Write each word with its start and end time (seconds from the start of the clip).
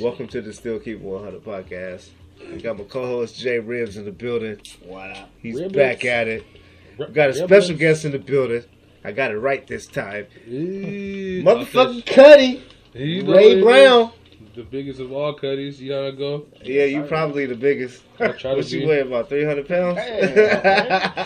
Welcome 0.00 0.26
to 0.28 0.40
the 0.40 0.52
Still 0.52 0.80
Keep 0.80 1.00
100 1.00 1.44
podcast. 1.44 2.08
I 2.52 2.56
got 2.56 2.78
my 2.78 2.84
co-host 2.84 3.36
JRibbz 3.40 3.96
in 3.96 4.04
the 4.06 4.10
building. 4.10 4.58
What 4.84 5.10
up? 5.10 5.30
He's 5.40 5.60
Ribs. 5.60 5.72
back 5.74 6.04
at 6.04 6.26
it. 6.26 6.44
We 6.98 7.06
got 7.06 7.30
a 7.30 7.32
Ribs. 7.34 7.38
special 7.44 7.76
guest 7.76 8.04
in 8.04 8.10
the 8.12 8.18
building. 8.18 8.64
I 9.04 9.12
got 9.12 9.30
it 9.30 9.38
right 9.38 9.64
this 9.66 9.86
time. 9.86 10.26
Hey, 10.44 11.42
Motherfucking 11.44 12.06
Cuddy, 12.06 12.64
Ray 12.94 13.52
it. 13.52 13.62
Brown. 13.62 14.10
The 14.58 14.64
biggest 14.64 14.98
of 14.98 15.12
all 15.12 15.32
cutties. 15.34 15.80
You 15.80 15.90
know 15.90 16.02
how 16.02 16.08
I 16.08 16.10
go. 16.10 16.46
Yeah, 16.64 16.84
you 16.84 17.04
probably 17.04 17.46
the 17.46 17.54
biggest. 17.54 18.02
I 18.18 18.28
try 18.32 18.50
to 18.50 18.56
What 18.56 18.70
you 18.72 18.88
weigh 18.88 19.00
about 19.00 19.28
300 19.28 19.68
pounds? 19.68 19.98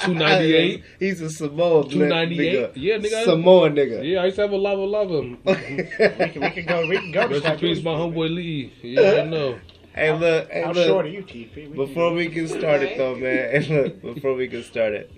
298. 0.04 0.84
He's 1.00 1.20
a 1.22 1.30
Samoa 1.30 1.88
Two 1.88 2.06
ninety 2.06 2.46
eight. 2.46 2.76
Yeah, 2.76 2.98
nigga. 2.98 3.24
Samoa 3.24 3.70
nigga. 3.70 4.06
Yeah, 4.08 4.20
I 4.20 4.26
used 4.26 4.36
to 4.36 4.42
have 4.42 4.52
a 4.52 4.56
lava 4.56 4.82
lava. 4.82 5.20
we 5.44 5.54
can, 5.54 6.42
we 6.42 6.50
can 6.50 6.66
go. 6.66 6.86
We 6.86 6.96
can 6.98 7.10
go. 7.10 7.26
Rest 7.28 7.46
in 7.46 7.58
peace, 7.58 7.82
my 7.82 7.92
homeboy 7.92 8.34
Lee. 8.34 8.72
Yeah, 8.82 9.22
I 9.22 9.24
know. 9.24 9.58
Hey, 9.94 10.12
look. 10.12 10.50
Hey, 10.50 10.62
How 10.62 10.72
look. 10.72 10.86
short 10.86 11.06
are 11.06 11.08
you, 11.08 11.22
TP? 11.22 11.70
We 11.70 11.76
Before 11.86 12.10
can, 12.10 12.16
we 12.16 12.28
get 12.28 12.48
started, 12.50 12.98
though, 12.98 13.14
man, 13.16 13.54
and 13.56 13.68
look, 13.68 14.14
before 14.14 14.34
we 14.34 14.46
get 14.46 14.64
started, 14.66 15.10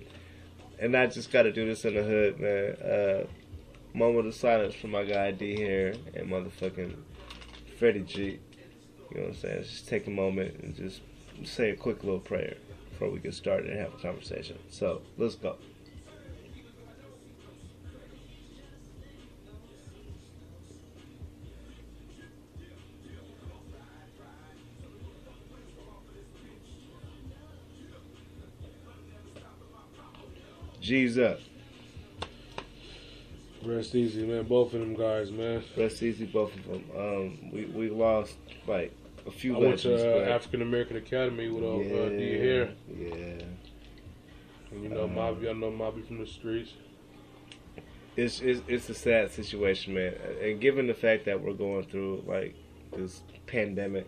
and 0.79 0.95
I 0.95 1.07
just 1.07 1.31
got 1.31 1.43
to 1.43 1.51
do 1.51 1.65
this 1.65 1.83
in 1.83 1.95
the 1.95 2.03
hood, 2.03 2.39
man. 2.39 2.71
Uh, 2.75 3.27
moment 3.93 4.27
of 4.27 4.35
silence 4.35 4.75
for 4.75 4.87
my 4.87 5.03
guy 5.03 5.31
D 5.31 5.55
here 5.55 5.95
and 6.13 6.29
motherfucking 6.29 6.95
Freddie 7.77 8.01
G. 8.01 8.39
You 9.11 9.17
know 9.17 9.21
what 9.21 9.27
I'm 9.27 9.35
saying? 9.35 9.63
Just 9.63 9.87
take 9.87 10.07
a 10.07 10.09
moment 10.09 10.59
and 10.61 10.75
just 10.75 11.01
say 11.43 11.71
a 11.71 11.75
quick 11.75 12.03
little 12.03 12.19
prayer 12.19 12.55
before 12.89 13.09
we 13.09 13.19
get 13.19 13.33
started 13.33 13.69
and 13.69 13.79
have 13.79 13.93
a 13.93 13.97
conversation. 13.97 14.57
So 14.69 15.01
let's 15.17 15.35
go. 15.35 15.57
Up. 31.17 31.39
Rest 33.65 33.95
easy, 33.95 34.25
man. 34.25 34.43
Both 34.43 34.73
of 34.73 34.79
them 34.79 34.93
guys, 34.95 35.31
man. 35.31 35.63
Rest 35.75 36.03
easy, 36.03 36.25
both 36.25 36.55
of 36.55 36.63
them. 36.65 36.83
Um, 36.95 37.51
we 37.51 37.65
we 37.65 37.89
lost 37.89 38.37
like 38.67 38.93
a 39.25 39.31
few 39.31 39.55
I 39.55 39.59
went 39.59 39.79
to 39.79 40.23
uh, 40.23 40.29
African 40.35 40.61
American 40.61 40.97
Academy 40.97 41.49
with 41.49 41.63
uh, 41.63 41.67
uh, 41.67 42.09
D 42.09 42.17
here, 42.17 42.73
Yeah. 42.95 43.13
and 44.71 44.83
you 44.83 44.89
know, 44.89 45.07
Mobby. 45.07 45.49
I 45.49 45.53
know 45.53 45.71
Mobby 45.71 46.05
from 46.05 46.19
the 46.19 46.27
streets. 46.27 46.73
It's, 48.15 48.39
it's 48.39 48.61
it's 48.67 48.89
a 48.89 48.93
sad 48.93 49.31
situation, 49.31 49.93
man. 49.93 50.13
And 50.41 50.61
given 50.61 50.87
the 50.87 50.93
fact 50.93 51.25
that 51.25 51.41
we're 51.41 51.53
going 51.53 51.85
through 51.85 52.23
like 52.27 52.55
this 52.95 53.21
pandemic, 53.47 54.07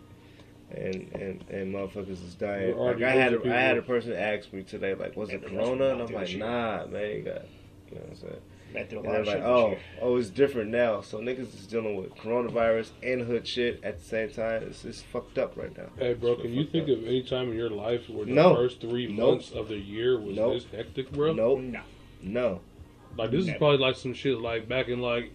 and 0.71 1.09
and 1.13 1.43
and 1.49 1.73
motherfuckers 1.73 2.23
is 2.23 2.35
dying. 2.35 2.77
Like 2.77 3.01
I 3.01 3.11
had 3.11 3.33
a, 3.33 3.37
losing 3.37 3.51
I 3.51 3.59
had 3.61 3.77
a 3.77 3.81
person 3.81 4.13
ask 4.13 4.53
me 4.53 4.63
today, 4.63 4.93
like, 4.93 5.17
was 5.17 5.29
it 5.29 5.41
Yeah, 5.41 5.49
but 5.49 5.49
Corona? 5.49 5.89
And 5.89 6.01
I'm 6.03 6.13
like, 6.13 6.35
nah, 6.37 6.85
man. 6.87 7.15
You 7.17 7.21
got, 7.23 7.41
you 7.89 7.95
know 7.95 8.01
what 8.01 8.09
I'm 8.11 8.15
saying? 8.15 8.41
Been 8.77 8.87
through 8.87 8.99
a 8.99 9.03
And 9.03 9.11
lot 9.11 9.19
of 9.21 9.25
shit 9.27 9.35
this 9.37 9.43
oh, 9.45 9.67
year. 9.69 9.79
oh, 10.01 10.17
it's 10.17 10.29
different 10.29 10.69
now. 10.71 11.01
So 11.01 11.19
niggas 11.19 11.53
is 11.55 11.67
dealing 11.67 11.95
with 11.95 12.15
coronavirus 12.15 12.89
and 13.03 13.21
hood 13.21 13.47
shit 13.47 13.83
at 13.83 13.99
the 13.99 14.05
same 14.05 14.29
time. 14.29 14.63
It's 14.63 14.85
it's 14.85 15.01
fucked 15.01 15.37
up 15.37 15.57
right 15.57 15.75
now. 15.77 15.89
Hey, 15.97 16.13
bro, 16.13 16.33
It's 16.33 16.41
can 16.43 16.53
you 16.53 16.65
think 16.65 16.89
up. 16.89 16.97
of 16.97 17.03
any 17.05 17.23
time 17.23 17.49
in 17.51 17.57
your 17.57 17.69
life 17.69 18.07
where 18.09 18.25
the 18.25 18.31
No. 18.33 18.55
first 18.55 18.79
three 18.81 19.07
Nope. 19.07 19.29
months 19.31 19.51
of 19.51 19.67
the 19.69 19.77
year 19.77 20.19
was 20.19 20.35
Nope. 20.35 20.53
this 20.53 20.65
hectic, 20.71 21.11
bro? 21.11 21.33
Nope, 21.33 21.59
No. 21.61 21.81
no. 22.21 22.61
Like 23.17 23.31
this 23.31 23.47
is 23.47 23.53
probably 23.57 23.77
like 23.79 23.95
some 23.95 24.13
shit 24.13 24.37
like 24.39 24.67
back 24.69 24.89
in 24.89 25.01
like 25.01 25.31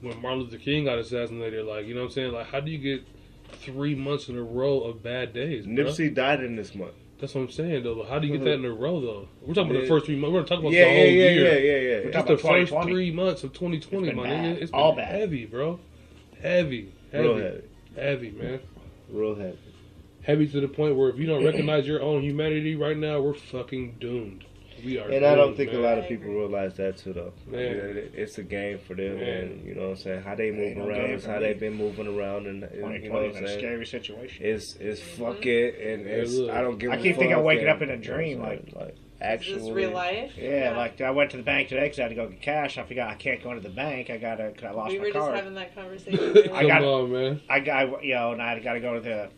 when 0.00 0.20
Martin 0.22 0.40
Luther 0.44 0.58
King 0.58 0.84
got 0.84 0.98
assassinated. 0.98 1.66
Like 1.66 1.86
you 1.86 1.94
know 1.94 2.00
what 2.02 2.06
I'm 2.06 2.12
saying? 2.12 2.32
Like 2.32 2.46
how 2.46 2.60
do 2.60 2.70
you 2.70 2.78
get 2.78 3.04
three 3.52 3.94
months 3.96 4.28
in 4.28 4.36
a 4.36 4.42
row 4.42 4.80
of 4.80 5.02
bad 5.02 5.32
days? 5.32 5.66
Bro? 5.66 5.74
Nipsey 5.74 6.14
died 6.14 6.44
in 6.44 6.54
this 6.54 6.74
month. 6.76 6.94
That's 7.20 7.34
what 7.34 7.42
I'm 7.42 7.50
saying 7.50 7.82
though. 7.82 8.04
How 8.04 8.18
do 8.18 8.26
you 8.28 8.34
get 8.34 8.44
that 8.44 8.56
mm-hmm. 8.58 8.64
in 8.66 8.70
a 8.70 8.74
row 8.74 9.00
though? 9.00 9.28
We're 9.42 9.54
talking 9.54 9.70
about 9.72 9.82
the 9.82 9.88
first 9.88 10.06
three 10.06 10.16
months. 10.16 10.34
We're 10.34 10.42
talking 10.42 10.58
about 10.60 10.72
Yeah, 10.72 10.84
the 10.84 10.90
whole 10.90 11.04
yeah, 11.06 11.10
year. 11.10 11.32
yeah, 11.32 11.58
yeah, 11.58 11.76
yeah. 11.98 12.04
We're 12.04 12.12
Just 12.12 12.26
the 12.28 12.38
first 12.38 12.72
three 12.88 13.10
months 13.10 13.44
of 13.44 13.52
2020, 13.52 14.06
It's 14.08 14.14
been 14.14 14.16
my 14.16 14.28
nigga. 14.28 14.62
It's 14.62 14.70
been 14.70 14.80
All 14.80 14.94
bad. 14.94 15.08
heavy, 15.08 15.46
bro. 15.46 15.80
Heavy, 16.40 16.92
heavy, 17.10 17.28
Real 17.28 17.36
heavy, 17.36 17.62
heavy. 17.96 18.30
man. 18.30 18.60
Real 19.10 19.34
heavy. 19.34 19.58
Heavy 20.22 20.46
to 20.48 20.60
the 20.60 20.68
point 20.68 20.94
where 20.94 21.08
if 21.08 21.18
you 21.18 21.26
don't 21.26 21.44
recognize 21.44 21.86
your 21.88 22.02
own 22.02 22.22
humanity 22.22 22.76
right 22.76 22.96
now, 22.96 23.20
we're 23.20 23.34
fucking 23.34 23.96
doomed. 23.98 24.44
We 24.84 24.98
are. 24.98 25.08
And 25.10 25.24
I 25.24 25.34
don't 25.34 25.48
doomed, 25.48 25.56
think 25.56 25.72
a 25.72 25.78
lot 25.78 25.98
of 25.98 26.06
people 26.08 26.28
realize 26.32 26.74
that 26.76 26.96
too, 26.98 27.12
though. 27.12 27.32
Man. 27.46 27.60
Yeah, 27.60 27.66
it- 27.68 28.12
It's 28.14 28.38
a 28.38 28.42
game 28.42 28.78
for 28.78 28.94
them, 28.94 29.16
Man. 29.18 29.28
and 29.28 29.66
you 29.66 29.74
know 29.74 29.82
what 29.82 29.90
I'm 29.90 29.96
saying. 29.96 30.22
How 30.22 30.34
they 30.34 30.50
move 30.50 30.60
Ain't 30.68 30.78
no 30.78 30.88
around 30.88 31.00
game 31.06 31.14
is 31.16 31.24
how 31.24 31.38
they've 31.40 31.58
been 31.58 31.74
moving 31.74 32.06
around, 32.06 32.46
and, 32.46 32.62
and 32.64 32.74
you 32.74 32.80
know 32.82 32.88
2020 32.88 33.10
what 33.10 33.24
is 33.30 33.36
I'm 33.36 33.44
a 33.44 33.58
scary 33.58 33.86
situation. 33.86 34.44
It's 34.46 34.76
it's 34.76 35.00
fuck 35.00 35.44
it, 35.46 35.74
and 35.80 36.04
Yeah, 36.06 36.12
it's 36.12 36.34
look. 36.34 36.50
I 36.50 36.60
don't 36.60 36.78
give. 36.78 36.90
I 36.92 36.96
keep 36.96 37.16
thinking 37.16 37.34
I'm 37.36 37.44
waking 37.44 37.66
and- 37.68 37.76
up 37.76 37.82
in 37.82 37.90
a 37.90 37.92
you 37.94 37.98
know 37.98 38.04
dream, 38.04 38.38
what 38.40 38.48
I'm 38.50 38.72
like 38.80 38.88
Is 38.94 38.96
actually. 39.20 39.60
this 39.62 39.70
real 39.70 39.90
life? 39.90 40.32
Yeah, 40.38 40.74
like 40.76 41.00
I 41.00 41.10
went 41.10 41.30
to 41.32 41.36
the 41.38 41.42
bank 41.42 41.68
today 41.68 41.84
because 41.86 41.98
I 41.98 42.02
had 42.02 42.08
to 42.10 42.14
go 42.14 42.28
get 42.28 42.40
cash. 42.42 42.78
I 42.78 42.84
forgot 42.84 43.10
I 43.10 43.14
can't 43.14 43.42
go 43.42 43.50
into 43.50 43.62
the 43.68 43.74
bank. 43.74 44.10
I 44.10 44.16
gotta 44.18 44.50
because 44.54 44.64
I 44.64 44.70
lost 44.70 44.92
we 44.92 44.98
my 44.98 45.04
were 45.06 45.10
just 45.12 45.30
having 45.32 45.54
that 45.54 45.74
conversation. 45.80 46.34
Come 46.44 46.54
I 46.56 46.66
got- 46.66 46.82
on, 46.84 47.12
man. 47.12 47.40
I 47.50 47.60
got 47.60 48.04
you 48.04 48.14
know, 48.14 48.32
and 48.32 48.40
I 48.42 48.58
got 48.60 48.74
to 48.74 48.80
go 48.80 48.94
to 48.94 49.00
the 49.00 49.28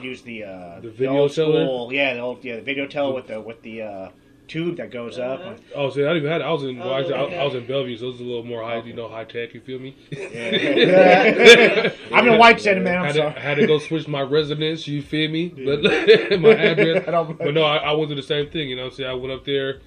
use 0.00 0.22
the 0.22 0.44
uh, 0.44 0.80
The 0.80 0.90
video 0.90 1.18
old 1.22 1.34
teller? 1.34 1.64
school, 1.64 1.92
yeah, 1.92 2.14
the 2.14 2.20
old 2.20 2.44
yeah, 2.44 2.56
the 2.56 2.62
video 2.62 2.86
teller 2.86 3.12
with 3.14 3.26
the 3.26 3.40
with 3.40 3.60
the 3.62 3.82
uh, 3.82 4.08
tube 4.50 4.76
that 4.76 4.90
goes 4.90 5.18
Uh-huh. 5.18 5.50
up. 5.50 5.58
Oh, 5.74 5.88
see, 5.90 6.00
I 6.02 6.08
didn't 6.08 6.18
even 6.18 6.30
had. 6.32 6.42
I 6.42 6.50
was 6.52 6.64
in. 6.64 6.78
well, 6.78 6.90
Oh, 6.90 6.94
actually, 6.98 7.14
I. 7.14 7.40
I 7.42 7.44
was 7.44 7.54
in 7.54 7.66
Bellevue, 7.66 7.96
so 7.96 8.06
it 8.08 8.12
was 8.12 8.20
a 8.20 8.24
little 8.24 8.44
more 8.44 8.62
high, 8.62 8.82
you 8.82 8.92
know, 8.92 9.08
high 9.08 9.24
tech. 9.24 9.54
You 9.54 9.60
feel 9.60 9.78
me? 9.78 9.96
Yeah. 10.10 11.92
I'm 12.12 12.28
in 12.28 12.38
White 12.38 12.60
Center, 12.60 12.80
man. 12.80 12.98
I'm 12.98 13.04
had, 13.06 13.14
to, 13.14 13.30
had 13.30 13.54
to 13.56 13.66
go 13.66 13.78
switch 13.78 14.08
my 14.08 14.22
residence. 14.22 14.86
You 14.86 15.02
feel 15.02 15.30
me? 15.30 15.48
But 15.48 15.82
my 16.40 16.50
address. 16.54 17.04
But 17.38 17.54
no, 17.54 17.62
I, 17.62 17.76
I 17.78 17.92
went 17.92 18.08
through 18.08 18.16
the 18.16 18.22
same 18.22 18.50
thing. 18.50 18.68
You 18.68 18.76
know, 18.76 18.90
saying 18.90 19.08
I 19.08 19.14
went 19.14 19.32
up 19.32 19.44
there, 19.44 19.80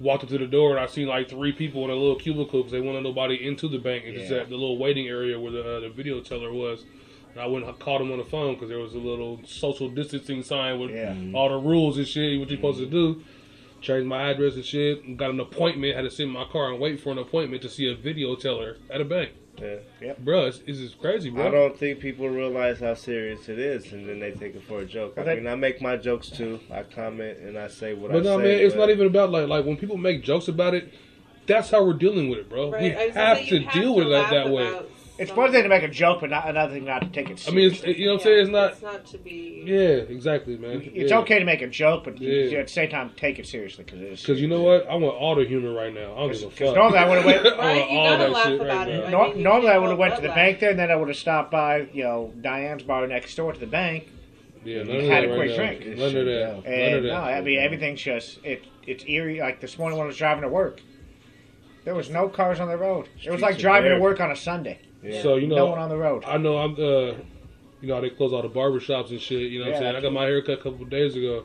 walked 0.00 0.24
up 0.24 0.30
to 0.30 0.38
the 0.38 0.46
door, 0.46 0.70
and 0.72 0.80
I 0.80 0.86
seen 0.86 1.06
like 1.08 1.28
three 1.30 1.52
people 1.52 1.84
in 1.84 1.90
a 1.90 1.94
little 1.94 2.16
cubicle 2.16 2.60
because 2.60 2.72
they 2.72 2.80
wanted 2.80 3.02
nobody 3.04 3.46
into 3.46 3.68
the 3.68 3.78
bank. 3.78 4.04
It's 4.06 4.18
just 4.20 4.32
Yeah. 4.32 4.38
at 4.38 4.48
the 4.48 4.56
little 4.56 4.78
waiting 4.78 5.06
area 5.08 5.38
where 5.38 5.52
the 5.52 5.76
uh, 5.76 5.80
the 5.80 5.88
video 5.90 6.20
teller 6.20 6.52
was. 6.52 6.84
And 7.32 7.40
I 7.40 7.46
went 7.46 7.64
and 7.64 7.78
called 7.78 8.02
him 8.02 8.12
on 8.12 8.18
the 8.18 8.24
phone 8.24 8.54
because 8.54 8.68
there 8.68 8.78
was 8.78 8.92
a 8.94 8.98
little 8.98 9.40
social 9.46 9.88
distancing 9.88 10.42
sign 10.42 10.78
with 10.78 10.90
Yeah. 10.90 11.14
all 11.32 11.48
the 11.48 11.56
rules 11.56 11.96
and 11.96 12.06
shit. 12.06 12.38
What 12.38 12.50
you're 12.50 12.58
supposed 12.58 12.78
to 12.80 12.86
do. 12.86 13.22
Changed 13.82 14.06
my 14.06 14.30
address 14.30 14.54
and 14.54 14.64
shit. 14.64 15.04
and 15.04 15.18
Got 15.18 15.30
an 15.30 15.40
appointment. 15.40 15.94
Had 15.96 16.02
to 16.02 16.10
sit 16.10 16.24
in 16.24 16.30
my 16.30 16.44
car 16.44 16.70
and 16.70 16.80
wait 16.80 17.00
for 17.00 17.10
an 17.10 17.18
appointment 17.18 17.62
to 17.62 17.68
see 17.68 17.90
a 17.90 17.94
video 17.94 18.34
teller 18.36 18.76
at 18.90 19.00
a 19.00 19.04
bank. 19.04 19.32
Yeah. 20.00 20.14
Bro, 20.18 20.46
it's, 20.46 20.60
it's 20.66 20.78
just 20.78 20.98
crazy, 20.98 21.30
bro. 21.30 21.46
I 21.46 21.50
don't 21.50 21.78
think 21.78 22.00
people 22.00 22.28
realize 22.28 22.80
how 22.80 22.94
serious 22.94 23.48
it 23.48 23.58
is, 23.58 23.92
and 23.92 24.08
then 24.08 24.18
they 24.18 24.32
take 24.32 24.56
it 24.56 24.62
for 24.64 24.80
a 24.80 24.84
joke. 24.84 25.14
I 25.18 25.22
mean, 25.24 25.46
I 25.46 25.54
make 25.54 25.80
my 25.80 25.96
jokes 25.96 26.30
too. 26.30 26.58
I 26.70 26.82
comment 26.82 27.38
and 27.38 27.56
I 27.58 27.68
say 27.68 27.92
what 27.94 28.10
I 28.10 28.14
say. 28.14 28.18
But 28.20 28.24
no, 28.24 28.38
man, 28.38 28.46
it's 28.46 28.74
but- 28.74 28.80
not 28.80 28.90
even 28.90 29.06
about 29.06 29.30
like 29.30 29.46
like 29.48 29.64
when 29.64 29.76
people 29.76 29.96
make 29.98 30.22
jokes 30.22 30.48
about 30.48 30.74
it. 30.74 30.92
That's 31.46 31.70
how 31.70 31.84
we're 31.84 31.94
dealing 31.94 32.28
with 32.30 32.38
it, 32.38 32.48
bro. 32.48 32.70
Right, 32.70 32.82
We 32.82 32.94
I 32.94 33.06
was 33.06 33.14
gonna 33.14 33.26
have 33.26 33.38
to 33.38 33.44
you 33.58 33.64
have 33.64 33.74
deal 33.74 33.94
to 33.94 33.98
with 33.98 34.06
it 34.06 34.30
that 34.30 34.50
way. 34.50 34.80
About 35.14 35.22
It's 35.28 35.36
one 35.36 35.52
thing 35.52 35.62
to 35.62 35.68
make 35.68 35.82
a 35.82 35.88
joke, 35.88 36.20
but 36.20 36.30
not 36.30 36.48
another 36.48 36.72
thing 36.74 36.84
not 36.84 37.02
to 37.02 37.08
take 37.08 37.30
it. 37.30 37.38
Seriously. 37.38 37.52
I 37.52 37.54
mean, 37.56 37.70
it's, 37.70 37.80
seriously. 37.80 38.00
you 38.02 38.06
know 38.08 38.12
what 38.14 38.20
I'm 38.20 38.24
saying? 38.24 38.40
It's 38.40 38.50
not. 38.50 38.72
It's 38.72 38.82
not 38.82 39.06
to 39.06 39.18
be. 39.18 39.62
Yeah, 39.66 39.76
exactly, 39.78 40.56
man. 40.56 40.82
It's 40.94 41.10
yeah. 41.10 41.18
okay 41.18 41.38
to 41.38 41.44
make 41.44 41.62
a 41.62 41.66
joke, 41.68 42.04
but 42.04 42.20
you- 42.20 42.30
Yeah. 42.32 42.58
at 42.58 42.66
the 42.68 42.72
same 42.72 42.90
time, 42.90 43.10
take 43.16 43.38
it 43.38 43.46
seriously 43.46 43.84
because 43.84 44.00
it 44.00 44.12
is. 44.12 44.20
Because 44.22 44.40
you 44.40 44.48
know 44.48 44.62
what? 44.62 44.88
I 44.88 44.94
want 44.96 45.16
all 45.16 45.34
the 45.34 45.44
humor 45.44 45.72
right 45.72 45.92
now. 45.92 46.14
I 46.14 46.18
don't 46.20 46.32
give 46.32 46.42
a 46.44 46.50
fuck. 46.50 46.74
normally 46.74 46.98
I 46.98 47.08
would've 47.08 47.24
went- 47.24 47.46
I 47.46 47.48
want 47.50 47.58
Right, 47.58 47.90
you 47.90 47.98
all 47.98 48.08
gotta 48.10 48.22
that 48.24 48.30
laugh 48.32 48.44
shit 48.46 48.60
about 48.60 48.76
right 48.78 48.88
it. 48.88 49.00
now. 49.00 49.06
I 49.06 49.10
Nor- 49.10 49.28
mean, 49.28 49.36
you 49.38 49.44
normally, 49.44 49.68
I 49.68 49.72
can't 49.72 49.82
would 49.82 49.88
have 49.90 49.98
help 49.98 50.00
went 50.00 50.10
to 50.14 50.16
but 50.16 50.22
the 50.22 50.28
laugh. 50.28 50.36
bank 50.36 50.60
there, 50.60 50.70
and 50.70 50.78
then 50.78 50.90
I 50.90 50.96
would 50.96 51.08
have 51.08 51.16
stopped 51.16 51.50
by, 51.50 51.88
you 51.92 52.04
know, 52.04 52.32
Diane's 52.40 52.82
bar 52.82 53.06
next 53.06 53.34
door 53.36 53.52
to 53.52 53.60
the 53.60 53.66
bank, 53.66 54.08
Yeah, 54.64 54.82
none 54.84 54.96
of 54.96 55.02
Had 55.02 55.10
that 55.10 55.24
a 55.24 55.28
right 55.28 55.36
quick 55.36 55.50
now. 55.50 55.56
drink. 55.56 55.86
None 55.98 56.16
of 56.16 56.26
that. 56.26 56.48
None 56.48 56.56
of 56.58 56.64
and 56.66 57.06
no. 57.06 57.14
I 57.16 57.40
mean 57.40 57.58
everything's 57.58 58.00
just 58.00 58.38
it. 58.44 58.64
It's 58.86 59.04
eerie. 59.06 59.40
Like 59.40 59.60
this 59.60 59.76
morning 59.78 59.98
when 59.98 60.04
I 60.04 60.08
was 60.08 60.16
driving 60.16 60.42
to 60.42 60.48
work, 60.48 60.80
there 61.84 61.94
was 61.94 62.10
no 62.10 62.28
cars 62.28 62.60
on 62.60 62.68
the 62.68 62.76
road. 62.76 63.08
It 63.24 63.30
was 63.30 63.40
like 63.40 63.52
Streets 63.54 63.58
are 63.58 63.68
driving 63.68 63.90
to 63.90 63.94
bare. 63.96 64.00
work 64.02 64.20
on 64.20 64.30
a 64.30 64.36
Sunday. 64.36 64.78
Yeah. 65.02 65.22
So 65.22 65.36
you 65.36 65.48
know, 65.48 65.56
no 65.56 65.66
one 65.66 65.78
on 65.78 65.88
the 65.88 65.96
road. 65.96 66.24
I 66.24 66.36
know 66.38 66.58
I'm 66.58 66.74
uh 66.74 67.14
you 67.80 67.88
know 67.88 67.96
how 67.96 68.00
they 68.00 68.10
close 68.10 68.32
all 68.32 68.42
the 68.42 68.48
barber 68.48 68.80
shops 68.80 69.10
and 69.10 69.20
shit, 69.20 69.50
you 69.50 69.58
know 69.58 69.66
what 69.66 69.76
I'm 69.76 69.82
saying? 69.82 69.96
I 69.96 70.00
got 70.00 70.12
my 70.12 70.24
haircut 70.24 70.60
a 70.60 70.62
couple 70.62 70.82
of 70.82 70.90
days 70.90 71.16
ago. 71.16 71.44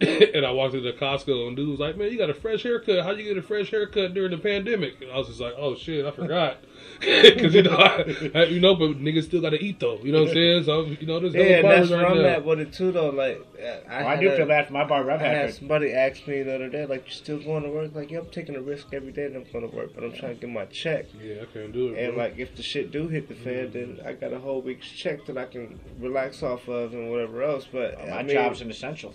and 0.34 0.46
I 0.46 0.52
walked 0.52 0.74
into 0.74 0.92
Costco 0.92 1.48
and 1.48 1.56
dude 1.56 1.68
was 1.68 1.80
like, 1.80 1.96
Man, 1.96 2.12
you 2.12 2.18
got 2.18 2.30
a 2.30 2.34
fresh 2.34 2.62
haircut. 2.62 3.04
How'd 3.04 3.18
you 3.18 3.24
get 3.24 3.36
a 3.36 3.42
fresh 3.42 3.70
haircut 3.70 4.14
during 4.14 4.30
the 4.30 4.38
pandemic? 4.38 5.00
And 5.00 5.10
I 5.10 5.16
was 5.18 5.26
just 5.26 5.40
like, 5.40 5.54
Oh 5.56 5.74
shit, 5.74 6.06
I 6.06 6.10
forgot. 6.12 6.58
Cause 7.00 7.54
you 7.54 7.62
know, 7.62 7.76
I, 7.76 8.30
I- 8.34 8.44
you 8.44 8.60
know, 8.60 8.74
but 8.76 8.90
niggas 9.00 9.24
still 9.24 9.40
gotta 9.40 9.62
eat 9.62 9.80
though. 9.80 9.98
You 10.02 10.12
know 10.12 10.20
what 10.20 10.28
I'm 10.28 10.34
saying? 10.34 10.64
So 10.64 10.82
you 10.84 11.06
know, 11.06 11.18
there's 11.18 11.34
Yeah, 11.34 11.62
no 11.62 11.62
that's 11.62 11.62
barbers 11.62 11.90
where 11.90 12.02
right 12.02 12.10
I'm 12.12 12.22
now. 12.22 12.28
at 12.28 12.44
with 12.44 12.60
it 12.60 12.72
too, 12.72 12.92
though. 12.92 13.10
Like, 13.10 13.44
I, 13.58 13.62
Well, 13.62 14.06
I, 14.06 14.10
had 14.14 14.20
do 14.20 14.30
a- 14.30 14.36
feel 14.36 14.46
bad 14.46 14.66
for 14.68 14.72
my 14.72 14.84
barber. 14.84 15.10
I've 15.10 15.20
I 15.20 15.24
had 15.24 15.36
had. 15.36 15.54
somebody 15.54 15.92
ask 15.92 16.26
me 16.28 16.42
the 16.42 16.54
other 16.54 16.68
day, 16.68 16.86
like, 16.86 17.06
you 17.06 17.12
still 17.12 17.38
going 17.40 17.64
to 17.64 17.70
work? 17.70 17.94
Like, 17.94 18.10
yeah, 18.12 18.20
I'm 18.20 18.26
taking 18.26 18.54
a 18.56 18.60
risk 18.60 18.88
every 18.92 19.10
day 19.12 19.26
that 19.28 19.36
I'm 19.36 19.44
going 19.52 19.68
to 19.68 19.76
work, 19.76 19.94
but 19.94 20.04
I'm 20.04 20.12
trying 20.12 20.34
to 20.36 20.40
get 20.40 20.50
my 20.50 20.66
check. 20.66 21.06
Yeah, 21.20 21.42
I 21.42 21.46
can't 21.46 21.72
do 21.72 21.88
it. 21.94 21.98
And 22.04 22.14
bro. 22.14 22.24
like, 22.24 22.38
if 22.38 22.54
the 22.54 22.62
shit 22.62 22.92
do 22.92 23.08
hit 23.08 23.28
the 23.28 23.34
fan, 23.34 23.68
mm-hmm. 23.68 23.96
then 23.96 24.00
I 24.06 24.12
got 24.12 24.32
a 24.32 24.38
whole 24.38 24.62
week's 24.62 24.88
check 24.88 25.26
that 25.26 25.36
I 25.36 25.46
can 25.46 25.80
relax 25.98 26.42
off 26.44 26.68
of 26.68 26.94
and 26.94 27.10
whatever 27.10 27.42
else. 27.42 27.66
But 27.70 28.00
uh, 28.00 28.06
my 28.06 28.18
I 28.18 28.22
mean, 28.22 28.34
job's 28.34 28.60
an 28.60 28.70
essential. 28.70 29.12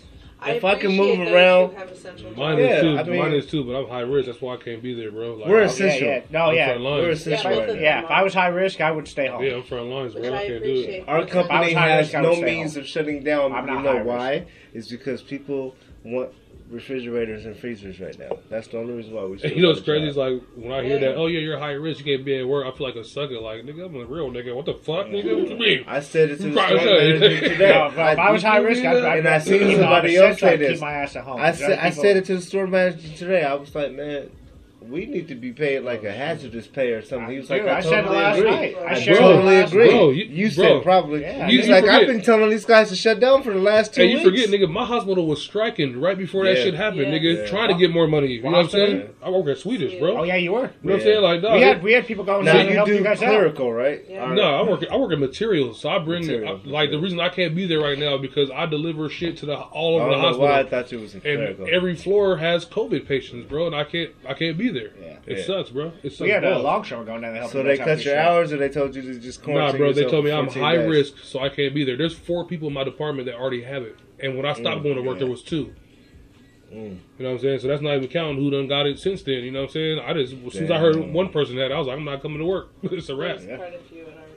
If 0.48 0.64
I 0.66 0.76
can 0.76 0.96
move 0.96 1.20
around- 1.20 1.72
who 1.72 1.76
have 1.78 1.92
essential 1.92 2.32
Mine 2.36 2.58
jobs. 2.58 2.62
is 2.62 2.68
Yeah, 2.70 2.82
too. 2.82 2.98
I 2.98 3.04
mean- 3.04 3.20
mine 3.20 3.34
is 3.34 3.46
too, 3.48 3.64
but 3.64 3.74
I'm 3.76 3.88
high 3.88 4.02
risk. 4.02 4.26
That's 4.28 4.42
why 4.42 4.54
I 4.54 4.58
can't 4.58 4.82
be 4.84 4.94
there, 4.94 5.12
bro. 5.12 5.36
Like, 5.36 5.48
We're 5.48 5.60
I'm, 5.62 5.66
essential. 5.66 6.08
Yeah, 6.08 6.16
yeah. 6.16 6.22
No, 6.32 6.40
I'm 6.46 6.56
yeah. 6.56 6.66
front 6.68 6.82
lines. 6.82 7.02
We're 7.04 7.10
essential. 7.12 7.50
both 7.52 7.70
right. 7.70 7.82
Yeah, 7.82 8.04
if 8.04 8.12
I 8.12 8.24
was 8.24 8.34
high 8.34 8.48
risk, 8.48 8.82
I 8.82 8.92
would 8.92 9.08
stay 9.08 9.28
home. 9.28 9.44
Yeah, 9.44 9.54
I'm 9.56 9.64
front 9.64 9.86
lines, 9.88 10.16
Which 10.16 10.24
bro. 10.24 10.34
I 10.34 10.38
I 10.42 10.48
can't 10.48 10.64
do 10.64 10.74
it. 10.76 11.04
Our 11.08 11.22
because 11.24 11.36
I 11.36 11.40
was 11.40 11.48
company 11.50 11.74
high 11.74 11.90
has 11.90 12.14
risk, 12.14 12.22
no 12.24 12.42
means 12.42 12.74
home. 12.74 12.82
of 12.84 12.88
shutting 12.88 13.24
down. 13.24 13.54
I'm 13.54 13.68
you 13.68 13.74
not 13.74 13.84
know 13.84 13.90
high 13.92 13.98
risk. 13.98 14.08
why? 14.08 14.46
It's 14.74 14.90
because 14.90 15.22
people 15.22 15.76
want 16.04 16.30
refrigerators 16.74 17.46
and 17.46 17.56
freezers 17.56 18.00
right 18.00 18.18
now. 18.18 18.40
That's 18.50 18.68
the 18.68 18.80
only 18.80 18.94
reason 18.94 19.14
why 19.14 19.26
we. 19.26 19.38
Still 19.38 19.52
you 19.52 19.62
know 19.62 19.70
what's 19.70 19.82
got 19.82 19.94
a 19.94 20.00
crazy? 20.00 20.08
It's 20.08 20.18
like 20.18 20.42
when 20.56 20.72
I 20.72 20.84
hear 20.84 21.00
that, 21.00 21.16
oh 21.16 21.28
yeah, 21.28 21.40
you're 21.40 21.58
high 21.60 21.72
risk, 21.72 22.04
you 22.06 22.16
can't 22.16 22.26
be 22.26 22.38
at 22.40 22.48
work. 22.48 22.66
I 22.66 22.76
feel 22.76 22.88
like 22.88 22.96
a 22.96 23.04
sucker. 23.04 23.40
Like 23.40 23.64
nigga, 23.64 23.86
I'm 23.86 23.96
a 23.96 24.06
real 24.06 24.30
nigga. 24.30 24.56
What 24.56 24.66
the 24.66 24.74
fuck, 24.74 25.08
nigga? 25.08 25.40
What 25.40 25.50
you 25.50 25.58
mean? 25.58 25.84
I 25.88 26.00
said 26.00 26.32
it 26.32 26.38
to 26.38 26.44
the 26.44 26.52
Right, 26.54 26.68
store 26.80 26.80
okay. 26.96 27.20
manager 27.20 27.50
today. 27.50 27.70
No, 27.74 27.88
if 27.88 27.98
I 28.00 28.32
was 28.32 28.44
high 28.44 28.58
risk, 28.58 28.84
I'd, 28.84 28.98
I'd 29.04 29.20
and 29.20 29.28
I 29.28 29.38
seen 29.40 29.78
somebody 29.78 30.18
else 30.18 30.40
say 30.40 30.58
this. 30.58 30.72
Keep 30.74 30.82
my 30.82 30.94
ass 30.94 31.16
at 31.16 31.24
home. 31.24 31.40
I 31.40 31.52
There's 31.52 31.60
said 31.60 31.80
I 31.80 31.90
said 31.92 32.18
it 32.18 32.26
to 32.26 32.36
the 32.36 32.42
store 32.42 32.68
manager 32.68 33.16
today. 33.16 33.44
I 33.44 33.54
was 33.54 33.74
like, 33.74 33.92
man, 33.92 34.30
we 34.90 35.06
need 35.06 35.28
to 35.30 35.36
be 35.36 35.52
paid 35.52 35.80
like 35.82 36.04
a 36.04 36.12
hazardous 36.12 36.68
pay 36.68 36.92
or 36.92 37.02
something. 37.02 37.30
He 37.32 37.38
was 37.40 37.50
like, 37.50 37.62
Dude, 37.62 37.70
I, 37.70 37.78
I 37.78 37.82
said 37.82 37.92
it 37.94 38.02
totally 38.04 38.18
last 38.18 38.38
agree. 38.40 38.50
night. 38.52 38.76
I 38.78 38.94
I 38.94 39.04
totally 39.06 39.56
agree. 39.58 39.90
Bro, 39.90 40.10
you 40.12 40.26
you- 40.26 40.50
said 40.50 40.62
bro. 40.68 40.82
probably. 40.82 41.22
Yeah, 41.22 41.48
He's 41.48 41.66
you 41.68 41.72
like, 41.74 41.84
forget. 41.84 42.02
I've 42.02 42.08
been 42.08 42.22
telling 42.22 42.50
these 42.50 42.66
guys 42.66 42.90
to 42.90 42.96
shut 42.96 43.20
down 43.20 43.44
for 43.44 43.54
the 43.54 43.60
last 43.60 43.94
two 43.94 44.02
Hey, 44.02 44.08
you 44.10 44.16
weeks. 44.18 44.26
forget, 44.30 44.50
nigga, 44.50 44.70
my 44.72 44.86
hospital 44.86 45.26
was 45.28 45.42
striking 45.42 46.00
right 46.00 46.18
before 46.18 46.46
that 46.46 46.58
shit 46.58 46.74
happened, 46.74 47.02
Yeah. 47.12 47.20
nigga, 47.20 47.38
Yeah. 47.44 47.46
trying 47.48 47.70
to 47.70 47.76
get 47.76 47.92
more 47.92 48.08
money. 48.08 48.28
You 48.28 48.44
know 48.44 48.52
what 48.52 48.60
I'm 48.60 48.70
saying? 48.70 48.98
Yeah. 48.98 49.06
I 49.28 49.30
work 49.30 49.48
at 49.48 49.58
Swedish, 49.58 50.00
bro. 50.00 50.18
Oh 50.20 50.24
yeah, 50.24 50.36
you 50.36 50.52
were. 50.52 50.62
You 50.62 50.68
know 50.68 50.70
what 50.82 50.94
I'm 50.96 51.02
saying? 51.02 51.22
Like, 51.22 51.42
dog, 51.42 51.54
We 51.56 51.62
had 51.62 51.84
we 51.84 51.94
had 51.94 52.06
people 52.08 52.24
going 52.26 52.46
Now 52.46 52.54
down 52.54 52.66
to 52.66 52.70
you 52.72 52.76
help 52.78 52.88
do 52.88 52.96
you 52.96 53.04
guys 53.04 53.22
out. 53.22 53.28
clerical, 53.30 53.72
right? 53.74 54.08
No, 54.10 54.42
I 54.44 54.62
work. 54.70 54.84
I 54.92 54.98
work 54.98 55.12
in 55.14 55.20
materials, 55.20 55.80
so 55.80 55.90
I 55.90 56.00
bring 56.00 56.28
like 56.66 56.92
the 56.92 57.00
reason 57.00 57.20
I 57.20 57.30
can't 57.30 57.56
be 57.56 57.66
there 57.66 57.80
right 57.80 57.98
now 57.98 58.18
because 58.18 58.50
I 58.52 58.66
deliver 58.66 59.10
shit 59.10 59.38
to 59.38 59.46
the 59.46 59.56
all 59.58 60.00
I 60.00 60.04
over 60.04 60.10
the 60.10 60.16
don't 60.16 60.22
hospital, 60.22 60.48
why 60.48 60.60
I 60.60 60.64
thought 60.66 60.92
you 60.92 61.00
was 61.00 61.14
in 61.16 61.22
and 61.26 61.38
clerical. 61.38 61.68
every 61.72 61.96
floor 61.96 62.38
has 62.38 62.66
COVID 62.66 63.08
patients, 63.08 63.48
bro, 63.48 63.68
and 63.68 63.76
I 63.76 63.84
can't. 63.84 64.12
I 64.28 64.34
can't 64.34 64.58
be 64.58 64.70
there. 64.74 64.92
Yeah. 65.02 65.18
It 65.26 65.38
Yeah. 65.40 65.44
sucks, 65.46 65.70
bro. 65.70 65.92
It 66.04 66.10
sucks. 66.12 66.22
We 66.22 66.30
had 66.30 66.44
a 66.44 66.52
balls. 66.52 66.64
longshoreman 66.64 67.06
going 67.08 67.22
down 67.22 67.34
to 67.34 67.40
help. 67.40 67.52
so 67.52 67.64
they 67.64 67.78
cut 67.78 68.04
your 68.04 68.18
hours, 68.18 68.52
or 68.52 68.58
they 68.58 68.70
told 68.70 68.96
you 68.96 69.02
to 69.02 69.20
just 69.20 69.40
Nah, 69.42 69.46
quarantine 69.46 69.78
bro. 69.78 69.94
They 69.94 70.06
told 70.06 70.26
me 70.26 70.32
I'm 70.32 70.48
high 70.48 70.78
days? 70.78 70.90
risk, 70.90 71.18
so 71.24 71.40
I 71.40 71.50
can't 71.50 71.74
be 71.74 71.84
there. 71.84 71.96
There's 71.98 72.14
four 72.16 72.46
people 72.46 72.68
in 72.68 72.74
my 72.74 72.84
department 72.84 73.28
that 73.28 73.36
already 73.36 73.62
have 73.64 73.84
it, 73.84 73.96
and 74.20 74.36
when 74.36 74.46
I 74.46 74.54
stopped 74.54 74.82
Mm, 74.82 74.84
going 74.84 74.96
to 74.96 75.02
work, 75.04 75.16
yeah. 75.16 75.20
there 75.20 75.30
was 75.32 75.44
two. 75.44 75.74
Mm. 76.74 76.76
You 76.76 76.80
know 77.20 77.30
what 77.30 77.30
I'm 77.36 77.40
saying? 77.40 77.60
So 77.60 77.68
that's 77.68 77.82
not 77.84 77.96
even 77.96 78.08
counting 78.10 78.38
who 78.44 78.50
done 78.50 78.68
got 78.68 78.88
it 78.88 78.98
since 78.98 79.22
then. 79.22 79.44
You 79.44 79.52
know 79.52 79.60
what 79.62 79.66
I'm 79.70 79.74
saying? 79.74 80.00
I 80.00 80.14
just 80.14 80.34
as 80.34 80.54
soon 80.54 80.64
as 80.64 80.72
I 80.72 80.80
heard 80.80 80.96
one 80.98 81.30
person 81.30 81.56
had, 81.58 81.70
it, 81.70 81.74
I 81.74 81.78
was 81.78 81.86
like, 81.88 81.98
I'm 81.98 82.04
not 82.04 82.22
coming 82.24 82.40
to 82.40 82.46
work. 82.46 82.70
it's 82.84 83.10
a 83.10 83.16
wrap. 83.16 83.40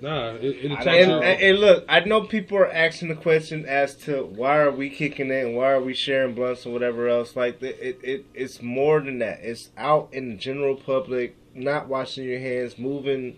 There's 0.00 0.02
Yeah. 0.02 0.30
a 0.30 0.34
few 0.34 0.48
Nah, 0.48 0.48
it, 0.48 0.64
it 0.64 0.70
I 0.70 0.80
attacks 0.80 0.88
And, 1.06 1.12
and, 1.24 1.42
and 1.42 1.58
look, 1.58 1.84
I 1.88 2.00
know 2.00 2.22
people 2.22 2.58
are 2.58 2.70
asking 2.70 3.08
the 3.08 3.14
question 3.14 3.64
as 3.66 3.94
to 4.04 4.24
why 4.24 4.58
are 4.58 4.70
we 4.70 4.90
kicking 4.90 5.30
it 5.30 5.44
and 5.46 5.56
why 5.56 5.70
are 5.72 5.80
we 5.80 5.94
sharing 5.94 6.34
blunts 6.34 6.66
or 6.66 6.72
whatever 6.72 7.08
else. 7.08 7.36
Like 7.36 7.62
it, 7.62 7.78
it, 7.80 7.98
it 8.02 8.26
it's 8.34 8.60
more 8.62 9.00
than 9.00 9.18
that. 9.20 9.40
It's 9.42 9.70
out 9.76 10.08
in 10.12 10.30
the 10.30 10.34
general 10.36 10.76
public, 10.76 11.36
not 11.54 11.88
washing 11.88 12.24
your 12.24 12.38
hands, 12.40 12.78
moving 12.78 13.36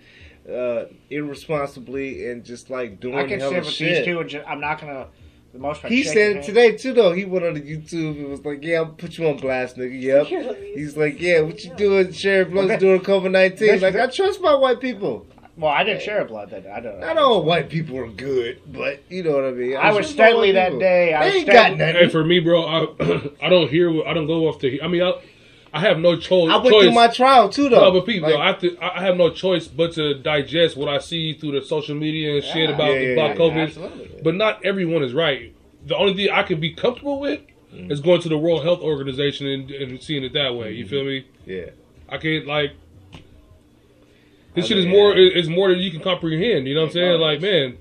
uh, 0.50 0.84
irresponsibly, 1.10 2.28
and 2.30 2.44
just 2.44 2.70
like 2.70 3.00
doing 3.00 3.16
I 3.18 3.24
can 3.26 3.40
hella 3.40 3.52
sit 3.54 3.64
with 3.64 3.72
shit. 3.74 3.96
these 3.98 4.04
two, 4.06 4.20
and 4.20 4.30
ju- 4.30 4.42
I'm 4.46 4.60
not 4.60 4.80
gonna. 4.80 5.06
The 5.52 5.58
most 5.58 5.80
He 5.82 6.02
said 6.04 6.14
your 6.32 6.38
it 6.38 6.44
today 6.44 6.76
too, 6.76 6.92
though. 6.92 7.12
He 7.12 7.24
went 7.24 7.44
on 7.46 7.54
the 7.54 7.60
YouTube 7.62 8.18
and 8.18 8.28
was 8.28 8.44
like, 8.44 8.62
"Yeah, 8.62 8.78
I'll 8.78 8.86
put 8.86 9.16
you 9.16 9.28
on 9.28 9.38
blast, 9.38 9.76
nigga." 9.76 9.98
Yep. 10.30 10.56
He's 10.74 10.96
like, 10.96 11.20
"Yeah, 11.20 11.40
what 11.40 11.64
you 11.64 11.74
doing, 11.74 12.12
sharing 12.12 12.50
blunts 12.50 12.68
Well, 12.70 12.78
during 12.78 13.00
COVID 13.00 13.30
nineteen? 13.30 13.80
Like, 13.80 13.96
I 13.96 14.06
trust 14.08 14.40
my 14.42 14.54
white 14.54 14.80
people. 14.80 15.26
Well, 15.58 15.72
I 15.72 15.82
didn't 15.82 16.02
share 16.02 16.20
a 16.20 16.24
blood 16.24 16.50
that 16.50 16.62
day. 16.62 16.70
I 16.70 16.80
don't. 16.80 17.00
know. 17.00 17.06
Not 17.06 17.18
all 17.18 17.42
white 17.42 17.68
people 17.68 17.98
are 17.98 18.06
good, 18.08 18.60
but 18.72 19.02
you 19.08 19.22
know 19.24 19.32
what 19.32 19.44
I 19.44 19.50
mean. 19.50 19.76
I 19.76 19.88
was 19.92 20.06
trust 20.06 20.16
my 20.18 20.24
white 20.24 20.28
steadily 20.28 20.52
that 20.52 20.78
day. 20.78 21.14
I 21.14 21.20
They 21.20 21.26
was 21.26 21.34
ain't 21.36 21.46
got 21.46 21.52
steadily- 21.52 21.78
nothing. 21.78 21.94
Hey, 22.04 22.08
for 22.08 22.24
me, 22.24 22.38
bro, 22.40 22.64
I 22.64 22.80
I 23.42 23.48
don't 23.48 23.68
hear. 23.70 24.06
I 24.06 24.14
don't 24.14 24.26
go 24.28 24.46
off 24.48 24.60
the. 24.60 24.80
I 24.80 24.86
mean, 24.86 25.02
I, 25.02 25.12
I 25.72 25.80
have 25.80 25.98
no 25.98 26.16
cho- 26.16 26.46
I 26.48 26.56
went 26.56 26.68
choice. 26.68 26.82
through 26.84 26.92
my 26.92 27.08
trial 27.08 27.48
too, 27.48 27.68
though. 27.68 27.80
no, 27.80 27.90
but 27.90 28.06
people, 28.06 28.30
Like, 28.30 28.38
I, 28.38 28.46
have 28.46 28.60
to, 28.60 28.78
I 28.80 29.02
have 29.02 29.16
no 29.16 29.30
choice 29.30 29.66
but 29.68 29.92
to 29.94 30.14
digest 30.14 30.76
what 30.76 30.88
I 30.88 30.98
see 30.98 31.34
through 31.34 31.60
the 31.60 31.66
social 31.66 31.94
media 31.96 32.36
and 32.36 32.44
shit 32.44 32.70
about 32.70 32.92
Yeah, 32.92 33.00
yeah, 33.00 33.08
about 33.14 33.30
yeah, 33.30 33.36
COVID. 33.36 33.62
absolutely. 33.66 34.20
But 34.22 34.34
not 34.36 34.64
everyone 34.64 35.02
is 35.02 35.12
right. 35.12 35.54
The 35.86 35.96
only 35.96 36.14
thing 36.14 36.30
I 36.32 36.42
can 36.44 36.60
be 36.60 36.72
comfortable 36.72 37.20
with 37.20 37.40
Mm. 37.74 37.92
is 37.92 38.00
going 38.00 38.22
to 38.22 38.30
the 38.30 38.38
World 38.38 38.62
Health 38.64 38.80
Organization 38.80 39.46
and, 39.46 39.70
and 39.70 40.02
seeing 40.02 40.24
it 40.24 40.32
that 40.32 40.54
way. 40.54 40.72
You 40.72 40.84
Mm-hmm. 40.86 40.90
feel 40.90 41.04
me? 41.04 41.26
yeah, 41.44 41.66
I 42.08 42.16
can't 42.16 42.46
like. 42.46 42.70
This 44.60 44.68
shit 44.68 44.78
is 44.78 44.84
mean, 44.86 44.94
more. 44.94 45.14
yeah. 45.14 45.38
Is 45.40 45.48
more 45.48 45.68
than 45.70 45.78
you 45.78 45.90
can 45.90 46.00
comprehend. 46.00 46.66
You 46.66 46.74
know 46.74 46.82
what 46.82 46.86
I'm 46.88 46.92
saying? 46.92 47.20
Like, 47.20 47.40
man, 47.40 47.78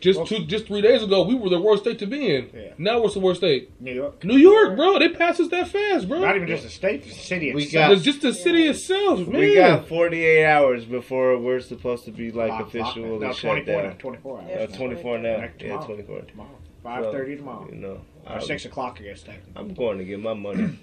just 0.00 0.24
two, 0.26 0.44
just 0.46 0.66
three 0.66 0.80
days 0.80 1.02
ago, 1.02 1.22
we 1.24 1.34
were 1.34 1.50
the 1.50 1.60
worst 1.60 1.82
state 1.82 1.98
to 1.98 2.06
be 2.06 2.34
in. 2.34 2.50
Yeah. 2.54 2.72
Now, 2.78 3.00
what's 3.00 3.12
the 3.14 3.20
worst 3.20 3.40
state? 3.40 3.70
New 3.80 3.92
York. 3.92 4.24
New 4.24 4.36
York, 4.38 4.74
bro. 4.76 4.98
They 4.98 5.10
pass 5.10 5.38
us 5.40 5.48
that 5.48 5.68
fast, 5.68 6.08
bro. 6.08 6.20
Not 6.20 6.36
even 6.36 6.48
just 6.48 6.62
the 6.62 6.70
state, 6.70 7.04
the 7.04 7.10
city 7.10 7.52
We 7.54 7.64
itself. 7.64 7.88
got- 7.88 7.92
It's 7.96 8.02
just 8.04 8.22
the 8.22 8.32
city 8.32 8.66
itself, 8.66 9.20
man. 9.28 9.40
we 9.40 9.54
got 9.56 9.86
48 9.88 10.44
hours 10.46 10.84
before 10.86 11.36
we're 11.38 11.60
supposed 11.60 12.06
to 12.06 12.10
be 12.12 12.30
like 12.32 12.50
Lock- 12.50 12.68
official 12.68 13.02
lock- 13.02 13.10
and 13.12 13.20
no, 13.20 13.32
shut 13.32 13.50
24 13.64 13.82
down. 13.82 13.96
24 13.98 14.40
hours. 14.40 14.70
Uh, 14.72 14.76
24 14.76 15.18
now. 15.18 15.36
Like 15.36 15.52
Yeah, 15.58 15.66
tomorrow. 15.68 15.84
24. 15.86 16.20
Tomorrow. 16.22 16.50
5.30 16.82 17.36
tomorrow. 17.36 17.68
You 17.70 17.78
know, 17.78 18.00
Or 18.26 18.32
I'm, 18.36 18.40
6 18.40 18.64
o'clock, 18.64 18.96
I 19.00 19.04
guess. 19.04 19.22
Technically. 19.22 19.52
I'm 19.54 19.74
going 19.74 19.98
to 19.98 20.04
get 20.04 20.18
my 20.18 20.32
money. 20.32 20.78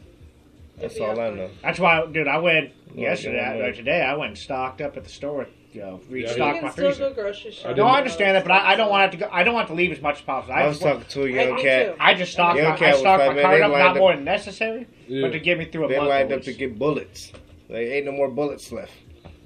That's 0.79 0.99
all 0.99 1.19
I 1.19 1.29
know. 1.31 1.49
That's 1.63 1.79
why, 1.79 2.05
dude, 2.05 2.27
I 2.27 2.37
went 2.37 2.71
Well, 2.89 2.97
yesterday, 2.97 3.57
yeah, 3.59 3.65
or 3.65 3.71
today, 3.73 4.01
I 4.01 4.13
went 4.15 4.29
and 4.29 4.37
stocked 4.37 4.79
up 4.81 4.95
at 4.95 5.03
the 5.03 5.09
store, 5.09 5.47
you 5.73 5.81
know, 5.81 5.99
You 6.09 6.15
restocked 6.25 6.39
my 6.55 6.59
can 6.61 6.71
still 6.71 6.85
freezer. 6.91 7.09
go 7.09 7.13
grocery 7.15 7.51
shopping. 7.51 7.69
didn't- 7.75 7.77
No, 7.77 7.91
I 7.91 7.97
understand 7.97 8.35
that, 8.35 8.43
but 8.43 8.51
I, 8.51 8.73
I 8.73 8.75
don't 8.75 8.89
want 8.89 9.05
it 9.13 9.17
to 9.17 9.23
go, 9.25 9.29
I 9.31 9.43
don't 9.43 9.53
want 9.55 9.67
to 9.69 9.73
leave 9.73 9.91
as 9.91 10.01
much 10.01 10.17
as 10.17 10.21
possible. 10.21 10.53
I 10.53 10.61
I, 10.61 10.67
was 10.67 10.75
just 10.77 10.85
want- 10.85 11.09
talking 11.09 11.23
to 11.23 11.27
a 11.39 11.45
young 11.45 11.55
me 11.55 11.61
cat. 11.63 11.95
I 11.99 12.13
just 12.13 12.31
stocked 12.31 12.57
Young 12.59 12.69
my, 12.71 12.77
cat 12.77 12.87
I 12.89 12.91
was 12.91 12.99
stocked 12.99 13.19
like, 13.19 13.27
my 13.29 13.33
man, 13.35 13.43
cart 13.43 13.57
they 13.57 13.61
up, 13.63 13.71
lined 13.71 13.83
not 13.85 13.91
up- 13.91 13.97
more 13.97 14.15
than 14.15 14.23
necessary, 14.23 14.87
Yeah. 15.07 15.21
but 15.21 15.31
to 15.31 15.39
get 15.39 15.57
me 15.57 15.65
through 15.65 15.85
a 15.85 15.87
They 15.89 15.97
month. 15.97 16.09
lined 16.09 16.31
at 16.31 16.37
up 16.37 16.41
to 16.43 16.47
least. 16.49 16.59
get 16.59 16.77
bullets. 16.79 17.31
They 17.69 17.93
ain't 17.97 18.05
no 18.05 18.11
more 18.11 18.29
bullets 18.29 18.71
left. 18.71 18.93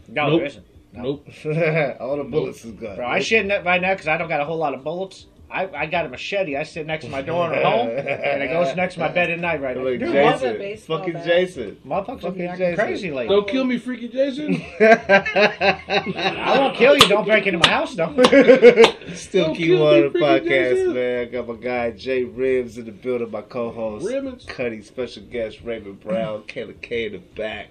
No, 0.09 0.27
Nope. 0.29 0.39
there 0.39 0.45
isn't. 0.47 0.65
No. 0.93 1.01
Nope. 1.03 1.27
all 2.01 2.17
the 2.17 2.25
bullets 2.25 2.65
is 2.65 2.71
gone. 2.73 2.97
Bro, 2.97 3.07
I 3.07 3.19
shouldn't 3.21 3.65
right 3.65 3.81
now 3.81 3.93
because 3.93 4.09
I 4.09 4.17
don't 4.17 4.27
got 4.27 4.41
a 4.41 4.45
whole 4.45 4.57
lot 4.57 4.73
of 4.73 4.83
bullets. 4.83 5.25
I, 5.51 5.69
I 5.81 5.85
got 5.85 6.05
a 6.05 6.09
machete. 6.09 6.55
I 6.55 6.63
sit 6.63 6.85
next 6.87 7.05
to 7.05 7.11
my 7.11 7.21
door 7.21 7.53
at 7.53 7.63
home, 7.65 7.89
and 7.89 8.41
it 8.41 8.47
goes 8.49 8.75
next 8.75 8.93
to 8.95 9.01
my 9.01 9.09
bed 9.09 9.29
at 9.29 9.39
night 9.39 9.61
right 9.61 9.75
now. 9.75 9.83
Like 9.83 9.99
Dude, 9.99 10.09
love 10.15 10.39
Jason, 10.41 10.55
a 10.55 10.59
baseball 10.59 10.97
fucking 10.99 11.13
bat. 11.13 11.25
Jason. 11.25 11.77
motherfuckers 11.85 12.21
Fucking 12.21 12.33
be 12.37 12.45
acting 12.47 12.65
Jason. 12.71 12.85
crazy 12.85 13.11
lately. 13.11 13.35
Don't 13.35 13.47
kill 13.47 13.63
me, 13.65 13.77
freaky 13.77 14.07
Jason. 14.07 14.61
I 14.79 16.55
won't 16.59 16.75
kill 16.75 16.95
you. 16.95 17.07
Don't 17.07 17.25
break 17.25 17.45
into 17.47 17.59
my 17.59 17.67
house, 17.69 17.95
though. 17.95 18.11
Still 19.13 19.47
Don't 19.47 19.55
keep 19.55 19.79
on 19.79 20.01
the 20.13 20.19
podcast, 20.19 20.47
Jason. 20.47 20.93
man. 20.93 21.21
I 21.21 21.25
got 21.25 21.47
my 21.47 21.55
guy 21.55 21.91
JRibbz 21.91 22.77
in 22.77 22.85
the 22.85 22.91
building, 22.91 23.31
my 23.31 23.41
co-host 23.41 24.05
Ribbons. 24.05 24.45
Cuddy, 24.45 24.81
special 24.81 25.23
guest 25.23 25.59
Raymond 25.63 25.99
Brown, 25.99 26.43
Kayla 26.47 26.81
K 26.81 27.05
in 27.07 27.11
the 27.13 27.17
back. 27.19 27.67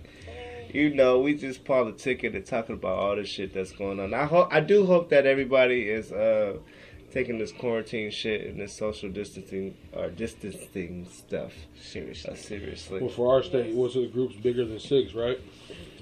You 0.73 0.95
know, 0.95 1.19
we 1.19 1.35
just 1.35 1.65
politicking 1.65 2.37
and 2.37 2.47
talking 2.47 2.77
about 2.77 2.97
all 2.97 3.17
this 3.17 3.29
shit 3.29 3.53
that's 3.53 3.73
going 3.73 3.99
on. 3.99 4.15
I 4.15 4.25
hope, 4.27 4.53
I 4.53 4.61
do 4.61 4.87
hope 4.87 5.09
that 5.11 5.27
everybody 5.27 5.89
is 5.89 6.13
uh, 6.13 6.59
taking 7.13 7.39
this 7.39 7.53
quarantine 7.53 8.11
shit 8.11 8.47
and 8.47 8.61
this 8.61 8.73
social 8.73 9.09
distancing 9.09 9.77
or 9.93 10.11
distancing 10.11 11.09
stuff 11.11 11.53
Seriously. 11.81 12.33
uh, 12.33 12.37
seriously. 12.37 13.01
Well, 13.01 13.11
for 13.11 13.35
our 13.35 13.43
state, 13.43 13.75
was 13.75 13.97
it 13.97 14.13
groups 14.13 14.37
bigger 14.37 14.65
than 14.65 14.79
six, 14.79 15.15
right? 15.15 15.41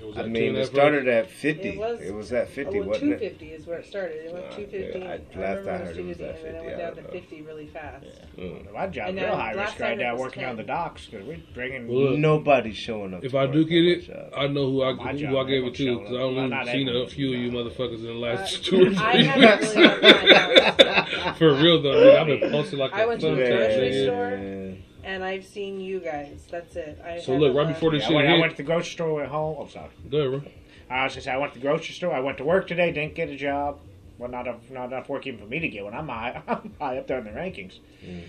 It 0.00 0.06
was 0.06 0.16
I 0.16 0.22
mean, 0.26 0.54
it 0.54 0.60
at 0.60 0.66
started 0.68 1.08
at 1.08 1.30
50. 1.30 1.68
It 1.70 1.78
was- 1.78 2.00
It 2.00 2.14
was 2.14 2.32
at 2.32 2.48
50, 2.48 2.76
Oh, 2.76 2.80
well, 2.80 2.88
wasn't 2.90 3.12
it? 3.12 3.18
250 3.38 3.46
is 3.52 3.66
where 3.66 3.78
it 3.78 3.86
started. 3.86 4.16
It 4.26 4.32
went 4.32 4.44
Uh, 4.46 4.50
250. 4.50 4.98
yeah, 4.98 5.04
I- 5.04 5.08
I, 5.08 5.16
last 5.16 5.22
remember 5.34 5.70
I 5.70 5.74
it 5.74 5.80
was 5.80 5.88
heard 5.88 5.98
it 5.98 6.06
was 6.06 6.16
250, 6.16 6.24
at 6.24 6.28
and 6.28 6.38
50, 6.38 6.48
it 6.48 6.64
went 6.64 6.78
down 6.78 6.94
don't 6.94 7.04
to 7.04 7.12
50 7.20 7.42
really 7.42 7.66
fast. 7.66 8.06
Mm. 8.38 8.72
My 8.72 8.86
job's 8.86 9.08
And 9.08 9.18
real 9.18 9.26
high 9.36 9.54
last 9.54 9.66
risk 9.68 9.80
right 9.80 9.88
time 9.88 9.98
now, 9.98 10.16
working 10.16 10.40
10. 10.42 10.50
on 10.50 10.56
the 10.56 10.62
docks 10.62 11.06
because 11.06 11.26
we're 11.26 11.38
bringing. 11.54 11.88
Well, 11.88 11.98
Look, 12.10 12.18
Nobody's 12.18 12.76
showing 12.76 13.14
up. 13.14 13.24
If 13.24 13.34
I 13.34 13.46
do 13.46 13.64
get 13.64 13.84
it, 13.84 14.00
job. 14.06 14.32
I 14.36 14.46
know 14.46 14.70
who 14.70 14.82
I, 14.84 14.92
My 14.92 15.12
who 15.12 15.18
job, 15.18 15.36
I 15.36 15.48
gave 15.50 15.64
it 15.64 15.74
to 15.74 15.98
because 15.98 16.12
I 16.12 16.16
up. 16.16 16.22
only 16.22 16.72
seen 16.72 16.88
a 16.88 17.06
few 17.08 17.34
of 17.34 17.40
you 17.40 17.50
motherfuckers 17.50 17.98
in 17.98 18.04
the 18.06 18.12
last 18.14 18.58
Uh, 18.58 18.62
two 18.70 18.76
or 18.86 18.90
three 18.90 18.96
I 18.98 19.22
haven't 19.22 19.74
really 19.74 19.88
had 19.88 20.78
mine. 21.26 21.34
For 21.36 21.54
real 21.54 21.82
though, 21.82 22.16
I've 22.20 22.26
been 22.26 22.50
posting 22.50 22.78
like 22.78 22.92
a 22.92 22.96
I 22.96 23.06
went 23.06 23.20
to 23.20 23.30
the 23.30 23.34
grocery 23.36 24.04
store. 24.04 24.67
Man. 25.08 25.14
and 25.16 25.24
I've 25.24 25.44
seen 25.46 25.80
you 25.80 26.00
guys. 26.00 26.46
That's 26.50 26.76
it. 26.76 27.00
I 27.04 27.18
So 27.18 27.32
haven't 27.32 27.40
look, 27.48 27.56
right 27.56 27.66
left. 27.66 27.78
before 27.80 27.92
this 27.92 28.04
I 28.04 28.06
shit 28.08 28.14
went, 28.16 28.28
I 28.28 28.38
went 28.38 28.50
to 28.52 28.56
the 28.58 28.62
grocery 28.62 28.92
store, 28.92 29.14
went 29.14 29.28
home. 29.28 29.56
Oh, 29.58 29.66
sorry. 29.66 29.88
go 30.10 30.18
ahead, 30.18 30.42
bro. 30.42 30.50
I 30.90 31.04
was 31.04 31.14
gonna 31.14 31.22
say 31.22 31.30
I 31.32 31.36
went 31.36 31.52
to 31.54 31.58
the 31.58 31.66
grocery 31.66 31.94
store. 31.94 32.14
I 32.14 32.20
went 32.20 32.38
to 32.38 32.44
work 32.44 32.66
today. 32.66 32.92
Didn't 32.92 33.14
get 33.14 33.28
a 33.28 33.36
job. 33.36 33.80
Well, 34.18 34.30
not 34.30 34.46
enough, 34.46 34.70
not 34.70 34.86
enough 34.86 35.08
work 35.08 35.26
even 35.26 35.38
for 35.40 35.46
me 35.46 35.58
to 35.60 35.68
get 35.68 35.84
one. 35.84 35.94
I'm 35.94 36.08
high, 36.08 36.42
I'm 36.48 36.72
high 36.80 36.98
up 36.98 37.06
there 37.06 37.18
in 37.18 37.24
the 37.24 37.30
rankings. 37.30 37.78
Mm. 38.04 38.22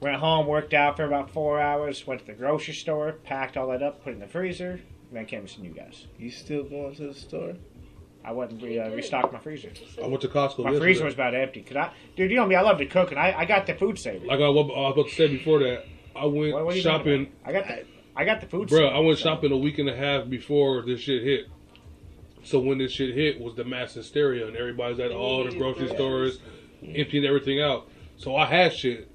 Went 0.00 0.16
home, 0.16 0.46
worked 0.46 0.74
out 0.74 0.96
for 0.96 1.04
about 1.04 1.30
four 1.30 1.60
hours. 1.60 2.06
Went 2.06 2.20
to 2.20 2.26
the 2.26 2.32
grocery 2.32 2.74
store, 2.74 3.12
packed 3.24 3.56
all 3.56 3.68
that 3.68 3.82
up, 3.82 4.02
put 4.04 4.10
it 4.10 4.14
in 4.14 4.20
the 4.20 4.26
freezer, 4.28 4.72
and 4.72 4.80
then 5.12 5.26
came 5.26 5.46
to 5.46 5.52
see 5.52 5.62
you 5.62 5.70
guys. 5.70 6.06
You 6.18 6.30
still 6.30 6.64
going 6.64 6.94
to 6.96 7.08
the 7.08 7.14
store? 7.14 7.54
I 8.24 8.30
went 8.32 8.52
and 8.52 8.62
re, 8.62 8.78
uh, 8.78 8.90
restocked 8.90 9.32
my 9.32 9.38
freezer. 9.40 9.70
I 10.02 10.06
went 10.06 10.20
to 10.22 10.28
Costco. 10.28 10.58
My 10.58 10.70
yesterday. 10.70 10.78
freezer 10.78 11.04
was 11.04 11.14
about 11.14 11.34
empty. 11.34 11.62
Cause 11.62 11.76
I, 11.76 11.92
dude, 12.16 12.30
you 12.30 12.36
know 12.36 12.46
me, 12.46 12.54
I 12.54 12.60
love 12.62 12.78
to 12.78 12.86
cook, 12.86 13.10
and 13.10 13.18
I, 13.18 13.34
I 13.38 13.44
got 13.46 13.66
the 13.66 13.74
food 13.74 13.98
saver. 13.98 14.24
Like 14.26 14.38
I 14.40 14.48
was 14.48 14.70
I 14.74 14.78
was 14.80 14.92
about 14.92 15.08
to 15.08 15.14
say 15.14 15.26
before 15.28 15.58
that, 15.60 15.84
I 16.16 16.26
went 16.26 16.52
What- 16.54 16.66
what 16.66 16.76
shopping. 16.76 17.32
I 17.44 17.52
got 17.52 17.66
the, 17.66 17.84
I 18.16 18.24
got 18.24 18.40
the 18.40 18.46
food. 18.46 18.68
Bro, 18.68 18.86
I 18.88 18.98
went 19.00 19.18
so- 19.18 19.24
shopping 19.24 19.52
a 19.52 19.56
week 19.56 19.78
and 19.78 19.88
a 19.88 19.96
half 19.96 20.28
before 20.28 20.82
this 20.82 21.00
shit 21.00 21.22
hit. 21.22 21.46
So 22.44 22.58
when 22.58 22.78
this 22.78 22.90
shit 22.92 23.14
hit 23.14 23.40
was 23.40 23.54
the 23.54 23.64
mass 23.64 23.94
hysteria 23.94 24.46
and 24.48 24.56
everybody's 24.56 24.98
at 24.98 25.12
all 25.12 25.44
the 25.44 25.56
grocery 25.56 25.88
stores, 25.88 26.40
emptying 26.84 27.24
everything 27.24 27.60
out. 27.60 27.88
So 28.16 28.34
I 28.36 28.46
had 28.46 28.72
shit. 28.72 29.08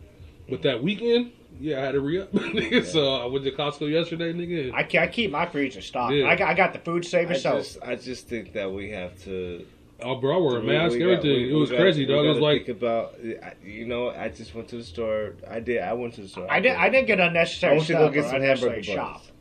But 0.50 0.62
that 0.62 0.82
weekend, 0.82 1.34
Yeah, 1.60 1.80
I 1.80 1.86
had 1.86 1.92
to 1.94 2.00
re 2.00 2.22
up. 2.22 2.32
nigga. 2.34 2.86
So 2.86 3.16
I 3.16 3.26
went 3.26 3.44
to 3.44 3.52
Costco 3.52 3.92
yesterday, 3.92 4.32
nigga. 4.32 4.74
I, 4.74 4.84
ke- 4.84 4.96
I 4.96 5.08
keep 5.08 5.32
my 5.32 5.46
freezer 5.46 5.82
stocked. 5.82 6.14
Yeah. 6.14 6.28
I, 6.28 6.36
got, 6.38 6.50
I 6.50 6.54
got 6.54 6.72
the 6.72 6.80
food 6.80 7.04
I 7.04 7.08
saver, 7.10 7.36
so 7.36 7.58
just, 7.58 7.78
I 7.84 7.96
just 7.96 8.28
think 8.30 8.54
that 8.54 8.72
we 8.72 8.92
have 8.92 9.22
to. 9.26 9.66
Oh, 10.02 10.16
bro, 10.16 10.36
I 10.36 10.40
wore 10.40 10.58
a 10.58 10.64
mask, 10.64 10.94
we 10.94 11.00
got- 11.00 11.06
everything. 11.10 11.32
we- 11.32 11.50
it 11.50 11.54
we 11.54 11.60
was 11.60 11.70
gotta- 11.72 11.84
crazy, 11.84 12.06
we 12.06 12.14
dog. 12.14 12.26
It 12.26 12.30
was 12.30 12.40
like, 12.40 12.66
think 12.66 12.78
about, 12.78 13.16
you 13.64 13.86
know, 13.86 14.10
I 14.10 14.30
just 14.30 14.54
went 14.56 14.68
to 14.70 14.78
the 14.78 14.84
store. 14.84 15.34
I 15.50 15.60
did. 15.60 15.82
I 15.82 15.94
went 15.94 16.14
to 16.16 16.22
the 16.22 16.28
store. 16.28 16.48
I 16.50 16.60
did. 16.60 16.74
I 16.74 16.90
didn't 16.90 17.08
get 17.08 17.20
unnecessary 17.20 17.78
want 17.78 17.90
you 17.90 17.96
to 17.96 18.02
stuff 18.02 18.14
go 18.14 18.22
get 18.22 18.30
some 18.30 18.42
hamburger 18.42 18.84
shop. 18.84 19.14
buns. 19.14 19.32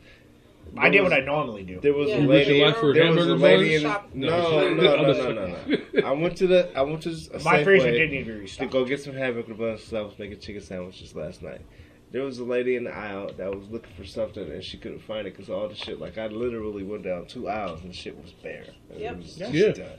I 0.79 0.91
did 0.91 1.03
what 1.03 1.13
I 1.13 1.21
normally 1.21 1.63
do. 1.63 1.81
There 1.81 1.95
was 1.95 2.09
Yeah. 2.11 2.17
a 2.17 2.21
You 2.23 2.29
risk 2.31 2.49
your 2.49 2.55
lady. 2.57 2.65
life 2.67 2.77
for 2.79 2.93
there 2.93 3.07
was 3.07 3.17
a 3.17 3.21
hamburger 3.21 3.37
lady 3.47 3.75
in. 3.77 3.83
Shop. 3.83 4.09
No, 4.13 4.29
No. 4.29 4.37
no, 4.37 4.75
no, 4.75 4.95
I'm 4.97 5.03
no, 5.07 5.13
no, 5.13 5.33
no, 5.33 5.57
no. 5.69 6.03
I 6.07 6.13
went 6.13 6.37
to 6.39 6.47
the. 6.47 6.69
I 6.77 6.83
went 6.83 7.03
to 7.05 7.11
a 7.35 7.39
My 7.45 7.63
freezer 7.65 7.91
did 7.93 8.11
need 8.11 8.25
to 8.27 8.41
be 8.41 8.47
to 8.47 8.67
go 8.67 8.85
get 8.85 9.01
some 9.01 9.15
hamburger 9.15 9.55
buns. 9.55 9.85
So 9.85 9.99
I 9.99 10.03
was 10.03 10.19
making 10.19 10.41
chicken 10.41 10.61
sandwiches 10.61 11.15
last 11.15 11.43
night. 11.43 11.61
There 12.13 12.23
was 12.25 12.39
a 12.39 12.45
lady 12.45 12.77
in 12.77 12.85
the 12.85 12.95
aisle 12.95 13.31
that 13.37 13.55
was 13.55 13.69
looking 13.69 13.93
for 13.97 14.05
something 14.05 14.43
and 14.51 14.63
she 14.63 14.77
couldn't 14.77 15.01
find 15.01 15.27
it 15.27 15.35
because 15.37 15.51
all 15.51 15.69
the 15.69 15.75
shit. 15.75 15.99
Like 16.01 16.19
I 16.19 16.27
literally 16.29 16.83
went 16.83 17.03
down 17.05 17.27
two 17.27 17.49
aisles 17.49 17.83
and 17.83 17.95
shit 17.95 18.17
was 18.21 18.33
bare. 18.33 18.65
Yep. 18.97 19.13
It 19.13 19.17
was 19.19 19.39
Yeah. 19.39 19.51
just 19.51 19.55
Yeah. 19.79 19.85
done. 19.85 19.99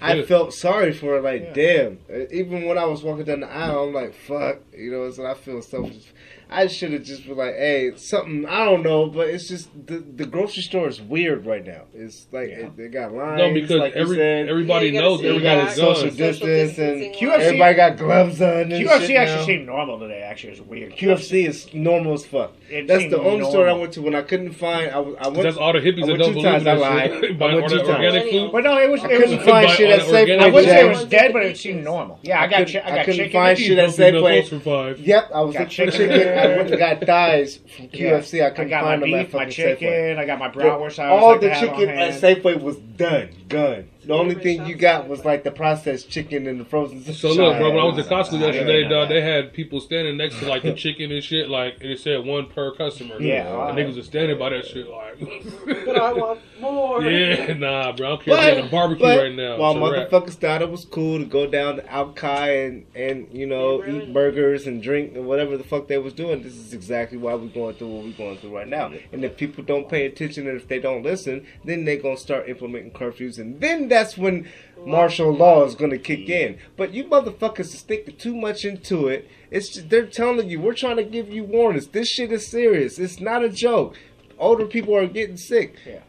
I 0.00 0.22
felt 0.22 0.52
sorry 0.52 0.92
for 0.92 1.14
her. 1.16 1.20
Like, 1.20 1.42
Yeah. 1.42 1.52
damn. 1.54 1.98
Uh, 2.12 2.26
Even 2.30 2.66
when 2.66 2.78
I 2.78 2.84
was 2.84 3.02
walking 3.02 3.24
down 3.24 3.40
the 3.40 3.50
aisle, 3.50 3.84
I'm 3.84 3.94
like, 3.94 4.14
fuck. 4.14 4.58
You 4.76 4.90
know, 4.90 5.10
so 5.10 5.24
I 5.26 5.34
feel 5.34 5.62
selfish. 5.62 6.12
I 6.48 6.68
should 6.68 6.92
have 6.92 7.02
just 7.02 7.26
been 7.26 7.36
like, 7.36 7.54
hey, 7.56 7.92
something. 7.96 8.46
I 8.46 8.64
don't 8.64 8.82
know, 8.84 9.08
but 9.08 9.26
it's 9.28 9.48
just 9.48 9.68
the 9.86 9.98
the 9.98 10.26
grocery 10.26 10.62
store 10.62 10.86
is 10.86 11.00
weird 11.00 11.44
right 11.44 11.64
now. 11.66 11.82
It's 11.92 12.26
like 12.30 12.50
Yeah. 12.50 12.66
it, 12.66 12.76
they 12.76 12.86
got 12.86 13.12
lines. 13.12 13.38
no, 13.38 13.52
because 13.52 13.70
like 13.80 13.94
you 13.96 14.00
every, 14.02 14.16
said. 14.16 14.48
everybody 14.48 14.86
Yeah, 14.88 14.92
you 14.92 15.00
knows 15.00 15.20
see 15.20 15.26
everybody 15.28 15.48
everybody's 15.48 15.76
got 15.78 15.84
gone. 15.86 15.94
social 15.96 16.10
Social 16.10 16.16
distance 16.16 16.78
and 16.78 17.00
distancing 17.00 17.12
QFC 17.28 17.40
everybody 17.40 17.74
got 17.74 17.96
gloves 17.96 18.40
on. 18.42 18.48
And 18.48 18.72
QFC 18.72 19.06
shit 19.08 19.16
actually 19.16 19.36
now. 19.40 19.44
seemed 19.46 19.66
normal 19.66 19.98
today. 19.98 20.20
Actually, 20.22 20.52
it 20.52 20.60
was 20.60 20.68
weird. 20.68 20.92
QFC 20.92 21.48
is 21.48 21.74
normal 21.74 22.12
as 22.12 22.24
fuck. 22.26 22.52
It 22.70 22.86
That's 22.86 23.10
the 23.10 23.20
only 23.20 23.44
store 23.50 23.68
I 23.68 23.72
went 23.72 23.92
to 23.94 24.02
when 24.02 24.14
I 24.14 24.22
couldn't 24.22 24.52
find. 24.52 24.90
I, 24.92 24.98
I 24.98 25.28
went. 25.28 25.42
That's 25.42 25.56
all 25.56 25.72
the 25.72 25.80
hippies 25.80 26.06
that 26.06 26.16
don't 26.18 26.28
two 26.28 26.34
believe 26.34 26.44
times, 26.44 26.62
in 26.62 26.68
I 26.68 26.74
that 26.74 26.80
lied. 26.80 27.10
shit. 27.10 27.30
I 27.30 27.34
Buy 27.34 27.46
went 27.54 27.62
all 27.64 27.68
two 27.70 27.76
that 27.78 27.86
times. 27.86 28.04
organic 28.04 28.30
food. 28.30 28.52
But 28.52 28.62
no, 28.64 28.78
it 28.78 28.90
was. 28.90 29.00
I 29.02 29.08
It 29.10 29.18
was. 29.20 29.30
couldn't 29.30 29.44
find 29.46 29.70
shit 29.70 29.90
at 29.90 30.06
that 30.06 30.14
organic- 30.14 30.40
I 30.46 30.46
wouldn't 30.50 30.68
say 30.72 30.86
it 30.86 30.88
was 30.88 31.04
dead, 31.06 31.32
but 31.32 31.42
it 31.44 31.56
seemed 31.56 31.82
normal. 31.82 32.20
Yeah, 32.22 32.38
I 32.40 32.44
I 32.44 32.46
got. 32.48 32.74
I 32.76 33.00
I 33.00 33.04
couldn't 33.04 33.32
find 33.32 33.58
shit 33.58 33.78
at 33.78 33.90
Safeway. 33.90 34.44
For 34.66 34.94
five. 34.94 35.00
Yep, 35.00 35.30
I 35.34 35.40
was 35.42 35.54
Got 35.54 35.60
looking 35.60 35.76
for 35.86 35.92
chicken 35.92 36.10
chicken. 36.10 36.38
I 36.38 36.46
went 36.56 36.70
and 36.70 36.78
got 36.78 37.00
thighs 37.06 37.56
from 37.76 37.84
Yeah. 37.92 38.18
QFC. 38.18 38.42
I 38.42 38.46
I 38.46 38.50
couldn't 38.50 38.68
got 38.70 38.82
find 38.84 39.00
my 39.00 39.06
them 39.06 39.14
at 39.20 39.24
beef, 39.26 39.34
my 39.34 39.46
chicken. 39.48 39.88
Safeway. 39.88 40.18
I 40.18 40.24
got 40.26 40.38
my 40.38 40.48
The- 40.50 40.60
bratwurst. 40.60 40.98
I 40.98 41.08
all 41.08 41.30
like 41.32 41.40
the 41.40 41.48
to 41.48 41.54
have 41.54 41.68
on 41.70 41.78
chicken 41.78 41.94
at. 41.98 42.20
Safeway 42.22 42.60
was 42.60 42.76
done, 42.76 43.28
gone. 43.48 43.84
The 44.06 44.14
only 44.14 44.34
thing 44.36 44.66
you 44.66 44.74
got 44.76 45.08
was 45.08 45.24
like 45.24 45.42
the 45.44 45.50
processed 45.50 46.08
chicken 46.08 46.46
and 46.46 46.60
the 46.60 46.64
frozen. 46.64 47.02
So 47.14 47.28
look, 47.32 47.58
bro, 47.58 47.70
when 47.70 47.80
I 47.80 47.84
was 47.84 47.98
at 47.98 48.10
Nah, 48.10 48.22
Costco 48.22 48.38
yesterday, 48.40 48.84
nah, 48.84 48.88
dog, 48.90 49.08
they 49.08 49.20
had 49.20 49.52
people 49.52 49.80
standing 49.80 50.16
next 50.16 50.38
to 50.38 50.46
like 50.46 50.62
the 50.62 50.74
chicken 50.74 51.10
and 51.10 51.22
shit, 51.24 51.48
like 51.50 51.78
and 51.80 51.90
it 51.90 51.98
said 52.00 52.24
one 52.24 52.46
per 52.46 52.74
customer. 52.74 53.20
Yeah, 53.20 53.68
and 53.68 53.76
niggas 53.78 53.96
was 53.96 54.06
standing 54.06 54.38
by 54.38 54.50
that 54.50 54.66
shit 54.66 54.88
like. 54.88 55.18
But 55.86 55.98
I 56.00 56.12
want 56.12 56.40
more. 56.60 57.02
yeah, 57.02 57.52
nah, 57.54 57.92
bro, 57.92 58.06
I 58.06 58.10
don't 58.10 58.22
care 58.24 58.58
if 58.58 58.64
a 58.66 58.68
barbecue 58.70 59.02
but 59.04 59.18
right 59.18 59.34
now. 59.34 59.56
While 59.58 59.72
It's 59.72 59.78
a 59.78 60.00
wrap. 60.00 60.10
motherfuckers 60.10 60.34
thought 60.34 60.62
it 60.62 60.70
was 60.70 60.84
cool 60.84 61.18
to 61.18 61.24
go 61.24 61.46
down 61.46 61.76
to 61.76 61.92
Alki 61.92 62.26
and, 62.26 62.86
and 62.94 63.28
you 63.32 63.46
know 63.46 63.78
You 63.78 63.92
ruined 63.92 64.02
eat 64.08 64.12
burgers 64.14 64.66
and 64.66 64.82
drink 64.82 65.14
and 65.14 65.26
whatever 65.26 65.56
the 65.56 65.64
fuck 65.64 65.88
they 65.88 65.98
was 65.98 66.12
doing, 66.12 66.42
this 66.42 66.54
is 66.54 66.72
exactly 66.72 67.18
why 67.18 67.34
we're 67.34 67.48
going 67.48 67.74
through 67.76 67.88
what 67.88 68.04
we're 68.04 68.12
going 68.12 68.38
through 68.38 68.54
right 68.54 68.68
now. 68.68 68.92
And 69.12 69.24
if 69.24 69.36
people 69.36 69.64
don't 69.64 69.88
pay 69.88 70.06
attention 70.06 70.46
and 70.48 70.56
if 70.56 70.68
they 70.68 70.78
don't 70.78 71.02
listen, 71.02 71.46
then 71.64 71.84
they 71.84 71.96
gonna 71.96 72.16
start 72.16 72.48
implementing 72.48 72.90
curfews, 72.92 73.38
and 73.38 73.60
then 73.60 73.88
that's 73.96 74.16
when 74.18 74.46
martial 74.84 75.32
law 75.32 75.64
is 75.64 75.74
gonna 75.74 75.98
kick 75.98 76.28
in. 76.28 76.58
But 76.76 76.92
you 76.92 77.04
motherfuckers 77.04 77.60
are 77.60 77.64
sticking 77.64 78.16
too 78.16 78.36
much 78.36 78.64
into 78.64 79.08
it. 79.08 79.28
It's 79.50 79.68
just, 79.70 79.88
they're 79.88 80.06
telling 80.06 80.48
you 80.50 80.60
we're 80.60 80.74
trying 80.74 80.96
to 80.96 81.04
give 81.04 81.30
you 81.30 81.44
warnings. 81.44 81.86
This 81.88 82.08
shit 82.08 82.30
is 82.32 82.46
serious. 82.46 82.98
It's 82.98 83.18
not 83.20 83.42
a 83.42 83.48
joke. 83.48 83.96
Older 84.38 84.66
people 84.66 84.94
are 84.96 85.06
getting 85.06 85.38
sick. 85.38 85.76
Yeah. 85.86 86.00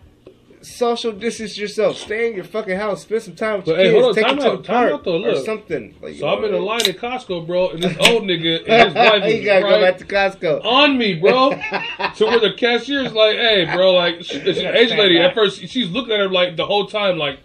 Social 0.59 1.11
distance 1.13 1.55
yourself. 1.57 1.97
Stay 1.97 2.27
in 2.29 2.35
your 2.35 2.43
fucking 2.43 2.75
house. 2.77 3.03
Spend 3.03 3.21
some 3.21 3.35
time 3.35 3.57
with 3.57 3.67
But, 3.67 3.75
your 3.75 3.77
hey, 3.77 3.91
kids. 3.91 3.93
hold 3.93 4.05
on, 4.05 4.15
Take 4.15 4.25
time 4.25 4.37
it 4.37 4.41
to 4.41 4.47
out, 4.51 4.57
the 4.57 4.67
time 4.67 4.75
park 4.89 4.93
out 4.93 5.03
though, 5.05 5.25
or 5.25 5.35
something. 5.45 5.95
Like, 6.01 6.15
So 6.15 6.27
I'm 6.27 6.43
in 6.43 6.53
a 6.53 6.57
line 6.57 6.81
at 6.81 6.97
Costco, 6.97 7.47
bro, 7.47 7.69
and 7.69 7.83
this 7.83 7.95
old 8.09 8.23
nigga 8.29 8.63
and 8.67 8.87
his 8.87 8.93
wife 8.95 9.23
you 9.31 9.37
was 9.37 9.45
gotta 9.45 9.61
go 9.61 9.81
back 9.81 9.97
to 9.99 10.05
Costco. 10.05 10.65
on 10.65 10.97
me, 10.97 11.13
bro. 11.13 11.51
so 12.15 12.25
where 12.25 12.39
the 12.39 12.53
cashier's 12.57 13.13
like, 13.13 13.37
"Hey, 13.37 13.65
bro, 13.73 13.93
like, 13.93 14.23
sh- 14.23 14.33
it's 14.33 14.57
an 14.59 14.65
gotta 14.65 14.79
Asian 14.79 14.97
lady." 14.97 15.19
At 15.19 15.35
first, 15.35 15.59
she's 15.67 15.89
looking 15.89 16.11
at 16.13 16.19
her 16.19 16.29
like 16.29 16.57
the 16.57 16.65
whole 16.65 16.87
time, 16.87 17.17
like, 17.19 17.39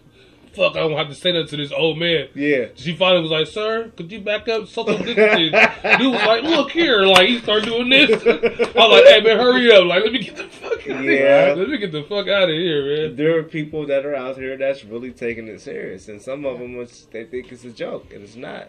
"Fuck, 0.54 0.76
I 0.76 0.80
don't 0.80 0.96
have 0.96 1.08
to 1.08 1.14
say 1.14 1.32
nothing 1.32 1.48
to 1.48 1.56
this 1.56 1.72
old 1.72 1.98
man." 1.98 2.28
Yeah. 2.34 2.66
She 2.74 2.94
finally 2.96 3.22
was 3.22 3.30
like, 3.30 3.46
"Sir, 3.46 3.90
could 3.96 4.10
you 4.12 4.20
back 4.20 4.48
up?" 4.48 4.66
Social 4.68 4.96
distancing. 4.98 5.50
Dude 5.52 6.12
was 6.12 6.26
like, 6.26 6.42
"Look 6.44 6.70
here!" 6.72 7.02
Like 7.06 7.28
he 7.28 7.38
started 7.40 7.64
doing 7.66 7.88
this. 7.90 8.10
I 8.26 8.34
was 8.34 8.74
like, 8.74 9.04
"Hey 9.06 9.20
man, 9.22 9.36
hurry 9.38 9.70
up! 9.72 9.84
Like 9.86 10.04
let 10.04 10.12
me 10.12 10.20
get 10.20 10.36
the 10.36 10.44
fuck 10.44 10.72
out 10.88 10.98
of 10.98 11.04
Yeah. 11.04 11.10
here! 11.46 11.54
Let 11.56 11.68
me 11.68 11.78
get 11.78 11.92
the 11.92 12.02
fuck 12.04 12.28
out 12.28 12.44
of 12.50 12.54
here, 12.56 12.84
man." 13.08 13.16
There 13.16 13.38
are 13.38 13.42
people 13.42 13.86
that 13.86 14.04
are 14.06 14.14
out 14.14 14.36
here 14.36 14.56
that's 14.56 14.84
really 14.84 15.10
taking 15.12 15.48
it 15.48 15.60
serious, 15.60 16.08
and 16.08 16.20
some 16.20 16.44
of 16.44 16.58
them 16.58 16.76
they 17.10 17.24
think 17.24 17.50
it's 17.52 17.64
a 17.64 17.70
joke, 17.70 18.12
and 18.12 18.22
it's 18.22 18.36
not. 18.36 18.68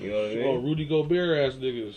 You 0.00 0.10
know 0.10 0.16
what 0.22 0.30
I 0.30 0.34
mean? 0.36 0.44
Oh? 0.46 0.56
Rudy 0.56 0.84
Gobert 0.84 1.38
ass 1.52 1.58
niggas. 1.58 1.94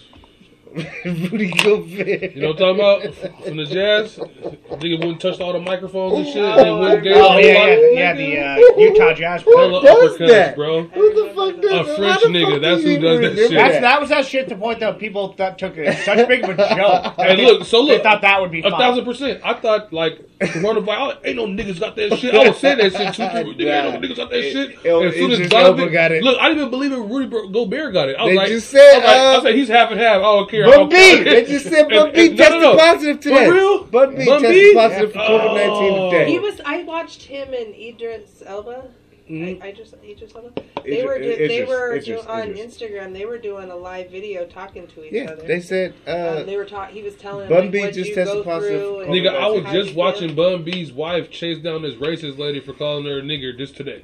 Rudy 1.05 1.51
Gobert. 1.51 2.35
You 2.35 2.41
know 2.41 2.47
what 2.49 2.61
I'm 2.61 2.77
talking 2.77 3.11
about? 3.11 3.43
From 3.45 3.57
the 3.57 3.65
Jazz, 3.65 4.15
nigga 4.17 4.99
wouldn't 4.99 5.19
touch 5.21 5.39
all 5.39 5.53
the 5.53 5.59
microphones 5.59 6.13
and 6.19 6.27
shit. 6.27 6.37
Oh, 6.43 6.59
and 6.59 6.79
went 6.79 7.07
Oh 7.07 7.09
a 7.09 7.13
yeah, 7.13 7.21
lot- 7.23 7.41
yeah, 7.43 7.77
yeah. 7.91 8.13
The 8.13 8.39
uh, 8.39 8.77
Utah 8.79 9.13
Jazz. 9.13 9.41
Who 9.43 9.57
hella 9.57 9.81
does 9.81 10.13
uppercuts, 10.17 10.27
that? 10.29 10.55
bro. 10.55 10.83
Who 10.83 11.13
the 11.27 11.33
fuck 11.33 11.61
does 11.61 11.71
that? 11.71 11.81
A? 11.93 11.95
French 11.97 12.21
nigga, 12.35 12.61
that's 12.61 12.83
who 12.83 12.99
does 12.99 13.19
that 13.21 13.35
shit. 13.35 13.51
That's, 13.51 13.81
that 13.81 13.99
was 13.99 14.09
that 14.09 14.25
shit 14.25 14.47
to 14.49 14.55
the 14.55 14.61
point 14.61 14.79
that 14.79 14.97
people 14.97 15.33
thought 15.33 15.57
took 15.59 15.75
it 15.77 15.97
such 16.05 16.27
big 16.27 16.43
of 16.43 16.51
a 16.51 16.55
joke. 16.75 17.15
Hey, 17.17 17.45
look, 17.45 17.65
so 17.65 17.85
they 17.85 17.93
look, 17.93 18.03
thought 18.03 18.21
that 18.21 18.39
would 18.41 18.51
be 18.51 18.59
a 18.59 18.69
fun. 18.69 18.79
thousand 18.79 19.03
percent. 19.05 19.41
I 19.43 19.53
thought 19.55 19.91
like 19.91 20.19
coronavirus. 20.39 21.19
Ain't 21.25 21.35
no 21.37 21.45
niggas 21.47 21.79
got 21.79 21.95
that 21.97 22.17
shit. 22.17 22.33
I 22.33 22.47
was 22.47 22.57
saying 22.59 22.77
that 22.77 22.93
shit 22.93 23.13
two, 23.13 23.27
three. 23.43 23.55
Nigga, 23.55 23.83
ain't 23.93 24.01
no 24.01 24.07
niggas 24.07 24.15
got 24.17 24.29
that 24.29 24.39
It- 24.39 24.51
shit. 24.53 24.69
it- 24.85 24.93
And 24.93 25.05
as 25.05 25.15
soon 25.15 25.31
as 25.31 25.49
Donovan 25.49 25.91
got 25.91 26.11
it. 26.11 26.23
look, 26.23 26.37
I 26.39 26.47
didn't 26.47 26.59
even 26.59 26.71
believe 26.71 26.91
it. 26.93 26.97
Rudy 26.97 27.27
Bro- 27.27 27.49
Gobert 27.49 27.93
got 27.93 28.09
it. 28.09 28.15
I 28.17 28.23
was 28.23 28.31
They 28.31 28.35
like, 28.37 28.47
just 28.47 28.69
said, 28.69 28.93
I 28.93 28.95
was 28.97 29.03
like, 29.05 29.15
I 29.17 29.35
uh, 29.35 29.41
said 29.41 29.55
he's 29.55 29.67
half 29.67 29.91
and 29.91 29.99
half. 29.99 30.17
I 30.17 30.21
don't 30.21 30.49
care. 30.49 30.60
Bun 30.65 30.89
B. 30.89 31.23
They 31.23 31.45
just 31.45 31.65
said 31.67 31.89
Bun 31.89 32.11
B 32.13 32.27
and- 32.27 32.37
no, 32.37 32.43
tested 32.43 32.61
no, 32.61 32.73
no. 32.73 32.77
positive 32.77 33.19
today. 33.19 33.45
For 33.47 33.53
real? 33.53 33.83
Bun 33.85 34.15
B 34.15 34.25
Bun 34.25 34.41
tested 34.41 34.61
B? 34.61 34.73
positive 34.75 35.11
for 35.13 35.19
COVID 35.19 35.55
nineteen 35.55 36.11
today. 36.11 36.31
He 36.31 36.39
was. 36.39 36.61
I 36.65 36.83
watched 36.83 37.23
him 37.23 37.53
and 37.53 37.73
Idris 37.75 38.43
Elba. 38.45 38.83
Mhm. 39.29 39.61
I, 39.61 39.67
I 39.67 39.71
just 39.71 39.93
Idris 40.03 40.33
Elba. 40.35 40.51
They 40.83 40.99
Idris- 40.99 41.03
were. 41.05 41.19
do- 41.19 41.47
they 41.47 41.63
were 41.63 41.95
Idris, 41.95 42.05
do- 42.23 42.29
on 42.29 42.49
Idris. 42.49 42.77
Instagram. 42.77 43.13
They 43.13 43.25
were 43.25 43.37
doing 43.37 43.69
a 43.69 43.75
live 43.75 44.09
video 44.09 44.45
talking 44.45 44.87
to 44.87 45.03
each 45.05 45.13
Yeah, 45.13 45.29
other. 45.31 45.43
they 45.47 45.61
said. 45.61 45.93
Uh, 46.07 46.39
um, 46.39 46.45
they 46.45 46.57
were 46.57 46.65
talking. 46.65 46.95
He 46.95 47.01
was 47.03 47.15
telling 47.15 47.47
Bun 47.47 47.61
like, 47.65 47.71
B 47.71 47.79
what 47.81 47.93
just 47.93 48.09
you 48.09 48.15
tested 48.15 48.43
positive 48.43 48.81
through 48.81 48.95
for 48.97 49.03
and 49.03 49.13
Nigga, 49.13 49.33
I 49.35 49.47
was 49.47 49.63
just 49.71 49.95
watching 49.95 50.35
Bun 50.35 50.63
B's 50.63 50.91
wife 50.91 51.29
chase 51.31 51.59
down 51.59 51.83
this 51.83 51.95
racist 51.95 52.37
lady 52.39 52.59
for 52.59 52.73
calling 52.73 53.05
her 53.05 53.19
a 53.19 53.21
nigger 53.21 53.57
just 53.57 53.77
today. 53.77 54.03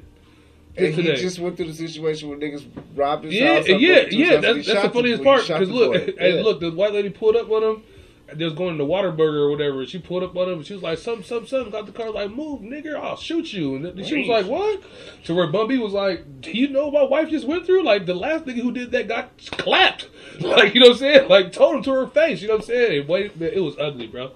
And 0.78 0.94
he 0.94 1.02
today. 1.02 1.16
just 1.20 1.38
went 1.38 1.56
through 1.56 1.66
the 1.66 1.74
situation 1.74 2.28
where 2.28 2.38
niggas 2.38 2.64
robbed 2.94 3.24
his 3.24 3.34
Yeah, 3.34 3.56
house. 3.56 3.68
yeah, 3.68 3.74
went 3.96 4.12
yeah. 4.12 4.36
That's, 4.36 4.66
that's 4.66 4.82
the 4.82 4.90
funniest 4.90 5.22
part. 5.24 5.42
Because 5.46 5.68
look, 5.70 6.06
Yeah. 6.20 6.40
look, 6.42 6.60
the 6.60 6.70
white 6.70 6.92
lady 6.92 7.10
pulled 7.10 7.36
up 7.36 7.50
on 7.50 7.62
him. 7.62 7.82
They 8.30 8.44
was 8.44 8.52
going 8.52 8.76
to 8.76 8.84
Whataburger 8.84 9.46
or 9.46 9.50
whatever. 9.50 9.86
She 9.86 9.98
pulled 9.98 10.22
up 10.22 10.36
on 10.36 10.50
him. 10.50 10.62
She 10.62 10.74
was 10.74 10.82
like, 10.82 10.98
"Some, 10.98 11.22
some, 11.24 11.46
some." 11.46 11.70
Got 11.70 11.86
the 11.86 11.92
car 11.92 12.10
like, 12.10 12.30
"Move, 12.30 12.60
nigga. 12.60 12.94
I'll 12.94 13.16
shoot 13.16 13.54
you." 13.54 13.74
And 13.76 13.86
then 13.86 14.04
she 14.04 14.18
was 14.18 14.28
like, 14.28 14.44
"What?" 14.46 14.82
To 15.24 15.34
where 15.34 15.46
Bun 15.46 15.66
B 15.66 15.78
was 15.78 15.94
like, 15.94 16.42
"Do 16.42 16.50
you 16.52 16.68
know 16.68 16.90
my 16.90 17.04
wife 17.04 17.30
just 17.30 17.46
went 17.46 17.64
through? 17.64 17.84
Like 17.84 18.04
the 18.04 18.12
last 18.14 18.44
nigga 18.44 18.60
who 18.60 18.70
did 18.70 18.90
that 18.90 19.08
got 19.08 19.30
clapped. 19.52 20.08
Like 20.40 20.74
you 20.74 20.80
know 20.80 20.88
what 20.88 20.92
I'm 20.96 20.98
saying? 20.98 21.28
Like 21.30 21.52
told 21.52 21.76
him 21.76 21.82
to 21.84 21.90
her 21.92 22.06
face. 22.06 22.42
You 22.42 22.48
know 22.48 22.54
what 22.56 22.64
I'm 22.64 22.66
saying? 22.66 23.06
Wait, 23.08 23.40
man, 23.40 23.50
it 23.52 23.60
was 23.60 23.74
ugly, 23.78 24.06
bro. 24.06 24.32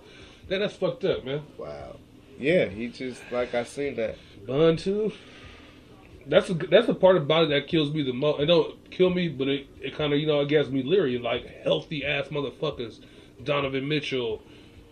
That, 0.49 0.59
that's 0.61 0.75
fucked 0.75 1.05
up, 1.05 1.25
man. 1.27 1.43
Wow. 1.59 1.97
Yeah, 2.39 2.65
he 2.65 2.89
just 2.89 3.21
like 3.31 3.55
I 3.55 3.63
seen 3.65 3.95
that. 3.97 4.17
Bun 4.47 4.79
too. 4.79 5.13
That's 6.27 6.49
a, 6.51 6.55
that's 6.55 6.87
the 6.87 6.95
part 6.95 7.17
about 7.17 7.45
it 7.45 7.49
that 7.51 7.67
kills 7.69 7.93
me 7.93 8.03
the 8.03 8.13
most. 8.13 8.41
It 8.41 8.47
don't 8.47 8.91
kill 8.91 9.11
me, 9.11 9.29
but 9.29 9.49
it, 9.49 9.67
it 9.81 9.97
kind 9.97 10.13
of 10.13 10.19
you 10.19 10.27
know 10.27 10.41
it 10.41 10.49
gets 10.49 10.69
me 10.69 10.83
leery. 10.83 11.19
Like 11.19 11.47
healthy 11.63 12.05
ass 12.05 12.29
motherfuckers, 12.29 13.01
Donovan 13.45 13.89
Mitchell, 13.89 14.43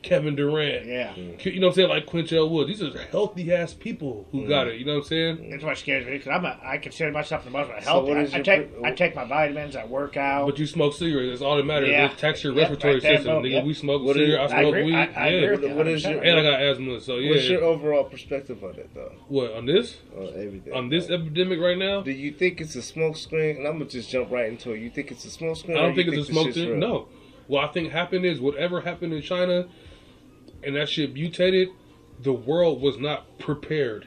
Kevin 0.02 0.35
Durant. 0.35 0.87
Yeah. 0.87 1.12
Mm. 1.14 1.45
You 1.45 1.61
know 1.61 1.66
what 1.69 1.73
I'm 1.73 1.75
saying? 1.76 1.88
Like 1.88 2.07
Quintel 2.07 2.50
Wood. 2.50 2.69
These 2.69 2.83
are 2.83 2.97
healthy 3.11 3.52
ass 3.52 3.75
people 3.75 4.26
who 4.33 4.42
mm. 4.42 4.49
got 4.49 4.66
it. 4.69 4.78
You 4.78 4.85
know 4.85 4.95
what 4.95 4.99
I'm 5.02 5.04
saying? 5.04 5.37
Mm. 5.38 5.50
That's 5.50 5.62
what 5.64 5.78
scares 5.78 6.07
me 6.07 6.12
because 6.12 6.28
I'm 6.28 6.45
a, 6.45 6.59
I 6.62 6.78
consider 6.78 7.11
myself 7.12 7.45
the 7.45 7.50
most 7.50 7.69
So 7.69 7.90
healthy. 7.90 8.09
what 8.09 8.16
I, 8.19 8.23
I 8.38 8.42
take 8.42 8.75
pre- 8.80 8.85
I 8.90 8.92
take 8.92 9.14
my 9.14 9.25
vitamins. 9.25 9.76
I 9.76 9.85
work 9.85 10.16
out. 10.16 10.47
But 10.47 10.59
you 10.59 10.66
smoke 10.66 10.95
cigarettes. 10.95 11.30
That's 11.30 11.42
all 11.42 11.57
that 11.57 11.66
matters. 11.66 11.88
Yeah. 11.90 12.07
It 12.07 12.12
attacks 12.12 12.42
your 12.42 12.52
Yep, 12.54 12.61
respiratory 12.61 12.95
right 12.95 13.02
there, 13.02 13.16
system. 13.19 13.33
bro. 13.35 13.42
Nigga, 13.42 13.52
Yep. 13.52 13.64
we 13.64 13.75
smoke 13.75 14.02
What 14.02 14.16
is- 14.16 14.26
cigarettes. 14.26 14.52
I 14.52 14.57
I 14.57 14.61
smoke 14.62 14.75
agree. 14.75 14.85
weed. 14.85 14.95
I, 14.95 15.04
I 15.04 15.28
yeah. 15.28 15.38
agree 15.40 15.69
What- 15.69 15.76
what 15.76 15.87
is 15.88 16.04
your- 16.04 16.23
And 16.25 16.38
I 16.40 16.42
got 16.42 16.62
asthma. 16.62 17.00
So 17.00 17.16
yeah. 17.16 17.30
What's 17.30 17.49
your 17.49 17.64
overall 17.64 18.04
perspective 18.04 18.64
on 18.64 18.71
it, 18.76 18.90
though? 18.95 19.12
what 19.28 19.52
on 19.54 19.66
this? 19.66 19.99
On 20.16 20.26
everything. 20.28 20.73
On 20.73 20.88
this 20.88 21.09
Like, 21.09 21.21
epidemic 21.21 21.61
right 21.61 21.78
now? 21.78 22.00
do 22.02 22.11
you 22.11 22.33
think 22.33 22.61
it's 22.61 22.75
a 22.76 22.83
smoke 22.83 23.16
screen? 23.16 23.57
And 23.59 23.66
I'm 23.66 23.75
gonna 23.78 23.85
just 23.90 24.11
jump 24.11 24.30
right 24.30 24.49
into 24.49 24.73
it. 24.73 24.80
You 24.80 24.90
think 24.90 25.11
it's 25.11 25.25
a 25.25 25.30
smoke 25.30 25.57
screen? 25.57 25.76
I 25.76 25.83
don't 25.83 25.95
think 25.95 26.11
you 26.11 26.19
it's 26.19 26.28
a 26.28 26.33
the 26.33 26.40
smoke 26.40 26.50
screen. 26.52 26.78
No. 26.80 27.09
What 27.47 27.64
I 27.69 27.73
think 27.73 27.90
happened 27.90 28.25
is 28.25 28.40
whatever 28.40 28.80
happened 28.83 29.12
in 29.12 29.23
China 29.23 29.66
and 30.62 30.76
that 30.76 30.88
shit 30.88 31.14
mutated, 31.14 31.69
the 32.21 32.33
world 32.33 32.81
was 32.81 32.99
not 32.99 33.38
prepared 33.38 34.07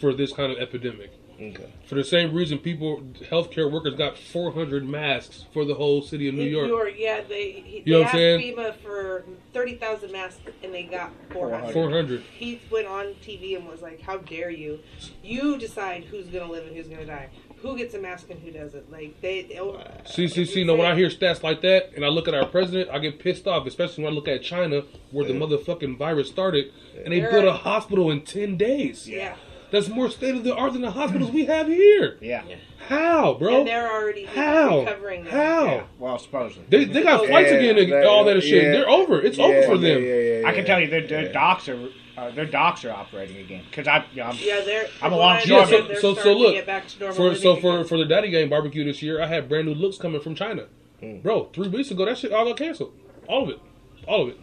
for 0.00 0.12
this 0.14 0.32
kind 0.32 0.52
of 0.52 0.58
epidemic. 0.58 1.12
Okay. 1.40 1.72
For 1.86 1.94
the 1.94 2.04
same 2.04 2.34
reason, 2.34 2.58
people, 2.58 3.02
healthcare 3.30 3.70
workers, 3.72 3.94
got 3.94 4.18
400 4.18 4.86
masks 4.86 5.46
for 5.54 5.64
the 5.64 5.72
whole 5.74 6.02
city 6.02 6.28
of 6.28 6.34
New 6.34 6.44
York. 6.44 6.92
yeah, 6.98 7.22
they 7.26 7.52
he, 7.52 7.82
You 7.86 7.92
know 7.94 7.98
they 8.00 8.04
what 8.04 8.06
asked 8.08 8.14
saying? 8.14 8.56
FEMA 8.56 8.76
for 8.76 9.24
thirty 9.54 9.76
thousand 9.76 10.12
masks, 10.12 10.40
and 10.62 10.74
they 10.74 10.82
got 10.82 11.12
four 11.30 11.50
hundred. 11.50 11.72
400. 11.72 12.22
He 12.34 12.60
went 12.70 12.88
on 12.88 13.14
TV 13.24 13.56
and 13.56 13.66
was 13.66 13.80
like, 13.80 14.02
"How 14.02 14.18
dare 14.18 14.50
you? 14.50 14.80
You 15.22 15.56
decide 15.56 16.04
who's 16.04 16.26
gonna 16.26 16.50
live 16.50 16.66
and 16.66 16.76
who's 16.76 16.88
gonna 16.88 17.06
die. 17.06 17.30
Who 17.62 17.76
gets 17.76 17.94
a 17.94 17.98
mask 17.98 18.30
and 18.30 18.40
who 18.40 18.50
doesn't? 18.50 18.90
Like 18.90 19.20
they." 19.20 19.42
they 19.42 19.60
See, 20.06 20.28
see, 20.28 20.44
see. 20.44 20.64
No, 20.64 20.74
when 20.76 20.86
I 20.86 20.94
hear 20.94 21.08
stats 21.08 21.42
like 21.42 21.60
that, 21.62 21.90
and 21.94 22.04
I 22.04 22.08
look 22.08 22.26
at 22.28 22.34
our 22.34 22.46
president, 22.46 22.88
I 22.90 22.98
get 22.98 23.18
pissed 23.18 23.46
off. 23.46 23.66
Especially 23.66 24.04
when 24.04 24.12
I 24.12 24.16
look 24.16 24.28
at 24.28 24.42
China, 24.42 24.82
where 25.10 25.26
the 25.26 25.34
motherfucking 25.34 25.98
virus 25.98 26.28
started, 26.28 26.72
and 27.04 27.12
they 27.12 27.20
They're- 27.20 27.30
built 27.30 27.44
a 27.46 27.52
hospital 27.52 28.10
in 28.10 28.22
10 28.22 28.56
days. 28.56 29.08
yeah, 29.08 29.34
That's 29.70 29.88
more 29.88 30.08
state 30.10 30.34
of 30.34 30.42
the 30.42 30.54
art 30.54 30.72
than 30.72 30.82
the 30.82 30.90
hospitals 30.90 31.30
we 31.30 31.44
have 31.44 31.68
here. 31.68 32.16
Yeah. 32.20 32.42
How, 32.88 33.34
bro? 33.34 33.58
and 33.58 33.68
they're 33.68 33.88
already 33.92 34.24
How? 34.24 34.80
recovering. 34.80 35.24
now. 35.24 35.30
How? 35.30 35.64
Yeah. 35.66 35.82
Well, 35.98 36.18
supposedly. 36.18 36.64
They, 36.68 36.84
they 36.86 37.02
got 37.04 37.24
flights 37.26 37.50
Yeah, 37.52 37.58
again 37.58 37.78
and 37.78 37.92
that- 37.92 38.06
all 38.06 38.24
that 38.24 38.40
shit. 38.40 38.64
yeah. 38.64 38.72
They're 38.72 38.88
over. 38.90 39.20
It's 39.22 39.38
Yeah, 39.38 39.44
over 39.44 39.62
for 39.62 39.74
yeah, 39.76 39.94
them. 39.94 40.04
Yeah, 40.04 40.14
yeah, 40.40 40.48
I 40.48 40.50
can 40.52 40.60
yeah. 40.60 40.64
tell 40.66 40.80
you 40.80 40.86
their, 40.88 41.06
their 41.06 41.22
Yeah. 41.26 41.32
docks 41.32 41.68
are 41.68 41.78
uh, 42.20 42.30
their 42.32 42.44
docks 42.44 42.84
are 42.84 42.90
operating 42.92 43.38
again 43.38 43.62
because 43.70 43.88
I 43.88 44.04
you 44.12 44.18
know, 44.18 44.24
I'm, 44.28 44.36
Yeah, 44.38 44.60
they're. 44.60 44.86
I'm 45.02 45.12
a 45.12 45.16
from 45.16 45.18
what 45.18 45.22
I 45.36 45.44
they're 45.46 45.66
So- 45.66 45.86
so- 45.88 45.94
so 45.94 46.12
starting 46.14 46.32
to 46.34 46.38
look, 46.38 46.54
get 46.54 46.66
back 46.66 46.88
to 46.88 46.98
normal 47.00 47.16
For 47.16 47.34
so 47.34 47.56
for 47.56 47.74
again. 47.76 47.86
for 47.86 47.98
the 47.98 48.04
Daddy 48.04 48.30
Gang 48.30 48.48
barbecue 48.48 48.84
this 48.84 49.02
year, 49.02 49.22
I 49.22 49.26
had 49.26 49.48
brand 49.48 49.66
new 49.66 49.74
looks 49.74 49.96
coming 49.98 50.20
from 50.20 50.34
China, 50.34 50.66
Mm. 51.02 51.22
bro. 51.22 51.44
Three 51.52 51.68
weeks 51.68 51.90
ago, 51.90 52.04
that 52.04 52.18
shit 52.18 52.32
all 52.32 52.44
got 52.44 52.56
canceled, 52.58 52.92
all 53.26 53.44
of 53.44 53.48
it, 53.50 53.58
all 54.06 54.22
of 54.24 54.28
it. 54.28 54.38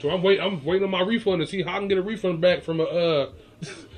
So 0.00 0.10
I'm 0.10 0.22
waiting. 0.22 0.44
I'm 0.44 0.62
waiting 0.64 0.84
on 0.84 0.90
my 0.90 1.00
refund 1.00 1.40
to 1.40 1.46
see 1.46 1.62
how 1.62 1.76
I 1.76 1.78
can 1.78 1.88
get 1.88 1.96
a 1.96 2.02
refund 2.02 2.40
back 2.42 2.62
from 2.62 2.80
a 2.80 2.84
uh, 2.84 3.30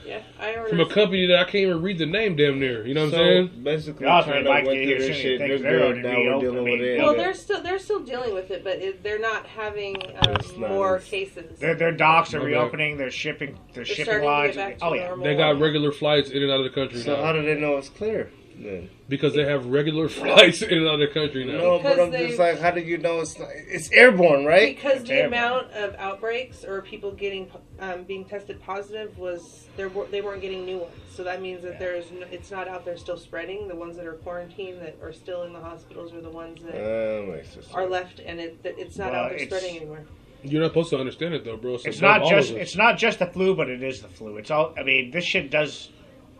yeah, 0.06 0.20
I 0.38 0.54
ordered. 0.56 0.70
from 0.70 0.80
a 0.80 0.88
company 0.88 1.26
that 1.26 1.36
I 1.38 1.44
can't 1.44 1.54
even 1.56 1.82
read 1.82 1.98
the 1.98 2.06
name 2.06 2.36
damn 2.36 2.58
near. 2.60 2.86
You 2.86 2.94
know 2.94 3.04
what 3.04 3.10
so 3.12 3.18
I'm 3.18 3.48
saying? 3.48 3.62
basically, 3.64 4.06
Yeah, 4.06 4.22
China 4.22 4.48
Mike, 4.48 4.66
went 4.66 4.78
you 4.80 4.86
through 4.86 4.96
hear 4.98 4.98
this 5.08 5.16
shit. 5.16 5.38
They're 5.38 5.58
they're 5.58 5.92
good 5.94 6.02
now. 6.02 6.10
We're 6.36 6.40
dealing 6.40 6.64
with 6.64 6.80
it. 6.80 6.98
Well, 6.98 7.10
Okay. 7.10 7.18
they're 7.22 7.34
still 7.34 7.62
they're 7.62 7.78
still 7.78 8.00
dealing 8.00 8.34
with 8.34 8.50
it, 8.50 8.62
but 8.64 8.76
it, 8.78 9.02
they're 9.02 9.18
not 9.18 9.46
having 9.46 9.96
um, 10.26 10.36
more 10.60 10.96
as- 10.96 11.04
cases. 11.04 11.58
their 11.58 11.74
their 11.74 11.92
docks 11.92 12.34
are 12.34 12.38
My 12.38 12.44
bad. 12.44 12.50
reopening. 12.50 12.96
They're 12.96 13.10
shipping. 13.10 13.52
Their 13.74 13.84
They're 13.84 13.84
shipping 13.84 14.04
starting 14.04 14.22
to 14.28 14.32
lines. 14.32 14.56
get 14.56 14.68
back 14.68 14.78
to 14.78 14.84
oh 14.84 14.94
yeah. 14.94 15.06
normal. 15.08 15.24
They 15.26 15.34
got 15.36 15.60
regular 15.60 15.92
flights 15.92 16.30
in 16.30 16.42
and 16.42 16.50
out 16.52 16.58
of 16.60 16.64
the 16.64 16.70
country 16.70 17.00
So 17.00 17.16
now 17.16 17.22
how 17.24 17.32
do 17.32 17.42
they 17.42 17.54
know 17.60 17.76
it's 17.76 17.88
clear? 17.88 18.30
Then? 18.58 18.88
Because 19.08 19.34
they 19.34 19.44
have 19.44 19.66
regular 19.66 20.08
flights 20.20 20.62
in 20.62 20.78
and 20.78 20.88
out 20.88 20.94
of 20.94 21.00
the 21.00 21.06
country 21.08 21.44
now. 21.44 21.58
No, 21.58 21.78
but 21.82 21.98
I'm 22.00 22.10
they- 22.10 22.26
just 22.26 22.38
like, 22.38 22.58
how 22.58 22.70
do 22.72 22.80
you 22.80 22.98
know 22.98 23.20
it's 23.20 23.38
not, 23.38 23.48
it's 23.52 23.90
airborne, 23.92 24.44
right? 24.44 24.74
Because 24.74 25.00
It's 25.00 25.08
the 25.08 25.14
airborne. 25.14 25.32
amount 25.38 25.72
of 25.72 25.94
outbreaks 25.96 26.64
or 26.64 26.82
people 26.82 27.12
getting 27.12 27.50
um, 27.78 28.04
being 28.04 28.24
tested 28.24 28.60
positive 28.62 29.16
was 29.18 29.68
there 29.76 29.88
were, 29.88 30.06
they 30.06 30.22
weren't 30.22 30.40
getting 30.42 30.64
new 30.64 30.78
ones. 30.78 30.92
So 31.14 31.22
that 31.24 31.40
means 31.40 31.62
that 31.62 31.72
Yeah. 31.74 31.78
there's 31.78 32.10
no, 32.10 32.26
it's 32.30 32.50
not 32.50 32.68
out 32.68 32.84
there 32.84 32.96
still 32.96 33.16
spreading. 33.18 33.68
The 33.68 33.76
ones 33.76 33.96
that 33.96 34.06
are 34.06 34.14
quarantined 34.14 34.80
that 34.82 34.96
are 35.02 35.12
still 35.12 35.42
in 35.44 35.52
the 35.52 35.60
hospitals 35.60 36.12
are 36.14 36.20
the 36.20 36.30
ones 36.30 36.62
that 36.62 36.74
Uh, 36.74 37.42
are 37.74 37.86
left, 37.86 38.20
and 38.20 38.40
it 38.40 38.58
it's 38.64 38.96
not 38.98 39.12
Well, 39.12 39.24
out 39.24 39.30
there 39.30 39.38
spreading 39.46 39.76
anymore. 39.76 40.04
You're 40.42 40.60
not 40.62 40.68
supposed 40.68 40.90
to 40.90 40.98
understand 40.98 41.34
it 41.34 41.44
though, 41.44 41.56
bro. 41.56 41.74
It's, 41.74 41.86
It's 41.86 42.00
not 42.00 42.28
just 42.28 42.50
it's 42.52 42.76
not 42.76 42.98
just 42.98 43.18
the 43.18 43.26
flu, 43.26 43.54
but 43.56 43.68
it 43.70 43.82
is 43.82 44.02
the 44.02 44.08
flu. 44.08 44.36
It's 44.36 44.50
all. 44.50 44.74
I 44.78 44.82
mean, 44.82 45.10
this 45.10 45.24
shit 45.24 45.50
does 45.50 45.90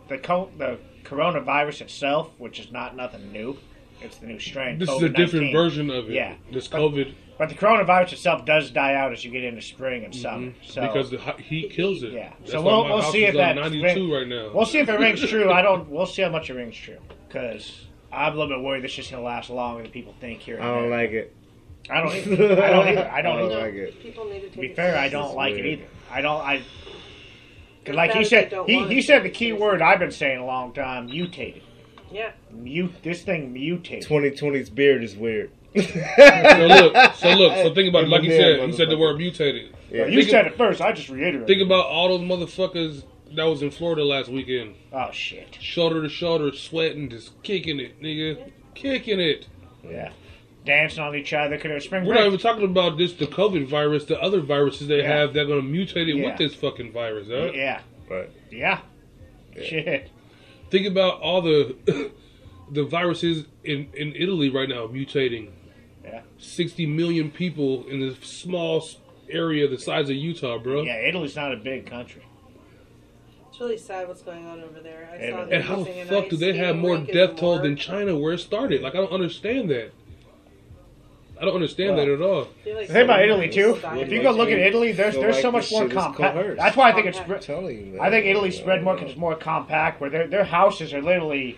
the 0.07 0.17
co- 0.17 0.49
the 0.57 0.77
coronavirus 1.07 1.81
itself, 1.81 2.31
which 2.37 2.59
is 2.59 2.71
not 2.71 2.95
nothing 2.95 3.31
new. 3.31 3.57
It's 4.01 4.17
the 4.17 4.27
new 4.27 4.39
strain. 4.39 4.77
This 4.77 4.89
is 4.89 5.01
a 5.01 5.09
different 5.09 5.47
COVID-19. 5.47 5.53
version 5.53 5.89
of 5.89 6.09
it. 6.09 6.13
Yeah. 6.13 6.35
This 6.51 6.67
But- 6.67 6.79
COVID 6.81 7.13
But 7.39 7.49
the 7.49 7.55
coronavirus 7.55 8.13
itself 8.13 8.45
does 8.45 8.71
die 8.71 8.95
out 8.95 9.11
as 9.11 9.23
you 9.23 9.29
get 9.31 9.43
into 9.43 9.61
spring 9.61 10.03
and 10.05 10.13
summer. 10.15 10.53
So 10.63 10.81
Mm-hmm. 10.81 10.91
because 10.93 11.09
the 11.11 11.17
hot 11.19 11.39
heat 11.39 11.71
kills 11.71 12.01
it. 12.03 12.11
Yeah. 12.13 12.31
That's 12.39 12.51
So 12.51 12.61
why 12.61 12.71
we'll- 12.71 12.83
my 12.85 12.89
we'll 12.95 13.01
house 13.03 13.11
see 13.11 13.25
is 13.25 13.35
if 13.35 13.41
on 13.41 13.55
that 13.55 13.61
92 13.71 14.13
right 14.15 14.27
now. 14.27 14.51
we'll 14.53 14.65
see 14.65 14.79
if 14.79 14.89
it 14.89 14.99
rings 14.99 15.21
true. 15.29 15.51
I 15.51 15.61
don't. 15.61 15.87
We'll 15.89 16.05
see 16.07 16.21
how 16.23 16.29
much 16.29 16.49
it 16.49 16.53
rings 16.55 16.75
true. 16.75 16.97
Because 17.27 17.85
I'm 18.11 18.33
a 18.33 18.37
little 18.37 18.57
bit 18.57 18.63
worried 18.63 18.83
this 18.83 18.91
shit's 18.91 19.11
gonna 19.11 19.21
last 19.23 19.49
longer 19.51 19.83
than 19.83 19.91
people 19.91 20.13
think 20.19 20.39
here. 20.41 20.57
in 20.57 20.61
I 20.63 20.65
don't 20.65 20.85
America. 20.85 21.13
like 21.15 21.25
it. 21.25 21.35
I 21.89 22.01
don't. 22.01 22.15
Either. 22.33 22.63
I 22.63 22.69
don't 22.71 22.87
either. 22.87 23.09
I 23.11 23.21
don't 23.21 23.35
I 23.35 23.39
don't 23.39 23.51
either. 23.51 23.61
like 23.61 23.73
it. 23.75 24.01
People 24.01 24.25
need 24.25 24.39
to 24.41 24.49
take 24.49 24.59
be 24.61 24.73
fair, 24.73 24.97
I 24.97 25.07
don't 25.09 25.35
like 25.35 25.55
it 25.55 25.65
either. 25.65 25.85
I 26.11 26.21
don't. 26.21 26.41
I. 26.41 26.61
'cause 27.87 27.95
like 27.95 28.11
he 28.13 28.23
said, 28.23 28.53
he, 28.67 28.85
he 28.87 29.01
said 29.01 29.23
the 29.23 29.29
key 29.29 29.53
word 29.53 29.81
I've 29.81 29.99
been 29.99 30.11
saying 30.11 30.39
a 30.39 30.45
long 30.45 30.73
time: 30.73 31.07
mutated. 31.07 31.63
Yeah, 32.11 32.31
Mute. 32.51 32.93
This 33.03 33.23
thing 33.23 33.51
mutated. 33.51 34.07
2020's 34.07 34.69
beard 34.69 35.03
is 35.03 35.15
weird. 35.15 35.51
so 35.75 35.81
look, 35.83 36.95
so 37.15 37.29
look, 37.33 37.53
so 37.55 37.73
think 37.73 37.89
about 37.89 38.05
it. 38.05 38.09
Like 38.09 38.23
he 38.23 38.29
said, 38.29 38.61
he 38.61 38.71
said 38.71 38.89
the 38.89 38.97
word 38.97 39.17
mutated. 39.17 39.75
Yeah. 39.91 40.05
you 40.05 40.19
Think 40.19 40.29
said 40.31 40.47
it 40.47 40.57
first. 40.57 40.81
I 40.81 40.91
just 40.91 41.09
reiterated. 41.09 41.47
Think 41.47 41.61
about 41.61 41.85
all 41.85 42.17
those 42.17 42.21
motherfuckers 42.27 43.03
that 43.35 43.43
was 43.43 43.61
in 43.61 43.71
Florida 43.71 44.03
last 44.03 44.29
weekend, 44.29 44.75
oh 44.93 45.11
shit. 45.11 45.57
shoulder 45.59 46.01
to 46.01 46.09
shoulder, 46.09 46.51
sweating, 46.53 47.09
just 47.09 47.41
kicking 47.43 47.79
it, 47.79 48.01
nigga, 48.01 48.51
kicking 48.73 49.19
it. 49.19 49.47
Yeah. 49.83 50.11
Dancing 50.67 51.01
on 51.01 51.15
each 51.15 51.33
other. 51.33 51.57
Could 51.57 51.71
have 51.71 51.81
spring 51.81 52.03
We're 52.05 52.13
break. 52.13 52.19
not 52.21 52.27
even 52.27 52.39
talking 52.39 52.65
about 52.65 52.97
this, 52.97 53.13
the 53.13 53.25
COVID 53.25 53.65
virus, 53.67 54.05
the 54.05 54.21
other 54.21 54.41
viruses 54.41 54.87
they 54.87 54.99
Yeah. 54.99 55.17
have 55.17 55.33
that 55.33 55.41
are 55.43 55.45
gonna 55.47 55.61
mutate 55.61 56.07
it 56.09 56.15
Yeah. 56.17 56.25
with 56.27 56.37
this 56.37 56.53
fucking 56.53 56.91
virus. 56.91 57.27
Huh? 57.29 57.51
Yeah. 57.53 57.81
Right. 58.09 58.29
Yeah. 58.51 58.81
Yeah. 59.55 59.63
Shit. 59.63 60.09
Think 60.69 60.85
about 60.85 61.21
all 61.21 61.41
the 61.41 61.75
the 62.71 62.83
viruses 62.83 63.45
in 63.63 63.87
in 63.93 64.13
Italy 64.15 64.49
right 64.49 64.69
now 64.69 64.85
mutating. 64.87 65.49
Yeah. 66.03 66.21
Sixty 66.37 66.85
million 66.85 67.31
people 67.31 67.85
in 67.87 67.99
this 68.01 68.17
small 68.19 68.85
area 69.29 69.67
the 69.67 69.79
size 69.79 70.09
of 70.09 70.15
Utah, 70.15 70.57
bro. 70.57 70.83
Yeah. 70.83 70.97
Italy's 71.07 71.35
not 71.35 71.51
a 71.53 71.57
big 71.57 71.85
country. 71.85 72.21
it's 73.49 73.59
really 73.61 73.77
sad 73.77 74.07
what's 74.07 74.21
going 74.21 74.45
on 74.45 74.61
over 74.61 74.79
there. 74.81 75.09
I 75.11 75.15
And- 75.15 75.33
saw 75.33 75.41
and 75.55 75.63
how 75.63 75.83
the 75.83 76.05
fuck 76.05 76.29
do 76.29 76.35
they 76.37 76.53
have 76.53 76.75
more 76.75 76.97
death 76.97 77.37
toll 77.37 77.59
than 77.59 77.75
China 77.75 78.15
where 78.17 78.33
it 78.33 78.39
started? 78.39 78.81
Like 78.81 78.93
I 78.93 78.97
don't 78.97 79.11
understand 79.11 79.69
that. 79.71 79.91
I 81.39 81.45
don't 81.45 81.55
understand 81.55 81.95
Well, 81.95 82.05
that 82.05 82.11
at 82.13 82.21
all. 82.21 82.47
I 82.65 82.69
like 82.73 82.87
The 82.87 82.93
thing 82.93 83.03
about 83.05 83.21
Italy 83.23 83.49
too, 83.49 83.79
if 83.83 84.11
you 84.11 84.21
go 84.23 84.31
look 84.31 84.49
at 84.49 84.57
Italy, 84.57 84.91
there's 84.91 85.13
Feel 85.13 85.21
there's 85.23 85.35
like 85.35 85.41
so 85.41 85.51
much 85.51 85.71
more 85.71 85.87
compact. 85.87 86.57
That's 86.57 86.75
why 86.75 86.89
I 86.89 86.93
think 86.93 87.05
it's. 87.07 87.17
Compact. 87.17 87.45
Br- 87.47 87.53
I'm 87.53 87.59
telling 87.59 87.77
you, 87.79 87.85
man. 87.93 88.01
I 88.01 88.09
think 88.09 88.25
Italy's 88.25 88.57
spread 88.57 88.83
more 88.83 88.95
because 88.95 89.11
it's 89.11 89.19
more 89.19 89.35
compact, 89.35 90.01
where 90.01 90.09
their 90.09 90.27
their 90.27 90.43
houses 90.43 90.93
are 90.93 91.01
literally 91.01 91.57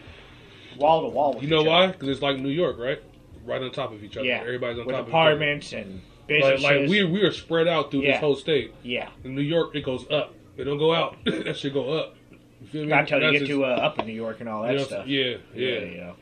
wall 0.78 1.02
to 1.04 1.08
wall. 1.10 1.38
You 1.42 1.48
know 1.48 1.64
why? 1.64 1.88
Because 1.88 2.10
it's 2.10 2.22
like 2.22 2.38
New 2.40 2.50
York, 2.50 2.78
right? 2.80 3.02
Right 3.46 3.62
on 3.62 3.72
top 3.72 3.92
of 3.94 4.04
each 4.04 4.18
other. 4.18 4.26
Yeah. 4.28 4.42
Everybody's 4.42 4.80
on 4.80 4.86
with 4.86 4.96
top 4.96 5.08
apartments 5.08 5.72
and 5.74 5.86
of 5.86 5.96
each 6.32 6.44
other. 6.44 6.52
businesses. 6.58 6.64
Like, 6.64 6.80
like 6.82 6.90
we 6.90 7.04
we 7.06 7.22
are 7.22 7.32
spread 7.32 7.68
out 7.68 7.90
through 7.92 8.02
Yeah. 8.02 8.12
this 8.14 8.20
whole 8.20 8.36
state. 8.36 8.74
yeah. 8.84 9.10
In 9.24 9.34
New 9.36 9.42
York, 9.42 9.76
it 9.76 9.86
goes 9.86 10.06
up. 10.12 10.34
It 10.58 10.66
don't 10.66 10.78
go 10.78 10.94
out. 10.94 11.16
that 11.26 11.56
should 11.58 11.74
go 11.74 11.94
up. 11.94 12.16
You 12.62 12.68
feel 12.68 12.82
me? 12.84 12.88
Not 12.90 13.00
until 13.02 13.20
you 13.20 13.24
That's 13.28 13.34
get 13.34 13.40
just- 13.48 13.52
to 13.52 13.64
uh, 13.66 13.70
up 13.70 14.00
in 14.00 14.06
New 14.08 14.14
York 14.14 14.42
and 14.42 14.50
all 14.50 14.64
that 14.64 14.74
you 14.74 14.78
know, 14.80 14.84
stuff. 14.84 15.08
Yeah, 15.08 15.38
yeah. 15.56 15.80
you 15.80 15.98
know. 15.98 16.16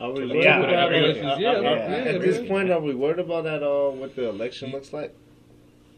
Are 0.00 0.10
we 0.12 0.20
Yeah, 0.24 0.28
worried 0.32 0.42
yeah, 0.44 0.58
about 0.58 0.70
yeah, 0.70 0.84
it? 0.84 0.90
regulations, 0.90 1.40
yeah, 1.40 1.60
yeah, 1.60 2.10
At 2.14 2.20
this 2.22 2.48
point, 2.48 2.70
are 2.70 2.80
we 2.80 2.94
worried 2.94 3.18
about 3.18 3.44
that? 3.44 3.62
All 3.62 3.92
what 3.92 4.16
the 4.16 4.28
election 4.28 4.70
looks 4.72 4.92
like? 4.92 5.14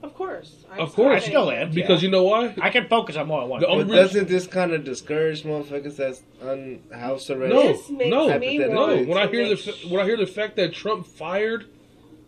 Of 0.02 0.14
course. 0.14 0.64
I'm 0.72 0.80
Of 0.80 0.94
course. 0.94 1.22
I 1.22 1.28
still 1.28 1.48
am. 1.52 1.70
Because 1.70 2.02
yeah. 2.02 2.06
you 2.06 2.10
know 2.10 2.24
why? 2.24 2.52
I 2.60 2.70
can 2.70 2.88
focus 2.88 3.14
on 3.16 3.28
more 3.28 3.42
at 3.42 3.48
one. 3.48 3.60
The 3.60 3.68
only 3.68 3.84
But 3.84 3.90
reason- 3.92 4.02
doesn't 4.24 4.28
this 4.28 4.48
kind 4.48 4.72
of 4.72 4.82
discourage 4.82 5.44
motherfuckers 5.44 5.94
that's 5.96 6.22
unhoused 6.42 7.30
already? 7.30 7.54
No, 7.54 7.78
no, 7.88 8.38
no. 8.68 9.02
When 9.04 9.16
I 9.16 9.28
hear 9.28 9.48
the 9.54 9.74
when 9.88 10.00
I 10.00 10.04
hear 10.04 10.16
the 10.16 10.26
fact 10.26 10.56
that 10.56 10.72
Trump 10.74 11.06
fired 11.06 11.66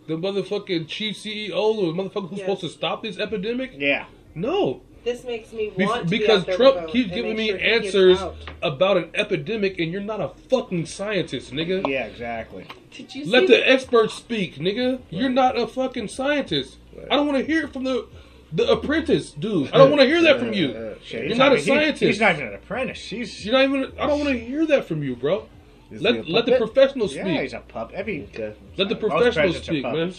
the 0.06 0.14
motherfucking 0.14 0.86
chief 0.86 1.16
CEO 1.16 1.56
or 1.56 1.92
the 1.92 2.00
motherfucker 2.00 2.28
who's 2.28 2.38
Yes. 2.38 2.46
supposed 2.46 2.60
to 2.60 2.68
stop 2.68 3.02
this 3.02 3.18
epidemic, 3.18 3.72
yeah. 3.76 4.04
no, 4.36 4.82
This 5.04 5.22
makes 5.24 5.52
me 5.52 5.70
Be- 5.76 5.84
want 5.84 6.04
to 6.04 6.08
be 6.08 6.18
because 6.18 6.40
out 6.40 6.46
there 6.46 6.56
Trump 6.56 6.88
keeps 6.88 7.12
giving 7.12 7.36
me 7.36 7.48
sure 7.48 7.58
answers 7.60 8.18
about 8.62 8.96
an 8.96 9.10
epidemic, 9.14 9.78
and 9.78 9.92
you're 9.92 10.00
not 10.00 10.20
a 10.20 10.30
fucking 10.48 10.86
scientist, 10.86 11.52
nigga. 11.52 11.86
Yeah, 11.86 12.06
exactly. 12.06 12.66
Did 12.90 13.14
you 13.14 13.26
Let 13.26 13.42
see 13.42 13.46
the 13.54 13.70
experts 13.70 14.14
speak, 14.14 14.56
nigga. 14.56 15.00
You're 15.10 15.28
not 15.28 15.58
a 15.58 15.66
fucking 15.66 16.08
scientist. 16.08 16.78
Right. 16.96 17.06
I 17.10 17.16
don't 17.16 17.26
want 17.26 17.38
to 17.38 17.44
hear 17.44 17.64
it 17.64 17.72
from 17.72 17.84
the 17.84 18.06
the 18.52 18.70
apprentice, 18.70 19.32
dude. 19.32 19.72
I 19.72 19.78
don't 19.78 19.90
want 19.90 20.00
to 20.00 20.06
hear 20.06 20.22
that 20.22 20.38
from 20.38 20.52
you. 20.52 20.68
Uh, 20.70 20.94
Shit, 21.04 21.20
You're 21.20 21.28
he's 21.30 21.38
not 21.38 21.52
a 21.52 21.56
he- 21.56 21.62
scientist. 21.62 22.00
he's 22.02 22.20
not 22.20 22.36
even 22.36 22.46
an 22.48 22.54
apprentice. 22.54 23.00
He's 23.04 23.44
You're 23.44 23.54
not 23.54 23.64
even. 23.64 23.92
I 23.98 24.06
don't 24.06 24.20
want 24.20 24.30
to 24.30 24.38
hear 24.38 24.64
that 24.66 24.84
from 24.86 25.02
you, 25.02 25.16
bro. 25.16 25.48
is 25.90 26.00
Let 26.00 26.26
let 26.28 26.46
the 26.46 26.52
puppet? 26.52 26.72
professionals 26.72 27.14
yeah, 27.14 27.42
he's 27.42 27.52
a 27.52 27.60
pup. 27.60 27.90
Every 27.92 28.22
Okay. 28.32 28.54
Let 28.78 28.88
the 28.88 28.96
professionals 28.96 29.62
speak, 29.62 29.82
man. 29.82 30.14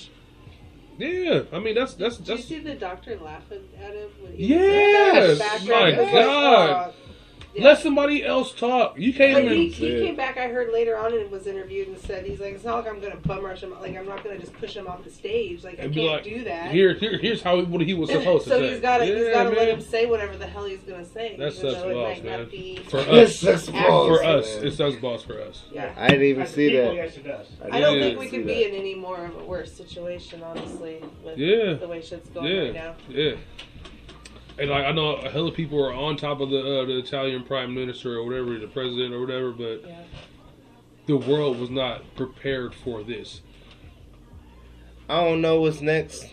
Yeah, 0.98 1.42
I 1.52 1.60
mean 1.60 1.76
that's 1.76 1.94
that's 1.96 2.18
Did 2.18 2.38
you 2.40 2.44
see 2.44 2.60
the 2.60 2.76
doctor 2.76 3.18
laughing 3.18 3.64
at 3.78 3.94
him? 3.94 4.10
When 4.22 4.34
he 4.34 4.48
Yes! 4.48 5.16
was 5.16 5.30
in 5.30 5.38
the 5.38 5.44
background? 5.44 5.70
My 5.70 5.90
It 5.90 6.14
was 6.14 6.26
God. 6.26 6.94
Yeah. 7.56 7.64
let 7.64 7.80
somebody 7.80 8.24
else 8.26 8.54
talk. 8.54 8.98
You 9.00 9.14
can't 9.14 9.34
But 9.34 9.44
even. 9.46 9.58
he, 9.58 9.70
he 9.70 10.06
came 10.06 10.16
back. 10.16 10.38
I 10.38 10.48
heard 10.48 10.72
later 10.74 10.98
on 10.98 11.14
and 11.14 11.30
was 11.32 11.48
interviewed 11.48 11.88
and 11.88 11.98
said 11.98 12.26
he's 12.26 12.40
like, 12.40 12.54
it's 12.54 12.64
not 12.64 12.84
like 12.84 12.94
I'm 12.94 13.00
gonna 13.02 13.16
bum 13.18 13.44
rush 13.44 13.62
him. 13.62 13.72
Like 13.80 13.96
I'm 13.98 14.08
not 14.08 14.24
gonna 14.24 14.38
just 14.40 14.54
push 14.54 14.76
him 14.76 14.88
off 14.88 15.04
the 15.04 15.10
stage. 15.10 15.64
Like 15.64 15.80
I 15.80 15.84
and 15.84 15.94
can't 15.94 16.08
like, 16.08 16.24
do 16.24 16.44
that. 16.44 16.72
here, 16.72 16.94
here, 16.94 17.18
here's 17.18 17.42
how 17.42 17.62
what 17.64 17.82
he 17.82 17.94
was 17.94 18.10
supposed 18.12 18.46
so 18.48 18.60
to 18.60 18.66
say. 18.66 18.68
So 18.68 18.74
he's 18.74 18.82
got 18.82 18.98
to 19.00 19.06
he's 19.06 19.26
Yeah, 19.28 19.34
got 19.34 19.44
to 19.44 19.50
let 19.56 19.70
him 19.70 19.82
say 19.82 20.06
whatever 20.06 20.38
the 20.38 20.48
hell 20.48 20.66
he's 20.66 20.80
gonna 20.82 21.06
say. 21.06 21.36
That's 21.38 21.58
even 21.60 21.72
such 21.72 21.82
though 21.84 21.90
it 21.90 21.96
loss, 21.96 22.18
might 22.18 22.24
man. 22.24 22.84
For 22.90 22.98
us, 23.00 23.42
that's 23.42 23.68
Accurate. 23.70 23.88
balls, 23.88 24.08
for 24.18 24.24
us, 24.24 24.56
man. 24.58 24.68
it 24.68 24.72
sounds 24.74 24.96
boss 24.98 25.24
for 25.24 25.42
us. 25.42 25.64
Yeah. 25.72 25.94
I 25.98 26.08
didn't 26.10 26.24
even 26.26 26.44
As 26.44 26.50
see 26.54 26.70
people, 26.70 26.86
that. 26.86 26.96
Yes, 26.96 27.18
it 27.18 27.24
does. 27.24 27.48
I 27.72 27.80
don't 27.80 28.00
think 28.00 28.20
we 28.20 28.26
see 28.30 28.38
could 28.38 28.46
be 28.48 28.64
in 28.66 28.76
any 28.76 28.96
more 28.96 29.26
of 29.26 29.36
a 29.38 29.44
worse 29.46 29.72
situation, 29.74 30.42
honestly, 30.44 31.02
with 31.24 31.38
Yeah. 31.38 31.74
the 31.74 31.88
way 31.88 32.02
shit's 32.02 32.30
going 32.30 32.48
Yeah, 32.52 32.62
right 32.62 32.74
now. 32.74 32.96
yeah. 33.10 33.36
And 34.58 34.70
like 34.70 34.86
I 34.86 34.92
know 34.92 35.16
a 35.16 35.30
hell 35.30 35.48
of 35.48 35.56
people 35.56 35.84
are 35.84 35.94
on 35.94 36.18
top 36.18 36.40
of 36.42 36.50
the 36.50 36.60
uh, 36.60 36.86
the 36.86 36.98
Italian 37.00 37.44
prime 37.44 37.74
minister 37.74 38.16
or 38.18 38.24
whatever, 38.26 38.58
the 38.58 38.68
president 38.68 39.14
or 39.14 39.20
whatever, 39.22 39.52
but 39.52 39.82
Yeah. 39.88 40.04
the 41.08 41.18
world 41.18 41.60
was 41.60 41.70
not 41.70 42.16
prepared 42.16 42.74
for 42.74 43.04
this. 43.04 43.42
I 45.08 45.22
don't 45.24 45.42
know 45.42 45.62
what's 45.62 45.82
next. 45.82 46.32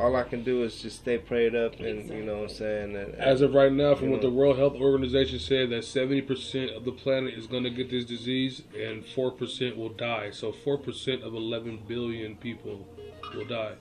All 0.00 0.16
I 0.16 0.24
can 0.24 0.42
do 0.42 0.64
is 0.64 0.82
just 0.82 1.00
stay 1.00 1.18
prayed 1.18 1.54
up, 1.54 1.78
and 1.78 2.08
you 2.10 2.24
know 2.24 2.38
what 2.38 2.50
I'm 2.50 2.56
saying. 2.56 2.96
And, 2.96 3.14
As 3.14 3.42
of 3.42 3.54
right 3.54 3.70
now, 3.70 3.94
from 3.94 4.06
You 4.06 4.12
what 4.12 4.22
the. 4.22 4.30
World 4.30 4.56
Health 4.58 4.74
Organization 4.74 5.38
said, 5.38 5.70
that 5.70 5.84
seventy 5.84 6.20
percent 6.20 6.70
of 6.72 6.84
the 6.84 6.90
planet 6.90 7.34
is 7.34 7.46
going 7.46 7.62
to 7.62 7.70
get 7.70 7.90
this 7.90 8.04
disease, 8.04 8.62
and 8.76 9.04
four 9.06 9.30
percent 9.30 9.76
will 9.76 9.90
die. 9.90 10.30
So 10.32 10.50
four 10.50 10.78
percent 10.78 11.22
of 11.22 11.34
eleven 11.34 11.80
billion 11.86 12.34
people 12.34 12.88
will 13.34 13.44
die, 13.44 13.74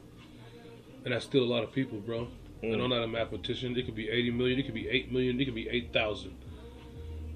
and 1.03 1.13
that's 1.13 1.25
still 1.25 1.43
a 1.43 1.51
lot 1.51 1.63
of 1.63 1.71
people, 1.71 1.97
bro. 1.99 2.27
And 2.63 2.75
Mm. 2.75 2.83
I'm 2.85 2.89
not 2.91 3.03
a 3.03 3.07
mathematician. 3.07 3.77
It 3.77 3.85
could 3.85 3.95
be 3.95 4.09
eighty 4.09 4.31
million. 4.31 4.57
It 4.57 4.63
could 4.63 4.73
be 4.73 4.87
eight 4.87 5.11
million. 5.11 5.39
It 5.39 5.45
could 5.45 5.53
be 5.55 5.67
eight 5.69 5.91
thousand. 5.91 6.33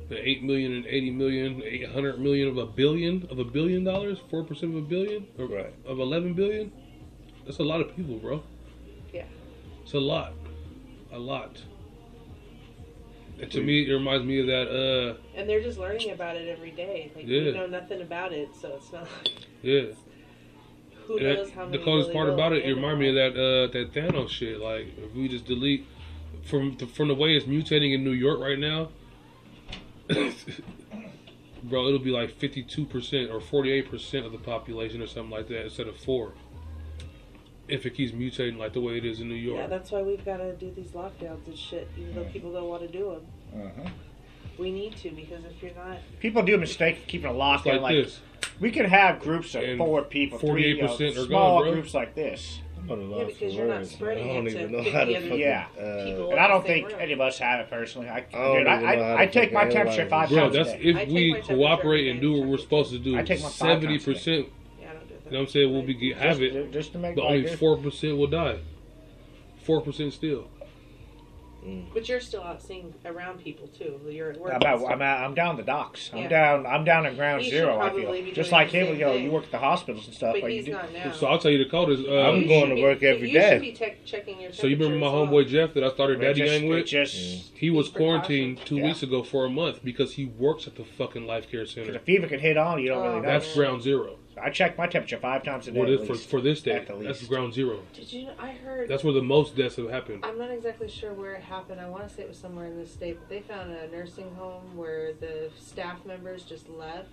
The 0.10 0.26
8 0.26 0.42
million 0.42 0.72
and 0.72 0.86
80 0.86 1.12
million, 1.12 1.62
800 1.66 2.18
million 2.22 2.48
of 2.48 2.58
a 2.58 2.66
billion 2.66 3.28
of 3.30 3.40
a 3.40 3.44
billion 3.44 3.84
dollars, 3.84 4.18
four 4.30 4.46
percent 4.46 4.72
of 4.74 4.78
a 4.78 4.88
billion, 4.88 5.28
or 5.38 5.48
Right. 5.48 5.74
of 5.86 6.00
eleven 6.00 6.34
billion. 6.34 6.72
That's 7.46 7.58
a 7.60 7.64
lot 7.64 7.82
of 7.82 7.94
people, 7.94 8.16
bro. 8.16 8.42
Yeah. 9.14 9.26
It's 9.84 9.92
a 9.92 10.00
lot, 10.00 10.32
a 11.12 11.20
lot. 11.20 11.62
And 13.42 13.52
to 13.52 13.62
me, 13.62 13.82
it 13.90 13.92
reminds 13.94 14.26
me 14.26 14.40
of 14.40 14.48
that. 14.48 14.68
Uh, 14.70 15.18
And 15.38 15.50
they're 15.50 15.62
just 15.62 15.78
learning 15.78 16.12
about 16.12 16.38
it 16.38 16.48
every 16.48 16.72
day. 16.72 17.12
Like 17.14 17.28
Yeah. 17.28 17.42
we 17.44 17.52
know 17.52 17.68
nothing 17.68 18.02
about 18.02 18.32
it, 18.32 18.56
so 18.56 18.76
it's 18.78 18.94
not. 18.94 19.10
yeah. 19.62 19.88
Who 21.08 21.18
And 21.18 21.24
knows 21.26 21.48
that- 21.48 21.56
how 21.56 21.66
the 21.66 21.72
many? 21.72 21.84
coolest 21.84 22.08
really 22.10 22.14
part 22.18 22.30
about 22.30 22.54
it, 22.54 22.58
it 22.58 22.66
handle 22.66 22.76
reminded 22.84 23.00
me 23.00 23.10
of 23.10 23.16
that 23.34 23.42
uh, 23.42 23.68
that 23.72 23.94
Thanos 23.94 24.30
shit. 24.30 24.60
Like, 24.60 24.88
if 24.98 25.14
we 25.16 25.28
just 25.28 25.46
delete 25.46 25.86
from 26.44 26.76
the, 26.78 26.86
from 26.88 27.08
the 27.08 27.16
way 27.16 27.36
it's 27.36 27.46
mutating 27.46 27.94
in 27.94 28.04
New 28.04 28.12
York 28.12 28.40
right 28.40 28.60
now, 28.60 28.90
bro, 31.64 31.88
it'll 31.88 32.00
be 32.00 32.12
like 32.12 32.38
fifty 32.38 32.64
two 32.64 32.86
percent 32.86 33.32
or 33.32 33.40
forty 33.40 33.72
eight 33.72 33.90
percent 33.90 34.26
of 34.26 34.32
the 34.32 34.38
population 34.38 35.02
or 35.02 35.08
something 35.08 35.32
like 35.32 35.48
that 35.50 35.64
instead 35.64 35.88
of 35.88 35.98
four. 35.98 36.34
If 37.68 37.86
it 37.86 37.96
keeps 37.96 38.14
mutating 38.14 38.58
like 38.58 38.72
the 38.74 38.80
way 38.82 38.98
it 38.98 39.04
is 39.06 39.20
in 39.20 39.28
New 39.28 39.36
York. 39.36 39.60
Yeah, 39.60 39.68
that's 39.68 39.92
why 39.92 40.02
we've 40.02 40.24
got 40.24 40.38
to 40.38 40.54
do 40.56 40.72
these 40.72 40.92
lockdowns 40.92 41.46
and 41.48 41.58
shit, 41.58 41.90
even 41.98 42.16
though 42.16 42.24
people 42.26 42.54
don't 42.54 42.70
want 42.70 42.82
to 42.84 42.88
do 42.88 43.20
them. 43.54 43.62
Uh-huh. 43.66 43.90
We 44.58 44.72
need 44.72 44.96
to 44.98 45.12
because 45.12 45.44
if 45.44 45.62
you're 45.62 45.74
not, 45.76 45.98
People 46.22 46.44
do 46.44 46.56
a 46.56 46.58
mistake 46.58 47.08
keeping 47.08 47.28
a 47.28 47.32
It's 47.34 47.38
lockdown. 47.64 47.82
like, 47.82 47.82
Like, 47.82 47.96
this. 48.06 48.20
We 48.60 48.72
could 48.72 48.86
have 48.86 49.20
groups 49.20 49.54
of 49.56 49.64
And 49.64 49.78
four 49.78 50.02
people, 50.04 50.40
three, 50.40 50.76
you 50.76 50.82
know, 50.84 50.88
48% 50.88 51.12
are 51.12 51.16
gone, 51.16 51.28
small 51.28 51.62
bro. 51.64 51.74
groups 51.74 51.94
like 51.94 52.16
this. 52.16 52.60
I'm 52.80 52.92
at 52.92 52.98
a 52.98 53.02
loss 53.02 53.20
Yeah, 53.20 53.26
because 53.26 53.40
for 53.40 53.46
you're 53.60 53.68
not 53.68 53.78
words, 53.80 53.90
man. 53.92 53.98
spreading 54.00 54.30
I 54.30 54.34
don't 54.34 54.48
it 54.48 54.50
to 54.52 54.60
even 54.60 54.72
know 54.72 54.78
50 54.84 54.92
how 54.92 55.04
to 55.06 55.16
other 55.16 55.22
fucking, 55.28 55.40
Yeah. 55.40 55.66
uh. 55.80 56.28
And 56.30 56.40
I 56.40 56.48
don't 56.48 56.66
think 56.66 56.88
room. 56.88 56.96
any 57.00 57.14
of 57.14 57.22
us 57.22 57.38
have 57.40 57.60
it 57.60 57.70
personally. 57.70 58.10
I, 58.10 58.18
I 58.18 58.20
don't 58.32 58.58
dude, 58.58 58.68
I, 58.68 58.76
even 58.78 59.00
know 59.00 59.04
how 59.06 59.14
I, 59.16 59.22
I 59.22 59.26
take 59.28 59.52
my 59.54 59.62
fucking 59.62 59.76
temperature 59.76 60.10
five 60.10 60.32
it. 60.32 60.34
Bro, 60.36 60.44
times 60.44 60.56
a 60.56 60.58
that's 60.60 60.72
day. 60.72 60.80
if 60.82 60.96
I 60.96 61.00
take 61.06 61.14
we 61.14 61.34
temperature 61.34 61.56
cooperate 61.56 62.08
and 62.10 62.20
day 62.20 62.28
do 62.28 62.34
what 62.34 62.42
to 62.44 62.48
we're 62.50 62.58
supposed 62.58 62.92
to 62.92 63.00
do. 63.00 63.18
I 63.18 63.24
take 63.24 63.40
my 63.42 63.46
five 63.50 63.54
Seventy 63.54 63.88
times 63.88 64.04
a 64.04 64.06
day. 64.06 64.14
percent, 64.14 64.46
yeah, 64.82 64.90
I 64.90 64.94
don't 64.94 65.08
do 65.10 65.14
that. 65.16 65.26
you 65.26 65.32
know 65.32 65.38
what 65.40 65.44
I'm 65.44 65.48
saying, 65.52 65.74
We'll 65.74 65.82
be 65.84 66.14
have 66.14 66.42
it. 66.42 66.54
just, 66.54 66.72
just 66.74 66.92
to 66.94 66.98
make 67.00 67.16
But 67.16 67.24
life 67.26 67.30
only 67.32 67.42
good. 67.44 67.60
four 67.60 67.78
percent 67.78 68.18
will 68.18 68.28
die. 68.28 68.60
Four 69.64 69.82
percent 69.82 70.14
still. 70.14 70.48
But 71.94 72.08
you're 72.08 72.20
still 72.20 72.44
out 72.44 72.62
seeing 72.62 72.94
around 73.06 73.40
people 73.44 73.68
too. 73.68 74.00
You're 74.10 74.32
at 74.32 74.40
work. 74.40 74.54
I'm, 74.54 74.62
and 74.62 74.66
out. 74.66 74.92
I'm, 74.92 75.02
out, 75.02 75.24
I'm 75.26 75.34
down 75.36 75.58
the 75.58 75.64
docks. 75.64 76.10
I'm 76.14 76.20
Yeah. 76.20 76.28
down. 76.28 76.66
I'm 76.66 76.84
down 76.84 77.06
at 77.06 77.16
ground 77.16 77.42
He 77.42 77.50
zero. 77.50 77.80
I 77.80 77.90
feel 77.90 78.34
just 78.34 78.52
like 78.52 78.72
the 78.72 78.78
him. 78.80 78.86
same 78.88 78.96
You 79.00 79.06
know, 79.06 79.14
you 79.14 79.32
work 79.32 79.46
at 79.46 79.52
the 79.52 79.58
hospitals 79.58 80.06
and 80.08 80.16
stuff. 80.16 80.34
But 80.34 80.44
like 80.44 80.52
you 80.52 80.58
he's 80.58 80.66
do. 80.66 80.72
not 80.74 80.94
now. 80.94 81.12
So 81.12 81.28
I'll 81.28 81.40
tell 81.40 81.52
you 81.52 81.58
the 81.64 81.70
code 81.70 81.90
is. 81.90 82.02
Uh, 82.02 82.12
I'm 82.22 82.48
going 82.48 82.70
to 82.70 82.76
be- 82.76 82.84
work 82.84 83.04
every 83.04 83.30
you 83.32 83.40
day. 83.40 83.50
should 83.52 83.62
be 83.62 83.72
tech 83.74 84.06
checking 84.06 84.40
your 84.42 84.52
so 84.54 84.68
you 84.68 84.76
remember 84.76 84.98
my 84.98 85.08
temperature 85.08 85.32
homeboy 85.32 85.34
well. 85.34 85.44
Jeff 85.68 85.74
that 85.74 85.84
I 85.84 85.90
started 85.92 86.22
It 86.22 86.26
Daddy 86.28 86.40
just, 86.42 86.52
Gang 86.62 86.70
with? 86.70 86.86
just 86.86 87.16
He 87.56 87.70
was 87.70 87.90
quarantined 87.90 88.60
two 88.66 88.78
Yeah. 88.78 88.86
weeks 88.86 89.04
ago 89.04 89.24
for 89.24 89.46
a 89.46 89.50
month 89.50 89.84
because 89.84 90.14
he 90.14 90.26
works 90.26 90.68
at 90.68 90.76
the 90.76 90.84
fucking 90.84 91.26
life 91.28 91.50
care 91.50 91.62
because 91.62 91.74
center. 91.74 91.92
the 91.94 92.00
fever 92.00 92.28
can 92.28 92.40
hit 92.40 92.58
on. 92.58 92.80
You 92.82 92.90
don't 92.90 93.00
Oh, 93.00 93.10
really 93.10 93.22
know. 93.22 93.28
That's 93.28 93.54
ground 93.56 93.82
zero. 93.82 94.18
I 94.42 94.50
check 94.50 94.78
my 94.78 94.88
temperature 94.88 95.18
five 95.18 95.44
times 95.44 95.68
a 95.68 95.72
day. 95.72 95.80
For 95.80 95.86
at 95.86 96.00
this, 96.00 96.08
for, 96.08 96.14
least. 96.14 96.30
for 96.30 96.42
this 96.42 96.62
day, 96.62 96.72
At 96.74 96.88
the 96.88 96.96
that's 96.96 97.24
ground 97.26 97.54
zero. 97.54 97.80
Did 97.94 98.12
you? 98.14 98.26
know- 98.26 98.34
I 98.40 98.52
heard. 98.52 98.88
That's 98.90 99.04
where 99.04 99.14
the 99.14 99.22
most 99.22 99.56
deaths 99.56 99.76
have 99.78 99.90
happened. 99.90 100.26
I'm 100.26 100.38
not 100.38 100.52
exactly 100.52 100.90
sure 100.90 101.14
where 101.14 101.34
it 101.34 101.42
happened. 101.44 101.82
I 101.82 101.90
want 101.90 102.08
to 102.08 102.14
say 102.14 102.24
it 102.24 102.30
was 102.30 102.38
somewhere 102.38 102.66
in 102.68 102.78
the 102.78 102.86
state, 102.86 103.18
but 103.20 103.30
they 103.30 103.42
found 103.42 103.72
a 103.72 103.88
nursing 103.90 104.34
home 104.36 104.76
where 104.76 105.14
the 105.14 105.50
staff 105.60 106.06
members 106.06 106.44
just 106.44 106.70
left 106.70 107.10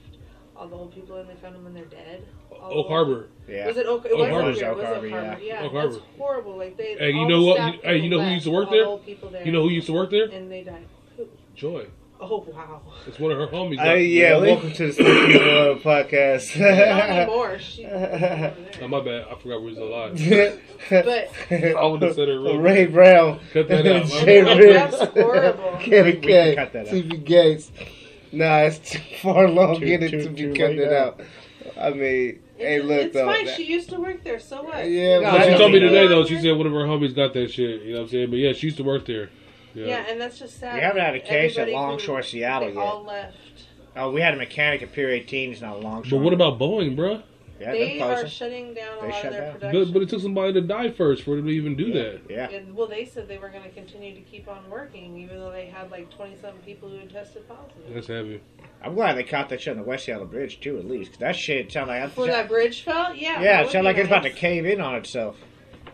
all 0.56 0.68
the 0.68 0.76
old 0.76 0.94
people 0.94 1.16
and 1.16 1.28
they 1.28 1.34
found 1.34 1.54
them 1.54 1.64
when 1.64 1.74
they're 1.74 1.84
dead. 1.86 2.24
All 2.50 2.78
Oak 2.78 2.88
Harbor. 2.88 3.28
yeah. 3.48 3.66
Was 3.66 3.76
it 3.76 3.86
Oak? 3.86 4.04
It 4.06 4.12
Oak 4.12 4.18
was 4.20 4.28
Harbor. 4.28 4.36
Oak 4.38 4.44
Harbor. 4.44 4.48
It 4.48 4.52
was 4.52 4.62
Oak 4.62 4.78
Oak 4.78 4.84
Harbor, 4.86 5.10
Harbor. 5.10 5.42
yeah. 5.42 5.60
Yeah, 5.60 5.66
Oak 5.66 5.72
that's 5.72 5.96
Harbor. 5.96 6.06
horrible. 6.18 6.56
Like 6.56 6.76
they. 6.76 6.94
Hey, 6.96 7.10
you 7.10 7.26
know 7.26 7.40
the 7.40 7.46
what- 7.46 7.56
staff 7.56 7.74
hey, 7.82 7.96
you 7.98 8.08
know 8.08 8.20
who 8.22 8.30
used 8.30 8.44
to 8.44 8.50
work 8.52 8.70
there? 8.70 8.84
there. 9.30 9.44
You 9.46 9.50
know 9.52 9.62
who 9.62 9.70
used 9.70 9.86
to 9.88 9.92
work 9.92 10.10
there? 10.10 10.26
And 10.26 10.50
they 10.52 10.62
died. 10.62 10.86
Who? 11.16 11.26
Joy. 11.56 11.86
Oh 12.20 12.46
wow. 12.52 12.80
It's 13.06 13.18
one 13.18 13.32
of 13.32 13.38
her 13.38 13.48
homies. 13.48 13.78
Uh, 13.78 13.94
yeah, 13.94 14.30
Really? 14.30 14.52
welcome 14.52 14.72
to 14.72 14.86
the 14.86 14.92
Sneaky 14.92 15.38
World 15.38 15.80
podcast. 15.82 16.58
Not 16.58 17.10
anymore. 17.10 17.58
She. 17.58 17.84
Oh, 18.82 18.88
my 18.88 19.00
bad. 19.00 19.26
I 19.30 19.34
forgot 19.36 19.62
we 19.62 19.74
was 19.74 19.78
alive. 19.78 20.18
But- 20.90 21.30
I 21.76 21.84
would've 21.86 22.14
said 22.14 22.28
it 22.28 22.32
real 22.32 22.58
Ray 22.58 22.86
Brown, 22.86 23.40
Cut 23.52 23.68
that 23.68 23.86
out. 23.86 24.06
Jay 24.24 24.42
My 24.42 24.54
Riggs, 24.56 24.98
That's 24.98 25.12
horrible. 25.12 25.78
Kenny 25.80 26.12
K, 26.16 26.54
cut 26.56 26.72
that 26.72 26.88
out. 26.88 26.94
TP 26.94 27.24
Gates. 27.24 27.72
Nah, 28.32 28.58
it's 28.62 28.78
too 28.90 29.00
far 29.22 29.48
long 29.48 29.80
Too- 29.80 29.86
getting 29.86 30.10
too- 30.10 30.22
to 30.24 30.28
be 30.30 30.42
too 30.42 30.54
cutting 30.54 30.78
it 30.78 30.92
out. 30.92 31.20
I 31.80 31.90
mean, 31.90 32.40
hey, 32.56 32.80
look 32.82 32.98
it's 33.06 33.14
though. 33.14 33.26
fine. 33.26 33.46
that- 33.46 33.56
She 33.56 33.64
used 33.64 33.88
to 33.90 34.00
work 34.00 34.22
there. 34.24 34.38
So 34.38 34.62
what? 34.64 34.88
Yeah, 34.88 35.20
No, 35.20 35.30
But 35.32 35.40
I 35.40 35.52
she 35.52 35.58
told 35.58 35.72
me 35.72 35.80
today 35.80 36.06
though. 36.06 36.24
She 36.24 36.38
said 36.40 36.56
one 36.56 36.66
of 36.66 36.72
her 36.72 36.84
homies 36.86 37.14
got 37.14 37.32
that 37.34 37.50
shit. 37.50 37.82
You 37.82 37.92
know 37.94 37.98
what 38.00 38.04
I'm 38.04 38.08
saying? 38.10 38.30
But 38.30 38.36
yeah, 38.38 38.52
she 38.52 38.66
used 38.66 38.76
to 38.78 38.84
work 38.84 39.06
there. 39.06 39.30
Yeah. 39.74 39.86
Yeah, 39.86 40.04
and 40.08 40.20
that's 40.20 40.38
just 40.38 40.58
sad. 40.60 40.74
We 40.74 40.80
haven't 40.80 41.02
had 41.02 41.14
a 41.14 41.20
case 41.20 41.58
at 41.58 41.68
Longshore, 41.68 42.18
who- 42.18 42.22
Seattle 42.22 42.68
they 42.68 42.74
yet. 42.74 42.80
all 42.82 43.04
left. 43.04 43.36
Oh, 43.96 44.10
we 44.10 44.20
had 44.20 44.34
a 44.34 44.36
mechanic 44.36 44.82
at 44.82 44.92
Pier 44.92 45.10
18. 45.10 45.50
He's 45.50 45.62
not 45.62 45.76
a 45.76 45.78
longshore. 45.78 46.18
But 46.18 46.24
what 46.24 46.32
about 46.34 46.58
Boeing, 46.58 46.96
bro? 46.96 47.22
Yeah, 47.60 47.70
They 47.70 47.98
they're 47.98 48.24
are 48.24 48.26
shutting 48.26 48.74
down 48.74 48.98
a 48.98 49.02
They 49.02 49.06
lot 49.12 49.14
shut 49.22 49.26
of 49.26 49.32
their 49.32 49.40
down. 49.42 49.52
production. 49.52 49.84
But, 49.84 49.92
but 49.92 50.02
it 50.02 50.08
took 50.08 50.20
somebody 50.20 50.52
to 50.54 50.60
die 50.60 50.90
first 50.90 51.22
for 51.22 51.36
them 51.36 51.46
to 51.46 51.52
even 51.52 51.76
do 51.76 51.92
that. 51.92 52.22
Yeah. 52.28 52.50
And, 52.50 52.74
well, 52.74 52.88
they 52.88 53.04
said 53.04 53.28
they 53.28 53.38
were 53.38 53.50
going 53.50 53.62
to 53.62 53.70
continue 53.70 54.12
to 54.16 54.20
keep 54.22 54.48
on 54.48 54.68
working, 54.68 55.16
even 55.18 55.38
though 55.38 55.52
they 55.52 55.66
had 55.66 55.88
like 55.92 56.10
twenty-something 56.10 56.62
people 56.62 56.88
who 56.88 56.98
had 56.98 57.10
tested 57.10 57.46
positive. 57.48 57.94
That's 57.94 58.08
heavy. 58.08 58.40
I'm 58.82 58.94
glad 58.96 59.16
they 59.16 59.22
caught 59.22 59.48
that 59.50 59.60
shit 59.60 59.70
on 59.70 59.76
the 59.78 59.84
West 59.88 60.04
Seattle 60.06 60.26
Bridge 60.26 60.58
too, 60.58 60.78
at 60.78 60.86
least. 60.88 61.12
Because 61.12 61.20
that 61.20 61.36
shit 61.36 61.70
sounded 61.70 61.92
like 61.92 62.02
Before 62.02 62.26
that 62.26 62.48
bridge 62.48 62.82
fell, 62.82 63.14
yeah. 63.14 63.40
yeah, 63.40 63.60
it 63.60 63.62
would 63.64 63.72
sounded 63.72 63.90
be 63.94 63.94
like 63.94 63.96
it's 63.98 64.08
about 64.08 64.22
to 64.24 64.30
cave 64.30 64.66
in 64.66 64.80
on 64.80 64.96
itself. 64.96 65.36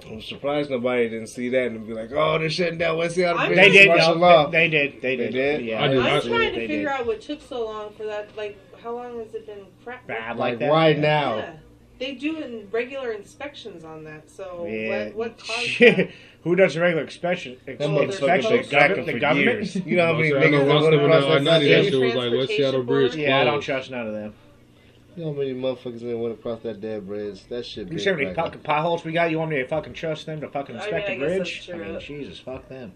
I'm 0.09 0.21
surprised 0.23 0.71
nobody 0.71 1.09
didn't 1.09 1.29
see 1.29 1.49
that 1.51 1.67
and 1.69 1.87
be 1.87 1.93
like, 1.93 2.11
"Oh, 2.13 2.39
they're 2.39 2.51
shutting 2.51 2.79
down 2.79 2.97
West 2.99 3.15
Seattle 3.17 3.41
I'm 3.41 3.49
Bridge. 3.49 3.59
They 3.59 3.71
did. 3.71 3.89
martial 3.89 4.15
No, 4.17 4.21
law." 4.21 4.47
they, 4.51 4.69
they 4.69 4.69
did. 4.69 5.03
They 5.03 5.17
They 5.17 5.25
did. 5.25 5.33
did? 5.33 5.65
Yeah, 5.67 5.83
I 5.83 5.89
did 5.89 5.99
I'm 5.99 6.05
not 6.05 6.23
trying 6.23 6.55
to 6.55 6.61
they 6.61 6.67
figure 6.67 6.77
did. 6.79 6.87
out 6.89 7.07
what 7.07 7.21
took 7.21 7.41
so 7.43 7.65
long 7.65 7.93
for 7.93 8.05
that. 8.05 8.29
Like, 8.37 8.59
how 8.83 8.95
long 8.95 9.19
has 9.19 9.35
it 9.35 9.47
been 9.47 9.67
crap? 9.85 10.07
bad 10.07 10.37
Like 10.37 10.53
like 10.53 10.59
that. 10.61 10.71
why 10.71 10.89
yeah. 10.91 11.01
now? 11.01 11.37
Yeah. 11.37 11.53
They 11.99 12.13
do 12.13 12.39
in 12.41 12.67
regular 12.71 13.13
inspections 13.13 13.85
on 13.85 14.05
that. 14.05 14.31
So 14.31 14.67
Yeah. 14.69 15.07
what? 15.07 15.15
What 15.17 15.39
caused 15.39 15.61
Shit. 15.67 15.97
that? 15.97 16.09
Who 16.45 16.57
does 16.57 16.75
a 16.75 16.81
regular 16.81 17.03
inspection? 17.05 17.59
That 17.67 17.79
Well, 17.81 17.91
motherfucker's 17.91 18.21
they're 18.21 18.37
been 18.39 18.43
supposed 18.43 18.71
The 18.71 18.71
to. 18.71 18.79
government? 18.81 19.07
The 19.07 19.21
government? 19.21 19.87
You 19.87 19.97
know 19.97 20.07
how 20.07 20.13
many 20.15 20.29
I 20.29 20.31
know 20.31 20.41
niggas 20.41 20.67
once 20.67 20.85
that 20.85 20.91
they 20.93 20.97
went 20.97 21.11
went 21.11 21.25
across 21.25 21.37
on 21.39 21.45
that 21.45 21.61
I-90, 21.63 21.91
that 21.91 22.01
was 22.01 22.15
like 22.15 22.33
West 22.33 22.49
Seattle 22.49 22.83
Bridge 22.83 23.17
Yeah, 23.17 23.39
I 23.41 23.45
don't 23.45 23.53
closed. 23.55 23.67
trust 23.67 23.91
none 23.91 24.07
of 24.07 24.15
them. 24.15 24.33
You 25.17 25.25
know 25.25 25.33
how 25.33 25.39
many 25.39 25.53
motherfuckers 25.55 26.01
that 26.01 26.17
went 26.17 26.35
across 26.35 26.63
that 26.63 26.81
dead 26.81 27.07
bridge? 27.07 27.45
That 27.49 27.67
shit. 27.67 27.85
You 27.87 27.91
been 27.91 27.99
see 27.99 28.05
how 28.11 28.13
many 28.17 28.27
cracking. 28.27 28.45
fucking 28.45 28.61
potholes 28.63 29.05
we 29.05 29.13
got? 29.13 29.31
You 29.31 29.39
want 29.39 29.51
me 29.51 29.57
to 29.57 29.67
fucking 29.67 29.93
trust 29.95 30.27
them 30.27 30.41
to 30.41 30.49
fucking 30.49 30.77
I 30.77 30.79
mean, 30.79 30.85
inspect 30.95 31.09
I 31.09 31.13
the 31.15 31.19
bridge? 31.19 31.67
that's 31.67 31.81
I 31.81 31.85
mean, 31.89 32.01
Jesus, 32.01 32.39
fuck 32.39 32.69
them. 32.69 32.93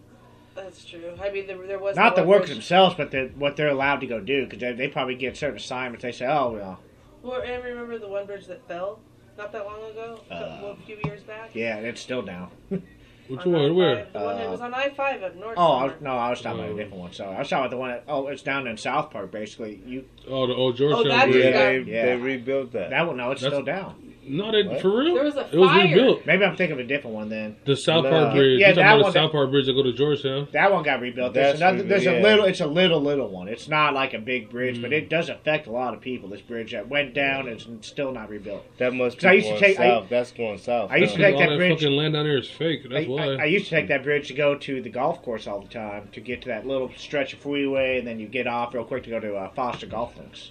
That's 0.54 0.84
true. 0.84 1.12
I 1.20 1.30
mean, 1.30 1.48
there, 1.48 1.58
there 1.66 1.78
was 1.80 1.96
Not 1.96 2.14
the 2.14 2.22
one 2.22 2.28
workers 2.28 2.48
bridge- 2.50 2.58
themselves, 2.58 2.94
but 2.94 3.10
the, 3.10 3.32
what 3.36 3.56
they're 3.56 3.68
allowed 3.68 4.00
to 4.02 4.06
go 4.06 4.20
do, 4.20 4.44
because 4.44 4.60
they, 4.60 4.72
they 4.72 4.88
probably 4.88 5.16
get 5.16 5.36
certain 5.36 5.56
assignments. 5.56 6.02
They 6.02 6.12
say, 6.12 6.26
oh, 6.26 6.52
well, 6.52 6.80
Well, 7.22 7.42
and 7.42 7.64
remember 7.64 7.98
the 7.98 8.06
one 8.08 8.26
bridge 8.26 8.46
that 8.46 8.66
fell 8.68 9.00
not 9.36 9.50
that 9.50 9.66
long 9.66 9.82
ago, 9.90 10.20
a 10.30 10.34
Uh, 10.34 10.74
a 10.80 10.86
few 10.86 10.96
years 11.04 11.22
back. 11.24 11.50
yeah, 11.54 11.78
it's 11.78 12.00
still 12.00 12.22
down. 12.22 12.50
Which 13.28 13.46
On 13.46 13.52
one? 13.52 13.62
I-5, 13.62 13.74
Where? 13.74 14.06
The 14.12 14.18
one 14.20 14.36
that 14.36 14.50
was 14.50 14.60
on 14.60 14.74
I 14.74 14.88
five 14.90 15.22
up 15.22 15.34
north. 15.36 15.54
Oh, 15.56 15.62
I 15.72 15.84
was, 15.84 15.92
somewhere. 15.92 16.12
no, 16.12 16.18
I 16.18 16.30
was 16.30 16.40
talking 16.42 16.60
about 16.60 16.70
Oh. 16.70 16.74
a 16.74 16.76
different 16.76 17.00
one. 17.00 17.12
Sorry, 17.12 17.34
I 17.34 17.38
was 17.38 17.48
talking 17.48 17.60
about 17.62 17.70
the 17.70 17.76
one. 17.78 17.90
That, 17.90 18.04
oh, 18.08 18.26
it's 18.28 18.42
down 18.42 18.66
in 18.66 18.76
South 18.76 19.10
Park, 19.10 19.30
basically. 19.30 19.80
You 19.86 20.04
Oh, 20.28 20.46
the 20.46 20.54
old 20.54 20.76
Georgetown 20.76 21.06
oh, 21.06 21.08
that 21.08 21.24
Bridge. 21.30 21.42
just 21.42 21.54
Yeah, 21.54 21.68
they, 21.70 21.78
Yeah. 21.80 22.04
they 22.06 22.16
rebuilt 22.16 22.72
that. 22.72 22.90
that 22.90 23.06
one? 23.06 23.16
No, 23.16 23.30
it's 23.30 23.40
That's- 23.40 23.56
still 23.58 23.64
down. 23.64 24.03
No, 24.26 24.50
they, 24.52 24.62
What? 24.62 24.80
for 24.80 24.98
real? 24.98 25.14
There 25.14 25.24
was 25.24 25.36
a 25.36 25.48
It 25.52 25.56
was 25.58 25.68
fire. 25.68 25.84
rebuilt. 25.88 26.26
Maybe 26.26 26.44
I'm 26.44 26.56
thinking 26.56 26.72
of 26.72 26.78
a 26.78 26.84
different 26.88 27.14
one 27.16 27.28
then. 27.28 27.56
The 27.64 27.76
South 27.76 28.04
Nah. 28.04 28.10
Park 28.10 28.34
Bridge. 28.34 28.58
Yeah, 28.60 28.68
You're 28.68 28.74
talking 28.76 28.82
that 28.84 28.94
about 28.94 29.02
one 29.04 29.12
the 29.12 29.18
South 29.20 29.32
Park 29.32 29.50
Bridge 29.50 29.66
that 29.66 29.72
go 29.74 29.82
to 29.82 29.92
Georgetown. 29.92 30.48
That 30.52 30.72
one 30.72 30.82
got 30.82 31.00
rebuilt. 31.00 31.34
There's 31.34 31.58
That's 31.58 31.60
another. 31.60 31.82
re- 31.84 31.88
There's 31.88 32.04
yeah. 32.04 32.20
a 32.20 32.22
little. 32.22 32.44
It's 32.44 32.60
a 32.60 32.66
little 32.66 33.00
little 33.00 33.28
one. 33.28 33.48
It's 33.48 33.68
not 33.68 33.94
like 33.94 34.14
a 34.14 34.18
big 34.18 34.50
bridge, 34.50 34.80
but 34.80 34.90
Mm. 34.90 34.94
it 34.98 35.08
does 35.08 35.28
affect 35.28 35.66
a 35.66 35.70
lot 35.70 35.94
of 35.94 36.00
people. 36.00 36.28
This 36.28 36.40
bridge 36.40 36.72
that 36.72 36.88
went 36.88 37.14
down 37.14 37.48
is 37.48 37.66
still 37.82 38.12
not 38.12 38.28
rebuilt. 38.30 38.64
That 38.78 38.94
must 38.94 39.16
be 39.18 39.20
'Cause 39.22 39.30
I 39.30 39.32
used 39.34 39.46
to 39.48 39.52
going 39.54 39.62
take- 39.62 39.80
I- 39.80 39.88
south. 39.90 40.06
That's 40.08 40.32
going 40.32 40.58
south. 40.58 40.90
I 40.90 40.96
used 40.96 41.14
to 41.14 41.18
now. 41.20 41.24
take 41.26 41.34
all 41.34 41.40
that 41.42 41.48
that 41.50 41.56
bridge- 41.58 41.80
fucking 41.80 41.96
land 41.96 42.14
down 42.14 42.24
there 42.24 42.38
is 42.38 42.48
fake. 42.50 42.82
That's 42.90 43.06
I, 43.06 43.08
why. 43.08 43.24
I, 43.34 43.42
I 43.42 43.44
used 43.44 43.66
to 43.66 43.70
take 43.70 43.88
that 43.88 44.02
bridge 44.02 44.28
to 44.28 44.34
go 44.34 44.54
to 44.54 44.80
the 44.80 44.90
golf 44.90 45.22
course 45.22 45.46
all 45.46 45.60
the 45.60 45.68
time 45.68 46.08
to 46.12 46.20
get 46.20 46.40
to 46.42 46.48
that 46.48 46.66
little 46.66 46.90
stretch 46.96 47.32
of 47.32 47.40
freeway, 47.40 47.98
and 47.98 48.06
then 48.06 48.18
you 48.20 48.26
get 48.26 48.46
off 48.46 48.72
real 48.74 48.84
quick 48.84 49.02
to 49.04 49.10
go 49.10 49.20
to 49.20 49.34
uh, 49.36 49.48
Foster 49.50 49.86
Golf 49.86 50.16
Links, 50.16 50.50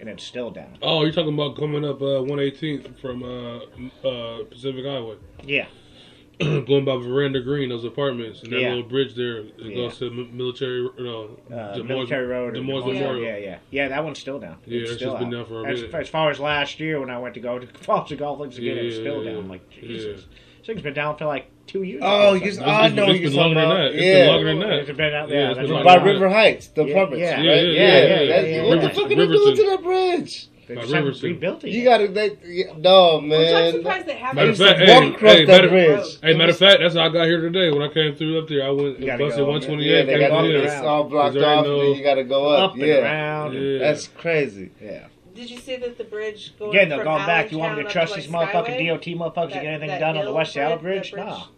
and 0.00 0.08
it's 0.08 0.24
still 0.24 0.50
down. 0.50 0.78
oh, 0.82 1.02
you're 1.02 1.12
talking 1.12 1.34
about 1.34 1.56
coming 1.56 1.84
up 1.84 2.00
uh, 2.00 2.22
118th 2.22 2.98
from 3.00 3.22
uh, 3.22 4.06
uh, 4.08 4.44
Pacific 4.44 4.84
Highway. 4.84 5.16
Yeah, 5.44 5.66
going 6.40 6.84
by 6.84 6.96
Veranda 6.96 7.40
Green, 7.40 7.68
those 7.70 7.84
apartments, 7.84 8.42
and 8.42 8.52
that 8.52 8.60
Yeah. 8.60 8.68
little 8.74 8.88
bridge 8.88 9.14
there. 9.14 9.42
Yeah. 9.58 9.74
goes 9.74 9.98
to 9.98 10.10
mi- 10.10 10.30
military, 10.32 10.88
no, 10.98 11.38
Uh, 11.50 11.74
Des 11.74 11.78
Moines- 11.82 11.88
Military 11.88 12.26
Road. 12.26 12.54
Des 12.54 12.60
Moines 12.60 12.86
Memorial. 12.92 13.22
Yeah, 13.24 13.36
yeah, 13.38 13.58
yeah. 13.70 13.88
That 13.88 14.04
one's 14.04 14.18
still 14.20 14.38
down. 14.38 14.58
Yeah, 14.64 14.82
it's 14.82 14.92
still 14.94 15.10
just 15.12 15.20
been 15.20 15.30
down 15.30 15.46
for 15.46 15.64
a 15.66 15.70
as, 15.72 15.80
minute. 15.82 15.94
as 15.94 16.08
far 16.08 16.30
as 16.30 16.38
last 16.38 16.78
year 16.78 17.00
when 17.00 17.10
I 17.10 17.18
went 17.18 17.34
to 17.34 17.40
go 17.40 17.58
to 17.58 17.66
Foster 17.78 18.14
Golf 18.16 18.38
Links 18.38 18.56
again, 18.58 18.76
Yeah, 18.76 18.82
it's 18.82 18.96
still 18.96 19.24
yeah, 19.24 19.32
down. 19.32 19.44
yeah. 19.44 19.50
Like, 19.50 19.62
Yeah. 19.76 19.88
Jesus. 19.88 20.26
This 20.58 20.66
thing's 20.66 20.82
been 20.82 20.94
down 20.94 21.16
for 21.16 21.24
like 21.26 21.50
two 21.68 21.82
years. 21.84 22.02
Oh, 22.04 22.30
or 22.32 22.36
you 22.36 22.40
something. 22.40 22.44
just, 22.48 22.60
It's- 22.60 22.68
I 22.68 22.86
it's- 22.86 22.92
know 22.96 23.02
it's 23.04 23.08
what 23.12 23.20
you're 23.20 23.30
been 23.30 23.38
longer 23.38 23.54
than 23.54 23.64
about. 23.64 23.76
that. 23.76 23.94
It's 23.94 24.02
yeah. 24.04 24.12
been 24.18 24.26
longer 24.28 24.46
than 24.48 24.58
that. 24.60 24.72
It's 24.78 24.96
been 24.98 25.14
out 25.14 25.28
there. 25.28 25.48
it's 25.50 25.56
that's 25.58 25.68
been 25.68 25.74
By 25.74 25.78
I'm 25.78 25.84
longer 25.86 25.98
talking 26.00 26.12
River 26.22 26.28
Heights, 26.34 26.66
the 26.68 26.84
Yeah, 26.84 26.90
apartments, 26.90 27.22
yeah, 27.22 27.34
right? 27.36 27.44
yeah, 27.44 27.52
Yeah, 27.52 27.62
yeah, 27.62 27.68
yeah. 27.78 28.20
yeah, 28.20 28.26
That's- 28.28 28.54
yeah, 28.56 28.68
What 28.68 28.80
the 28.80 28.90
fuck 28.90 29.04
are 29.04 29.08
they 29.08 29.14
doing 29.14 29.56
to 29.56 29.64
that 29.66 29.82
bridge? 29.82 30.48
They're 30.68 30.76
By 30.76 30.82
just 30.84 31.22
rebuilding 31.22 31.72
You 31.72 31.82
gotta, 31.82 32.08
they, 32.08 32.28
no, 32.76 33.20
Which 33.20 33.22
I'm 33.22 33.28
man. 33.28 33.72
surprised 33.72 34.06
they 34.06 34.12
haven't. 34.16 34.36
Matter 34.36 34.50
of 34.50 34.56
to 34.58 34.64
fact, 34.66 34.78
hey, 34.80 35.08
across 35.08 35.32
hey, 35.32 35.44
that 35.46 35.68
bridge. 35.70 36.18
Hey, 36.22 36.34
matter 36.34 36.50
of 36.52 36.58
fact, 36.58 36.80
that's 36.82 36.94
how 36.94 37.06
I 37.06 37.08
got 37.08 37.24
here 37.24 37.40
today. 37.40 37.70
When 37.70 37.80
I 37.80 37.88
came 37.88 38.14
through 38.14 38.38
up 38.42 38.48
there, 38.48 38.66
I 38.66 38.70
went 38.70 38.98
and 38.98 39.18
busted 39.18 39.46
128. 39.46 39.86
Yeah, 39.86 40.02
they 40.02 40.18
got 40.18 40.30
up 40.30 40.40
through 40.44 40.56
and 40.56 40.68
there. 40.68 40.76
it's 40.76 40.84
all 40.84 41.04
blocked 41.04 41.38
off, 41.38 41.64
and 41.64 41.96
you 41.96 42.02
gotta 42.04 42.24
go 42.24 42.48
up. 42.48 42.72
Up 42.72 42.76
and 42.76 42.82
yeah. 42.86 42.96
around. 42.96 43.78
That's 43.80 44.08
crazy. 44.08 44.70
Yeah. 44.82 45.06
Did 45.34 45.50
you 45.50 45.58
see 45.58 45.76
that 45.76 45.96
the 45.96 46.04
bridge 46.04 46.52
going 46.58 46.70
Again, 46.76 46.88
they're 46.90 46.98
from 46.98 47.14
going 47.14 47.26
back. 47.26 47.50
You 47.50 47.58
want 47.58 47.78
me 47.78 47.84
to 47.84 47.88
trust 47.88 48.14
these 48.16 48.26
motherfucking 48.26 48.76
Skyway? 48.76 48.88
DOT 48.88 49.34
motherfuckers 49.34 49.52
to 49.52 49.54
get 49.54 49.66
anything 49.66 50.00
done 50.00 50.18
on 50.18 50.24
the 50.26 50.32
West 50.32 50.52
Seattle 50.52 50.76
bridge, 50.78 51.12
Bridge? 51.12 51.24
that 51.24 51.26
No. 51.26 51.44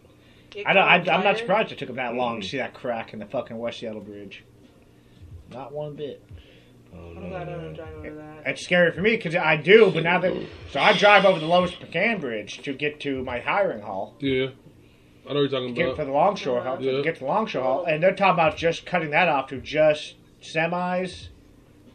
I 0.65 0.73
don't, 0.73 0.83
I, 0.83 0.99
caught 0.99 1.09
I'm 1.09 1.23
not 1.23 1.37
surprised 1.37 1.71
it 1.71 1.77
took 1.79 1.87
them 1.87 1.95
that 1.97 2.13
long 2.15 2.37
Mm. 2.37 2.41
to 2.43 2.47
see 2.47 2.57
that 2.57 2.73
crack 2.73 3.13
in 3.13 3.19
the 3.19 3.25
fucking 3.25 3.57
West 3.57 3.79
Seattle 3.79 4.01
Bridge. 4.01 4.43
Not 5.51 5.71
one 5.73 5.95
bit. 5.95 6.23
Oh, 6.93 7.13
I'm 7.15 7.29
glad 7.29 7.47
I 7.47 7.53
don't 7.53 7.73
drive 7.73 7.95
over 7.95 8.15
that. 8.15 8.43
It's 8.45 8.63
scary 8.63 8.91
for 8.91 9.01
me 9.01 9.15
because 9.15 9.33
I 9.35 9.55
do, 9.55 9.91
but 9.91 10.03
now 10.03 10.19
that 10.19 10.33
so 10.71 10.79
I 10.79 10.91
drive 10.93 11.23
over 11.25 11.39
the 11.39 11.45
lower 11.45 11.67
Spokane 11.67 12.19
Bridge 12.19 12.61
to 12.63 12.73
get 12.73 12.99
to 13.01 13.23
my 13.23 13.39
hiring 13.39 13.81
hall, 13.81 14.15
Yeah. 14.19 14.47
I 15.29 15.33
know 15.33 15.41
what 15.41 15.49
you're 15.51 15.59
talking 15.61 15.73
get 15.73 15.95
for 15.95 16.03
the 16.03 16.11
Longshore 16.11 16.63
Hall, 16.63 16.81
Yeah. 16.81 16.91
to 16.97 17.01
get 17.03 17.13
to 17.15 17.19
the 17.21 17.25
Longshore 17.27 17.63
Hall, 17.63 17.85
and 17.85 18.03
they're 18.03 18.13
talking 18.15 18.33
about 18.33 18.57
just 18.57 18.85
cutting 18.85 19.11
that 19.11 19.29
off 19.29 19.47
to 19.49 19.61
just 19.61 20.15
semis, 20.41 21.29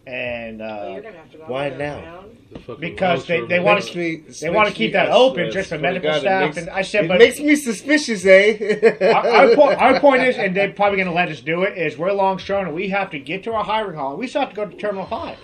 and 0.06 0.62
uh, 0.62 0.90
you're 0.92 1.02
gonna 1.02 1.16
have 1.16 1.30
to 1.32 1.38
go 1.38 1.44
why 1.46 1.70
now? 1.70 2.24
The 2.66 2.74
because 2.76 3.26
they- 3.26 3.44
they 3.46 3.58
wanna- 3.58 3.84
me- 3.94 4.22
they 4.40 4.50
want 4.50 4.68
to 4.68 4.74
keep 4.74 4.92
that 4.92 5.10
open 5.10 5.50
just 5.50 5.68
for 5.68 5.78
medical 5.78 6.10
God, 6.10 6.20
staff. 6.20 6.44
makes- 6.44 6.56
and 6.58 6.70
I 6.70 6.82
said, 6.82 7.04
It 7.06 7.08
but 7.08 7.18
makes 7.18 7.40
me 7.40 7.56
suspicious, 7.56 8.24
eh? 8.24 9.10
our, 9.12 9.26
our, 9.28 9.54
point, 9.56 9.78
our 9.82 10.00
point 10.06 10.22
is, 10.22 10.36
and 10.38 10.54
they're 10.56 10.72
probably 10.72 10.96
going 10.98 11.08
to 11.08 11.14
let 11.14 11.28
us 11.28 11.40
do 11.40 11.64
it, 11.64 11.76
is 11.76 11.98
we're 11.98 12.12
Longshore 12.12 12.66
and 12.66 12.74
we 12.74 12.88
have 12.90 13.10
to 13.10 13.18
get 13.18 13.42
to 13.44 13.52
our 13.52 13.64
hiring 13.64 13.96
hall. 13.96 14.16
We 14.16 14.28
still 14.28 14.42
have 14.42 14.50
to 14.50 14.56
go 14.56 14.64
to 14.66 14.76
Terminal 14.76 15.06
5. 15.06 15.36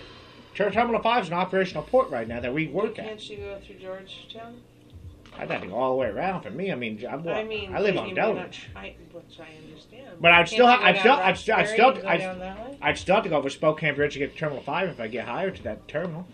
Terminal 0.54 1.02
5 1.02 1.22
is 1.24 1.28
an 1.28 1.34
operational 1.34 1.82
port 1.82 2.10
right 2.10 2.28
now 2.28 2.38
that 2.40 2.54
we 2.54 2.68
work 2.68 2.98
at. 2.98 3.06
Can't 3.06 3.30
you 3.30 3.38
go 3.38 3.58
through 3.66 3.76
Georgetown? 3.76 4.60
I'd 5.38 5.50
have 5.50 5.62
to 5.62 5.66
go 5.68 5.74
all 5.74 5.92
the 5.92 5.96
way 5.96 6.06
around 6.08 6.42
for 6.42 6.50
me. 6.50 6.70
I 6.70 6.74
mean, 6.74 7.04
I'm, 7.10 7.26
I 7.26 7.42
mean, 7.44 7.74
I 7.74 7.80
live 7.80 7.94
you 7.94 8.00
on 8.00 8.06
mean, 8.08 8.16
Delridge. 8.16 8.58
I, 8.76 8.94
which 9.12 9.38
I 9.40 9.48
understand. 9.66 10.08
But 10.20 10.32
I'd 10.32 10.48
still 10.48 10.66
you 10.66 10.72
I'd 10.72 10.98
still- 10.98 11.12
I'd 11.14 11.38
still- 11.38 11.56
I'd 11.56 11.68
still- 11.68 11.92
go 11.94 12.08
I'd- 12.08 12.18
down 12.22 12.38
that 12.38 12.58
way? 12.70 12.78
I'd 12.82 12.98
still 12.98 13.14
have 13.16 13.24
to 13.24 13.30
go 13.30 13.36
over 13.38 13.48
Spokane 13.50 13.94
Bridge 13.94 14.12
to 14.14 14.18
get 14.18 14.32
to 14.32 14.38
Terminal 14.38 14.62
5 14.62 14.88
if 14.90 15.00
I 15.00 15.06
get 15.08 15.26
hired 15.26 15.56
to 15.56 15.62
that 15.64 15.88
terminal 15.88 16.26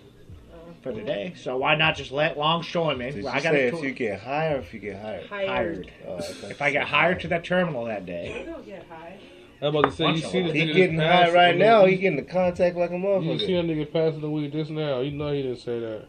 for 0.83 0.93
the 0.93 1.03
day. 1.03 1.33
So 1.37 1.57
why 1.57 1.75
not 1.75 1.97
just 1.97 2.11
let 2.13 2.37
Longshoremen? 2.39 3.15
Did 3.15 3.23
you 3.25 3.29
I 3.29 3.41
got 3.41 3.53
say 3.53 3.69
if 3.69 3.83
you 3.83 3.93
get 3.93 4.21
high 4.21 4.53
or 4.53 4.59
if 4.59 4.75
you 4.75 4.81
get 4.81 5.01
hired? 5.01 5.27
hired. 5.27 5.91
Oh, 6.07 6.17
If 6.19 6.61
I 6.63 6.71
get 6.71 6.83
said 6.83 6.89
hired 6.89 7.21
to 7.21 7.29
that 7.29 7.45
terminal 7.45 7.85
that 7.85 8.05
day, 8.07 8.41
You 8.41 8.53
don't 8.53 8.67
get 8.67 8.85
high. 8.89 9.19
I'm 9.61 9.75
about 9.75 9.91
to 9.91 9.97
say, 9.97 10.11
you 10.11 10.19
see 10.19 10.43
this. 10.43 10.53
He 10.53 10.61
nigga 10.67 10.75
getting 10.75 10.99
high 10.99 11.33
right 11.33 11.57
now. 11.57 11.85
He 11.85 11.97
getting 11.97 12.17
the 12.17 12.23
contact 12.23 12.77
like 12.77 12.91
a 12.91 12.95
You 12.95 13.39
see 13.39 13.55
a 13.55 13.63
nigga 13.63 13.93
passing 13.93 14.21
the 14.21 14.31
weed 14.31 14.53
just 14.53 14.71
now. 14.71 15.01
You 15.01 15.11
know 15.13 15.33
he 15.33 15.43
didn't 15.43 15.59
say 15.59 15.81
that. 15.81 16.07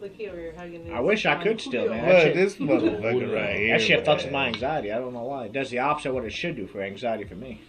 Look 0.00 0.14
here, 0.14 0.52
you're 0.86 0.94
I 0.94 1.00
wish 1.00 1.26
I 1.26 1.42
could 1.42 1.60
still, 1.60 1.88
man. 1.88 2.04
What 2.06 2.12
That 2.12 2.22
shit- 2.22 2.34
this 2.36 2.56
motherfucker 2.56 3.34
right 3.34 3.56
here? 3.56 3.78
that 3.78 3.82
shit 3.84 4.04
fucks 4.04 4.22
with 4.24 4.32
my 4.32 4.46
anxiety. 4.46 4.92
I 4.92 4.98
don't 4.98 5.12
know 5.12 5.24
why. 5.24 5.46
It 5.46 5.52
does 5.52 5.70
the 5.70 5.80
opposite 5.80 6.10
of 6.10 6.14
what 6.14 6.24
it 6.24 6.32
should 6.32 6.54
do 6.54 6.66
for 6.68 6.80
anxiety 6.80 7.24
for 7.24 7.34
me. 7.34 7.60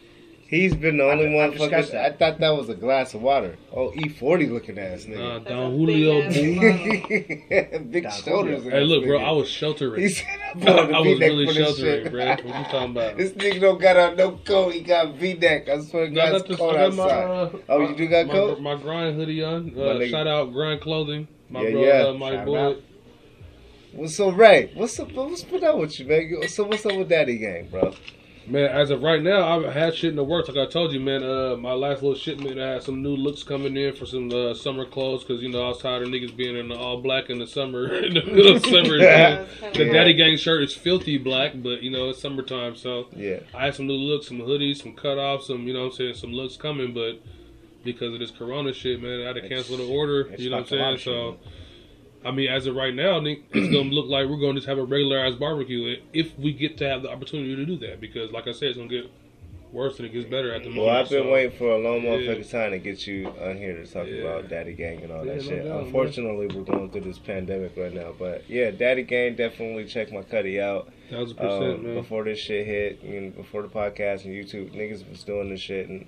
He's 0.47 0.75
been 0.75 0.97
the 0.97 1.03
only 1.03 1.25
I've- 1.27 1.37
I've 1.37 1.51
motherfucker. 1.53 1.59
discussed 1.59 1.91
that. 1.91 2.05
I 2.05 2.15
thought 2.15 2.39
that 2.39 2.49
was 2.49 2.69
a 2.69 2.73
glass 2.75 3.13
of 3.13 3.21
water. 3.21 3.55
Oh, 3.71 3.91
E40 3.95 4.47
looking 4.51 4.79
ass 4.79 5.05
Nah, 5.07 5.15
nigga. 5.15 5.33
That's 5.43 5.49
Don 5.49 5.71
Julio. 5.77 6.29
big. 6.29 7.91
Big 7.91 8.03
Don 8.09 8.11
shoulders. 8.23 8.63
Hey, 8.63 8.81
look, 8.81 9.05
bro, 9.05 9.19
I 9.19 9.31
was 9.31 9.47
sheltering. 9.47 10.01
He 10.01 10.09
said, 10.09 10.25
I'm 10.55 10.67
I 10.67 10.99
was 11.01 11.19
really 11.19 11.53
sheltering, 11.53 12.09
bro. 12.11 12.25
What 12.25 12.45
you 12.45 12.51
talking 12.51 12.91
about? 12.91 13.17
This 13.17 13.31
nigga 13.33 13.59
don't 13.61 13.79
got 13.79 13.97
on 13.97 14.15
no 14.17 14.31
coat. 14.43 14.73
He 14.73 14.81
got 14.81 15.15
V-neck. 15.15 15.69
I 15.69 15.79
swear 15.81 16.07
to 16.07 16.13
No, 16.13 16.21
I 16.21 16.31
God, 16.31 16.41
it's 16.49 16.57
cold 16.57 16.75
I 16.75 16.77
got 16.89 16.95
my, 16.95 17.03
outside. 17.03 17.55
uh, 17.55 17.59
Oh, 17.69 17.87
you 17.89 17.95
do 17.95 18.07
got 18.07 18.25
my, 18.27 18.33
coat? 18.33 18.59
My 18.61 18.75
grind 18.75 19.15
hoodie 19.17 19.43
on. 19.43 19.77
Uh, 19.79 20.03
shout 20.07 20.25
out 20.27 20.51
grind 20.51 20.81
clothing. 20.81 21.27
My 21.49 21.61
Yeah, 21.63 21.71
bro, 21.71 21.81
yeah. 22.11 22.17
my 22.17 22.31
Shout 22.31 22.45
boy. 22.45 22.57
out. 22.59 22.81
What's 23.93 24.15
so 24.15 24.31
Ray? 24.31 24.71
What's 24.75 24.99
up? 24.99 25.11
What's 25.13 25.43
put 25.43 25.63
up 25.63 25.77
with 25.77 25.99
you, 25.99 26.05
man? 26.07 26.47
So 26.47 26.63
what's 26.65 26.85
up 26.85 26.95
with 26.95 27.09
Daddy 27.09 27.37
Gang, 27.39 27.67
bro? 27.69 27.93
Man, 28.47 28.65
as 28.71 28.89
of 28.89 29.03
right 29.03 29.21
now, 29.21 29.47
I've 29.59 29.71
had 29.73 29.93
shit 29.95 30.09
in 30.09 30.15
the 30.15 30.23
works. 30.23 30.49
Like 30.49 30.57
I 30.57 30.71
told 30.71 30.91
you, 30.91 30.99
man, 30.99 31.23
uh, 31.23 31.55
my 31.55 31.73
last 31.73 32.01
little 32.01 32.17
shipment, 32.17 32.59
I 32.59 32.71
had 32.73 32.83
some 32.83 33.03
new 33.03 33.15
looks 33.15 33.43
coming 33.43 33.77
in 33.77 33.93
for 33.95 34.07
some 34.07 34.31
uh, 34.31 34.55
summer 34.55 34.85
clothes 34.85 35.23
because, 35.23 35.43
you 35.43 35.49
know, 35.49 35.63
I 35.65 35.67
was 35.69 35.81
tired 35.81 36.01
of 36.01 36.09
niggas 36.09 36.35
being 36.35 36.57
in 36.57 36.69
the 36.69 36.75
all 36.75 36.99
black 37.01 37.29
in 37.29 37.37
the 37.37 37.45
summer, 37.45 37.93
in 38.03 38.15
the 38.15 38.23
middle 38.25 38.55
of 38.55 38.65
summer. 38.65 38.97
Yeah. 38.97 39.45
man. 39.61 39.73
The 39.73 39.85
Daddy 39.91 40.13
Gang 40.13 40.35
shirt 40.37 40.63
is 40.63 40.73
filthy 40.73 41.17
black, 41.19 41.51
but, 41.55 41.83
you 41.83 41.91
know, 41.91 42.09
it's 42.09 42.21
summertime. 42.21 42.75
So 42.75 43.07
Yeah. 43.15 43.39
I 43.53 43.65
had 43.65 43.75
some 43.75 43.85
new 43.85 43.93
looks, 43.93 44.27
some 44.27 44.39
hoodies, 44.39 44.81
some 44.81 44.95
cutoffs, 44.95 45.43
some, 45.43 45.67
you 45.67 45.73
know 45.73 45.81
what 45.81 45.91
I'm 45.91 45.97
saying, 45.97 46.13
some 46.15 46.31
looks 46.33 46.57
coming, 46.57 46.91
but 46.93 47.21
because 47.83 48.13
of 48.13 48.19
this 48.19 48.31
corona 48.31 48.73
shit, 48.73 49.01
man, 49.01 49.21
I 49.21 49.25
had 49.27 49.33
to 49.35 49.45
It's- 49.45 49.49
cancel 49.67 49.77
the 49.77 49.85
order. 49.91 50.29
You 50.37 50.49
know 50.49 50.57
what 50.57 50.67
fucked 50.67 50.71
a 50.73 50.75
lot 50.83 50.87
I'm 50.89 50.93
of 50.95 51.01
saying? 51.01 51.33
shit 51.33 51.39
So. 51.43 51.49
I 52.25 52.31
mean, 52.31 52.49
as 52.49 52.67
of 52.67 52.75
right 52.75 52.93
now, 52.93 53.19
Nick, 53.21 53.43
it's 53.53 53.73
gonna 53.73 53.89
look 53.91 54.07
like 54.07 54.27
we're 54.27 54.41
gonna 54.41 54.55
just 54.55 54.67
have 54.67 54.77
a 54.77 54.83
regular 54.83 55.19
ass 55.19 55.35
barbecue 55.35 55.97
if 56.13 56.37
we 56.37 56.51
get 56.51 56.77
to 56.79 56.87
have 56.89 57.01
the 57.01 57.09
opportunity 57.09 57.55
to 57.55 57.65
do 57.65 57.77
that. 57.77 58.01
Because, 58.01 58.31
like 58.31 58.47
I 58.47 58.51
said, 58.51 58.69
it's 58.69 58.77
gonna 58.77 58.89
get 58.89 59.09
worse 59.71 59.97
and 59.99 60.07
it 60.07 60.11
gets 60.11 60.25
better 60.27 60.51
at 60.53 60.63
the 60.63 60.69
moment. 60.69 60.87
Well, 60.87 60.95
I've 60.97 61.09
been 61.09 61.23
so- 61.23 61.31
waiting 61.31 61.51
for 61.57 61.71
a 61.71 61.77
long 61.77 62.03
Yeah. 62.03 62.09
motherfucking 62.09 62.51
time 62.51 62.71
to 62.71 62.79
get 62.79 63.07
you 63.07 63.27
on 63.39 63.55
here 63.55 63.73
to 63.77 63.85
talk 63.85 64.07
Yeah. 64.07 64.15
about 64.15 64.49
Daddy 64.49 64.73
Gang 64.73 65.01
and 65.03 65.11
all 65.13 65.25
Yeah, 65.25 65.35
that 65.35 65.43
no 65.43 65.47
shit. 65.49 65.63
doubt, 65.63 65.75
man. 65.75 65.85
Unfortunately, 65.85 66.47
we're 66.47 66.63
going 66.63 66.89
through 66.89 67.01
this 67.01 67.19
pandemic 67.19 67.77
right 67.77 67.93
now, 67.93 68.13
but 68.19 68.43
yeah, 68.49 68.71
Daddy 68.71 69.03
Gang 69.03 69.35
definitely 69.35 69.85
check 69.85 70.11
my 70.11 70.23
cutty 70.23 70.59
out. 70.59 70.91
Thousand 71.09 71.37
percent, 71.37 71.63
Um, 71.75 71.83
man. 71.85 71.93
before 71.95 72.23
this 72.25 72.39
shit 72.39 72.65
hit, 72.65 72.99
you 73.03 73.21
know, 73.21 73.29
before 73.29 73.61
the 73.61 73.69
podcast 73.69 74.25
and 74.25 74.33
YouTube, 74.35 74.71
niggas 74.75 75.07
was 75.09 75.23
doing 75.23 75.49
this 75.51 75.61
shit, 75.61 75.87
and 75.87 76.05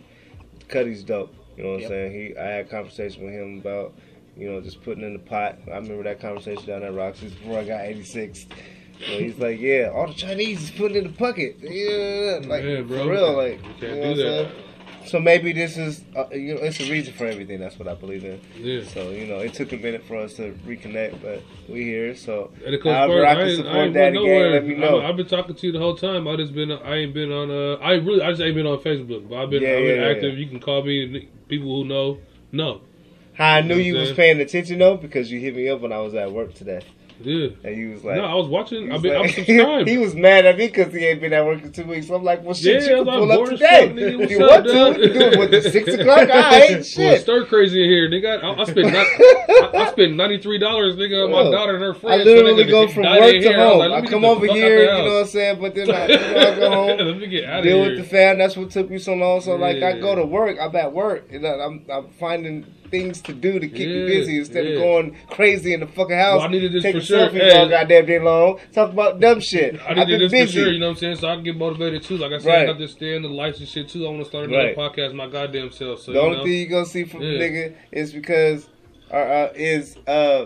Cuddy's 0.67 1.03
dope. 1.03 1.33
You 1.57 1.63
know 1.63 1.71
what 1.73 1.81
Yep. 1.81 1.91
I'm 1.91 1.95
saying? 1.95 2.11
He, 2.13 2.37
I 2.37 2.43
had 2.43 2.65
a 2.65 2.69
conversation 2.69 3.23
with 3.25 3.33
him 3.33 3.59
about, 3.59 3.93
you 4.37 4.49
know, 4.51 4.61
just 4.61 4.81
putting 4.83 5.03
in 5.03 5.13
the 5.13 5.19
pot. 5.19 5.57
I 5.67 5.75
remember 5.77 6.03
that 6.03 6.19
conversation 6.21 6.65
down 6.65 6.83
at 6.83 6.93
Roxy's 6.93 7.33
before 7.33 7.59
I 7.59 7.63
got 7.65 7.81
86. 7.81 8.45
So 8.99 9.17
he's 9.17 9.37
like, 9.39 9.59
yeah, 9.59 9.89
all 9.93 10.07
the 10.07 10.13
Chinese 10.13 10.63
is 10.63 10.71
putting 10.71 10.97
in 10.97 11.03
the 11.05 11.09
bucket. 11.09 11.57
Yeah, 11.59 12.39
like 12.47 12.63
Yeah, 12.63 12.81
bro. 12.81 13.03
for 13.05 13.09
real, 13.11 13.33
like 13.33 13.61
You 13.63 13.69
you 13.69 13.73
can't 13.79 13.81
know 13.81 13.95
do 13.95 13.99
what 14.01 14.05
I'm 14.09 14.17
that. 14.17 14.51
saying? 14.51 14.51
So 15.05 15.19
maybe 15.19 15.53
this 15.53 15.77
is, 15.77 16.03
uh, 16.15 16.25
you 16.31 16.55
know, 16.55 16.61
it's 16.61 16.79
a 16.79 16.89
reason 16.89 17.13
for 17.13 17.25
everything. 17.25 17.59
That's 17.59 17.77
what 17.77 17.87
I 17.87 17.95
believe 17.95 18.23
in. 18.23 18.39
Yeah. 18.57 18.83
So 18.85 19.09
you 19.09 19.27
know, 19.27 19.39
it 19.39 19.53
took 19.53 19.71
a 19.73 19.77
minute 19.77 20.03
for 20.05 20.17
us 20.17 20.33
to 20.35 20.51
reconnect, 20.65 21.21
but 21.21 21.41
we 21.67 21.83
here. 21.83 22.15
So 22.15 22.51
And 22.65 22.81
however 22.83 23.13
further. 23.13 23.25
I 23.25 23.31
I, 23.31 23.35
can 23.35 23.55
support 23.55 23.75
I 23.75 23.83
ain't 23.83 23.93
Daddy 23.93 24.17
Gang, 24.17 24.51
let 24.51 24.65
me 24.65 24.75
know. 24.75 25.01
I, 25.01 25.07
have 25.07 25.17
been 25.17 25.27
talking 25.27 25.55
to 25.55 25.67
you 25.67 25.73
the 25.73 25.79
whole 25.79 25.95
time. 25.95 26.27
I 26.27 26.35
just 26.35 26.53
been. 26.53 26.71
I 26.71 26.95
ain't 26.97 27.13
been 27.13 27.31
on. 27.31 27.49
Uh, 27.49 27.75
I 27.83 27.93
really. 27.93 28.21
I 28.21 28.29
just 28.29 28.41
ain't 28.41 28.55
been 28.55 28.67
on 28.67 28.79
Facebook. 28.79 29.27
But 29.29 29.43
I've 29.43 29.49
been. 29.49 29.63
Yeah, 29.63 29.69
I've 29.69 29.77
been 29.77 29.99
yeah, 29.99 30.05
yeah. 30.05 30.11
active. 30.11 30.37
You 30.37 30.47
can 30.47 30.59
call 30.59 30.83
me. 30.83 31.29
People 31.47 31.83
who 31.83 31.85
know 31.85 32.19
know. 32.51 32.81
How 33.33 33.55
I 33.55 33.61
knew 33.61 33.75
You 33.75 33.81
you 33.81 33.93
know 33.93 33.99
what 33.99 34.09
was 34.09 34.15
paying 34.15 34.39
attention 34.39 34.79
though 34.79 34.97
because 34.97 35.31
you 35.31 35.39
hit 35.39 35.55
me 35.55 35.69
up 35.69 35.81
when 35.81 35.91
I 35.91 35.99
was 35.99 36.13
at 36.13 36.31
work 36.31 36.53
today, 36.53 36.81
Yeah. 37.19 37.49
and 37.63 37.75
he 37.75 37.85
was 37.85 38.03
like, 38.03 38.15
no, 38.15 38.25
I 38.25 38.33
was 38.35 38.47
watching. 38.47 38.89
was 38.89 39.01
been. 39.01 39.15
I'm 39.15 39.21
like- 39.23 39.31
subscribed. 39.35 39.87
he 39.89 39.97
was 39.97 40.15
mad 40.15 40.45
at 40.45 40.57
me 40.57 40.67
because 40.67 40.93
he 40.93 41.05
ain't 41.05 41.21
been 41.21 41.33
at 41.33 41.45
work 41.45 41.61
in 41.61 41.71
two 41.71 41.83
weeks. 41.85 42.07
So 42.07 42.15
I'm 42.15 42.23
like, 42.23 42.43
well, 42.43 42.53
shit, 42.53 42.83
Yeah, 42.83 42.89
you 42.89 42.95
can 42.97 43.05
like, 43.05 43.19
pull 43.19 43.31
up 43.43 43.49
today 43.49 43.93
nigga. 43.93 44.21
if 44.23 44.31
you 44.31 44.39
want 44.39 44.65
to. 44.65 44.71
Do 44.71 45.19
it 45.19 45.39
with 45.39 45.51
the 45.51 45.61
six 45.69 45.93
o'clock. 45.93 46.29
I 46.29 46.61
ain't 46.61 46.71
Well, 46.77 46.83
shit. 46.83 47.21
stir 47.21 47.45
crazy 47.45 47.83
in 47.83 47.89
here, 47.89 48.09
nigga. 48.09 48.43
I, 48.43 48.61
I 48.61 48.63
spent 48.63 48.93
not, 48.93 49.05
I, 49.75 49.87
I 49.87 49.91
spent 49.91 50.15
ninety 50.15 50.39
three 50.39 50.57
dollars, 50.59 50.95
nigga, 50.95 51.25
on 51.25 51.31
my 51.31 51.51
daughter 51.51 51.75
and 51.75 51.83
her 51.83 51.93
friends. 51.93 52.21
I 52.21 52.23
literally 52.23 52.63
so 52.65 52.69
go 52.69 52.87
from 52.87 53.03
work 53.03 53.19
to. 53.41 53.49
I 53.53 53.53
home. 53.69 53.79
like, 53.79 54.03
I 54.03 54.07
come 54.07 54.25
over 54.25 54.45
here, 54.47 54.79
you 54.81 54.85
know 54.87 55.03
what. 55.15 55.21
I'm 55.21 55.27
saying? 55.27 55.61
But 55.61 55.75
then 55.75 55.91
I, 55.91 56.03
I 56.05 56.55
go 56.59 56.69
home. 56.71 56.97
let 57.07 57.17
me 57.17 57.27
get 57.27 57.45
out 57.45 57.63
deal 57.63 57.81
with 57.81 57.97
the 57.97 58.03
fam. 58.03 58.37
That's 58.37 58.55
what 58.57 58.69
took 58.71 58.89
me 58.89 58.97
so 58.97 59.13
long. 59.13 59.41
So 59.41 59.55
like, 59.55 59.81
I 59.83 59.99
go 59.99 60.15
to 60.15 60.25
work. 60.25 60.57
I'm 60.59 60.75
at 60.75 60.91
work, 60.93 61.27
and 61.31 61.45
I- 61.45 61.59
I'm 61.65 61.85
I'm 61.91 62.09
finding 62.19 62.65
things 62.91 63.21
to 63.21 63.33
do 63.33 63.57
to 63.59 63.67
keep 63.67 63.87
Yeah, 63.87 64.05
busy 64.05 64.37
instead 64.37 64.65
yeah. 64.65 64.71
of 64.73 64.81
going 64.81 65.17
crazy 65.29 65.73
in 65.73 65.79
the 65.79 65.87
fucking 65.87 66.15
house. 66.17 66.39
Well, 66.39 66.47
I 66.47 66.51
needed 66.51 66.73
this 66.73 66.83
taking 66.83 67.01
for 67.01 67.07
sure. 67.07 67.29
selfies 67.29 67.39
Hey. 67.41 67.57
all 67.57 67.69
goddamn 67.69 68.05
day 68.05 68.19
long. 68.19 68.59
Talk 68.73 68.91
about 68.91 69.19
dumb 69.19 69.39
shit. 69.39 69.79
I 69.81 69.91
I've 69.91 69.97
needed 69.97 70.07
been 70.07 70.19
this 70.19 70.31
busy. 70.31 70.45
for 70.45 70.51
sure, 70.65 70.71
you 70.73 70.79
know 70.79 70.87
what 70.87 70.91
I'm 70.91 70.97
saying? 70.97 71.15
So 71.15 71.29
I 71.29 71.35
can 71.35 71.43
get 71.43 71.55
motivated 71.57 72.03
too. 72.03 72.17
Like 72.17 72.31
I 72.33 72.37
said, 72.39 72.47
Right. 72.49 72.59
I 72.61 72.65
got 72.65 72.77
this 72.77 72.91
stand, 72.91 73.23
the 73.23 73.29
lights 73.29 73.59
and 73.59 73.67
shit 73.67 73.89
too. 73.89 74.05
I 74.05 74.09
want 74.09 74.21
to 74.23 74.29
start 74.29 74.45
another 74.49 74.63
Right. 74.65 74.75
podcast 74.77 75.13
my 75.15 75.27
goddamn 75.27 75.71
self. 75.71 76.01
So 76.01 76.11
the 76.11 76.19
you 76.19 76.23
only 76.25 76.37
know, 76.37 76.43
thing 76.43 76.53
you 76.53 76.65
gonna 76.67 76.85
see 76.85 77.05
from 77.05 77.21
Yeah. 77.23 77.39
nigga 77.39 77.73
is 77.91 78.11
because, 78.13 78.69
uh, 79.11 79.15
uh, 79.15 79.53
is 79.55 79.97
uh. 80.07 80.45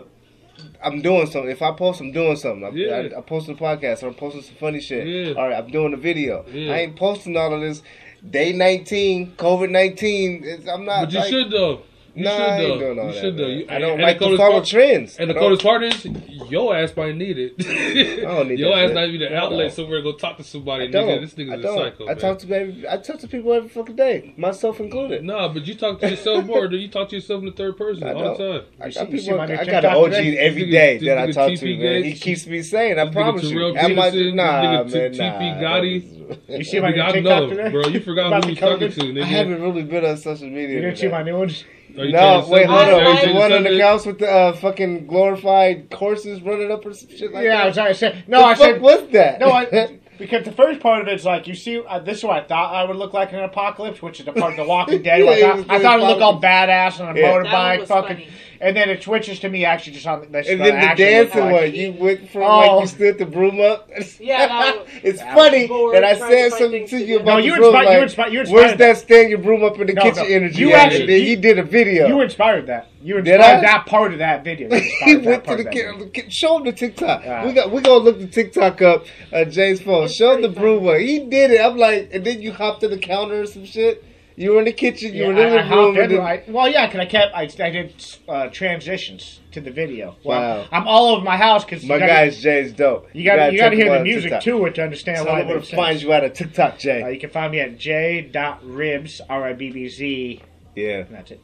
I'm 0.81 1.01
doing 1.01 1.25
something. 1.27 1.51
If 1.51 1.62
I 1.62 1.71
post, 1.73 1.99
I'm 1.99 2.13
doing 2.13 2.38
something. 2.38 2.63
I, 2.63 2.69
Yeah. 2.69 3.15
I, 3.15 3.17
I 3.17 3.21
posted 3.21 3.58
a 3.58 3.60
podcast 3.60 4.03
or 4.03 4.08
I'm 4.08 4.13
posting 4.13 4.41
some 4.41 4.55
funny 4.55 4.79
shit. 4.79 5.05
Yeah. 5.05 5.34
All 5.34 5.49
right, 5.49 5.58
I'm 5.58 5.69
doing 5.69 5.93
a 5.93 5.97
video. 5.97 6.45
Yeah. 6.51 6.71
I 6.73 6.77
ain't 6.79 6.95
posting 6.95 7.36
all 7.36 7.53
of 7.53 7.60
this. 7.60 7.81
Day 8.27 8.53
19, 8.53 9.34
COVID 9.36 9.69
19. 9.69 10.63
I'm 10.71 10.86
not. 10.86 11.01
but 11.03 11.12
you 11.12 11.19
like, 11.19 11.29
should 11.29 11.51
though. 11.51 11.81
You 12.15 12.23
nah, 12.23 12.30
should 12.32 12.39
I 12.41 12.58
ain't 12.60 12.80
though. 12.80 12.80
doing 12.86 12.99
all 12.99 13.06
You 13.08 13.12
that. 13.13 13.19
should 13.21 13.38
though. 13.38 13.47
You- 13.47 13.65
I 13.69 13.80
don't 13.80 13.93
and 13.93 14.01
like 14.01 14.19
the 14.19 14.30
to 14.30 14.38
follow 14.38 14.51
part- 14.54 14.65
trends. 14.65 15.17
And 15.17 15.30
the 15.30 15.34
I 15.34 15.39
don't- 15.39 15.41
coldest 15.60 15.63
part 15.63 15.84
is, 15.84 16.06
your 16.49 16.75
ass 16.75 16.95
might 16.95 17.15
need 17.15 17.38
it. 17.38 17.54
I 18.25 18.36
don't 18.36 18.47
need 18.47 18.60
your 18.60 18.69
that 18.69 18.78
ass 18.84 18.88
shit. 18.89 18.95
not 18.95 19.08
even 19.10 19.21
an 19.28 19.34
No. 19.34 19.39
outlet 19.39 19.73
somewhere 19.73 19.97
to 19.97 20.04
go 20.04 20.12
talk 20.13 20.38
to 20.38 20.43
somebody. 20.43 20.86
I 20.86 20.88
don't. 20.91 21.08
Nigga, 21.08 21.21
this 21.21 21.34
nigga's 21.34 21.51
I 21.51 21.56
a 21.56 21.62
don't. 21.62 21.78
psycho. 21.78 22.04
I 22.06 22.08
man. 22.08 22.17
talk 22.17 22.39
to 22.39 22.47
baby. 22.47 22.86
I 22.89 22.97
talk 22.97 23.19
to 23.19 23.28
people 23.28 23.51
every 23.54 23.67
fucking 23.69 23.95
day, 23.95 24.34
myself 24.38 24.80
included. 24.80 25.23
Nah, 25.23 25.49
but 25.49 25.67
you 25.67 25.75
talk 25.75 25.99
to 25.99 26.10
yourself 26.10 26.45
more. 26.45 26.67
Do 26.67 26.78
you 26.78 26.88
talk 26.88 27.10
to 27.10 27.15
yourself 27.15 27.39
in 27.41 27.47
the 27.47 27.51
third 27.51 27.75
person 27.78 28.04
I 28.04 28.13
all 28.13 28.19
the 28.19 28.23
don't. 28.23 28.38
time? 28.38 28.62
I 28.80 28.86
You 28.88 28.93
got 28.93 29.06
see- 29.08 29.12
you 29.12 29.17
see 29.19 29.23
people. 29.25 29.38
my 29.39 29.45
new 29.47 29.54
I 29.56 29.65
got 29.65 29.86
an 29.86 29.91
OG 29.95 30.06
today? 30.12 30.38
every 30.38 30.62
This 30.63 30.69
nigga- 30.69 30.71
day 30.71 30.97
this 30.97 31.06
that 31.08 31.17
I 31.17 31.32
talk 31.32 31.49
TP 31.51 31.60
to, 31.60 31.78
man. 31.84 32.04
He 32.04 32.13
keeps 32.13 32.47
me 32.47 32.62
sane. 32.62 32.97
I 32.99 33.10
promise 33.10 33.43
you. 33.43 33.49
Terrell 33.49 33.78
Am 33.78 33.99
I- 33.99 34.10
Peterson, 34.12 34.25
this 34.25 34.34
Nah, 34.36 34.63
nigga 34.63 34.93
man, 34.93 35.12
T- 35.12 35.17
nah. 35.17 35.39
TP 35.39 35.62
Gotti. 35.62 36.58
You 36.58 36.63
see 36.63 36.80
my 36.80 36.89
new 36.91 37.12
TikTok 37.12 37.49
today? 37.49 37.69
bro. 37.69 37.88
You 37.88 37.99
forgot 37.99 38.30
who 38.45 38.49
you 38.49 38.56
the 38.56 38.62
was 38.65 38.80
talking 38.80 38.91
to, 38.91 39.13
nigga. 39.13 39.21
I 39.21 39.25
haven't 39.25 39.62
really 39.62 39.84
been 39.84 40.06
on 40.06 40.17
social 40.17 40.47
media. 40.47 40.75
You 40.75 40.82
didn't 40.82 40.97
see 40.97 41.08
my 41.08 41.21
new 41.23 41.38
ones? 41.38 41.63
Are 41.97 42.05
you 42.05 42.12
No, 42.12 42.45
wait, 42.49 42.65
hold 42.67 42.79
on. 42.81 42.93
Are 42.93 42.99
you 43.03 43.10
Was 43.10 43.23
the 43.23 43.34
one 43.34 43.53
on 43.53 43.63
the 43.63 43.69
subject? 43.69 43.81
couch 43.81 44.05
with 44.05 44.19
the 44.19 44.29
uh, 44.31 44.53
fucking 44.53 45.08
glorified 45.08 45.93
horses 45.93 46.41
running 46.41 46.71
up 46.71 46.86
or 46.86 46.93
some 46.93 47.10
shit 47.10 47.31
like 47.34 47.45
yeah, 47.45 47.53
I 47.53 47.58
that? 47.58 47.65
was 47.67 47.75
trying 47.75 47.88
to 47.89 47.95
say. 47.95 48.23
No, 48.27 48.39
the 48.39 48.45
I 48.45 48.55
fuck 48.55 48.65
said. 48.73 48.81
was 48.81 49.08
that? 49.12 49.39
No, 49.39 49.51
I, 49.51 49.65
because 50.17 50.45
the 50.45 50.51
first 50.51 50.80
part 50.80 51.01
of 51.01 51.08
it's 51.08 51.25
like 51.25 51.47
you 51.47 51.56
see, 51.56 51.82
uh, 51.88 51.99
this 51.99 52.19
is 52.19 52.23
what 52.23 52.43
I 52.43 52.47
thought 52.47 52.73
I 52.73 52.84
would 52.86 52.95
look 52.95 53.13
like 53.13 53.30
in 53.32 53.39
an 53.39 53.43
apocalypse, 53.45 54.01
which 54.01 54.19
is 54.19 54.25
the 54.25 54.34
part 54.34 54.51
of 54.51 54.58
The 54.58 54.63
Walking 54.65 55.01
Dead. 55.01 55.19
Yeah, 55.25 55.32
I 55.32 55.39
thought, 55.63 55.69
I 55.69 55.82
thought 55.82 55.99
I'd 56.01 56.08
look 56.08 56.21
all 56.21 56.41
badass 56.41 56.99
on 56.99 57.15
a 57.15 57.19
Yeah. 57.19 57.32
Motorbike, 57.32 57.88
fucking, 57.88 58.17
funny. 58.17 58.28
and 58.62 58.75
then 58.75 58.89
it 58.89 59.04
switches 59.04 59.39
to 59.41 59.49
me 59.49 59.65
actually 59.65 59.93
just 59.93 60.08
on. 60.08 60.28
That's 60.32 60.47
and 60.49 60.60
then 60.62 60.75
the 60.75 60.80
actually 60.80 61.06
look 61.19 61.32
dancing 61.34 61.43
like. 61.51 61.54
one, 61.62 61.73
you 61.75 61.91
went 61.93 62.30
from 62.30 62.41
Oh. 62.43 62.47
like 62.78 62.82
you 62.82 62.88
stood 62.88 63.17
the 63.17 63.25
broom 63.25 63.60
up. 63.62 63.89
Yeah, 64.19 64.75
was- 64.78 64.88
it's 65.04 65.19
that 65.19 65.36
funny 65.36 65.60
was 65.62 65.67
bored, 65.69 65.95
that 65.95 66.04
I 66.04 66.15
trying 66.15 66.32
to 66.32 66.49
said 66.49 66.58
something 66.60 66.88
to 66.88 66.99
to 66.99 67.06
you 67.06 67.15
about 67.17 67.25
No, 67.25 67.36
the 67.38 67.43
you 67.43 67.56
broom. 67.56 67.65
inspired- 67.75 67.84
you 67.84 67.89
like, 67.93 68.04
inspired- 68.04 68.34
you 68.34 68.43
Where's 68.54 68.78
that 68.78 68.97
stand 68.97 69.30
your 69.30 69.39
broom 69.39 69.63
up 69.63 69.80
in 69.80 69.88
the 69.88 69.93
No, 69.93 70.01
kitchen 70.04 70.23
no. 70.30 70.36
energy? 70.36 70.60
You 70.60 70.73
actually- 70.73 71.01
And 71.01 71.10
then 71.10 71.21
he 71.21 71.36
did 71.36 71.60
a 71.60 71.63
video. 71.63 72.08
You 72.08 72.21
inspired 72.21 72.67
that. 72.67 72.88
You 73.05 73.21
Did 73.21 73.39
I? 73.39 73.61
that 73.61 73.85
part 73.85 74.13
of 74.13 74.19
that 74.19 74.43
video. 74.43 74.67
He 75.05 75.15
went 75.17 75.43
to 75.45 75.55
the 75.57 75.67
of 75.67 76.11
kid, 76.13 76.33
show 76.33 76.57
him 76.57 76.63
the 76.65 76.71
TikTok. 76.71 77.21
We 77.45 77.53
got 77.53 77.71
we 77.71 77.81
gonna 77.81 78.03
look 78.03 78.17
the 78.17 78.25
TikTok 78.25 78.81
up. 78.81 79.05
Uh, 79.31 79.45
Jay's 79.45 79.79
phone. 79.81 80.07
Show 80.07 80.33
him 80.35 80.41
the 80.41 80.49
pretty 80.49 80.59
broom 80.61 80.83
one. 80.85 80.99
He 81.01 81.19
did 81.19 81.51
it. 81.51 81.61
I'm 81.61 81.77
like, 81.77 82.09
and 82.11 82.25
then 82.25 82.41
you 82.41 82.51
hopped 82.51 82.81
to 82.81 82.87
the 82.87 82.97
counter 82.97 83.41
or 83.41 83.45
some 83.45 83.63
shit. 83.65 84.03
You 84.37 84.53
were 84.53 84.59
in 84.59 84.65
the 84.65 84.73
kitchen. 84.73 85.13
You 85.13 85.21
Yeah, 85.21 85.27
were 85.27 85.33
in 85.33 85.37
the 85.37 85.43
I, 85.43 85.49
I 85.49 85.61
room. 85.61 85.67
hopped 85.67 85.87
and 85.87 85.97
into 86.11 86.15
then- 86.15 86.25
I, 86.25 86.43
well, 86.47 86.67
yeah, 86.67 86.87
because 86.87 86.99
I 87.01 87.05
kept 87.05 87.35
I, 87.35 87.41
I 87.63 87.69
did 87.69 88.05
uh, 88.27 88.47
transitions 88.49 89.39
to 89.51 89.61
the 89.61 89.71
video. 89.71 90.15
Well, 90.25 90.41
Wow. 90.63 90.67
I'm 90.71 90.87
all 90.87 91.15
over 91.15 91.23
my 91.23 91.37
house 91.37 91.63
because 91.63 91.85
My 91.85 91.93
you 91.95 91.99
gotta, 91.99 92.11
guy's 92.11 92.41
Jay's 92.41 92.73
dope. 92.73 93.07
You 93.13 93.23
got 93.23 93.53
you 93.53 93.59
got 93.59 93.69
to 93.69 93.75
hear 93.75 93.95
the 93.97 94.03
music 94.03 94.31
TikTok. 94.31 94.43
to 94.45 94.65
it 94.65 94.75
to 94.75 94.83
understand 94.83 95.17
Tell 95.17 95.27
why 95.27 95.41
him 95.41 95.47
it 95.47 95.49
where 95.51 95.55
to 95.57 95.61
makes 95.61 95.69
find 95.75 96.01
you 96.01 96.11
at 96.11 96.23
a 96.23 96.29
TikTok, 96.31 96.79
Jay. 96.79 97.03
Uh, 97.03 97.07
you 97.09 97.19
can 97.19 97.29
find 97.29 97.51
me 97.51 97.59
at 97.59 97.77
j.ribbz 97.77 99.21
r 99.29 99.47
i 99.47 99.53
b 99.53 99.69
b 99.69 99.87
z. 99.89 100.41
yeah. 100.75 100.97
and 101.05 101.13
That's 101.15 101.31
it. 101.31 101.41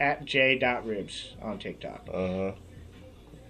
At 0.00 0.24
j.ribbz 0.24 1.42
on 1.42 1.58
TikTok. 1.58 2.08
Uh 2.12 2.28
huh. 2.28 2.52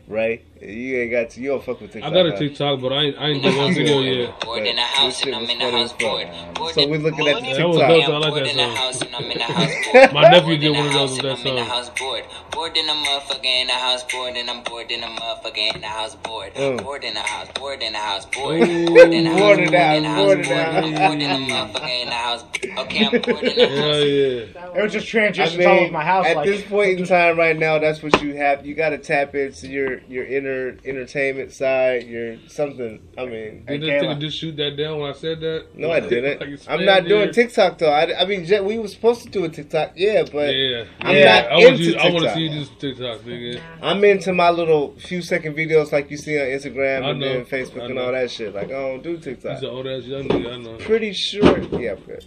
Ray, 0.08 0.42
you 0.60 0.98
ain't 0.98 1.10
got 1.10 1.30
to. 1.30 1.40
You 1.40 1.48
don't 1.50 1.64
fuck 1.64 1.80
with 1.80 1.92
TikTok. 1.92 2.10
I 2.10 2.14
got 2.14 2.26
a 2.26 2.30
huh? 2.32 2.36
TikTok, 2.38 2.80
but 2.80 2.92
I 2.92 3.02
ain't, 3.04 3.18
I 3.18 3.28
ain't 3.28 3.42
done 3.42 3.56
one 3.56 3.74
video 3.74 4.00
yet. 4.00 4.40
Bored 4.40 4.66
in 4.66 4.76
the 4.76 4.82
house 4.82 5.22
and 5.24 5.34
I'm 5.34 5.48
in 5.48 5.58
the 5.58 5.70
house 5.70 5.92
as 5.92 5.98
bored. 5.98 6.28
Bored 6.54 6.74
So 6.74 6.82
in- 6.82 6.90
we 6.90 6.98
looking 6.98 7.26
at 7.28 7.36
the 7.36 7.40
bored 7.40 7.44
in- 7.44 7.56
That 7.56 7.68
was 7.68 7.76
TikTok. 7.78 7.88
dope. 8.06 8.08
I 8.14 8.18
like 8.18 8.30
bored 8.30 8.44
that 8.44 8.50
in 8.50 8.56
the 8.56 8.62
song. 8.64 8.76
house 8.76 9.02
and 9.02 9.16
I'm 9.16 9.30
in 9.30 9.38
the 9.38 9.44
house 9.44 9.72
bored. 9.92 10.12
My 10.12 10.28
nephew 10.28 10.58
did 10.58 10.70
one 10.76 10.86
of 10.86 10.92
those 10.92 11.10
house 11.10 11.10
with 11.10 11.22
that 11.22 11.38
I'm 11.40 11.46
in 11.46 11.54
the 11.56 11.60
song. 11.62 11.68
house 11.70 11.90
bored. 11.98 12.24
Bored 12.52 12.76
in 12.76 12.86
the 12.86 12.92
motherfucker 12.92 13.44
in 13.44 13.66
the 13.68 13.72
house 13.72 14.04
bored 14.04 14.36
and 14.36 14.50
I'm 14.50 14.62
bored 14.64 14.90
in 14.90 15.00
the 15.00 15.06
motherfucker 15.06 15.74
in 15.74 15.80
the 15.80 15.86
house 15.86 16.14
bored. 16.16 16.54
Mm. 16.54 16.82
Bored 16.82 17.04
in 17.04 17.14
the 17.14 17.20
house, 17.20 17.48
bored 17.54 17.82
in 17.82 17.92
the 17.92 17.98
house 17.98 18.26
bored. 18.26 18.60
Bored 18.60 19.12
in 19.14 19.24
the 19.24 19.30
house, 19.30 19.56
bored 19.56 19.70
bored 19.70 19.96
in 19.96 20.02
the 20.02 20.08
house, 20.10 20.32
in 20.32 20.36
bored 20.36 20.40
in 20.40 20.44
bored. 20.46 20.58
I'm 20.84 20.94
bored 20.94 21.20
in 21.20 21.28
the 21.30 21.52
motherfucker 21.54 22.02
in 22.02 22.08
the 22.08 22.14
house. 22.14 22.44
Okay, 22.78 23.06
I'm 23.06 23.20
bored 23.22 23.44
in 23.44 23.56
the 23.56 23.66
Hell 23.66 24.04
yeah. 24.04 24.76
It 24.76 24.82
was 24.82 24.92
just 24.92 25.06
I 25.06 25.10
transitions 25.10 25.64
all 25.64 25.78
over 25.78 25.92
my 25.92 26.04
house. 26.04 26.26
at 26.26 26.44
this 26.44 26.62
point 26.64 27.00
in 27.00 27.06
time, 27.06 27.38
right 27.38 27.56
now, 27.58 27.78
that's 27.78 28.02
what 28.02 28.20
you 28.20 28.34
have. 28.34 28.66
You 28.66 28.74
got 28.74 28.90
to 28.90 28.98
tap 28.98 29.34
into 29.34 29.68
your 29.68 30.00
your 30.08 30.24
inner 30.26 30.49
entertainment 30.84 31.52
side. 31.52 32.04
Your 32.06 32.36
something. 32.48 33.00
I 33.18 33.24
mean, 33.26 33.64
Hey, 33.66 33.78
Did 33.78 33.82
this 33.82 34.02
Kayla. 34.02 34.16
nigga 34.16 34.20
just 34.20 34.38
shoot 34.38 34.56
that 34.56 34.76
down 34.76 34.98
when 35.00 35.10
I 35.10 35.14
said 35.14 35.40
that? 35.40 35.66
No, 35.76 35.90
I 35.90 36.00
didn't. 36.12 36.40
like 36.40 36.68
I'm 36.68 36.84
not 36.84 37.02
spammed 37.04 37.08
doing 37.08 37.20
there. 37.24 37.32
TikTok 37.32 37.78
though. 37.78 37.90
I, 37.90 38.20
I 38.22 38.24
mean, 38.26 38.46
we 38.64 38.78
were 38.78 38.88
supposed 38.88 39.22
to 39.24 39.28
do 39.30 39.44
a 39.44 39.48
TikTok, 39.48 39.92
yeah, 39.96 40.24
but 40.32 40.54
Yeah, 40.54 40.84
I'm 41.00 41.16
yeah. 41.16 41.24
not 41.42 41.52
I 41.52 41.56
into 41.68 41.82
you. 41.82 41.96
I 41.96 42.10
want 42.10 42.24
to 42.24 42.34
see 42.34 42.40
you 42.40 42.64
do 42.64 42.70
TikTok, 42.78 43.20
nigga. 43.20 43.60
I'm 43.82 44.02
into 44.04 44.32
my 44.32 44.50
little 44.50 44.94
few 44.98 45.22
second 45.22 45.54
videos 45.56 45.92
like 45.92 46.10
you 46.10 46.16
see 46.16 46.38
on 46.40 46.46
Instagram 46.46 47.04
I 47.04 47.10
and 47.10 47.20
know. 47.20 47.28
then 47.28 47.44
Facebook 47.46 47.84
and 47.88 47.98
all 47.98 48.12
that 48.12 48.30
shit. 48.30 48.54
Like, 48.54 48.66
I 48.66 48.68
don't 48.68 49.02
do 49.02 49.16
TikTok. 49.18 49.52
He's 49.54 49.62
an 49.62 49.68
old 49.70 49.86
ass 49.86 50.04
young 50.04 50.28
nigga. 50.28 50.52
I 50.54 50.56
know. 50.58 50.76
pretty 50.78 51.12
sure. 51.12 51.58
Yeah, 51.80 51.94
but 52.06 52.24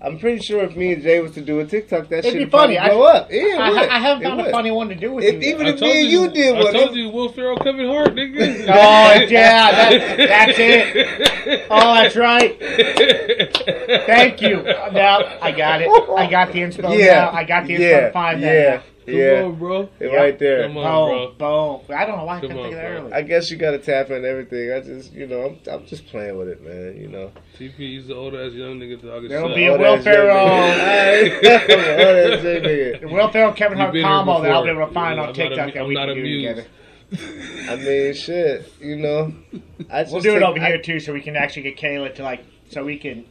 I'm 0.00 0.16
pretty 0.18 0.40
sure 0.40 0.62
if 0.62 0.76
me 0.76 0.92
and 0.92 1.02
Jay 1.02 1.18
was 1.20 1.32
to 1.32 1.40
do 1.40 1.58
a 1.58 1.64
TikTok, 1.66 2.08
that 2.10 2.18
It'd 2.20 2.30
shit 2.30 2.34
be 2.34 2.44
would 2.44 2.50
probably 2.52 2.76
funny. 2.76 2.88
I- 2.90 2.96
up. 3.16 3.28
Yeah, 3.32 3.40
it 3.42 3.58
I, 3.58 3.70
would. 3.70 3.78
I 3.88 3.98
haven't 3.98 4.22
It 4.22 4.28
found 4.28 4.40
a 4.42 4.50
funny 4.52 4.70
one 4.70 4.88
to 4.90 4.94
do 4.94 5.12
with 5.12 5.24
If, 5.24 5.34
you. 5.42 5.50
even 5.50 5.66
I 5.66 5.70
if 5.70 5.80
me 5.80 6.00
and 6.02 6.08
you, 6.08 6.20
you 6.22 6.28
did 6.30 6.54
I 6.56 6.62
one, 6.62 6.72
told 6.72 6.90
it- 6.90 6.96
you, 7.00 7.08
Will 7.10 7.32
Ferrell, 7.32 7.56
Kevin 7.56 7.86
Hart, 7.88 8.14
nigga. 8.14 8.38
Oh, 8.68 9.20
yeah, 9.28 9.70
that- 9.90 10.16
that's 10.16 10.58
it. 10.58 11.66
Oh, 11.70 11.94
that's 11.94 12.14
right. 12.16 12.56
Thank 14.06 14.40
you. 14.42 14.62
Now 14.92 15.38
I 15.42 15.50
got 15.50 15.80
it. 15.82 15.88
I 16.16 16.26
got 16.30 16.52
the 16.52 16.60
inspo 16.60 16.96
yeah, 16.96 17.14
now. 17.14 17.30
I 17.32 17.44
got 17.44 17.66
the 17.66 17.74
inspo 17.74 17.80
yeah, 17.80 18.00
to 18.00 18.12
find 18.12 18.40
yeah, 18.40 18.52
that. 18.52 18.82
Come 19.08 19.16
yeah, 19.18 19.42
on, 19.42 19.54
bro. 19.56 19.80
It 20.00 20.12
Yeah. 20.12 20.16
right 20.16 20.38
there. 20.38 20.62
Come 20.68 20.76
on. 20.76 20.82
now. 20.84 21.06
bro. 21.06 21.26
Boom, 21.28 21.86
boom. 21.86 21.96
I 21.96 22.04
don't 22.04 22.18
know 22.18 22.24
why 22.24 22.36
I 22.36 22.40
Come 22.40 22.48
couldn't 22.50 22.62
think 22.64 22.74
of 22.74 22.80
that 22.80 22.86
on, 22.86 22.92
earlier. 23.04 23.14
I 23.14 23.22
guess 23.22 23.50
you 23.50 23.56
gotta 23.56 23.78
tap 23.78 24.10
in 24.10 24.24
everything. 24.24 24.72
I 24.72 24.80
just, 24.80 25.12
you 25.12 25.26
know, 25.26 25.42
I'm, 25.66 25.72
I'm 25.72 25.86
just 25.86 26.06
playing 26.08 26.36
with 26.36 26.48
it, 26.48 26.62
man. 26.62 27.00
You 27.00 27.08
know. 27.08 27.32
TP, 27.58 27.74
he's 27.76 28.06
the 28.08 28.14
old 28.14 28.34
ass 28.34 28.52
young 28.52 28.78
nigga. 28.78 29.00
Dog. 29.02 29.24
It's 29.24 29.30
There'll 29.32 29.54
be 29.54 29.66
a 29.66 29.70
Old 29.72 29.80
Will 29.80 29.94
ass 29.96 30.04
Jay 30.04 30.10
Ferrell. 30.12 30.46
nigga. 30.46 30.74
Hey, 30.78 31.30
old 32.28 32.32
ass 32.34 32.42
Jay 32.42 32.60
nigga. 32.60 33.00
The 33.00 33.08
Will 33.08 33.28
Ferrell 33.30 33.52
Kevin 33.52 33.78
Hart 33.78 33.94
combo 34.00 34.42
that 34.42 34.50
I'll 34.50 34.64
be 34.64 34.70
able 34.70 34.86
to 34.86 34.92
find 34.92 35.16
Yeah, 35.16 35.22
on 35.22 35.28
I'm 35.28 35.34
TikTok 35.34 35.58
amu- 35.58 35.72
that 35.72 35.80
I'm 35.82 35.88
we 35.88 35.94
can 35.94 36.24
do 36.24 36.36
together. 36.36 36.66
I 37.70 37.76
mean, 37.76 38.14
shit. 38.14 38.72
You 38.80 38.96
know. 38.96 39.32
I 39.90 40.02
just 40.02 40.12
We'll 40.12 40.22
do 40.22 40.36
it 40.36 40.42
over 40.42 40.58
I- 40.60 40.66
here 40.68 40.82
too, 40.82 41.00
so 41.00 41.12
we 41.12 41.20
can 41.22 41.36
actually 41.36 41.62
get 41.62 41.76
Kayla 41.78 42.14
to 42.16 42.22
like, 42.22 42.44
so 42.70 42.84
we 42.84 42.98
can. 42.98 43.24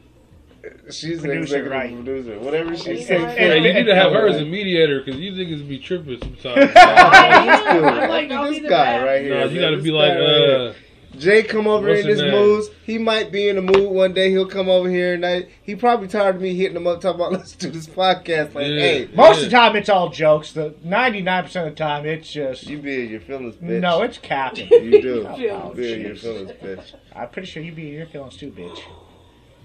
She's 0.90 1.18
an 1.22 1.30
Producer, 1.30 1.38
executive 1.42 1.70
right. 1.72 1.94
producer. 1.94 2.38
Whatever 2.40 2.76
she 2.76 2.94
Yeah. 2.94 3.04
says. 3.06 3.36
Hey, 3.38 3.58
you 3.58 3.72
need 3.72 3.84
to 3.84 3.94
have 3.94 4.12
her 4.12 4.26
as 4.26 4.36
a 4.40 4.44
mediator 4.44 5.02
because 5.02 5.20
you 5.20 5.32
niggas 5.32 5.68
be 5.68 5.78
tripping 5.78 6.18
sometimes. 6.40 6.72
I'm 6.76 8.08
like, 8.08 8.30
I'll 8.30 8.50
this 8.50 8.58
be 8.60 8.68
guy 8.68 8.96
best. 8.98 9.04
right 9.06 9.22
here. 9.22 9.34
no, 9.40 9.44
you 9.46 9.60
got 9.60 9.70
to 9.70 9.82
be 9.82 9.90
like, 9.90 10.12
right 10.12 10.18
uh, 10.20 10.72
Jay 11.16 11.42
come 11.42 11.66
over 11.66 11.88
What's 11.88 12.00
in 12.02 12.06
his 12.08 12.20
his 12.20 12.30
name? 12.30 12.32
moods. 12.40 12.68
He 12.84 12.98
might 12.98 13.32
be 13.32 13.48
in 13.48 13.56
the 13.56 13.62
mood 13.62 13.90
one 13.90 14.12
day. 14.12 14.30
He'll 14.30 14.46
come 14.46 14.68
over 14.68 14.90
here 14.90 15.14
and 15.14 15.24
I, 15.24 15.46
he 15.62 15.74
probably 15.74 16.06
tired 16.08 16.36
of 16.36 16.42
me 16.42 16.54
hitting 16.54 16.76
him 16.76 16.86
up 16.86 17.00
talking 17.00 17.20
about 17.20 17.32
let's 17.38 17.52
do 17.52 17.70
this 17.70 17.86
podcast. 17.86 18.54
Like, 18.54 18.66
Yeah. 18.66 18.78
hey, 18.80 19.08
Most 19.14 19.38
Yeah. 19.38 19.44
of 19.44 19.50
the 19.50 19.56
time, 19.56 19.76
it's 19.76 19.88
all 19.88 20.10
jokes. 20.10 20.52
The 20.52 20.74
ninety-nine 20.84 21.44
percent 21.44 21.68
of 21.68 21.74
the 21.74 21.78
time, 21.78 22.04
it's 22.04 22.30
just 22.30 22.66
you 22.66 22.78
be 22.78 23.04
in 23.04 23.10
your 23.10 23.20
feelings, 23.20 23.54
bitch. 23.56 23.80
no, 23.80 24.02
it's 24.02 24.18
capping. 24.18 24.68
you 24.70 25.00
do. 25.02 25.26
Oh, 25.28 25.36
you 25.70 25.74
be 25.74 25.92
in 25.94 26.00
your 26.02 26.16
feelings, 26.16 26.50
bitch. 26.62 26.94
I'm 27.16 27.28
pretty 27.30 27.46
sure 27.48 27.62
you 27.62 27.72
be 27.72 27.88
in 27.88 27.94
your 27.94 28.06
feelings 28.06 28.36
too, 28.36 28.50
bitch. 28.50 28.80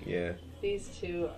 Yeah. 0.06 0.34
These 0.64 0.98
two 0.98 1.30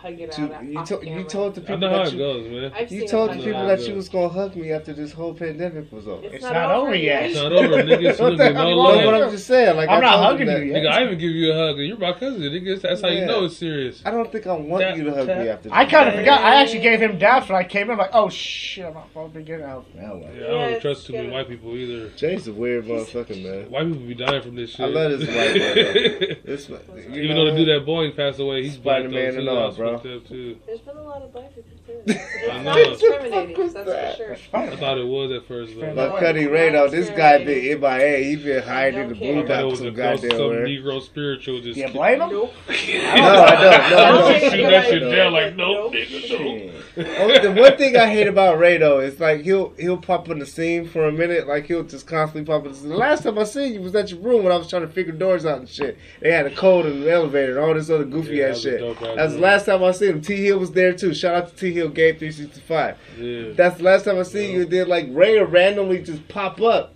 hug 0.00 0.20
it 0.20 0.32
To- 0.32 0.54
out. 0.54 0.64
you, 0.64 0.78
off 0.78 0.88
to, 0.88 1.00
you 1.04 1.24
told 1.24 1.54
the 1.56 1.60
I 1.60 1.64
people 1.64 1.78
know 1.78 1.88
how 1.90 1.98
that 2.04 2.08
it 2.08 2.12
you, 2.12 2.18
goes, 2.18 2.48
man. 2.48 2.72
I've 2.74 2.92
you 2.92 3.08
told 3.08 3.30
the 3.30 3.34
people 3.36 3.66
that 3.66 3.80
out. 3.80 3.86
you 3.88 3.94
was 3.94 4.08
gonna 4.08 4.28
hug 4.28 4.54
me 4.56 4.70
after 4.72 4.92
this 4.92 5.12
whole 5.12 5.34
pandemic 5.34 5.90
was 5.90 6.06
over. 6.06 6.24
It's, 6.24 6.34
It's 6.36 6.44
not 6.44 6.70
over 6.70 6.94
yet. 6.94 7.24
It's 7.24 7.34
not 7.36 7.52
over, 7.52 7.82
nigga. 7.82 8.10
It's 8.10 8.18
What 8.20 8.30
the 8.36 8.44
looking 8.44 8.54
hell 8.56 8.70
no 8.70 8.76
wrong 8.76 8.96
with 8.96 9.04
love. 9.04 9.14
what 9.14 9.22
I'm 9.24 9.30
just 9.32 9.46
saying? 9.46 9.76
Like 9.76 9.88
I'm 9.88 9.98
I 9.98 10.00
not 10.00 10.18
hugging 10.24 10.46
them 10.46 10.66
you 10.66 10.72
that. 10.72 10.82
yet. 10.82 10.90
Nigga, 10.90 10.92
I 10.92 11.04
even 11.04 11.18
give 11.18 11.30
you 11.32 11.52
a 11.52 11.54
hug. 11.54 11.78
You're 11.78 11.98
my 11.98 12.12
cousin, 12.12 12.42
nigga. 12.42 12.80
That's 12.80 13.00
how 13.00 13.08
you 13.08 13.26
know 13.26 13.44
it's 13.46 13.56
serious. 13.56 14.02
I 14.04 14.10
don't 14.12 14.30
think 14.30 14.46
I 14.46 14.52
want 14.54 14.96
you 14.96 15.04
to 15.04 15.14
hug 15.14 15.26
me 15.26 15.48
after. 15.48 15.68
I 15.72 15.84
kind 15.84 16.08
of 16.08 16.14
forgot. 16.14 16.40
I 16.42 16.54
actually 16.62 16.80
gave 16.80 17.00
him 17.02 17.18
daps 17.18 17.48
when 17.48 17.56
I 17.58 17.64
came 17.64 17.90
in. 17.90 17.98
Like, 17.98 18.10
oh 18.12 18.28
shit, 18.28 18.84
I'm 18.86 18.94
not 18.94 19.08
supposed 19.08 19.32
to 19.34 19.38
be 19.40 19.44
getting 19.44 19.64
out. 19.66 19.84
Well, 19.94 20.18
well. 20.18 20.32
Yeah, 20.34 20.44
I 20.46 20.70
don't 20.70 20.80
trust 20.80 21.06
too 21.06 21.14
many 21.14 21.30
white 21.30 21.48
people 21.48 21.74
either. 21.76 22.08
Jay's 22.10 22.46
a 22.46 22.52
weird 22.52 22.84
motherfucker, 22.86 23.42
man. 23.42 23.70
White 23.70 23.86
people 23.88 24.06
be 24.06 24.14
dying 24.14 24.42
from 24.42 24.54
this 24.54 24.70
shit. 24.70 24.80
I 24.80 24.88
love 24.88 25.18
this 25.18 26.68
white 26.68 26.88
man. 26.88 27.14
Even 27.14 27.36
though 27.36 27.46
the 27.50 27.56
dude 27.56 27.68
that 27.68 27.84
boy 27.84 28.10
passed 28.12 28.38
away, 28.38 28.62
he's 28.62 28.76
black 28.76 29.02
though, 29.02 29.08
Spider-Man 29.08 29.32
too. 29.34 29.40
and 29.40 29.48
all, 29.48 29.72
bro. 29.72 29.87
Fucked 29.94 30.06
up, 30.06 30.28
too. 30.28 30.56
There's 30.66 30.80
been 30.80 30.96
a 30.96 31.02
lot 31.02 31.22
of 31.22 31.32
black 31.32 31.54
people 31.54 31.70
too. 31.86 32.00
It's 32.06 32.50
I 32.52 32.62
not 32.62 32.76
discriminating, 32.76 33.32
What 33.32 33.46
the 33.48 33.54
fuck 33.54 33.64
was 33.64 33.74
that's 33.74 33.88
that? 33.88 34.16
for 34.16 34.36
sure. 34.36 34.36
I 34.72 34.76
thought 34.76 34.98
it 34.98 35.06
was 35.06 35.32
at 35.32 35.46
first, 35.48 35.74
though. 35.74 35.94
But 35.94 36.10
But 36.12 36.20
Cuddy 36.20 36.46
Ray 36.46 36.70
though, 36.70 36.88
this 36.88 37.10
guy 37.10 37.44
been 37.44 37.80
MIA. 37.80 38.18
He 38.18 38.36
been 38.36 38.62
hiding 38.62 39.00
in 39.00 39.08
the 39.08 39.14
Don't 39.14 39.28
I 39.28 39.32
blue 39.32 39.46
thought 39.46 39.58
it 39.58 39.62
dot 39.62 39.70
was 39.70 39.78
some 39.78 39.86
a 39.88 39.90
ghost, 39.90 40.22
goddamn 40.22 40.38
some 40.38 40.48
where. 40.48 40.66
Negro 40.66 41.02
spiritual 41.02 41.60
just. 41.60 41.74
Do 41.74 41.80
you 41.80 41.88
blame 41.88 42.20
him? 42.20 42.30
Nope. 42.30 42.52
No, 42.68 42.74
I 42.74 42.76
don't. 42.76 42.90
No, 42.90 43.98
I 43.98 44.10
Don't 44.10 44.14
don't. 44.20 44.40
take 44.40 44.50
See 44.52 44.60
it 44.62 44.70
that 44.70 44.84
away. 44.86 44.90
shit 44.98 45.10
down 45.16 45.32
like, 45.32 45.56
nope, 45.56 45.92
Nope. 45.92 45.94
nigga, 45.94 46.30
nope. 46.30 46.67
The 46.98 47.54
one 47.56 47.76
thing 47.76 47.96
I 47.96 48.08
hate 48.08 48.26
about 48.26 48.58
Ray 48.58 48.78
though 48.78 49.00
is 49.00 49.20
like 49.20 49.42
he'll 49.42 49.72
he'll 49.78 49.96
pop 49.96 50.28
in 50.28 50.38
the 50.38 50.46
scene 50.46 50.88
for 50.88 51.06
a 51.06 51.12
minute, 51.12 51.46
like 51.46 51.66
he'll 51.66 51.84
just 51.84 52.06
constantly 52.06 52.44
pop 52.44 52.64
in. 52.66 52.72
The 52.72 52.78
scene. 52.78 52.88
The 52.88 52.96
last 52.96 53.22
time 53.22 53.38
I 53.38 53.44
seen 53.44 53.74
you 53.74 53.80
was 53.80 53.94
at 53.94 54.10
your 54.10 54.20
room 54.20 54.42
when 54.42 54.52
I 54.52 54.56
was 54.56 54.68
trying 54.68 54.82
to 54.82 54.88
figure 54.88 55.12
doors 55.12 55.46
out 55.46 55.58
and 55.58 55.68
shit. 55.68 55.96
They 56.20 56.32
had 56.32 56.46
a 56.46 56.54
code 56.54 56.86
in 56.86 57.00
the 57.00 57.10
elevator 57.10 57.56
and 57.56 57.64
all 57.64 57.74
this 57.74 57.90
other 57.90 58.04
goofy 58.04 58.36
Yeah, 58.36 58.48
ass 58.48 58.60
shit. 58.60 58.80
That's 59.00 59.34
the 59.34 59.40
last 59.40 59.66
time 59.66 59.82
I 59.84 59.92
seen 59.92 60.10
him. 60.10 60.20
T 60.22 60.36
Hill 60.44 60.58
was 60.58 60.72
there 60.72 60.92
too. 60.92 61.14
Shout 61.14 61.34
out 61.34 61.48
to 61.50 61.56
T 61.56 61.72
Hill 61.72 61.88
Game 61.90 62.16
Three 62.16 62.32
Sixty 62.32 62.60
Five. 62.60 62.96
Yeah. 63.16 63.52
That's 63.52 63.78
the 63.78 63.84
last 63.84 64.04
time 64.04 64.18
I 64.18 64.22
seen 64.24 64.52
you. 64.54 64.62
And 64.62 64.70
then 64.70 64.88
like 64.88 65.06
Ray 65.10 65.38
will 65.38 65.46
randomly 65.46 66.02
just 66.02 66.26
pop 66.28 66.60
up 66.60 66.94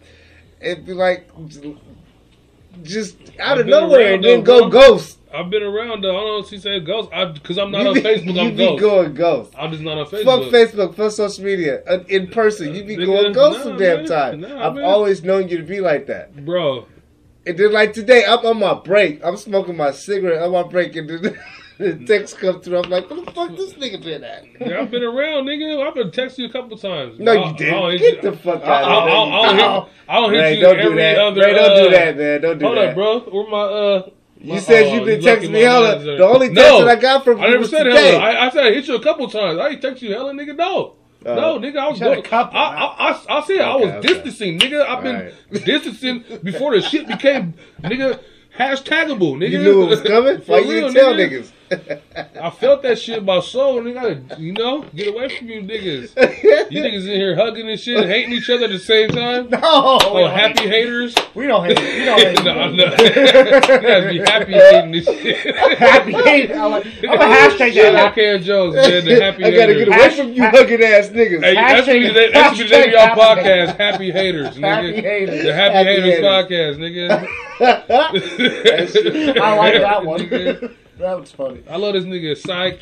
and 0.60 0.84
be 0.84 0.94
like, 0.94 1.28
just 2.82 3.16
out 3.38 3.60
of 3.60 3.66
nowhere 3.66 4.14
and 4.14 4.24
then 4.24 4.42
go 4.42 4.68
ghost. 4.68 5.18
I've 5.34 5.50
been 5.50 5.62
around 5.62 6.02
though. 6.02 6.10
I 6.16 6.20
don't 6.20 6.26
know 6.26 6.38
if 6.38 6.48
she 6.48 6.58
said 6.58 6.84
ghost. 6.86 7.08
I 7.12 7.24
because 7.26 7.58
I'm 7.58 7.70
not 7.70 7.82
you 7.82 7.88
on 7.88 7.94
be, 7.94 8.00
Facebook. 8.02 8.34
You 8.34 8.40
I'm 8.40 8.50
be 8.50 8.56
ghost. 8.66 8.80
going 8.82 9.14
ghost. 9.14 9.52
I'm 9.58 9.70
just 9.70 9.82
not 9.82 9.98
on 9.98 10.06
Facebook. 10.06 10.24
Fuck 10.24 10.52
Facebook. 10.52 10.94
Fuck 10.94 11.12
social 11.12 11.44
media. 11.44 11.82
Uh, 11.88 11.98
In 12.08 12.28
person, 12.28 12.74
you 12.74 12.84
be 12.84 12.96
going 12.96 13.32
ghost 13.32 13.58
nah, 13.58 13.64
some 13.64 13.76
damn 13.78 14.04
time. 14.06 14.40
Nah, 14.40 14.66
I've 14.68 14.74
man. 14.74 14.84
always 14.84 15.22
known 15.22 15.48
you 15.48 15.56
to 15.58 15.62
be 15.64 15.80
like 15.80 16.06
that. 16.06 16.44
bro. 16.44 16.86
And 17.44 17.58
then 17.58 17.72
like 17.72 17.92
today, 17.92 18.24
I'm 18.24 18.44
on 18.46 18.58
my 18.60 18.74
break. 18.74 19.20
I'm 19.24 19.36
smoking 19.36 19.76
my 19.76 19.90
cigarette 19.90 20.42
on 20.42 20.52
my 20.52 20.62
break, 20.62 20.94
and 20.94 21.08
then 21.10 21.22
the 21.78 22.04
text 22.06 22.38
comes 22.38 22.64
through. 22.64 22.78
I'm 22.78 22.88
like, 22.88 23.10
"Where 23.10 23.20
the 23.24 23.32
fuck 23.32 23.56
this 23.56 23.72
nigga 23.72 24.00
been 24.00 24.22
at?" 24.22 24.44
Yeah, 24.60 24.80
I've 24.80 24.92
been 24.92 25.02
around, 25.02 25.46
nigga. 25.46 25.84
I've 25.84 25.92
been 25.94 26.12
texting 26.12 26.38
you 26.38 26.46
a 26.46 26.52
couple 26.52 26.78
times. 26.78 27.18
No, 27.18 27.32
I- 27.32 27.34
you 27.34 27.42
I 27.42 27.52
didn't. 27.56 27.98
Get 27.98 28.22
you- 28.22 28.30
the 28.30 28.36
fuck 28.36 28.62
out 28.62 28.84
I- 28.84 28.96
of 28.96 29.08
here. 29.08 29.16
I- 29.16 29.24
I 29.26 29.46
don't 29.46 29.56
hit- 29.56 29.92
I 30.08 30.20
don't 30.20 30.32
hit 30.32 30.38
Ray, 30.40 30.54
you 30.54 30.60
don't 30.62 30.76
do 30.78 30.94
that. 30.94 31.18
other. 31.18 31.40
Ray, 31.40 31.54
don't 31.54 31.82
do 31.82 31.88
uh, 31.88 31.90
that, 31.90 32.16
man. 32.16 32.40
Don't 32.42 32.58
do 32.58 32.64
Hold 32.66 32.78
that. 32.78 32.94
Hold 32.94 33.16
up, 33.22 33.24
bro. 33.26 33.42
Where 33.42 33.50
my 33.50 33.58
uh? 33.62 34.08
You 34.42 34.58
said 34.60 34.86
Oh, 34.86 34.94
you've 34.94 35.04
been 35.06 35.20
texting 35.20 35.50
me 35.50 35.60
hella. 35.60 35.98
The 35.98 36.24
only 36.26 36.48
text 36.48 36.54
No, 36.56 36.84
that 36.84 36.98
I 36.98 37.00
got 37.00 37.24
from 37.24 37.40
I 37.40 37.44
you 37.44 37.50
never 37.50 37.60
was 37.60 37.70
said 37.70 37.84
today. 37.84 38.12
hella. 38.12 38.18
I, 38.24 38.46
I 38.46 38.50
said 38.50 38.66
I 38.66 38.72
hit 38.72 38.88
you 38.88 38.96
a 38.96 39.02
couple 39.02 39.28
times. 39.28 39.58
I 39.58 39.68
ain't 39.68 39.82
text 39.82 40.02
you 40.02 40.12
hella, 40.12 40.32
nigga. 40.32 40.56
No. 40.56 40.94
Uh, 41.24 41.34
no, 41.36 41.58
nigga, 41.60 41.76
I 41.76 41.88
was 41.88 41.98
said 41.98 42.18
a 42.18 42.22
go- 42.22 42.36
I, 42.36 42.40
I, 42.42 43.10
I, 43.12 43.38
I 43.38 43.44
said 43.46 43.60
I 43.60 43.76
was 43.76 43.90
okay. 43.90 44.08
distancing, 44.08 44.58
nigga. 44.58 44.84
I've 44.84 45.04
been 45.04 45.14
Alright. 45.16 45.34
distancing 45.64 46.24
before 46.42 46.74
the 46.74 46.82
shit 46.82 47.06
became, 47.06 47.54
nigga, 47.80 48.18
hashtagable, 48.58 49.36
nigga. 49.36 49.50
You 49.50 49.62
knew 49.62 49.82
it 49.84 49.86
was 49.86 50.00
coming. 50.02 50.40
For 50.42 50.52
Why 50.52 50.58
you 50.58 50.70
real, 50.72 50.88
didn't 50.88 50.94
tell 50.94 51.14
nigga. 51.14 51.40
niggas? 51.42 51.52
I 52.40 52.50
felt 52.50 52.82
that 52.82 52.98
shit 52.98 53.18
in 53.18 53.24
my 53.24 53.40
soul, 53.40 53.80
nigga. 53.82 54.38
You 54.38 54.52
know, 54.52 54.82
get 54.94 55.08
away 55.08 55.28
from 55.36 55.48
you 55.48 55.62
niggas. 55.62 56.70
You 56.70 56.82
niggas 56.82 57.02
in 57.08 57.14
here 57.20 57.36
hugging 57.36 57.68
and 57.68 57.78
shit, 57.78 58.06
hating 58.06 58.32
each 58.32 58.48
other 58.50 58.64
at 58.64 58.70
the 58.70 58.78
same 58.78 59.10
time. 59.10 59.48
No, 59.50 59.60
Oh, 59.62 60.28
happy 60.28 60.62
hate- 60.62 60.70
haters. 60.70 61.14
We 61.34 61.46
don't 61.46 61.64
hate. 61.64 61.78
We 61.78 62.04
don't 62.04 62.18
hate. 62.20 62.44
no, 62.44 62.70
no. 62.70 62.84
You 63.72 63.78
guys 63.80 64.10
be 64.10 64.18
happy 64.18 64.52
hating 64.52 64.90
this 64.92 65.04
shit. 65.06 65.56
happy 65.78 66.12
hate. 66.12 66.50
I'm, 66.52 66.70
like, 66.72 66.86
I'm 67.04 67.20
a 67.20 67.34
hashtag 67.34 67.72
Shout 67.72 67.74
that. 67.74 67.94
out 67.94 68.14
Cam 68.14 68.42
Jones, 68.42 68.74
man. 68.74 69.04
The 69.04 69.20
happy 69.20 69.44
I 69.44 69.50
gotta 69.50 69.72
haters. 69.74 69.88
get 69.88 69.88
away 69.88 70.10
from 70.16 70.32
you 70.32 70.42
ha- 70.42 70.50
hugging 70.52 70.82
ass 70.82 71.08
niggas. 71.08 71.42
Hey, 71.42 71.54
that 71.54 71.84
should 71.84 71.92
be 72.02 72.08
the, 72.08 72.30
that 72.32 72.56
should 72.56 72.64
be 72.64 72.70
the 72.70 72.76
name 72.76 72.84
of 72.86 72.90
your 72.92 73.00
Hashtag 73.00 73.08
happy 73.08 73.20
podcast, 73.42 73.76
Happy 73.78 74.10
Haters, 74.12 74.56
nigga. 74.56 74.62
Happy 74.62 74.94
haters. 75.02 75.42
The 75.44 75.54
Happy, 75.54 75.74
Happy 75.74 75.88
Haters, 75.88 76.04
haters. 76.04 76.24
podcast, 76.24 76.76
nigga. 76.78 77.28
I 79.40 79.56
like 79.56 79.80
that 79.80 80.04
one. 80.04 80.76
Nigga, 81.02 81.04
that 81.10 81.20
was 81.20 81.32
funny. 81.32 81.62
I 81.68 81.76
love 81.76 81.94
this 81.94 82.04
nigga, 82.04 82.36
Psych. 82.36 82.80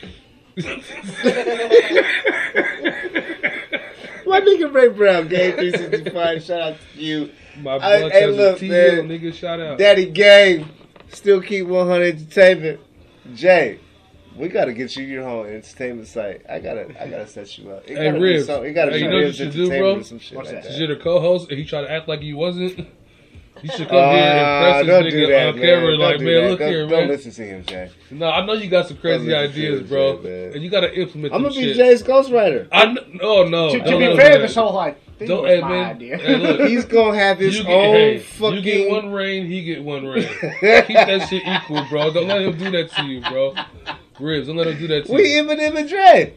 My 4.27 4.41
nigga 4.41 4.73
Ray 4.73 4.89
Brown, 4.89 5.29
Game 5.29 5.53
365. 5.57 6.43
Shout 6.45 6.61
out 6.61 6.77
to 6.95 7.01
you. 7.01 7.31
My 7.61 7.75
I- 7.77 8.01
blood 8.01 8.12
hey, 8.12 8.27
look, 8.27 8.59
T-Hill, 8.59 9.05
man. 9.05 9.09
nigga, 9.21 9.35
shout 9.35 9.61
out. 9.61 9.79
Daddy 9.79 10.07
Gang. 10.07 10.68
Still 11.09 11.41
keep 11.43 11.66
100 11.66 12.14
entertainment. 12.14 12.81
Jay, 13.35 13.81
we 14.37 14.47
gotta 14.49 14.73
get 14.73 14.95
you 14.97 15.05
your 15.05 15.25
whole 15.25 15.45
entertainment 15.45 16.07
site. 16.07 16.43
I 16.49 16.61
gotta, 16.61 16.87
I 17.03 17.09
gotta 17.09 17.27
set 17.27 17.59
you 17.59 17.71
up. 17.73 17.83
It 17.91 17.99
Hey, 17.99 18.05
gotta 18.05 18.18
be 18.21 18.25
Ribbz. 18.25 18.47
some- 18.47 18.64
It 18.64 18.73
gotta 18.75 18.93
Hey, 18.93 18.99
be 18.99 19.03
you 19.05 19.11
know 19.11 19.16
what 19.16 19.27
you 19.27 19.33
should 19.33 19.51
do, 19.53 19.62
Entertainment 19.64 19.95
bro? 19.97 20.03
some 20.05 20.18
shit 20.21 20.37
What's 20.39 20.53
like 20.53 20.62
that? 20.62 20.71
That. 20.71 20.79
you're 20.79 20.95
the 20.97 21.03
co-host 21.03 21.51
and 21.51 21.59
he 21.59 21.64
tried 21.64 21.83
to 21.83 21.91
act 21.91 22.07
like 22.09 22.21
he 22.21 22.33
wasn't, 22.33 22.87
you 23.63 23.71
should 23.71 23.89
come 23.89 24.11
here 24.15 24.23
and 24.23 24.39
impress 24.41 24.87
don't 24.87 25.05
this 25.05 25.15
do 25.15 25.21
nigga 25.21 25.29
that, 25.29 25.49
on 25.49 25.55
man. 25.57 25.65
camera. 25.65 25.91
Don't 25.91 26.01
Like, 26.01 26.19
do 26.19 26.25
man, 26.25 26.35
that. 26.45 26.51
look 26.51 26.59
don't, 26.61 26.69
here, 26.71 26.81
Don't 26.87 26.91
man. 26.91 27.09
listen 27.09 27.33
to 27.33 27.43
him, 27.45 27.65
Jay. 27.67 27.91
No, 28.11 28.27
I 28.29 28.47
know 28.47 28.53
you 28.55 28.69
got 28.71 28.89
some 28.89 28.97
crazy 28.99 29.29
Don't 29.29 29.41
listen 29.41 29.55
to 29.55 29.61
ideas, 29.61 29.81
him, 29.81 29.87
bro, 29.89 30.23
Jay, 30.23 30.53
and 30.55 30.63
you 30.63 30.71
gotta 30.71 30.95
implement. 30.99 31.35
I'm 31.35 31.43
gonna 31.43 31.55
be 31.55 31.61
shit. 31.63 31.77
Jay's 31.77 32.03
ghostwriter. 32.03 32.69
I 32.73 32.85
kn- 32.87 33.19
oh 33.23 33.45
no. 33.49 33.71
To, 33.73 33.79
to 33.79 33.85
be 33.85 34.09
let 34.09 34.17
fair, 34.17 34.33
do 34.37 34.39
this 34.43 34.55
that. 34.55 34.61
whole 34.63 34.75
like 34.75 35.03
thing 35.19 35.29
Don't, 35.29 35.47
hey, 35.47 35.61
my 35.61 35.69
man. 35.69 35.91
idea. 35.97 36.17
Hey, 36.19 36.37
look. 36.37 36.61
He's 36.69 36.85
gonna 36.85 37.17
have 37.19 37.39
his 37.39 37.59
You 37.59 37.67
own 37.67 37.95
hey, 37.95 38.19
fucking. 38.19 38.57
you 38.57 38.63
get 38.63 38.91
one 38.91 39.11
rain, 39.13 39.47
he 39.47 39.63
get 39.65 39.83
one 39.83 40.07
rain. 40.07 40.23
Keep 40.23 40.61
that 40.61 41.27
shit 41.29 41.43
equal, 41.47 41.85
bro. 41.89 42.13
Don't 42.13 42.29
let 42.29 42.43
him 42.43 42.57
do 42.59 42.71
that 42.71 42.91
to 42.93 43.05
you, 43.05 43.21
bro. 43.21 43.55
Ribbz, 44.19 44.47
don't 44.47 44.57
let 44.57 44.67
him 44.67 44.79
do 44.79 44.87
that 44.89 45.07
to 45.07 45.13
you. 45.13 45.15
we 45.17 45.35
you. 45.35 45.43
Eminem 45.45 45.77
and 45.79 45.89
Dre. 45.89 46.35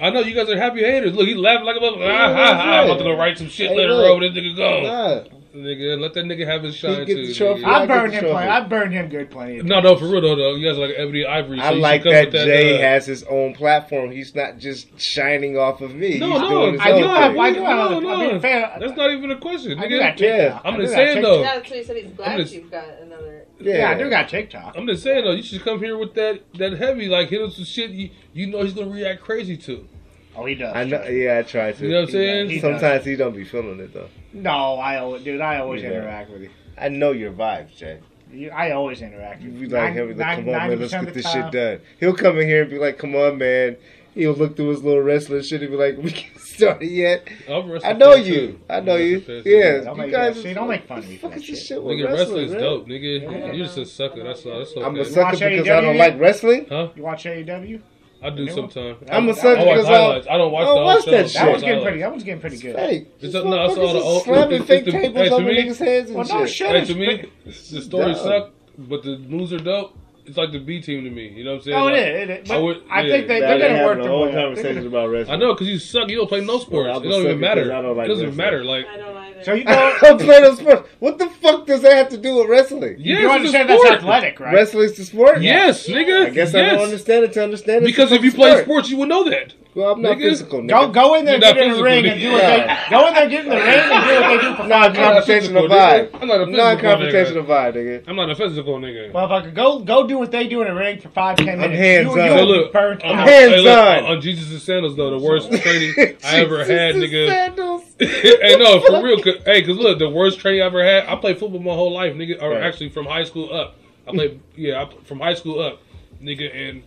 I 0.00 0.08
know 0.10 0.20
you 0.20 0.34
guys 0.34 0.48
are 0.48 0.56
happy 0.56 0.80
haters. 0.80 1.14
Look, 1.14 1.28
he 1.28 1.34
laughing 1.34 1.66
like 1.66 1.76
a 1.76 1.78
motherfucker. 1.80 2.08
Ah, 2.10 2.32
ha, 2.34 2.54
ha. 2.54 2.62
I'm 2.80 2.84
about 2.86 2.98
to 2.98 3.04
go 3.04 3.16
write 3.16 3.36
some 3.38 3.48
shit 3.48 3.68
Hey, 3.70 3.76
later 3.76 3.92
look. 3.92 4.14
on. 4.16 4.20
This 4.22 4.32
nigga 4.32 4.56
go. 4.56 4.80
Nah, 4.82 5.38
Nigga, 5.54 6.00
let 6.00 6.14
that 6.14 6.24
nigga 6.24 6.46
have 6.46 6.62
his 6.62 6.74
shine 6.74 7.04
too. 7.06 7.26
the 7.26 7.34
trophy. 7.34 7.62
nigga. 7.62 7.66
I 7.66 7.74
I 7.82 7.86
get 7.86 7.88
burned 7.88 8.12
him. 8.14 8.20
trophy. 8.20 8.32
Plenty. 8.32 8.48
I 8.50 8.60
burned 8.68 8.92
him 8.94 9.08
good 9.10 9.30
plenty. 9.30 9.62
No, 9.62 9.80
no, 9.80 9.96
for 9.96 10.06
real 10.06 10.22
though, 10.22 10.34
though. 10.34 10.54
You 10.54 10.66
guys 10.66 10.78
like 10.78 10.94
Ebony 10.96 11.26
Ivory. 11.26 11.58
So 11.58 11.64
I 11.64 11.70
like 11.72 12.02
should 12.04 12.12
come 12.24 12.30
that, 12.32 12.44
Jay 12.46 12.78
uh, 12.78 12.80
has 12.80 13.04
his 13.04 13.22
own 13.24 13.52
platform. 13.54 14.10
He's 14.12 14.34
not 14.34 14.56
just 14.58 14.98
shining 14.98 15.58
off 15.58 15.82
of 15.82 15.94
me. 15.94 16.18
No, 16.18 16.30
He's 16.32 16.40
no, 16.40 16.48
doing 16.48 16.72
his 16.72 16.80
I 16.80 16.90
own 16.92 17.02
do 17.02 17.08
have. 17.08 17.32
thing. 17.32 17.40
I 17.42 17.52
do 17.52 17.60
have. 17.64 17.76
No, 17.76 17.82
other- 17.96 18.00
no. 18.00 18.14
I 18.14 18.26
mean, 18.32 18.40
fair. 18.40 18.76
That's 18.80 18.96
not 18.96 19.10
even 19.10 19.30
a 19.30 19.38
question, 19.38 19.78
I 19.78 19.88
do 19.88 19.94
nigga. 19.96 19.98
got 20.00 20.20
Yeah. 20.20 20.36
TikTok. 20.44 20.62
I'm 20.64 20.74
I 20.74 20.76
do 20.78 20.82
just 20.84 20.94
saying, 20.94 21.22
though. 21.22 21.40
Yeah, 21.42 21.54
that's 21.56 21.68
what 21.70 21.78
he 21.78 21.84
said. 21.84 21.96
He's 21.96 22.10
glad 22.12 22.48
you've 22.50 22.70
got 22.70 22.84
another. 23.02 23.44
Yeah, 23.60 23.90
I 23.90 23.94
do 23.98 24.08
got 24.10 24.28
TikTok. 24.30 24.74
I'm 24.76 24.86
just 24.86 25.02
saying 25.02 25.24
though, 25.24 25.32
you 25.32 25.42
should 25.42 25.62
come 25.62 25.78
here 25.80 25.96
with 25.98 26.14
that 26.14 26.40
that 26.54 26.72
heavy, 26.78 27.06
like 27.08 27.28
hit 27.28 27.42
him 27.42 27.50
some 27.50 27.64
shit 27.64 27.90
you 27.90 28.10
you 28.32 28.46
know 28.46 28.62
he's 28.62 28.72
gonna 28.72 28.90
react 28.90 29.20
crazy 29.22 29.56
to. 29.58 29.86
Oh, 30.34 30.44
he 30.46 30.54
does. 30.54 30.74
I 30.74 30.84
know. 30.84 31.02
Yeah, 31.04 31.38
I 31.38 31.42
try 31.42 31.72
to. 31.72 31.84
You 31.84 31.90
know 31.92 32.00
what 32.00 32.08
I'm 32.08 32.12
saying? 32.12 32.48
He 32.48 32.54
does. 32.60 32.62
Sometimes 32.80 33.04
he 33.04 33.16
don't 33.16 33.34
be 33.36 33.44
feeling 33.44 33.80
it 33.80 33.92
though. 33.92 34.08
No, 34.32 34.76
I 34.76 34.98
always, 34.98 35.22
dude. 35.24 35.40
I 35.40 35.58
always 35.58 35.82
Yeah. 35.82 35.90
interact 35.90 36.30
with 36.30 36.42
you. 36.42 36.50
I 36.78 36.88
know 36.88 37.12
your 37.12 37.32
vibes, 37.32 37.76
Jay. 37.76 37.98
You- 38.32 38.50
I 38.50 38.70
always 38.70 39.02
interact 39.02 39.42
with 39.42 39.54
be 39.60 39.66
you. 39.66 39.68
like 39.68 39.92
him, 39.92 40.08
be 40.08 40.14
like, 40.14 40.18
Nine- 40.26 40.36
come 40.46 40.54
on, 40.54 40.68
man, 40.70 40.80
let's 40.80 40.92
get 40.92 41.12
this 41.12 41.22
the 41.24 41.28
shit 41.30 41.50
done. 41.52 41.80
He'll 42.00 42.14
come 42.14 42.38
in 42.38 42.46
here 42.48 42.62
and 42.62 42.70
be 42.70 42.78
like, 42.78 42.96
come 42.96 43.14
on, 43.14 43.36
man. 43.36 43.76
He'll 44.14 44.32
look 44.32 44.56
through 44.56 44.68
his 44.70 44.82
little 44.82 45.02
wrestling 45.02 45.42
shit 45.42 45.60
and 45.62 45.70
be 45.70 45.76
like, 45.76 45.98
we 46.02 46.10
can't 46.10 46.38
start 46.38 46.82
it 46.82 46.90
yet. 46.90 47.28
I'm 47.46 47.70
wrestling 47.70 47.94
I 47.94 47.98
know 47.98 48.14
you. 48.14 48.34
too. 48.34 48.60
I 48.70 48.80
know 48.80 48.96
you. 48.96 49.20
too. 49.20 49.42
Yeah, 49.44 49.80
Don't 49.84 49.96
you 49.96 50.02
make 50.02 50.10
guys. 50.12 50.42
see, 50.42 50.54
don't 50.54 50.68
make 50.68 50.84
fun 50.86 50.98
of 51.00 51.08
me 51.10 51.16
Fuck 51.18 51.36
is 51.36 51.46
this 51.46 51.58
shit. 51.58 51.66
shit 51.66 51.82
with 51.82 51.98
Nigga, 51.98 52.08
wrestling 52.10 52.44
is 52.46 52.52
dope, 52.52 52.88
nigga. 52.88 53.22
Yeah. 53.22 53.52
You're 53.52 53.66
just 53.66 53.76
a 53.78 53.84
sucker. 53.86 54.22
That's 54.24 54.44
all. 54.46 54.58
That's 54.60 54.72
okay. 54.72 54.82
I'm 54.82 54.96
a 54.96 55.04
sucker 55.04 55.50
because 55.50 55.68
I 55.68 55.80
don't 55.82 55.98
like 55.98 56.18
wrestling. 56.18 56.66
Huh? 56.70 56.88
You 56.96 57.02
watch 57.02 57.24
AEW? 57.24 57.80
I 58.22 58.30
do 58.30 58.48
sometimes. 58.50 58.98
I'm 59.10 59.28
a 59.28 59.34
sucker 59.34 59.60
I 59.60 59.64
watch 59.64 59.74
because 59.76 59.86
I 59.86 59.92
highlights. 59.98 60.26
I 60.30 60.36
don't 60.38 60.52
watch 60.52 60.62
I 60.62 60.64
the 60.64 60.74
don't 60.74 60.76
whole 60.76 60.94
watch 60.94 61.04
that 61.06 61.14
I 61.14 61.22
shit. 61.26 61.32
That 61.34 61.42
watch 61.42 61.52
one's 61.52 61.62
getting 61.64 61.82
pretty. 61.82 61.98
That 62.00 62.10
one's 62.10 62.22
getting 62.24 62.40
pretty 62.40 62.56
good. 62.58 62.76
Hey, 62.76 62.96
It's 63.14 63.22
these 63.22 63.34
a- 63.34 63.44
no, 63.44 63.64
it's 63.64 63.78
all 63.78 63.92
the 63.92 64.00
old- 64.00 64.16
is 64.18 64.22
slamming 64.24 64.52
it's- 64.62 64.68
fake 64.68 64.82
it's 64.86 64.86
the- 64.86 64.92
tables 65.00 65.16
hey, 65.18 65.28
to 65.28 65.34
over 65.34 65.44
me- 65.44 65.62
niggas' 65.64 65.78
heads 65.78 66.10
and 66.10 66.16
no 66.18 66.24
shit. 66.46 66.50
shit. 66.50 66.68
Hey, 66.70 66.84
to 66.84 66.94
me, 66.94 67.24
the 67.44 67.82
story 67.82 68.12
Duh. 68.12 68.22
suck, 68.22 68.50
but 68.78 69.02
the 69.02 69.18
moves 69.18 69.52
are 69.52 69.58
dope. 69.58 69.96
It's 70.24 70.36
like 70.36 70.52
the 70.52 70.60
B 70.60 70.80
team 70.80 71.02
to 71.02 71.10
me. 71.10 71.28
You 71.30 71.42
know 71.44 71.52
what 71.52 71.56
I'm 71.56 71.62
saying? 71.64 71.76
Oh, 71.76 71.84
Like, 71.86 71.94
is. 71.96 72.06
It 72.06 72.30
is. 72.44 72.50
I 72.52 72.56
would- 72.58 72.82
I 72.88 73.00
yeah. 73.02 73.12
think 73.12 73.26
they, 73.28 73.40
they're 73.40 73.58
going 73.58 73.76
to 73.78 73.84
work 73.84 73.98
a 73.98 74.02
their 74.02 74.10
whole 74.10 74.30
conversation 74.32 74.74
gonna- 74.76 74.86
about 74.86 75.10
wrestling. 75.10 75.34
I 75.36 75.40
know 75.40 75.52
because 75.54 75.66
you 75.68 75.78
suck. 75.78 76.08
You 76.08 76.16
don't 76.18 76.28
play 76.28 76.44
no 76.44 76.58
sports. 76.60 76.86
Well, 76.86 77.00
it 77.02 77.06
a 77.06 77.10
don't 77.10 77.22
even 77.24 77.40
matter. 77.40 77.62
because 77.64 77.76
I 77.78 77.82
don't 77.82 77.96
like 77.96 78.04
it 78.06 78.08
doesn't 78.08 78.24
wrestling. 78.26 78.36
matter. 78.36 78.64
Like 78.64 78.86
I 78.86 78.96
don't 78.98 79.16
either. 79.16 79.42
So 79.44 79.54
you 79.54 79.64
I 79.66 79.74
go. 79.74 79.96
don't 80.08 80.20
play 80.28 80.40
those 80.40 80.58
sports. 80.58 80.88
What 81.00 81.18
the 81.18 81.26
fuck 81.28 81.66
does 81.66 81.82
that 81.82 81.94
have 81.94 82.08
to 82.10 82.18
do 82.18 82.36
with 82.36 82.48
wrestling? 82.48 82.94
yes, 82.98 83.06
you 83.06 83.16
it's 83.16 83.24
a 83.26 83.34
understand 83.34 83.68
that's 83.68 83.84
athletic, 83.90 84.38
right? 84.38 84.54
Wrestling's 84.54 84.92
the 84.96 85.04
sport? 85.04 85.42
Yes, 85.42 85.88
nigga. 85.88 86.26
I 86.26 86.30
guess 86.30 86.52
yes. 86.52 86.54
I 86.54 86.74
don't 86.76 86.84
understand 86.84 87.24
it 87.24 87.32
to 87.32 87.42
understand 87.42 87.82
it. 87.82 87.86
Because 87.86 88.12
if 88.12 88.22
you 88.22 88.30
play 88.32 88.62
sports, 88.62 88.90
you 88.90 88.98
would 88.98 89.08
know 89.08 89.28
that. 89.28 89.54
well, 89.74 89.92
I'm 89.92 90.02
not 90.02 90.18
nigga. 90.18 90.30
physical. 90.30 90.60
Nigga. 90.60 90.68
Go 90.68 90.88
go 90.92 91.14
in 91.16 91.24
there, 91.24 91.34
You're 91.38 91.40
not 91.48 91.54
get 91.56 91.66
in 91.66 91.72
the 91.74 91.82
ring, 91.82 92.04
nigga. 92.04 92.12
and 92.12 92.20
do 92.20 92.30
what 92.32 92.42
they 92.42 92.76
go 92.90 93.08
in 93.08 93.14
there, 93.14 93.28
get 93.28 93.44
in 93.44 93.50
the 93.50 93.56
ring, 93.56 93.66
and 93.66 94.04
do 94.06 94.14
what 94.14 94.28
they 94.28 94.38
do 94.38 94.50
for 94.54 94.68
five. 94.68 94.68
Non-confrontational 94.94 95.68
vibe. 95.68 96.20
I'm 96.22 96.28
not 96.28 96.40
a 96.40 96.46
physical 96.46 96.64
Non-confrontational 96.64 97.46
vibe, 97.46 97.74
nigga. 97.74 98.04
I'm 98.06 98.16
not 98.16 98.30
a 98.30 98.36
physical 98.36 98.78
nigga. 98.78 99.12
Motherfucker, 99.12 99.54
go 99.54 99.78
go 99.80 100.06
do 100.12 100.18
what 100.18 100.30
they 100.30 100.46
do 100.46 100.60
in 100.62 100.68
the 100.68 100.74
ring 100.74 101.00
for 101.00 101.08
five 101.08 101.36
ten 101.36 101.58
minutes. 101.58 101.78
hands 101.78 102.04
you, 102.14 102.20
on. 102.20 102.26
you 102.30 102.38
So 102.38 102.44
look, 102.44 102.72
burnt 102.72 103.02
on, 103.04 103.18
out. 103.18 103.28
hands 103.28 103.52
hey, 103.54 103.60
look, 103.60 103.78
on. 103.78 104.04
on 104.04 104.20
Jesus 104.20 104.50
and 104.50 104.60
Sandals 104.60 104.96
though, 104.96 105.10
the 105.18 105.18
worst 105.26 105.50
training 105.50 105.94
I 106.24 106.36
ever 106.40 106.64
had, 106.64 106.94
Jesus 106.94 107.10
nigga. 107.10 107.28
Sandals. 107.28 107.82
hey, 107.98 108.56
no, 108.58 108.80
for 108.80 109.02
real. 109.02 109.22
Cause, 109.22 109.42
hey, 109.44 109.62
cause 109.62 109.76
look, 109.76 109.98
the 109.98 110.08
worst 110.10 110.38
training 110.40 110.62
I 110.62 110.66
ever 110.66 110.84
had. 110.84 111.06
I 111.06 111.16
played 111.16 111.38
football 111.38 111.60
my 111.60 111.72
whole 111.74 111.92
life, 111.92 112.14
nigga. 112.14 112.40
Or 112.42 112.50
Right. 112.50 112.62
actually 112.62 112.90
from 112.90 113.06
high 113.06 113.24
school 113.24 113.52
up. 113.52 113.76
I 114.06 114.10
played, 114.12 114.40
yeah, 114.56 114.82
I, 114.84 115.04
from 115.04 115.20
high 115.20 115.34
school 115.34 115.60
up, 115.60 115.80
nigga. 116.22 116.54
And 116.54 116.82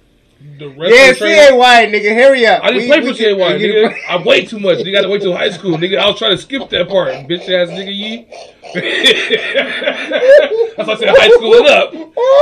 the 0.59 0.67
rest 0.67 0.93
Yeah, 0.93 1.09
of 1.11 1.15
the 1.15 1.19
training. 1.26 1.59
CAY, 1.61 1.91
nigga, 1.91 2.13
hurry 2.13 2.45
up. 2.45 2.61
I 2.63 2.67
didn't 2.71 2.82
We- 2.84 2.88
play 2.88 2.99
we 2.99 3.05
for 3.13 3.17
get- 3.17 3.38
CAY, 3.38 3.53
we 3.53 3.59
get- 3.59 3.93
nigga. 3.93 3.95
I 4.09 4.21
wait 4.23 4.49
too 4.49 4.59
much. 4.59 4.80
You 4.80 4.91
gotta 4.91 5.07
wait 5.09 5.21
till 5.21 5.36
high 5.36 5.49
school, 5.49 5.78
nigga. 5.78 5.97
I 5.97 6.07
was 6.09 6.17
trying 6.19 6.32
to 6.36 6.38
skip 6.38 6.69
that 6.69 6.89
part, 6.89 7.13
bitch 7.28 7.49
ass 7.49 7.69
nigga. 7.69 7.95
Ye. 7.95 8.28
That's 10.76 10.88
why 10.88 10.93
I 10.93 10.97
said 10.97 11.09
high 11.09 11.30
school 11.30 11.53
it 11.53 11.67
up, 11.67 11.93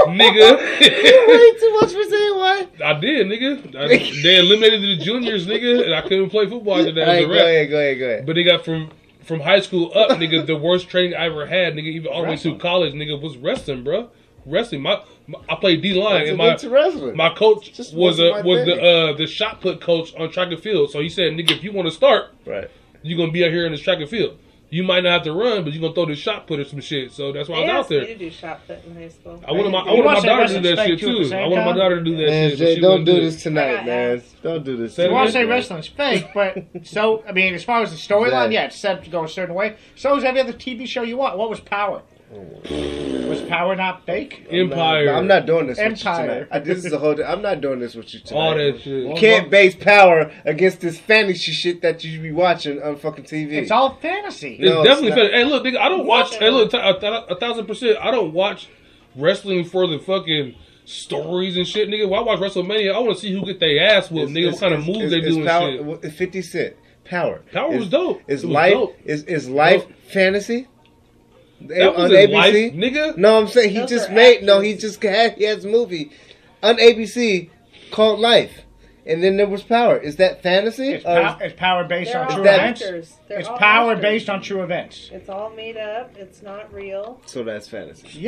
nigga. 0.07 0.57
Way 1.27 1.59
too 1.59 1.77
much 1.81 1.91
for 1.91 2.03
CAY. 2.09 2.83
I 2.83 2.99
did, 2.99 3.27
nigga. 3.27 3.75
I, 3.75 4.21
they 4.21 4.39
eliminated 4.39 4.81
the 4.81 4.97
juniors, 5.03 5.45
nigga, 5.47 5.83
and 5.85 5.93
I 5.93 6.01
couldn't 6.01 6.29
play 6.29 6.47
football 6.49 6.79
after 6.79 6.91
that. 6.93 7.07
Right, 7.07 7.27
go 7.27 7.33
ahead, 7.33 7.69
go 7.69 7.77
ahead, 7.77 7.99
go 7.99 8.05
ahead. 8.05 8.25
But 8.25 8.35
they 8.35 8.43
got 8.43 8.65
from 8.65 8.91
from 9.23 9.39
high 9.39 9.59
school 9.61 9.91
up, 9.95 10.09
nigga. 10.19 10.45
The 10.45 10.55
worst 10.57 10.89
training 10.89 11.15
I 11.15 11.25
ever 11.25 11.45
had, 11.45 11.73
nigga. 11.75 11.83
Even 11.87 12.11
all 12.11 12.23
the 12.23 12.29
way 12.29 12.37
through 12.37 12.57
college, 12.57 12.93
nigga, 12.93 13.21
was 13.21 13.37
wrestling, 13.37 13.83
bro. 13.83 14.09
Wrestling. 14.45 14.81
My, 14.81 15.01
my 15.27 15.39
I 15.47 15.55
played 15.55 15.81
D 15.81 15.93
line, 15.93 16.27
and 16.27 16.37
my 16.37 16.55
to 16.55 16.69
wrestling. 16.69 17.15
my 17.15 17.33
coach 17.33 17.71
Just 17.73 17.93
was 17.93 18.19
a 18.19 18.41
was 18.43 18.65
the 18.65 18.81
uh 18.81 19.13
the 19.15 19.25
shot 19.27 19.61
put 19.61 19.79
coach 19.79 20.13
on 20.15 20.29
track 20.31 20.51
and 20.51 20.59
field. 20.59 20.91
So 20.91 20.99
he 20.99 21.07
said, 21.09 21.31
nigga, 21.33 21.51
if 21.51 21.63
you 21.63 21.71
want 21.71 21.87
to 21.87 21.93
start, 21.93 22.33
Right. 22.45 22.69
you're 23.03 23.17
gonna 23.17 23.31
be 23.31 23.45
out 23.45 23.51
here 23.51 23.65
in 23.65 23.71
this 23.71 23.79
track 23.81 23.99
and 23.99 24.09
field. 24.09 24.37
You 24.74 24.84
might 24.84 25.03
not 25.03 25.11
have 25.13 25.21
to 25.24 25.34
run, 25.34 25.63
but 25.63 25.71
you're 25.74 25.82
gonna 25.82 25.93
throw 25.93 26.07
the 26.07 26.15
shot 26.15 26.47
put 26.47 26.59
or 26.59 26.65
some 26.65 26.82
shit. 26.82 27.11
So 27.11 27.32
that's 27.32 27.47
why 27.47 27.57
I 27.57 27.59
They 27.59 27.65
was 27.67 27.71
out 27.74 27.80
asked 27.82 27.89
me 27.91 27.97
there. 27.97 28.05
to 28.07 28.15
do 28.17 28.30
shot 28.32 28.61
put 28.67 28.84
in 28.86 28.95
high 28.95 29.07
school. 29.09 29.43
I 29.47 29.51
wanted 29.51 29.71
my 29.71 29.80
I 29.80 29.91
wanted 29.93 30.03
my 30.05 30.19
daughter 30.21 30.47
to 30.47 30.61
do 30.61 30.76
that 30.76 30.88
shit 30.88 30.99
too 30.99 31.05
at 31.09 31.11
the 31.13 31.17
too. 31.19 31.26
same 31.26 31.43
I 31.43 31.47
wanted 31.47 31.65
my 31.65 31.78
daughter 31.78 31.97
to 31.99 32.03
do 32.03 32.15
that 32.17 32.28
Man, 32.30 32.49
shit. 32.49 32.57
Jay, 32.59 32.80
don't 32.80 33.03
do 33.03 33.21
this 33.21 33.43
tonight, 33.43 33.86
man. 33.86 34.24
Don't 34.41 34.63
do 34.65 34.76
this 34.78 34.97
You 34.97 35.11
want 35.11 35.13
tonight. 35.13 35.26
to 35.28 35.32
say 35.32 35.39
man. 35.41 35.49
wrestling's 35.49 35.88
fake, 35.88 36.28
but 36.34 36.57
so 36.88 37.24
I 37.28 37.32
mean, 37.34 37.53
as 37.53 37.63
far 37.63 37.82
as 37.84 37.91
the 37.91 37.97
storyline, 37.97 38.51
Yeah. 38.51 38.61
yeah, 38.61 38.65
it's 38.65 38.76
set 38.80 39.03
to 39.03 39.09
go 39.11 39.24
a 39.24 39.30
certain 39.30 39.53
way. 39.53 39.76
So 39.95 40.17
is 40.17 40.24
every 40.24 40.41
other 40.41 40.53
TV 40.53 40.88
show 40.88 41.03
you 41.03 41.17
want. 41.17 41.38
What 41.38 41.49
was 41.51 41.59
Power? 41.59 42.01
Was 43.29 43.41
power 43.43 43.75
not 43.75 44.05
fake? 44.05 44.47
Empire. 44.49 45.13
I'm 45.13 45.27
not 45.27 45.45
doing 45.45 45.67
this 45.67 45.77
with 45.77 45.86
you 45.86 45.91
Empire. 46.09 46.27
tonight. 46.45 46.47
I, 46.51 46.59
this 46.59 46.86
is 46.86 46.91
a 46.93 46.97
whole. 46.97 47.15
Day. 47.15 47.23
I'm 47.23 47.41
not 47.41 47.61
doing 47.61 47.79
this 47.79 47.95
with 47.95 48.13
you 48.13 48.19
tonight. 48.21 48.39
All 48.39 48.55
that 48.55 48.81
shit. 48.81 49.07
You 49.07 49.13
can't 49.15 49.49
base 49.49 49.75
power 49.75 50.31
against 50.45 50.81
this 50.81 50.97
fantasy 50.99 51.51
shit 51.51 51.81
that 51.81 52.03
you 52.03 52.19
be 52.21 52.31
watching 52.31 52.81
on 52.81 52.95
fucking 52.97 53.25
TV. 53.25 53.51
It's 53.53 53.71
all 53.71 53.95
fantasy. 54.01 54.55
It's 54.55 54.61
No, 54.63 54.81
it's 54.81 54.89
definitely 54.89 55.09
not. 55.11 55.15
better. 55.15 55.31
Hey, 55.31 55.43
look, 55.45 55.63
nigga, 55.63 55.77
I 55.77 55.89
don't 55.89 56.05
watch. 56.05 56.36
Hey, 56.36 56.49
look, 56.49 56.73
a, 56.73 56.77
a, 56.77 57.25
a 57.36 57.39
thousand 57.39 57.65
percent. 57.67 57.97
I 58.01 58.11
don't 58.11 58.34
watch 58.34 58.67
wrestling 59.15 59.65
for 59.65 59.88
the 59.88 59.99
fucking 59.99 60.55
stories 60.86 61.55
and 61.57 61.67
shit, 61.67 61.88
nigga. 61.89 62.07
When 62.09 62.19
I 62.19 62.23
watch 62.23 62.39
WrestleMania, 62.39 62.93
I 62.93 62.99
want 62.99 63.15
to 63.15 63.21
see 63.21 63.31
who 63.34 63.45
get 63.45 63.59
their 63.59 63.84
ass 63.88 64.09
whooped, 64.11 64.31
nigga. 64.31 64.51
What 64.51 64.59
kind 64.59 64.73
of 64.73 64.86
moves 64.86 65.11
they 65.11 65.21
do 65.21 65.38
and 65.38 65.47
power, 65.47 65.71
shit. 65.71 65.79
w- 65.86 66.09
Fifty 66.11 66.41
Cent 66.41 66.75
power. 67.05 67.41
Power 67.51 67.73
is, 67.73 67.79
was 67.79 67.89
dope. 67.89 68.21
Is 68.27 68.43
It 68.43 68.47
was 68.47 68.53
life 68.53 68.73
dope. 68.73 68.95
is 69.05 69.23
is 69.25 69.49
life 69.49 69.86
fantasy? 70.11 70.67
That 71.61 71.95
was 71.95 72.05
on 72.05 72.11
his 72.11 72.29
ABC. 72.29 72.33
life, 72.33 72.53
nigga. 72.73 73.17
No, 73.17 73.39
I'm 73.39 73.47
saying 73.47 73.69
he 73.71 73.79
Those 73.79 73.89
just 73.89 74.09
are 74.09 74.13
made. 74.13 74.43
No, 74.43 74.59
he 74.59 74.75
just 74.75 75.01
had. 75.01 75.33
He 75.33 75.45
has 75.45 75.63
a 75.65 75.67
movie 75.67 76.11
on 76.61 76.77
ABC 76.77 77.49
called 77.91 78.19
Life, 78.19 78.62
and 79.05 79.23
then 79.23 79.37
there 79.37 79.47
was 79.47 79.63
Power. 79.63 79.97
Is 79.97 80.15
that 80.17 80.41
fantasy? 80.43 80.89
It's, 80.93 81.05
Or- 81.05 81.21
pow- 81.21 81.37
it's 81.41 81.55
power 81.59 81.83
based 81.83 82.11
They're 82.13 82.21
on 82.21 82.27
all 82.27 82.35
true 82.35 82.43
that- 82.43 82.59
events. 82.59 82.81
actors. 82.81 83.13
They're 83.27 83.39
It's 83.39 83.47
all 83.47 83.57
power 83.57 83.91
actors. 83.91 84.01
based 84.01 84.29
on 84.29 84.41
true 84.41 84.63
events. 84.63 85.09
It's 85.13 85.29
all 85.29 85.49
made 85.51 85.77
up. 85.77 86.11
It's 86.17 86.41
not 86.41 86.73
real. 86.73 87.19
so 87.25 87.43
that's 87.43 87.67
fantasy. 87.67 88.07
Yes. 88.13 88.23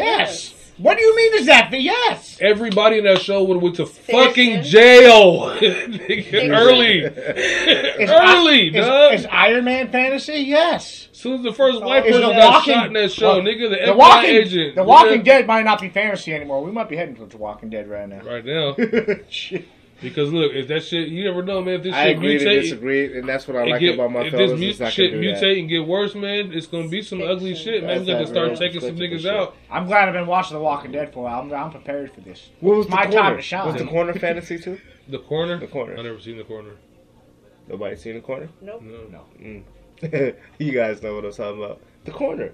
Yes. 0.53 0.71
What 0.77 0.97
do 0.97 1.03
you 1.03 1.15
mean 1.15 1.33
is 1.35 1.45
that? 1.45 1.71
The 1.71 1.79
yes. 1.79 2.37
Everybody 2.41 2.97
in 2.97 3.05
that 3.05 3.21
show 3.21 3.43
would 3.43 3.55
have 3.55 3.63
went 3.63 3.75
to 3.77 3.85
Fiction. 3.85 4.25
fucking 4.27 4.63
jail 4.63 5.49
early, 5.61 6.99
Is 6.99 8.09
early, 8.09 8.67
is, 8.67 8.85
dog. 8.85 9.13
is 9.13 9.25
Iron 9.31 9.63
Man 9.65 9.89
fantasy? 9.91 10.33
Yes. 10.39 11.07
As 11.13 11.17
soon 11.17 11.35
as 11.39 11.43
the 11.43 11.53
first 11.53 11.81
white 11.81 12.05
Is 12.05 12.17
person 12.17 12.29
The 12.29 12.35
got 12.35 12.53
Walking- 12.53 12.73
shot 12.73 12.87
in 12.87 12.93
that 12.93 13.11
show, 13.11 13.35
Look, 13.37 13.45
nigga, 13.45 13.69
the, 13.69 13.75
The 13.85 13.91
FBI 13.93 13.95
Walking 13.95 14.29
agent, 14.29 14.75
The 14.75 14.81
nigga, 14.81 14.85
Walking 14.85 15.23
Dead 15.23 15.47
might 15.47 15.63
not 15.63 15.79
be 15.81 15.89
fantasy 15.89 16.33
anymore. 16.35 16.61
We 16.63 16.71
might 16.71 16.89
be 16.89 16.97
heading 16.97 17.15
towards 17.15 17.31
The 17.31 17.37
Walking 17.37 17.69
Dead 17.69 17.87
right 17.89 18.07
now. 18.09 18.19
right 18.21 18.45
now. 18.45 18.75
Shit. 19.29 19.65
Because 20.01 20.31
look, 20.33 20.51
if 20.53 20.67
that 20.67 20.83
shit, 20.83 21.07
you 21.07 21.23
never 21.23 21.41
know, 21.41 21.61
man. 21.61 21.75
If 21.75 21.83
this 21.83 21.93
I 21.95 22.07
shit 22.07 22.17
agree 22.17 22.37
to 22.37 22.45
mutate, 22.45 22.61
disagree, 22.63 23.17
and 23.17 23.27
that's 23.27 23.47
what 23.47 23.55
I 23.55 23.63
like 23.65 23.79
get, 23.79 23.93
about 23.95 24.11
my 24.11 24.25
if 24.25 24.31
fellas. 24.31 24.51
this 24.51 24.59
mu- 24.79 24.85
is 24.85 24.93
shit 24.93 25.13
mutate 25.13 25.39
that. 25.39 25.57
and 25.57 25.69
get 25.69 25.87
worse, 25.87 26.13
man, 26.15 26.51
it's 26.51 26.67
gonna 26.67 26.89
be 26.89 27.01
some 27.01 27.21
ugly 27.21 27.55
shit, 27.55 27.81
man. 27.83 28.01
We 28.01 28.05
got 28.07 28.19
to 28.19 28.27
start 28.27 28.55
taking 28.57 28.81
some 28.81 28.97
niggas 28.97 29.19
shit. 29.21 29.33
out. 29.33 29.55
I'm 29.71 29.85
glad 29.87 30.07
I've 30.09 30.13
been 30.13 30.27
watching 30.27 30.57
The 30.57 30.61
Walking 30.63 30.91
Dead 30.91 31.13
for 31.13 31.19
a 31.19 31.23
while. 31.23 31.39
I'm, 31.41 31.53
I'm 31.53 31.71
prepared 31.71 32.11
for 32.13 32.19
this. 32.21 32.49
What 32.59 32.75
was 32.77 32.85
It's 32.87 32.93
my 32.95 33.03
corner? 33.03 33.17
time 33.21 33.35
to 33.37 33.41
shine. 33.41 33.67
Was 33.67 33.75
the 33.81 33.87
corner 33.87 34.13
fantasy 34.19 34.59
too? 34.59 34.79
The 35.07 35.19
corner, 35.19 35.59
The 35.59 35.67
corner. 35.67 35.97
I 35.97 36.01
never 36.01 36.19
seen 36.19 36.37
the 36.37 36.43
corner. 36.43 36.71
Nobody 37.67 37.95
seen 37.95 38.15
the 38.15 38.21
corner? 38.21 38.49
Nope. 38.61 38.81
No, 38.83 39.07
No. 39.09 39.25
Mm. 39.41 40.35
you 40.59 40.71
guys 40.73 41.01
know 41.01 41.15
what 41.15 41.23
I'm 41.25 41.31
talking 41.31 41.63
about. 41.63 41.81
The 42.03 42.11
corner. 42.11 42.51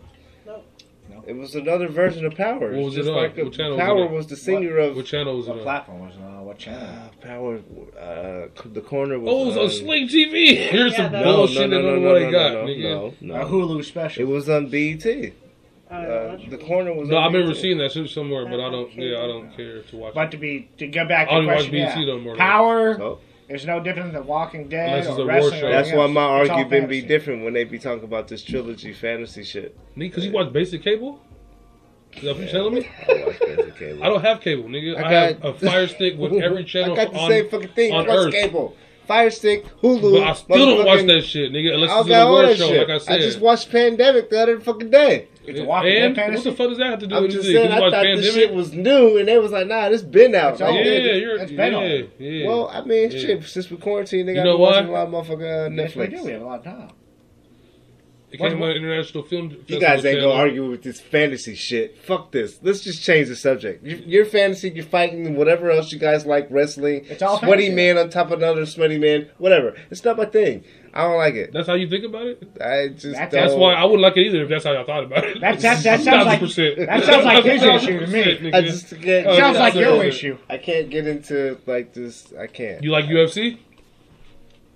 Nope. 1.11 1.23
No. 1.25 1.29
It 1.29 1.37
was 1.37 1.55
another 1.55 1.87
version 1.87 2.25
of 2.25 2.35
Power. 2.35 2.71
What 2.71 2.85
was 2.85 2.95
Just 2.95 3.07
it 3.07 3.11
on? 3.11 3.17
like 3.17 3.37
a- 3.37 3.43
What 3.43 3.53
channel 3.53 3.71
was 3.73 3.79
it 3.79 3.85
Power 3.85 4.05
on? 4.05 4.13
was 4.13 4.27
the 4.27 4.35
singer 4.37 4.77
of 4.77 4.95
what 4.95 5.05
channel 5.05 5.37
was 5.37 5.47
it 5.47 5.49
What 5.49 5.57
on? 5.59 5.63
platform 5.63 5.99
was 6.07 6.15
it 6.15 6.21
on? 6.23 6.45
What 6.45 6.57
channel? 6.57 6.87
uh, 6.87 7.25
Power. 7.25 7.55
Uh, 7.99 8.47
the 8.65 8.81
corner 8.81 9.19
was. 9.19 9.29
Oh, 9.33 9.43
it 9.43 9.45
was 9.47 9.57
on 9.57 9.63
on- 9.63 9.69
Sling 9.69 10.07
TV. 10.07 10.55
Here's 10.69 10.91
Yeah, 10.93 10.97
some 10.97 11.11
No, 11.13 11.23
bullshit 11.23 11.69
no, 11.69 11.77
no, 11.79 11.83
that 11.83 11.83
no, 11.83 11.99
nobody 11.99 12.25
no, 12.25 12.31
no, 12.31 12.37
got, 12.39 12.53
no, 12.53 12.65
nigga. 12.65 13.13
no, 13.21 13.35
A. 13.35 13.45
Hulu 13.45 13.83
special. 13.85 14.23
It 14.23 14.27
was 14.27 14.49
on 14.49 14.67
BET. 14.69 15.05
Uh, 15.89 16.37
the 16.49 16.57
corner 16.57 16.93
was. 16.93 17.09
No, 17.09 17.17
I 17.17 17.25
remember 17.27 17.49
BET. 17.53 17.57
seeing 17.61 17.77
that 17.79 17.91
shit 17.91 18.09
somewhere, 18.09 18.45
but 18.45 18.59
I 18.61 18.67
I 18.67 18.71
don't. 18.71 18.89
don't 18.89 18.91
Yeah, 18.95 19.17
I 19.17 19.19
care. 19.19 19.27
don't 19.27 19.55
care 19.57 19.81
to 19.81 19.97
watch. 19.97 20.13
But 20.13 20.27
it. 20.27 20.31
to 20.31 20.37
be 20.37 20.69
to 20.77 20.87
go 20.87 21.05
back 21.05 21.27
I 21.27 21.31
to 21.31 21.35
don't 21.37 21.43
the 21.45 21.47
watch 21.51 21.69
question, 21.69 21.75
yeah. 22.01 22.05
no 22.05 22.19
more. 22.19 22.35
Power 22.37 22.95
So, 22.97 23.19
is 23.53 23.65
no 23.65 23.79
different 23.79 24.13
than 24.13 24.25
Walking 24.25 24.67
Dead 24.69 24.89
Unless 24.89 25.07
it's 25.07 25.17
or 25.17 25.21
a 25.21 25.25
war 25.25 25.27
wrestling. 25.27 25.59
show. 25.59 25.67
or 25.67 25.71
that's 25.71 25.91
why 25.91 26.07
my 26.07 26.41
It's 26.41 26.49
argument 26.49 26.89
be 26.89 27.01
different 27.01 27.43
when 27.43 27.53
they 27.53 27.63
be 27.63 27.79
talking 27.79 28.03
about 28.03 28.27
this 28.27 28.43
trilogy 28.43 28.93
fantasy 28.93 29.43
shit. 29.43 29.77
Me, 29.95 30.07
Because 30.07 30.25
you 30.25 30.31
watch 30.31 30.51
basic 30.53 30.83
cable. 30.83 31.19
Is 32.13 32.23
that 32.23 32.33
what 32.35 32.39
you're 32.41 32.49
telling 32.49 32.73
me? 32.75 32.87
I 33.07 33.23
watch 33.25 33.39
basic 33.39 33.77
cable. 33.77 34.03
I 34.03 34.07
don't 34.07 34.21
have 34.21 34.41
cable, 34.41 34.63
nigga. 34.65 34.97
I, 34.97 35.07
I 35.07 35.11
have 35.13 35.43
a 35.45 35.53
Fire 35.53 35.87
Stick 35.87 36.17
with 36.17 36.33
every 36.41 36.63
channel 36.73 36.93
I 36.93 37.05
got 37.05 37.13
the 37.13 37.19
on. 37.19 37.29
same 37.29 37.49
fucking 37.49 37.69
thing. 37.69 37.93
on 37.93 38.05
Plus 38.05 38.25
Earth. 38.27 38.33
cable, 38.33 38.75
Fire 39.11 39.29
Stick, 39.29 39.65
Hulu. 39.81 40.13
But 40.19 40.23
I 40.23 40.33
still 40.33 40.65
don't 40.77 40.85
watch 40.85 41.05
that 41.05 41.21
shit, 41.23 41.51
nigga. 41.51 41.73
Unless 41.73 41.89
I 41.91 41.99
it's 41.99 42.09
a 42.09 42.27
war 42.27 42.41
that 42.43 42.57
show, 42.57 42.67
shit. 42.69 42.87
like 42.87 42.95
I 42.95 42.97
said. 42.97 43.13
I 43.15 43.17
just 43.19 43.41
watched 43.41 43.69
Pandemic 43.69 44.29
the 44.29 44.41
other 44.41 44.59
fucking 44.61 44.89
day. 44.89 45.27
It's 45.43 45.59
a 45.59 45.65
Walking 45.65 45.91
and 45.97 46.15
Dead 46.15 46.33
what 46.33 46.43
the 46.45 46.51
fuck 46.53 46.69
does 46.69 46.77
that 46.77 46.91
have 46.91 46.99
to 46.99 47.07
do 47.07 47.15
I'm 47.15 47.23
with 47.23 47.31
just 47.31 47.45
anything? 47.49 47.63
saying, 47.69 47.73
I 47.77 47.79
watch 47.81 47.91
thought 47.91 48.03
this 48.03 48.33
shit 48.33 48.53
was 48.53 48.71
new, 48.71 49.17
and 49.17 49.27
they 49.27 49.37
was 49.37 49.51
like, 49.51 49.67
"Nah, 49.67 49.89
this 49.89 50.01
been 50.03 50.33
out." 50.35 50.53
It's 50.53 50.61
Like, 50.61 50.69
all 50.69 50.75
yeah, 50.77 50.83
you're, 51.15 51.37
It's 51.39 51.51
yeah, 51.51 51.57
Venom. 51.57 52.07
yeah. 52.19 52.47
Well, 52.47 52.69
I 52.71 52.81
mean, 52.85 53.11
Yeah. 53.11 53.19
shit. 53.19 53.43
Since 53.43 53.69
we 53.69 53.75
quarantined, 53.77 54.29
they 54.29 54.33
You 54.33 54.37
got 54.37 54.45
know 54.45 54.57
me 54.57 54.61
watching 54.63 54.87
why? 54.87 54.99
a 55.01 55.03
lot 55.03 55.19
of 55.21 55.27
motherfucking 55.27 55.79
uh, 55.79 55.81
Yes, 55.81 55.95
we 55.95 56.07
do. 56.07 56.23
We 56.23 56.31
have 56.31 56.41
a 56.41 56.45
lot 56.45 56.59
of 56.59 56.63
time. 56.63 56.89
It 58.31 58.37
came 58.37 58.61
on 58.61 58.71
International 58.71 59.23
Film. 59.23 59.55
You 59.67 59.79
guys 59.79 60.05
ain't 60.05 60.21
gonna 60.21 60.33
argue 60.33 60.69
with 60.69 60.83
this 60.83 60.99
fantasy 60.99 61.55
shit. 61.55 61.97
Fuck 62.03 62.31
this. 62.31 62.59
Let's 62.61 62.81
just 62.81 63.03
change 63.03 63.27
the 63.27 63.35
subject. 63.35 63.85
You- 63.85 64.03
You're 64.05 64.25
fantasy. 64.25 64.69
You're 64.69 64.85
fighting. 64.85 65.35
Whatever 65.35 65.71
else 65.71 65.91
you 65.91 65.99
guys 65.99 66.25
like, 66.25 66.47
wrestling. 66.49 67.05
It's 67.09 67.21
all 67.21 67.37
sweaty 67.39 67.63
fantasy. 67.67 67.75
man 67.75 67.97
on 67.97 68.09
top 68.09 68.27
of 68.31 68.39
another 68.39 68.65
sweaty 68.65 68.97
man. 68.97 69.29
Whatever. 69.37 69.75
It's 69.89 70.03
not 70.03 70.17
my 70.17 70.25
thing. 70.25 70.63
I 70.93 71.03
don't 71.03 71.17
like 71.17 71.35
it. 71.35 71.53
That's 71.53 71.67
how 71.67 71.75
you 71.75 71.89
think 71.89 72.03
about 72.03 72.25
it. 72.27 72.43
I 72.59 72.89
just 72.89 73.03
That's- 73.13 73.31
That's 73.31 73.53
why 73.53 73.73
I 73.75 73.85
wouldn't 73.85 74.01
like 74.01 74.17
it 74.17 74.25
either 74.27 74.43
if 74.43 74.49
that's 74.49 74.65
how 74.65 74.73
I 74.75 74.83
thought 74.83 75.05
about 75.05 75.23
it. 75.23 75.39
That's- 75.39 75.61
that- 75.61 75.83
that 75.83 76.01
sounds 76.01 76.25
like- 76.25 76.39
percent. 76.41 76.77
that 76.79 77.03
sounds 77.05 77.23
like 77.25 77.43
his 77.45 77.63
issue 77.63 77.99
to 78.01 78.07
me. 78.07 78.51
I 78.53 78.61
just 78.61 78.89
can't. 79.01 79.25
Oh, 79.27 79.37
Sounds 79.37 79.57
like 79.57 79.73
your 79.75 80.03
issue. 80.03 80.37
I 80.49 80.57
can't 80.57 80.89
get 80.89 81.07
into 81.07 81.57
like 81.65 81.93
this. 81.93 82.33
I 82.37 82.47
can't. 82.47 82.83
You 82.83 82.91
like 82.91 83.05
UFC? 83.05 83.59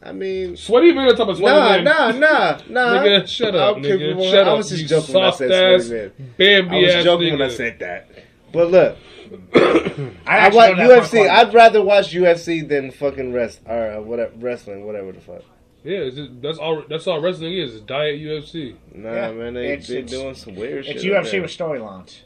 I 0.04 0.12
mean, 0.12 0.56
Sweaty 0.56 0.94
man 0.94 1.08
on 1.10 1.16
top 1.16 1.30
of 1.30 1.38
sweaty 1.38 1.84
nah, 1.84 2.10
man. 2.12 2.20
nah, 2.20 2.60
nah, 2.70 2.94
nah. 2.94 3.04
Nigga, 3.04 3.28
shut 3.28 3.56
up, 3.56 3.78
Okay, 3.78 3.90
nigga. 3.90 4.16
well, 4.16 4.32
shut 4.32 4.48
I 4.48 4.52
up. 4.52 4.58
was 4.58 4.70
just 4.70 4.82
you 4.84 4.88
joking 4.88 5.16
when 5.16 5.24
I 5.24 5.28
soft 5.30 5.38
said 5.40 5.52
ass, 5.52 5.86
sweaty 5.88 6.02
man. 6.20 6.34
Bambi 6.38 6.76
I 6.78 6.82
was 6.82 6.94
ass 6.96 7.04
joking 7.04 7.28
nigga. 7.28 7.32
when 7.32 7.42
I 7.42 7.50
said 7.50 7.80
that. 7.80 8.10
But 8.54 8.72
look, 8.72 8.98
I, 9.56 10.12
I 10.28 10.50
watch 10.50 10.72
UFC. 10.78 11.28
I'd 11.30 11.54
rather 11.54 11.82
watch 11.82 12.14
UFC 12.14 12.68
than 12.68 12.92
fucking 12.92 13.34
rest 13.34 13.62
or 13.66 13.92
uh, 13.94 14.02
whatever 14.02 14.32
wrestling, 14.38 14.86
whatever 14.86 15.12
the 15.12 15.22
fuck. 15.22 15.42
Yeah, 15.84 15.98
it's 16.00 16.16
just, 16.16 16.42
that's 16.42 16.58
all. 16.58 16.84
That's 16.90 17.06
all 17.08 17.20
wrestling 17.22 17.54
is. 17.54 17.76
It's 17.76 17.82
diet 17.86 18.20
UFC. 18.20 18.76
Nah, 18.94 19.12
Yeah, 19.14 19.32
man, 19.32 19.54
they 19.56 19.68
it's- 19.74 19.88
they 19.88 19.98
it's- 20.00 20.12
doing 20.12 20.36
some 20.36 20.56
weird 20.56 20.86
It's 20.86 21.02
shit. 21.02 21.12
It's 21.12 21.30
UFC 21.32 21.42
with 21.42 21.52
storylines. 21.52 22.20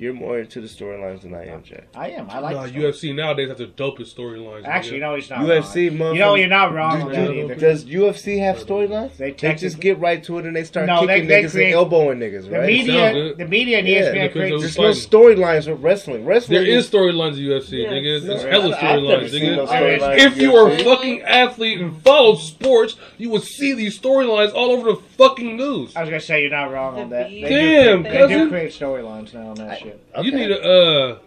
You're 0.00 0.14
more 0.14 0.38
into 0.38 0.62
the 0.62 0.66
storylines 0.66 1.20
than 1.20 1.34
I 1.34 1.46
am, 1.48 1.62
Jay. 1.62 1.84
I 1.94 2.08
am. 2.12 2.30
I 2.30 2.38
like 2.38 2.56
Nah, 2.56 2.62
the 2.62 2.68
story. 2.70 2.84
UFC 2.84 3.14
nowadays 3.14 3.48
have 3.50 3.58
the 3.58 3.66
dopest 3.66 4.14
storylines. 4.14 4.64
Actually, 4.64 4.96
nigga. 4.96 5.00
no, 5.02 5.14
he's 5.16 5.28
not. 5.28 5.40
UFC, 5.40 5.90
wrong. 6.00 6.14
You 6.14 6.20
know, 6.20 6.34
you're 6.36 6.48
not 6.48 6.72
wrong 6.72 7.02
on 7.02 7.08
Do- 7.10 7.14
that 7.16 7.26
do- 7.26 7.32
either. 7.34 7.54
does 7.56 7.84
UFC 7.84 8.38
have 8.38 8.56
storylines? 8.56 9.18
They 9.18 9.32
They 9.32 9.54
just 9.56 9.78
get 9.78 9.98
right 9.98 10.24
to 10.24 10.38
it 10.38 10.46
and 10.46 10.56
they 10.56 10.64
start 10.64 10.86
No, 10.86 11.00
kicking 11.06 11.26
they 11.26 11.42
niggas 11.42 11.50
create- 11.50 11.64
and 11.66 11.74
elbowing 11.74 12.18
niggas, 12.18 12.44
The 12.48 12.50
right? 12.58 12.86
Sound 12.86 12.88
media, 12.88 13.34
the 13.34 13.44
media 13.46 13.78
and 13.80 13.88
Yeah, 13.88 14.00
ESPN 14.00 14.32
create. 14.32 14.58
There's 14.58 14.78
no 14.78 14.84
storylines 14.92 15.68
with 15.70 15.82
wrestling. 15.82 16.24
Wrestling 16.24 16.64
There 16.64 16.66
is 16.78 16.88
storylines 16.90 17.34
in 17.36 17.44
UFC, 17.44 17.82
Yes. 17.82 17.92
nigga. 17.92 18.16
It's, 18.16 18.24
No, 18.24 18.50
hella 18.50 18.76
storylines, 18.76 19.28
seen 19.28 19.54
no 19.56 19.66
nigga. 19.66 20.16
If 20.18 20.38
you 20.40 20.56
are 20.56 20.70
a 20.70 20.78
fucking 20.78 21.20
athlete 21.22 21.78
and 21.78 22.00
follow 22.02 22.36
sports, 22.36 22.96
you 23.18 23.28
would 23.28 23.42
see 23.42 23.74
these 23.74 24.00
storylines 24.00 24.54
all 24.54 24.70
over 24.70 24.92
the 24.92 24.96
fucking 25.28 25.56
news. 25.56 25.94
I 25.96 26.00
was 26.00 26.10
gonna 26.10 26.20
say 26.20 26.42
you're 26.42 26.50
not 26.50 26.70
wrong 26.72 26.98
on 26.98 27.10
that. 27.10 27.28
They. 27.30 27.40
Damn, 27.42 28.02
do, 28.02 28.08
create- 28.08 28.28
they 28.28 28.34
do 28.34 28.48
create 28.48 28.70
storylines 28.72 29.34
now 29.34 29.48
on 29.50 29.54
that 29.56 29.78
shit. 29.78 30.00
Okay. 30.16 30.26
You 30.26 30.32
need 30.34 30.48
to, 30.48 30.60
uh, 30.60 31.18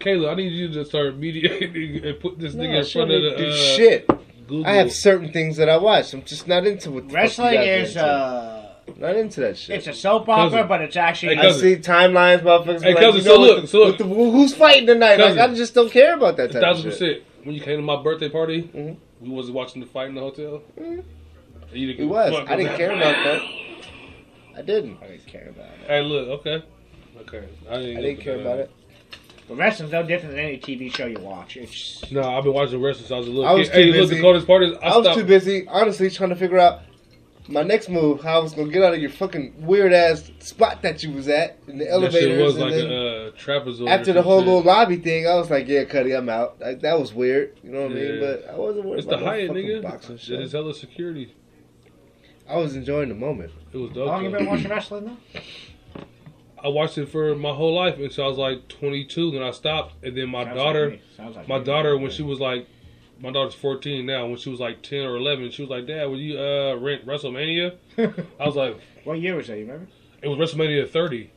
Kayla, 0.00 0.32
I 0.32 0.34
need 0.34 0.52
you 0.52 0.68
to 0.72 0.84
start 0.84 1.16
mediating 1.16 2.04
and 2.04 2.20
put 2.20 2.38
this 2.38 2.54
No, 2.54 2.64
nigga 2.64 2.78
in 2.78 2.84
shit, 2.84 2.92
front 2.92 3.10
of 3.12 3.22
the 3.22 3.48
uh, 3.50 3.54
shit. 3.54 4.06
Google. 4.48 4.66
I 4.66 4.72
have 4.74 4.92
certain 4.92 5.32
things 5.32 5.56
that 5.58 5.68
I 5.68 5.76
watch. 5.78 6.12
I'm 6.12 6.22
just 6.24 6.48
not 6.48 6.66
into 6.66 6.90
what 6.90 7.04
the 7.04 7.08
fuck 7.08 7.12
you 7.12 7.16
Wrestling 7.22 7.54
guys 7.54 7.88
is 7.90 7.96
into. 7.96 8.06
uh, 8.06 8.68
not 8.98 9.16
into 9.16 9.40
that 9.40 9.56
shit. 9.56 9.76
it's 9.76 9.86
a 9.86 9.94
soap 9.94 10.28
opera, 10.28 10.50
Cousin. 10.50 10.68
but 10.68 10.82
it's 10.82 10.96
actually 10.96 11.36
Hey, 11.36 11.40
I 11.40 11.44
cousin. 11.44 11.60
see 11.60 11.76
timelines, 11.80 12.40
motherfuckers. 12.40 12.82
Hey, 12.82 12.88
be 12.88 12.94
like, 12.94 13.04
cousin, 13.04 13.14
you 13.20 13.22
so 13.22 13.40
look, 13.40 13.60
with 13.62 13.70
so 13.70 13.78
look. 13.78 13.98
the- 13.98 14.04
with 14.06 14.18
the- 14.18 14.30
who's 14.32 14.54
fighting 14.54 14.86
tonight? 14.88 15.18
Like, 15.20 15.38
I 15.38 15.54
just 15.54 15.72
don't 15.74 15.90
care 15.90 16.14
about 16.14 16.36
that 16.38 16.50
A 16.50 16.52
type 16.54 16.62
thousand 16.62 16.88
of 16.90 16.92
shit. 16.98 17.24
percent. 17.24 17.46
When 17.46 17.54
you 17.54 17.60
came 17.60 17.76
to 17.76 17.82
my 17.82 18.02
birthday 18.02 18.28
party, 18.28 18.62
Mhm. 18.74 18.96
we 19.20 19.30
wasn't 19.30 19.54
watching 19.54 19.80
the 19.80 19.86
fight 19.86 20.08
in 20.08 20.16
the 20.16 20.20
hotel. 20.20 20.62
You 21.72 21.86
didn't 21.88 21.90
It 21.90 22.02
give 22.02 22.10
a 22.10 22.12
was. 22.12 22.34
fuck 22.34 22.50
I 22.50 22.56
didn't 22.56 22.76
care 22.76 22.90
about 22.92 23.24
that. 23.24 23.42
I 24.56 24.62
didn't. 24.62 24.98
I 25.02 25.06
didn't 25.08 25.26
care 25.26 25.48
about 25.48 25.66
it. 25.66 25.86
Hey, 25.86 26.02
look, 26.02 26.28
okay, 26.40 26.62
okay. 27.20 27.48
I 27.70 27.76
didn't, 27.78 27.96
I 27.96 28.00
didn't 28.02 28.20
care 28.20 28.40
about 28.40 28.58
it. 28.58 28.70
But 29.48 29.56
wrestling's 29.56 29.92
no 29.92 30.02
different 30.02 30.36
than 30.36 30.44
any 30.44 30.58
TV 30.58 30.94
show 30.94 31.06
you 31.06 31.18
watch. 31.18 31.56
It's 31.56 32.10
No, 32.12 32.22
I've 32.22 32.44
been 32.44 32.52
watching 32.52 32.80
wrestling 32.80 33.06
since 33.06 33.10
I 33.12 33.18
was 33.18 33.26
a 33.28 33.30
little 33.30 33.46
I 33.46 33.52
was 33.52 33.68
kid. 33.68 33.74
Hey, 33.76 33.84
too 33.86 33.92
look, 33.92 34.02
busy. 34.10 34.16
the 34.16 34.20
coldest 34.22 34.46
part 34.46 34.62
is 34.62 34.72
I, 34.82 34.88
I 34.88 34.96
was 34.96 35.06
stopped. 35.06 35.18
too 35.18 35.24
busy, 35.26 35.66
honestly, 35.68 36.10
trying 36.10 36.30
to 36.30 36.36
figure 36.36 36.58
out 36.58 36.80
my 37.48 37.62
next 37.62 37.88
move. 37.88 38.22
How 38.22 38.38
I 38.38 38.42
was 38.42 38.52
gonna 38.54 38.70
get 38.70 38.84
out 38.84 38.94
of 38.94 39.00
your 39.00 39.10
fucking 39.10 39.66
weird 39.66 39.92
ass 39.92 40.30
spot 40.38 40.82
that 40.82 41.02
you 41.02 41.10
was 41.10 41.26
at 41.28 41.58
in 41.66 41.78
the 41.78 41.86
That 41.86 41.90
elevators. 41.90 42.20
shit 42.22 42.40
was 42.44 42.54
and 42.56 42.64
like 42.64 42.74
then 42.74 42.92
a 42.92 42.94
uh, 42.94 43.30
trapezoid. 43.32 43.88
after 43.88 44.12
the 44.12 44.20
some 44.20 44.24
whole 44.24 44.40
shit. 44.40 44.46
little 44.48 44.62
lobby 44.62 44.96
thing, 44.98 45.26
I 45.26 45.34
was 45.34 45.50
like, 45.50 45.66
"Yeah, 45.66 45.84
Cuddy, 45.84 46.12
I'm 46.12 46.28
out." 46.28 46.60
Like, 46.60 46.80
that 46.82 47.00
was 47.00 47.12
weird. 47.12 47.58
You 47.64 47.70
know 47.72 47.82
what 47.82 47.90
I 47.92 47.94
mean? 47.94 48.14
Yeah. 48.14 48.20
But 48.20 48.48
I 48.48 48.56
wasn't 48.56 48.84
worried 48.84 48.98
It's 48.98 49.06
the 49.08 49.14
about 49.14 49.24
no 49.24 49.30
Hyatt, 49.30 49.48
fucking 49.48 49.64
nigga. 49.64 49.82
boxing 49.82 50.14
It 50.14 50.20
shit. 50.20 50.40
is 50.40 50.52
hella 50.52 50.72
security. 50.72 51.34
I 52.48 52.56
was 52.56 52.74
enjoying 52.76 53.08
the 53.08 53.14
moment. 53.14 53.52
It 53.72 53.76
was 53.78 53.90
how 53.90 53.94
dope. 53.94 54.06
long 54.08 54.24
you 54.24 54.30
though. 54.30 54.38
been 54.38 54.46
watching 54.46 54.70
wrestling 54.70 55.04
though? 55.34 55.40
I 56.62 56.68
watched 56.68 56.96
it 56.96 57.06
for 57.06 57.34
my 57.34 57.52
whole 57.52 57.74
life 57.74 57.98
until 57.98 58.24
I 58.24 58.28
was 58.28 58.38
like 58.38 58.68
22. 58.68 59.32
Then 59.32 59.42
I 59.42 59.50
stopped, 59.50 60.04
and 60.04 60.16
then 60.16 60.28
my 60.28 60.44
Sounds 60.44 60.56
daughter, 60.56 60.90
like 61.18 61.36
like 61.36 61.48
my 61.48 61.58
me. 61.58 61.64
daughter, 61.64 61.98
when 61.98 62.10
she 62.10 62.22
was 62.22 62.38
like, 62.38 62.68
my 63.20 63.32
daughter's 63.32 63.54
14 63.54 64.06
now. 64.06 64.26
When 64.26 64.36
she 64.36 64.48
was 64.48 64.60
like 64.60 64.80
10 64.82 65.00
or 65.00 65.16
11, 65.16 65.50
she 65.50 65.62
was 65.62 65.70
like, 65.70 65.86
"Dad, 65.88 66.04
will 66.06 66.18
you 66.20 66.38
uh 66.38 66.76
rent 66.76 67.04
WrestleMania?" 67.04 67.76
I 67.98 68.46
was 68.46 68.54
like, 68.54 68.78
what 69.04 69.18
year 69.20 69.34
was 69.34 69.48
that? 69.48 69.58
You 69.58 69.64
remember? 69.66 69.88
"It 70.22 70.28
was 70.28 70.38
WrestleMania 70.38 70.88
30." 70.88 71.31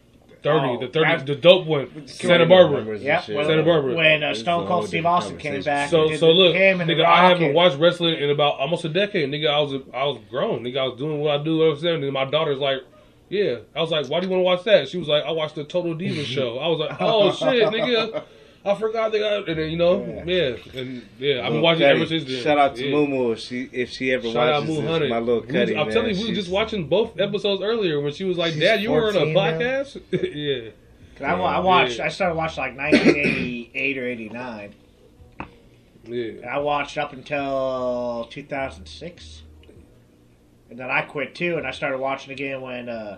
Thirty, 0.46 0.68
Oh, 0.70 0.80
the 0.80 0.88
thirty, 0.88 1.06
that's- 1.06 1.24
the 1.28 1.36
dope 1.36 1.66
one, 1.68 2.08
Santa 2.08 2.46
Barbara. 2.46 2.82
and 2.93 3.02
Yep, 3.02 3.24
shit. 3.24 3.46
Santa 3.46 3.64
Barbara. 3.64 3.96
when 3.96 4.24
uh, 4.24 4.34
Stone 4.34 4.68
Cold 4.68 4.88
Steve 4.88 5.06
Austin 5.06 5.38
came 5.38 5.62
back. 5.62 5.89
So 5.89 6.16
so 6.16 6.32
look, 6.32 6.56
him 6.56 6.80
and 6.82 6.89
nigga, 6.89 7.04
I 7.04 7.28
haven't 7.30 7.54
watched 7.54 7.78
wrestling 7.78 8.16
in 8.20 8.30
about 8.30 8.60
almost 8.60 8.86
a 8.86 8.89
decade. 8.89 9.30
Nigga, 9.30 9.50
I 9.50 9.60
was 9.60 9.74
I 9.93 10.06
was 10.06 10.20
grown. 10.30 10.64
Nigga, 10.64 10.78
I 10.80 10.84
was 10.88 10.98
doing 10.98 11.20
what 11.20 11.38
I 11.39 11.43
do. 11.43 11.66
I 11.66 11.70
was 11.70 11.82
saying, 11.82 12.04
and 12.04 12.14
my 12.14 12.26
daughter's 12.26 12.60
like, 12.60 12.80
yeah. 13.30 13.56
I 13.76 13.82
was 13.82 13.91
like, 13.91 14.08
why 14.08 14.20
do 14.20 14.28
you 14.28 14.32
want 14.32 14.39
to 14.41 14.43
watch 14.46 14.64
that? 14.66 14.88
She 14.88 14.98
was 14.98 15.08
like, 15.08 15.24
I 15.26 15.32
watched 15.32 15.56
the 15.56 15.64
Total 15.66 15.93
Divas 15.96 16.26
show. 16.38 16.60
I 16.60 16.68
was 16.68 16.80
like, 16.80 16.96
oh 17.02 17.32
shit, 17.34 17.68
nigga. 17.70 18.24
I 18.66 18.74
forgot 18.76 19.11
they 19.11 19.20
got, 19.20 19.47
and 19.47 19.59
then 19.59 19.70
you 19.70 19.78
know, 19.78 20.24
yeah, 20.26 20.55
and 20.74 21.07
yeah, 21.20 21.45
I've 21.45 21.53
been 21.53 21.61
watching 21.61 21.84
it 21.84 21.86
ever 21.86 22.05
since 22.07 22.24
then. 22.26 22.41
Shout 22.43 22.57
out 22.57 22.76
to 22.76 22.84
yeah. 22.86 22.95
Moo 22.95 23.05
Moo 23.07 23.32
if 23.34 23.39
she 23.39 23.70
if 23.72 23.91
she 23.91 24.11
ever 24.11 24.28
Shout 24.28 24.49
out 24.49 24.61
watches 24.63 24.70
Moo 24.70 24.82
this. 24.82 24.89
Honey. 24.91 25.09
My 25.09 25.20
little 25.20 25.41
We 25.41 25.59
was- 25.59 25.70
I'm 25.70 25.76
man. 25.76 25.89
telling 25.91 26.16
you, 26.16 26.22
we 26.24 26.30
were 26.30 26.36
just 26.36 26.49
watching 26.49 26.88
both 26.88 27.20
episodes 27.20 27.61
earlier 27.61 28.01
when 28.01 28.11
she 28.13 28.24
was 28.24 28.38
like, 28.38 28.57
"Dad, 28.57 28.82
you 28.82 28.91
were 28.91 29.03
on 29.09 29.16
a 29.16 29.20
14 29.20 29.34
now? 29.34 29.41
podcast." 29.51 30.01
yeah, 30.11 30.72
'Cause 31.16 31.22
I, 31.28 31.34
I 31.36 31.59
watched. 31.59 31.99
Yeah. 31.99 32.05
I 32.05 32.09
started 32.09 32.36
watching 32.36 32.63
like 32.63 32.76
1988 32.76 33.97
or 33.99 34.05
89. 34.07 34.74
yeah. 36.07 36.24
And 36.24 36.45
I 36.45 36.57
watched 36.57 36.97
up 36.97 37.13
until 37.13 38.28
2006. 38.32 39.43
And 40.72 40.80
then 40.80 40.89
I 40.89 41.01
quit 41.03 41.36
too, 41.36 41.57
and 41.57 41.68
I 41.68 41.72
started 41.72 41.99
watching 41.99 42.34
again 42.34 42.61
when 42.61 42.89
uh, 42.89 43.18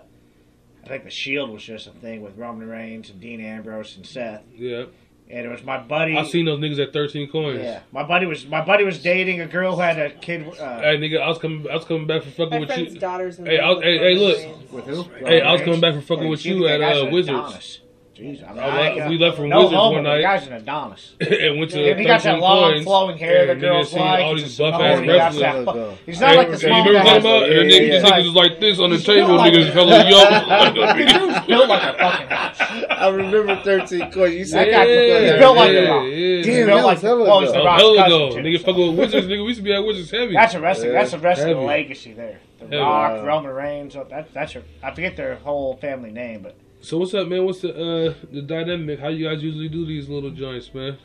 I 0.84 0.88
think 0.88 1.04
the 1.04 1.10
Shield 1.10 1.50
was 1.50 1.62
just 1.62 1.86
a 1.86 1.90
thing 1.92 2.20
with 2.20 2.36
Roman 2.36 2.68
Reigns 2.68 3.08
and 3.08 3.18
Dean 3.20 3.40
Ambrose 3.40 3.96
and 3.96 4.04
Seth. 4.06 4.42
Yeah, 4.54 4.84
And 5.30 5.44
it 5.44 5.48
was 5.50 5.62
my 5.62 5.76
buddy. 5.78 6.16
I 6.16 6.24
seen 6.24 6.46
those 6.46 6.58
niggas 6.58 6.82
at 6.82 6.92
thirteen 6.94 7.30
coins. 7.30 7.60
Yeah, 7.62 7.80
my 7.92 8.02
buddy 8.02 8.24
was 8.24 8.46
my 8.46 8.62
buddy 8.64 8.84
was 8.84 9.02
dating 9.02 9.40
a 9.42 9.46
girl 9.46 9.74
who 9.74 9.82
had 9.82 9.98
a 9.98 10.08
kid 10.10 10.46
uh, 10.58 10.80
Hey, 10.80 10.96
nigga, 10.96 11.20
I 11.20 11.28
was 11.28 11.36
coming, 11.38 11.66
I 11.70 11.74
was 11.74 11.84
coming 11.84 12.06
back 12.06 12.22
from 12.22 12.32
fucking 12.32 12.50
My 12.50 12.58
with 12.60 12.68
friend's 12.70 12.94
you. 12.94 13.00
daughter's 13.00 13.36
Hey, 13.36 13.58
I 13.58 13.68
was- 13.70 13.82
hey, 13.82 13.98
hey, 13.98 14.14
look. 14.14 14.72
With 14.72 14.84
who? 14.86 15.02
Hey, 15.26 15.42
I 15.42 15.52
was 15.52 15.60
coming 15.60 15.80
back 15.80 15.92
from 15.92 16.02
fucking 16.02 16.26
Oh, 16.26 16.30
with 16.30 16.46
you 16.46 16.54
you 16.56 16.66
at 16.68 16.78
that 16.78 16.94
guy's 16.94 17.02
uh, 17.02 17.06
Wizards. 17.12 17.38
Adonis. 17.38 17.80
Jeez, 18.16 18.42
I 18.42 18.52
mean, 18.52 18.58
I 18.58 18.66
I, 18.66 18.98
uh, 19.06 19.08
we 19.10 19.16
left 19.18 19.36
from 19.36 19.48
no 19.48 19.58
Wizards 19.58 19.74
homo, 19.76 19.94
one 19.94 20.02
night. 20.02 20.16
The 20.16 20.22
guy's 20.22 20.46
an 20.48 20.52
Adonis. 20.54 21.12
and 21.20 21.58
went 21.60 21.70
to 21.70 21.88
And 21.90 22.00
he 22.00 22.04
got 22.06 22.20
that 22.24 22.38
long 22.40 22.72
coins. 22.72 22.84
flowing 22.84 23.16
hair 23.18 23.48
and 23.50 23.60
the 23.62 23.66
nigga 23.66 23.70
girls 23.70 23.92
like. 23.94 24.24
all 24.24 24.34
He's 24.34 24.42
these 24.44 24.58
a 24.58 24.62
buff 24.64 24.80
ass 24.80 25.06
wrestlers. 25.06 25.40
that 25.40 25.64
Look, 25.66 25.74
fu- 25.76 25.80
uh, 25.82 25.94
He's 26.04 26.20
not 26.20 26.30
Hey, 26.30 26.36
like 26.38 26.48
a 26.48 26.50
hey, 26.52 26.56
small 26.58 26.78
you 26.78 26.84
remember 26.88 26.98
guy. 26.98 27.04
talking 27.04 27.20
about? 27.20 27.42
And 27.44 27.52
then 27.52 27.68
Yeah, 27.70 27.78
niggas, 27.78 28.02
yeah. 28.02 28.10
niggas 28.10 28.24
was 28.24 28.34
like 28.34 28.58
this 28.60 28.80
on 28.80 28.90
the 28.90 28.98
table. 28.98 29.38
Niggas 29.38 29.68
a- 29.68 29.72
hella 29.72 30.02
He's 30.96 31.12
young. 31.12 31.46
built 31.46 31.68
like 31.68 31.82
a 31.94 31.98
fucking 31.98 32.26
house. 32.26 32.58
I 32.98 33.08
remember 33.08 33.56
13 33.62 34.10
coins. 34.12 34.34
You 34.34 34.44
said 34.44 34.70
guy- 34.70 34.84
Yeah, 34.86 35.20
he's 35.30 35.38
built 35.38 35.56
like 35.56 35.70
a 35.70 35.72
yeah, 35.74 35.88
rock. 35.88 36.04
yeah. 36.04 36.10
He's 36.10 36.46
Damn, 36.46 36.66
built 36.66 36.84
like 36.84 36.94
was 36.96 37.02
hella 37.02 37.22
well, 37.24 37.40
he's 37.40 37.50
the 37.52 37.54
ago. 37.60 37.62
A 37.62 37.64
Rock's 37.66 37.82
hell 37.82 37.96
cousin, 37.96 38.44
Nigga 38.44 38.58
so. 38.58 38.64
fucking 38.64 38.88
with 38.88 38.98
Wizards. 38.98 39.26
Nigga, 39.28 39.42
we 39.42 39.48
used 39.48 39.58
to 39.60 39.64
be 39.64 39.72
at 39.74 39.84
Wizards 39.84 40.10
heavy. 40.10 40.32
That's 40.34 40.54
a 40.54 40.60
wrestling. 40.60 40.92
Yeah. 40.92 40.98
That's 41.00 41.12
a 41.12 41.18
wrestling 41.18 41.54
Heavy. 41.54 41.66
legacy 41.66 42.12
there. 42.12 42.40
The 42.58 42.64
Heavy. 42.64 42.76
Rock, 42.76 43.12
Wow. 43.18 43.24
Roman 43.26 43.52
Reigns. 43.52 43.96
oh, 43.96 44.06
That, 44.10 44.32
that's 44.34 44.54
your. 44.54 44.62
I 44.82 44.92
forget 44.94 45.16
their 45.16 45.36
whole 45.36 45.76
family 45.76 46.10
name, 46.10 46.42
but 46.42 46.56
So 46.80 46.98
what's 46.98 47.14
up, 47.14 47.28
man? 47.28 47.44
What's 47.44 47.60
the 47.60 47.70
uh 47.74 48.14
the 48.32 48.42
dynamic? 48.42 48.98
How 49.00 49.08
you 49.08 49.28
guys 49.28 49.42
usually 49.42 49.68
do 49.68 49.86
these 49.86 50.08
little 50.08 50.30
joints, 50.30 50.72
man? 50.74 50.98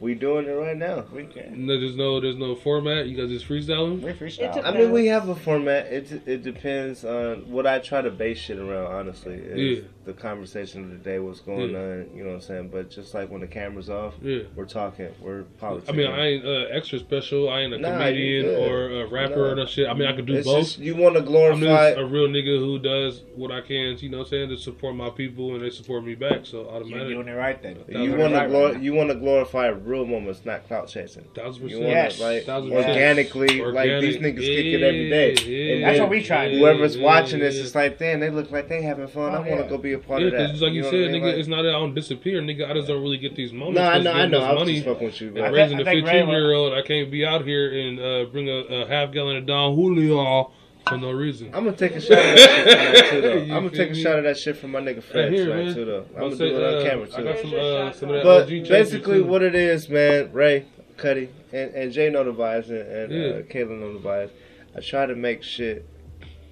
We 0.00 0.14
doing 0.14 0.46
it 0.46 0.50
right 0.50 0.76
now. 0.76 1.04
we 1.14 1.24
can. 1.24 1.66
No, 1.66 1.78
there's 1.80 1.96
no 1.96 2.20
there's 2.20 2.36
no 2.36 2.56
format. 2.56 3.06
You 3.06 3.16
guys 3.16 3.30
just 3.30 3.48
freestyling. 3.48 4.02
We 4.02 4.12
freestyle. 4.12 4.62
I 4.64 4.72
mean, 4.72 4.90
we 4.90 5.06
have 5.06 5.28
a 5.28 5.34
format. 5.36 5.86
It 5.86 6.22
it 6.26 6.42
depends 6.42 7.04
on 7.04 7.50
what 7.50 7.66
I 7.66 7.78
try 7.78 8.02
to 8.02 8.10
base 8.10 8.38
shit 8.38 8.58
around. 8.58 8.86
Honestly, 8.92 9.34
is 9.34 9.78
Yeah. 9.78 9.84
The 10.04 10.12
conversation 10.12 10.84
of 10.84 10.90
the 10.90 10.96
day, 10.96 11.18
what's 11.18 11.40
going 11.40 11.70
Yeah. 11.70 11.78
on. 11.78 12.10
You 12.14 12.22
know 12.24 12.30
what 12.30 12.34
I'm 12.36 12.40
saying? 12.42 12.68
But 12.72 12.90
just 12.90 13.14
like 13.14 13.30
when 13.30 13.40
the 13.40 13.46
camera's 13.46 13.88
off, 13.88 14.14
Yeah. 14.22 14.40
we're 14.54 14.66
talking. 14.66 15.08
We're 15.20 15.42
politics. 15.58 15.88
I 15.88 15.92
mean, 15.92 16.06
I 16.10 16.26
ain't 16.26 16.44
uh, 16.44 16.66
extra 16.70 16.98
special. 16.98 17.48
I 17.48 17.60
ain't 17.62 17.72
a 17.74 17.78
Nah, 17.78 17.96
comedian 17.98 18.46
or 18.56 18.90
a 19.02 19.06
rapper 19.06 19.36
Nah. 19.36 19.52
or 19.52 19.54
no 19.54 19.66
shit. 19.66 19.88
I 19.88 19.94
mean, 19.94 20.06
I 20.08 20.12
could 20.14 20.26
do 20.26 20.34
It's 20.34 20.46
both. 20.46 20.64
just 20.64 20.78
you 20.78 20.94
want 20.96 21.14
to 21.14 21.20
I'm 21.20 21.26
glorify. 21.26 21.90
just 21.92 21.98
a 22.00 22.04
real 22.04 22.28
nigga 22.28 22.58
who 22.58 22.78
does 22.78 23.22
what 23.34 23.50
I 23.50 23.60
can, 23.62 23.96
you 24.00 24.08
know 24.10 24.18
what 24.18 24.24
I'm 24.24 24.30
saying, 24.30 24.48
to 24.50 24.56
support 24.56 24.94
my 24.94 25.08
people 25.10 25.54
and 25.54 25.62
they 25.64 25.70
support 25.70 26.04
me 26.04 26.14
back. 26.14 26.40
So 26.44 26.58
You're 26.62 26.70
automatically, 26.70 27.14
doing 27.14 27.28
it 27.28 27.32
right 27.32 27.62
then. 27.62 27.76
You 27.88 27.98
You're 28.02 28.06
doing 28.16 28.20
want 28.20 28.34
it 28.34 28.40
to 28.40 28.44
glor- 28.52 28.72
right 28.74 28.82
you 28.82 28.94
want 28.94 29.08
to 29.10 29.14
glorify 29.16 29.66
a 29.68 29.74
real 29.74 30.04
moments, 30.04 30.44
not 30.44 30.66
clout 30.68 30.88
chasing. 30.88 31.24
thousand 31.34 31.62
You 31.62 31.68
percent. 31.78 31.82
want 31.84 31.94
Yes. 31.94 32.16
to 32.18 32.22
like 32.24 32.42
Thousand 32.44 32.70
percent. 32.70 32.90
organically, 32.90 33.48
like 33.48 33.60
Organic. 33.60 34.00
these 34.02 34.16
niggas 34.18 34.40
kick 34.40 34.66
it 34.66 34.82
every 34.82 35.08
day. 35.10 35.34
Yeah, 35.46 35.74
And 35.76 35.84
That's 35.84 36.00
what 36.00 36.10
we 36.10 36.22
try 36.22 36.48
to. 36.50 36.58
Whoever's 36.58 36.96
yeah, 36.96 37.04
watching 37.04 37.38
this, 37.40 37.56
yeah. 37.56 37.62
it's 37.62 37.74
like, 37.74 37.98
damn, 37.98 38.20
they 38.20 38.28
look 38.30 38.50
like 38.50 38.68
they 38.68 38.82
having 38.82 39.06
fun. 39.06 39.32
Oh, 39.32 39.36
I 39.36 39.38
want 39.38 39.48
yeah. 39.48 39.62
to 39.62 39.68
go 39.68 39.78
be 39.78 39.93
a 39.94 39.98
part 39.98 40.20
Yeah, 40.20 40.26
of 40.28 40.32
that. 40.34 40.46
because 40.46 40.62
like 40.62 40.72
you, 40.72 40.82
know 40.82 40.90
said, 40.90 41.08
I 41.08 41.12
mean? 41.12 41.22
nigga, 41.22 41.26
Like- 41.26 41.36
it's 41.36 41.48
not 41.48 41.62
that 41.62 41.70
I 41.70 41.78
don't 41.78 41.94
disappear, 41.94 42.40
nigga. 42.42 42.70
I 42.70 42.74
just 42.74 42.88
don't 42.88 43.02
really 43.02 43.18
get 43.18 43.34
these 43.34 43.52
moments. 43.52 43.76
no, 43.78 43.84
I 43.88 43.94
'cause 43.94 44.04
know, 44.04 44.10
I 44.12 44.14
there's 44.18 44.30
know. 44.30 44.38
this 44.40 44.46
I 44.48 44.52
was 44.52 44.60
money 44.60 44.72
just 44.74 44.86
fucking 44.86 45.06
with 45.06 45.20
you, 45.20 45.30
bro. 45.30 45.42
think- 45.44 45.56
raising 45.56 45.78
a 45.78 45.80
I 45.80 45.84
think 45.84 46.06
Ray 46.06 46.12
15 46.20 46.28
year 46.28 46.52
old. 46.52 46.72
I 46.74 46.82
can't 46.82 47.10
be 47.10 47.24
out 47.24 47.44
here 47.44 47.72
and 47.80 47.98
uh, 48.00 48.24
bring 48.30 48.48
a, 48.48 48.52
a 48.52 48.86
half 48.86 49.12
gallon 49.12 49.36
of 49.38 49.46
Don 49.46 49.74
Julio 49.74 50.50
for 50.86 50.98
no 50.98 51.10
reason. 51.12 51.50
I'm 51.54 51.64
gonna 51.64 51.76
take 51.76 51.92
a 51.92 52.00
shot 52.00 52.18
at 52.18 52.36
that 52.36 52.38
shit 52.38 52.66
tonight 52.68 53.10
too, 53.10 53.20
though. 53.22 53.40
I'm 53.42 53.48
gonna 53.48 53.70
feel 53.70 53.78
take 53.78 53.90
a 53.90 53.94
shot 53.94 54.16
at 54.18 54.24
that 54.24 54.36
shit 54.38 54.56
from 54.58 54.72
my 54.72 54.80
nigga 54.80 54.96
Right 54.96 55.04
Fred 55.04 55.32
here, 55.32 55.46
tonight 55.46 55.64
man. 55.64 55.74
too, 55.74 55.84
though. 55.86 56.04
I'm 56.14 56.16
I'll 56.16 56.22
gonna 56.24 56.36
say, 56.36 56.48
do 56.50 56.56
it 56.56 56.62
on 56.62 56.74
uh, 56.86 56.90
camera 56.90 57.04
I 57.04 57.16
too. 57.16 57.24
got 57.24 57.38
some, 57.38 57.54
uh, 57.54 57.92
some 57.92 58.08
of 58.10 58.14
that 58.16 58.24
But 58.24 58.42
OG 58.42 58.68
basically, 58.68 59.18
too. 59.20 59.24
what 59.24 59.42
it 59.42 59.54
is, 59.54 59.88
man, 59.88 60.30
Ray, 60.32 60.66
Cuddy, 60.98 61.28
and, 61.52 61.74
and 61.74 61.92
Jay 61.92 62.10
know 62.10 62.22
the 62.24 62.32
vibes, 62.34 62.68
and, 62.68 62.78
and 62.78 63.12
Yeah. 63.12 63.28
uh, 63.38 63.42
Kayla 63.42 63.78
know 63.80 63.92
the 63.94 63.98
vibes. 63.98 64.30
I 64.76 64.80
try 64.80 65.06
to 65.06 65.14
make 65.14 65.42
shit 65.42 65.86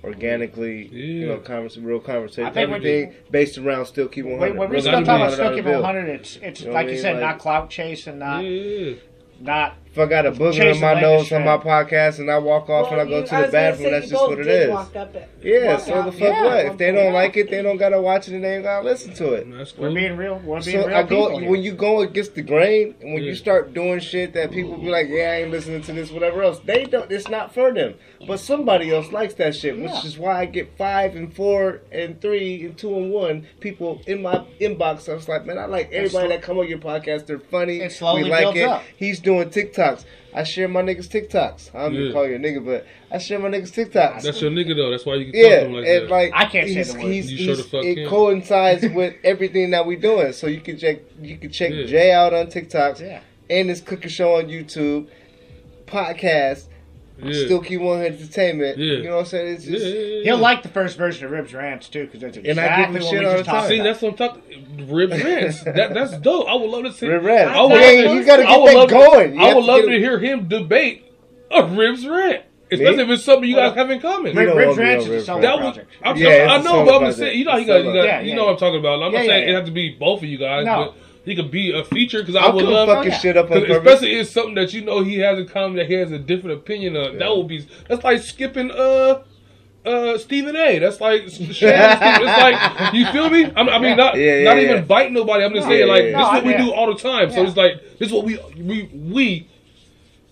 organically, 0.05 0.86
you 0.88 1.26
know, 1.26 1.34
Yeah. 1.34 1.40
convers- 1.42 1.78
real 1.78 2.00
conversation. 2.00 2.44
I 2.44 2.50
think 2.50 2.70
when 2.70 2.80
Everything 2.80 3.14
based 3.30 3.59
around 3.59 3.86
still 3.86 4.09
keep 4.09 4.24
100. 4.24 4.40
When, 4.50 4.59
when 4.59 4.68
we 4.70 4.74
Brother, 4.74 4.88
start 4.88 5.00
you 5.00 5.07
talking 5.07 5.20
about 5.22 5.32
still 5.32 5.44
$100 5.46 5.55
keep 5.57 5.64
100, 5.82 6.09
it's 6.09 6.38
it's 6.42 6.61
You 6.62 6.66
know 6.68 6.72
like 6.74 6.86
you 6.86 6.92
mean? 6.92 7.00
said, 7.03 7.12
Like- 7.14 7.20
not 7.22 7.38
clout 7.38 7.70
chasing, 7.70 8.18
not 8.18 8.40
yeah. 8.44 8.94
not. 9.40 9.74
If 9.93 9.99
I 9.99 10.07
got 10.07 10.24
a 10.24 10.32
booger 10.32 10.53
Chasing 10.55 10.74
in 10.76 10.80
my 10.80 10.95
latest 10.95 11.30
nose 11.30 11.32
on 11.32 11.45
my 11.45 11.59
podcast 11.59 12.18
and 12.18 12.30
I 12.30 12.38
walk 12.38 12.70
off 12.70 12.90
and 12.93 12.99
I 12.99 13.05
go 13.05 13.18
you- 13.18 13.24
to 13.26 13.30
the 13.36 13.43
was 13.43 13.51
bathroom, 13.53 13.90
that's 13.90 14.09
just 14.09 14.22
what 14.26 14.38
it 14.38 14.45
did 14.45 14.62
is. 14.62 14.70
Walk 14.70 14.97
up 14.97 15.14
it. 15.14 15.28
Yeah, 15.43 15.76
so 15.76 15.95
out 15.97 16.07
the 16.07 16.12
fuck 16.12 16.20
Yeah. 16.22 16.45
what? 16.47 16.64
If 16.64 16.78
they 16.78 16.93
don't 16.93 17.05
Yeah. 17.05 17.12
like 17.12 17.36
it, 17.36 17.51
they 17.51 17.61
don't 17.61 17.76
gotta 17.76 18.01
watch 18.01 18.26
it 18.26 18.32
and 18.34 18.43
they 18.43 18.55
ain't 18.55 18.62
gotta 18.62 18.86
listen 18.86 19.12
to 19.12 19.34
it. 19.34 19.47
That's 19.51 19.76
We're 19.76 19.88
cool. 19.88 19.95
being 19.95 20.16
real. 20.16 20.40
We're 20.43 20.62
being 20.62 20.80
So 20.80 20.86
real 20.88 20.97
I 20.97 21.03
go 21.03 21.24
people 21.26 21.38
here. 21.40 21.51
when 21.51 21.62
you 21.62 21.72
go 21.72 22.01
against 22.01 22.34
the 22.34 22.40
grain 22.40 22.95
and 23.03 23.12
when 23.12 23.22
Yeah. 23.22 23.28
you 23.28 23.34
start 23.34 23.74
doing 23.74 24.01
shit 24.01 24.32
that 24.32 24.51
people 24.51 24.78
be 24.78 24.88
like, 24.88 25.09
yeah, 25.11 25.30
I 25.30 25.34
ain't 25.43 25.51
listening 25.51 25.82
to 25.82 25.93
this, 25.93 26.11
whatever 26.11 26.43
else. 26.43 26.61
They 26.64 26.84
don't. 26.84 27.12
It's 27.12 27.28
not 27.28 27.53
for 27.53 27.70
them. 27.70 27.93
But 28.26 28.40
somebody 28.40 28.90
else 28.95 29.12
likes 29.12 29.34
that 29.34 29.55
shit, 29.55 29.76
which 29.78 29.90
Yeah. 29.90 30.07
is 30.07 30.16
why 30.16 30.40
I 30.40 30.45
get 30.47 30.78
five 30.78 31.16
and 31.16 31.34
four 31.34 31.80
and 31.93 32.18
three 32.18 32.64
and 32.64 32.78
two 32.78 32.95
and 32.97 33.12
one 33.12 33.47
people 33.61 34.01
in 34.07 34.22
my 34.22 34.40
inbox. 34.59 35.07
I 35.11 35.14
was 35.14 35.28
like, 35.28 35.45
man, 35.45 35.59
I 35.59 35.66
like 35.66 35.93
everybody 35.93 36.28
sl- 36.28 36.32
that 36.32 36.40
come 36.40 36.59
on 36.59 36.66
your 36.66 36.78
podcast. 36.78 37.26
They're 37.26 37.38
funny. 37.40 37.80
It 37.80 37.93
slowly 37.93 38.22
we 38.24 38.30
like 38.30 38.40
builds 38.43 38.59
it. 38.59 38.68
up. 38.68 38.82
He's 38.97 39.20
doing 39.20 39.51
TikToks. 39.83 40.05
I 40.35 40.45
share 40.45 40.66
my 40.68 40.80
niggas 40.83 41.09
TikToks. 41.09 41.74
I 41.74 41.83
don't 41.83 41.95
even 41.95 42.07
Yeah. 42.07 42.12
call 42.12 42.26
you 42.28 42.37
a 42.37 42.39
nigga, 42.39 42.64
but 42.64 42.87
I 43.11 43.18
share 43.18 43.39
my 43.39 43.49
niggas 43.49 43.70
TikToks. 43.72 44.22
That's 44.22 44.41
your 44.41 44.51
nigga 44.51 44.74
though. 44.76 44.91
That's 44.91 45.05
why 45.05 45.16
you 45.16 45.30
can 45.30 45.35
Yeah, 45.35 45.49
talk 45.49 45.59
to 45.61 45.66
him 45.66 45.72
like 45.74 45.87
and 45.87 46.03
that. 46.05 46.11
like 46.11 46.33
I 46.35 46.45
can't 46.47 46.68
say 46.68 46.74
he's, 46.74 46.93
the 46.95 46.99
word. 47.03 47.12
He's, 47.12 47.30
You 47.33 47.37
he's, 47.39 47.47
sure 47.47 47.57
the 47.57 47.62
fuck 47.64 47.85
it 47.85 47.95
can. 47.97 48.09
coincides 48.09 48.87
with 48.95 49.14
everything 49.24 49.70
that 49.72 49.87
we're 49.87 49.99
doing. 50.01 50.33
So 50.33 50.47
you 50.47 50.61
can 50.61 50.78
check 50.78 51.01
you 51.20 51.37
can 51.37 51.51
check 51.51 51.72
Yeah. 51.72 51.85
Jay 51.87 52.12
out 52.12 52.33
on 52.33 52.47
TikToks. 52.47 53.01
Yeah. 53.01 53.20
and 53.51 53.68
his 53.68 53.80
cooking 53.83 54.09
show 54.09 54.37
on 54.37 54.47
YouTube, 54.47 55.09
podcast. 55.87 56.64
Yeah. 57.22 57.44
Still 57.44 57.60
keep 57.60 57.80
one 57.80 58.02
entertainment. 58.02 58.78
Yeah. 58.78 58.94
You 58.94 59.02
know 59.04 59.10
what 59.16 59.18
I'm 59.20 59.26
saying? 59.26 59.54
It's 59.54 59.66
yeah, 59.66 59.72
just 59.78 59.86
yeah, 59.86 60.00
yeah. 60.00 60.22
He'll 60.24 60.38
like 60.38 60.62
the 60.62 60.68
first 60.68 60.96
version 60.98 61.24
of 61.26 61.30
Ribs 61.32 61.52
Rants 61.54 61.88
too, 61.88 62.06
because 62.06 62.20
that's 62.20 62.38
I 62.38 62.40
give 62.40 62.56
him 62.56 62.58
exactly 62.58 63.00
what 63.00 63.10
shit 63.10 63.18
we 63.20 63.24
just 63.24 63.36
the 63.38 63.42
talked 63.44 63.60
time. 63.60 63.68
See, 63.68 63.74
about. 63.78 63.84
that's 63.84 64.02
what 64.02 64.10
I'm 64.10 64.16
talking. 64.16 64.88
Rib 64.88 65.10
rants. 65.10 65.62
that 65.64 65.94
that's 65.94 66.16
dope. 66.18 66.48
I 66.48 66.54
would 66.54 66.70
love 66.70 66.84
to 66.84 66.92
see. 66.92 67.06
Rib 67.08 67.24
Rant. 67.24 67.50
I 67.50 67.62
would, 67.62 67.72
Yeah, 67.72 68.12
you 68.12 68.24
gotta 68.24 68.42
I 68.44 68.46
get 68.46 68.60
would 68.60 68.68
that 68.70 68.76
love 68.76 68.88
to- 68.88 68.94
going. 68.94 69.40
I 69.40 69.54
would 69.54 69.60
to 69.60 69.66
love 69.66 69.84
to 69.84 69.98
hear 69.98 70.18
him 70.18 70.48
debate 70.48 71.04
a 71.50 71.66
ribs 71.66 72.06
rant, 72.06 72.44
especially 72.72 73.02
if 73.02 73.08
it's 73.10 73.24
something 73.24 73.48
you 73.48 73.56
guys 73.56 73.74
have 73.74 73.90
in 73.90 74.00
common. 74.00 74.34
You 74.34 74.46
don't 74.46 74.56
Ribs 74.56 74.78
wanna 74.78 74.88
be 74.96 75.04
is 75.04 75.28
a 75.28 75.34
Rib. 75.34 75.42
That 75.42 75.54
was, 75.56 75.60
project. 75.74 75.90
I'm, 76.02 76.16
Yeah, 76.16 76.48
I 76.50 76.62
know, 76.62 76.84
but 76.84 76.94
I'm 76.96 77.06
just 77.08 77.18
saying, 77.18 77.38
you 77.38 77.44
know, 77.44 77.50
how 77.52 77.56
you 77.58 77.62
It's 77.64 77.68
got, 77.68 77.76
you 77.84 77.92
got, 77.92 78.04
Yeah, 78.04 78.20
you 78.20 78.28
yeah. 78.30 78.34
know 78.36 78.44
what 78.46 78.52
I'm 78.52 78.58
talking 78.58 78.80
about. 78.80 78.94
I'm 79.02 79.12
not 79.12 79.12
Yeah, 79.12 79.18
saying 79.18 79.28
yeah, 79.30 79.36
it 79.36 79.50
yeah. 79.50 79.56
have 79.56 79.66
to 79.66 79.70
be 79.72 79.90
both 79.90 80.22
of 80.22 80.28
you 80.28 80.38
guys, 80.38 80.64
No. 80.64 80.94
but 80.96 81.01
he 81.24 81.36
could 81.36 81.50
be 81.50 81.70
a 81.72 81.84
feature 81.84 82.20
because 82.20 82.36
I 82.36 82.48
would 82.50 82.64
love. 82.64 83.04
yeah. 83.06 83.16
shit 83.18 83.36
up 83.36 83.50
on 83.50 83.58
especially 83.70 84.12
it's 84.14 84.30
something 84.30 84.54
that 84.56 84.72
you 84.72 84.82
know 84.84 85.02
he 85.02 85.18
has 85.18 85.38
in 85.38 85.46
common 85.48 85.76
that 85.76 85.86
he 85.86 85.94
has 85.94 86.10
a 86.12 86.18
different 86.18 86.58
opinion 86.58 86.96
of. 86.96 87.18
That 87.18 87.36
would 87.36 87.48
be 87.48 87.66
that's 87.88 88.02
like 88.04 88.22
skipping 88.22 88.70
uh 88.70 89.22
uh 89.84 90.18
Stephen 90.18 90.56
A. 90.56 90.78
That's 90.78 91.00
like 91.00 91.22
it's 91.26 91.50
like 91.50 92.94
you 92.94 93.06
feel 93.12 93.30
me? 93.30 93.44
I'm, 93.56 93.68
I 93.68 93.78
mean 93.78 93.96
not 93.96 94.16
Yeah, 94.16 94.36
yeah, 94.38 94.44
not 94.44 94.56
yeah. 94.56 94.70
even 94.70 94.84
biting 94.86 95.14
nobody. 95.14 95.44
I'm 95.44 95.52
just 95.54 95.66
No, 95.66 95.72
saying 95.72 95.86
yeah, 95.86 95.92
like 95.92 96.04
yeah, 96.04 96.18
this 96.18 96.26
is 96.26 96.32
yeah. 96.32 96.34
what 96.34 96.44
we 96.44 96.56
do 96.56 96.72
all 96.72 96.92
the 96.92 96.98
time. 97.00 97.30
So 97.30 97.42
it's 97.42 97.56
like 97.56 97.98
this 97.98 98.08
is 98.08 98.12
what 98.12 98.24
we 98.24 98.38
we 98.56 98.90
we 98.92 99.48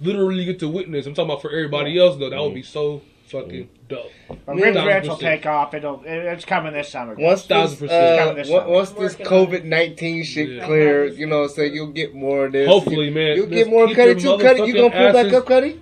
literally 0.00 0.44
get 0.44 0.58
to 0.60 0.68
witness. 0.68 1.06
I'm 1.06 1.14
talking 1.14 1.30
about 1.30 1.42
for 1.42 1.50
everybody 1.50 1.98
else 1.98 2.18
though. 2.18 2.30
That 2.30 2.40
would 2.42 2.54
be 2.54 2.62
so 2.62 3.02
fucking 3.30 3.68
dope. 3.88 4.10
But 4.46 4.56
Yeah. 4.56 4.64
Ribs 4.64 4.76
Thousand 4.76 5.08
will 5.08 5.16
take 5.18 5.46
off. 5.46 5.74
It'll. 5.74 6.02
It, 6.04 6.10
it's 6.12 6.44
coming 6.44 6.72
this 6.72 6.88
summer. 6.88 7.14
Once 7.18 7.46
Thousand 7.46 7.78
this, 7.80 7.88
percent. 7.90 8.20
uh, 8.20 8.32
this 8.34 8.50
on- 8.50 8.68
once 8.70 8.90
this 8.90 9.14
COVID 9.16 9.64
nineteen 9.64 10.22
shit 10.24 10.48
Yeah. 10.48 10.66
clear, 10.66 11.06
you 11.06 11.26
know, 11.26 11.46
so 11.46 11.62
you'll 11.62 11.88
get 11.92 12.14
more 12.14 12.46
of 12.46 12.52
this. 12.52 12.68
Hopefully, 12.68 13.06
you, 13.06 13.12
man. 13.12 13.36
You'll 13.36 13.46
Just 13.46 13.54
get 13.56 13.68
more 13.68 13.86
keep 13.86 13.96
Cuddy 13.96 14.20
your 14.22 14.38
too. 14.38 14.42
Cuddy, 14.44 14.62
you 14.62 14.74
gonna 14.74 14.90
motherfucking 14.90 15.12
pull 15.12 15.22
back 15.24 15.32
up, 15.32 15.46
Cuddy? 15.46 15.80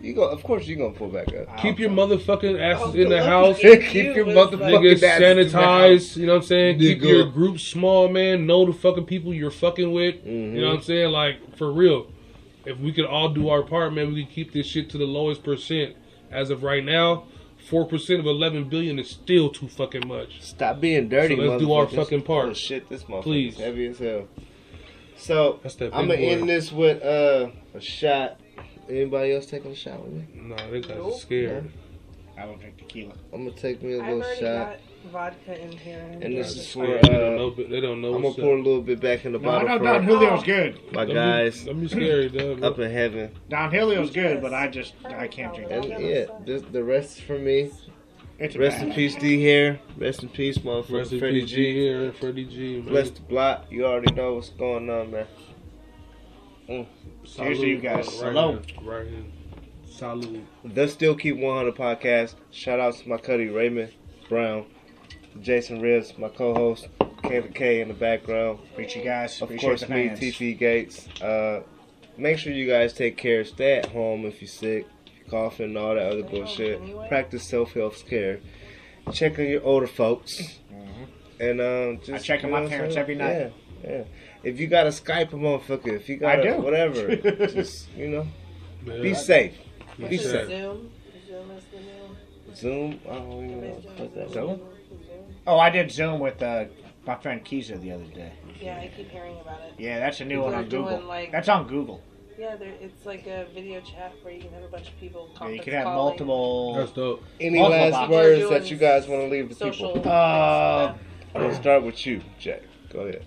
You 0.00 0.14
go, 0.14 0.28
of 0.28 0.44
course 0.44 0.64
you 0.68 0.76
gonna 0.76 0.92
pull 0.94 1.08
back 1.08 1.26
up. 1.34 1.56
Keep 1.58 1.80
your 1.80 1.90
motherfucking 1.90 2.60
asses 2.60 2.94
in 2.94 3.08
the 3.08 3.20
house. 3.20 3.62
at 3.64 3.82
Keep 3.88 4.14
your 4.14 4.26
motherfucking 4.26 4.60
my- 4.60 4.70
Niggas 4.70 5.02
asses 5.02 5.22
in 5.24 5.36
the 5.38 5.44
sanitize, 5.58 6.16
you 6.16 6.26
know 6.26 6.34
what 6.34 6.42
I'm 6.42 6.46
saying? 6.46 6.78
Keep 6.78 7.02
your 7.02 7.26
group 7.26 7.58
small, 7.58 8.08
man. 8.08 8.46
Know 8.46 8.64
the 8.64 8.72
fucking 8.72 9.06
people 9.06 9.34
you're 9.34 9.50
fucking 9.50 9.90
with. 9.90 10.24
You 10.24 10.60
know 10.60 10.68
what 10.68 10.76
I'm 10.76 10.82
saying? 10.82 11.10
Like, 11.10 11.56
for 11.56 11.72
real. 11.72 12.06
If 12.64 12.78
we 12.78 12.92
could 12.92 13.06
all 13.06 13.30
do 13.30 13.48
our 13.48 13.62
part, 13.62 13.92
man, 13.92 14.12
we 14.14 14.24
could 14.24 14.32
keep 14.32 14.52
this 14.52 14.66
shit 14.66 14.88
to 14.90 14.98
the 14.98 15.04
lowest 15.04 15.42
percent. 15.42 15.96
As 16.30 16.50
of 16.50 16.62
right 16.62 16.84
now, 16.84 17.24
four 17.68 17.86
percent 17.86 18.20
of 18.20 18.26
eleven 18.26 18.68
billion 18.68 18.98
is 18.98 19.08
still 19.10 19.50
too 19.50 19.68
fucking 19.68 20.06
much. 20.06 20.40
Stop 20.42 20.80
being 20.80 21.08
dirty, 21.08 21.36
So 21.36 21.42
let's 21.42 21.62
do 21.62 21.72
our 21.72 21.86
fucking 21.86 22.22
part. 22.22 22.48
Oh, 22.48 22.52
shit, 22.54 22.88
this 22.88 23.04
motherfucker 23.04 23.22
Please. 23.22 23.54
is 23.54 23.60
heavy 23.60 23.86
as 23.86 23.98
hell. 23.98 24.28
So 25.16 25.60
I'm 25.64 25.90
gonna 25.90 26.06
boy. 26.08 26.14
end 26.16 26.48
this 26.48 26.70
with 26.70 27.02
uh, 27.02 27.50
a 27.74 27.80
shot. 27.80 28.40
Anybody 28.88 29.34
else 29.34 29.46
taking 29.46 29.72
a 29.72 29.74
shot 29.74 30.02
with 30.02 30.12
me? 30.12 30.24
Nah, 30.34 30.56
they 30.70 30.80
guys 30.80 30.92
are 30.92 30.94
Nope. 30.96 31.18
scared. 31.18 31.70
I 32.38 32.46
don't 32.46 32.58
drink 32.60 32.78
tequila. 32.78 33.14
I'm 33.32 33.44
gonna 33.46 33.56
take 33.58 33.82
me 33.82 33.94
a 33.94 34.02
I've 34.02 34.14
little 34.16 34.34
shot, 34.34 34.40
got 34.40 34.76
vodka 35.08 35.60
in 35.60 35.72
here. 35.72 35.98
and 36.20 36.36
this 36.36 36.56
is 36.56 36.76
are 36.76 36.80
for. 36.86 36.86
scared. 36.86 37.02
they 37.04 37.08
don't 37.10 37.34
Uh, 37.34 37.36
know. 37.36 37.50
They 37.50 37.80
don't 37.80 38.00
know. 38.00 38.08
I'm 38.08 38.14
gonna 38.14 38.26
what's 38.28 38.38
pour 38.40 38.54
a 38.56 38.62
little 38.62 38.82
bit 38.82 39.00
back 39.00 39.24
in 39.24 39.32
the 39.32 39.38
No, 39.38 39.44
bottle 39.48 39.68
no, 39.68 39.78
for 39.78 39.84
Don 39.84 40.06
Julio's 40.06 40.42
good. 40.44 40.78
my 40.92 41.00
Don't 41.04 41.08
be- 41.08 41.14
guys 41.14 41.64
Don't 41.64 41.80
be 41.80 41.88
scary, 41.88 42.28
dog. 42.28 42.62
up 42.62 42.78
in 42.78 42.90
heaven. 42.90 43.30
Don 43.48 43.70
Julio's 43.70 44.10
good, 44.10 44.40
but 44.40 44.54
I 44.54 44.68
just 44.68 44.94
I 45.04 45.26
can't 45.28 45.54
drink 45.54 45.70
And 45.70 45.84
it. 45.86 46.00
yeah, 46.30 46.36
this, 46.44 46.62
the 46.70 46.82
rest 46.84 47.18
is 47.18 47.24
for 47.24 47.38
me. 47.38 47.70
It's 48.40 48.54
a 48.54 48.58
Rest 48.60 48.80
in 48.82 48.92
peace, 48.92 49.16
D 49.16 49.36
here. 49.40 49.80
Rest 49.96 50.22
in 50.22 50.28
peace, 50.28 50.56
Rest 50.58 50.64
motherfucker. 50.66 51.12
in 51.12 51.18
Freddie 51.18 51.40
peace, 51.40 51.50
G 51.50 51.56
G. 51.56 51.72
here, 51.74 52.12
Freddie 52.12 52.44
G. 52.44 52.76
Man. 52.78 52.82
Bless 52.88 53.10
the 53.10 53.20
block. 53.22 53.66
You 53.68 53.84
already 53.84 54.14
know 54.14 54.34
what's 54.34 54.50
going 54.50 54.88
on, 54.88 55.10
man. 55.10 55.26
Cheers 57.24 57.58
to 57.60 57.66
you 57.66 57.78
guys. 57.78 58.06
Right 58.22 58.32
Hello. 58.32 58.60
Right 58.82 59.06
here. 59.08 59.24
Salute. 59.90 60.44
The 60.64 60.86
Still 60.86 61.16
Keep 61.16 61.38
100 61.38 61.74
podcast. 61.74 62.34
Shout 62.52 62.78
out 62.78 62.94
to 62.94 63.08
my 63.08 63.16
cuddy 63.16 63.48
Raymond 63.48 63.92
Brown, 64.28 64.66
Jason 65.42 65.80
Ribbz, 65.80 66.18
my 66.18 66.28
co-host, 66.28 66.88
K 67.22 67.40
to 67.40 67.48
K 67.48 67.80
in 67.80 67.88
the 67.88 67.94
background. 67.94 68.58
Appreciate 68.72 69.04
you 69.04 69.10
guys. 69.10 69.36
Of 69.36 69.42
Appreciate 69.42 69.68
course, 69.68 69.82
me, 69.88 70.08
fans. 70.08 70.20
TP 70.20 70.58
Gates. 70.58 71.08
Uh, 71.20 71.62
make 72.16 72.38
sure 72.38 72.52
you 72.52 72.66
guys 72.68 72.92
take 72.92 73.16
care. 73.16 73.44
Stay 73.44 73.78
at 73.78 73.86
home 73.86 74.24
if 74.26 74.40
you're 74.40 74.48
sick, 74.48 74.86
if 75.06 75.12
you're 75.20 75.30
coughing, 75.30 75.66
and 75.66 75.78
all 75.78 75.94
that 75.94 76.10
other 76.12 76.22
bullshit. 76.22 76.80
Practice 77.08 77.44
self-help 77.48 77.94
care. 78.06 78.40
Check 79.12 79.38
on 79.38 79.46
your 79.46 79.62
older 79.64 79.86
folks. 79.86 80.58
And 81.40 81.60
um, 81.60 82.00
just 82.04 82.10
I 82.10 82.18
check 82.18 82.44
on 82.44 82.50
you 82.50 82.56
know 82.56 82.62
my 82.64 82.68
parents 82.68 82.94
saying? 82.94 83.02
every 83.04 83.14
night. 83.14 83.52
Yeah, 83.84 83.90
yeah. 83.90 84.04
If 84.42 84.58
you 84.58 84.66
got 84.66 84.84
to 84.84 84.88
Skype 84.90 85.32
a 85.32 85.36
motherfucker, 85.36 85.92
if 85.94 86.08
you 86.08 86.16
got 86.16 86.40
I 86.40 86.42
to 86.42 86.56
do. 86.56 86.60
whatever, 86.60 87.14
just 87.46 87.88
you 87.96 88.08
know, 88.08 88.26
Man, 88.84 89.02
be 89.02 89.14
safe. 89.14 89.54
be 89.96 90.08
Be 90.08 90.16
Is 90.16 90.22
safe. 90.30 90.48
Zoom? 90.48 90.90
Zoom 91.28 91.50
is 91.52 91.64
the 91.72 91.78
new. 91.78 92.54
Zoom. 92.56 93.00
I 93.08 93.14
don't 93.14 93.44
even 93.44 93.60
know 93.60 93.68
what 93.96 94.14
that 94.16 94.30
Zoom? 94.32 94.60
Oh, 95.48 95.58
I 95.58 95.70
did 95.70 95.90
Zoom 95.90 96.20
with 96.20 96.42
uh, 96.42 96.66
my 97.06 97.14
friend 97.16 97.42
Kiza 97.42 97.80
the 97.80 97.90
other 97.92 98.04
day. 98.04 98.32
Yeah, 98.60 98.76
I 98.76 98.90
keep 98.94 99.10
hearing 99.10 99.40
about 99.40 99.60
it. 99.62 99.72
Yeah, 99.78 99.98
that's 99.98 100.20
a 100.20 100.24
new 100.26 100.34
People 100.36 100.44
one 100.44 100.54
are 100.54 100.58
on 100.58 100.64
Google. 100.64 100.90
doing, 100.96 101.06
like- 101.08 101.32
That's 101.32 101.48
on 101.48 101.66
Google. 101.66 102.02
Yeah, 102.38 102.54
there, 102.56 102.72
it's 102.82 103.06
like 103.06 103.26
a 103.26 103.46
video 103.54 103.80
chat 103.80 104.12
where 104.22 104.32
you 104.34 104.40
can 104.42 104.52
have 104.52 104.62
a 104.62 104.68
bunch 104.68 104.88
of 104.88 105.00
people. 105.00 105.22
Yeah, 105.26 105.32
you 105.32 105.38
conference 105.38 105.64
can 105.64 105.72
have 105.72 105.84
calling. 105.84 105.96
multiple. 106.10 106.74
That's 106.74 106.92
dope. 106.92 107.24
Any 107.40 107.58
Multiple 107.58 107.80
last 107.80 107.92
boxes. 107.94 108.10
words 108.10 108.50
that 108.50 108.70
you 108.70 108.76
guys 108.76 109.08
want 109.08 109.22
to 109.22 109.28
leave 109.28 109.48
the 109.48 109.54
Social. 109.54 109.92
people? 109.94 110.12
Uh, 110.12 110.94
I'm 111.34 111.40
gonna 111.40 111.54
start 111.54 111.82
with 111.82 112.06
you, 112.06 112.20
Jack. 112.38 112.60
Go 112.92 113.00
ahead. 113.00 113.24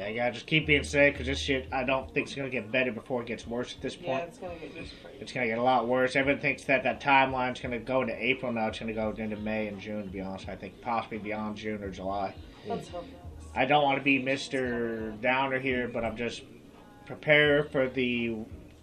Yeah, 0.00 0.08
you 0.08 0.14
gotta 0.16 0.32
just 0.32 0.46
keep 0.46 0.66
being 0.66 0.82
safe 0.82 1.12
because 1.12 1.26
this 1.26 1.38
shit 1.38 1.68
I 1.70 1.84
don't 1.84 2.10
think 2.14 2.26
it's 2.26 2.34
gonna 2.34 2.48
get 2.48 2.72
better 2.72 2.90
before 2.90 3.20
it 3.20 3.26
gets 3.26 3.46
worse 3.46 3.74
at 3.74 3.82
this 3.82 3.98
Yeah, 4.00 4.06
point. 4.06 4.28
it's 4.28 4.38
gonna 4.38 4.54
get 4.54 4.74
just 4.74 4.94
crazy. 5.02 5.18
It's 5.20 5.30
gonna 5.30 5.46
get 5.46 5.58
a 5.58 5.62
lot 5.62 5.88
worse. 5.88 6.16
Everyone 6.16 6.40
thinks 6.40 6.64
that 6.64 6.82
that 6.84 7.02
timeline's 7.02 7.60
gonna 7.60 7.78
go 7.78 8.00
into 8.00 8.14
April 8.14 8.50
now. 8.50 8.68
It's 8.68 8.78
gonna 8.78 8.94
go 8.94 9.10
into 9.10 9.36
May 9.36 9.66
and 9.66 9.78
June. 9.78 10.04
To 10.04 10.08
be 10.08 10.22
honest, 10.22 10.48
I 10.48 10.56
think 10.56 10.80
possibly 10.80 11.18
beyond 11.18 11.58
June 11.58 11.82
or 11.82 11.90
July. 11.90 12.34
Let's 12.66 12.88
hope 12.88 13.04
not. 13.04 13.60
I 13.60 13.66
don't 13.66 13.82
want 13.82 13.98
to 13.98 14.02
be 14.02 14.18
Mister 14.18 15.10
Downer 15.20 15.58
here, 15.58 15.86
but 15.86 16.02
I'm 16.02 16.16
just 16.16 16.44
prepare 17.04 17.64
for 17.64 17.86
the 17.86 18.36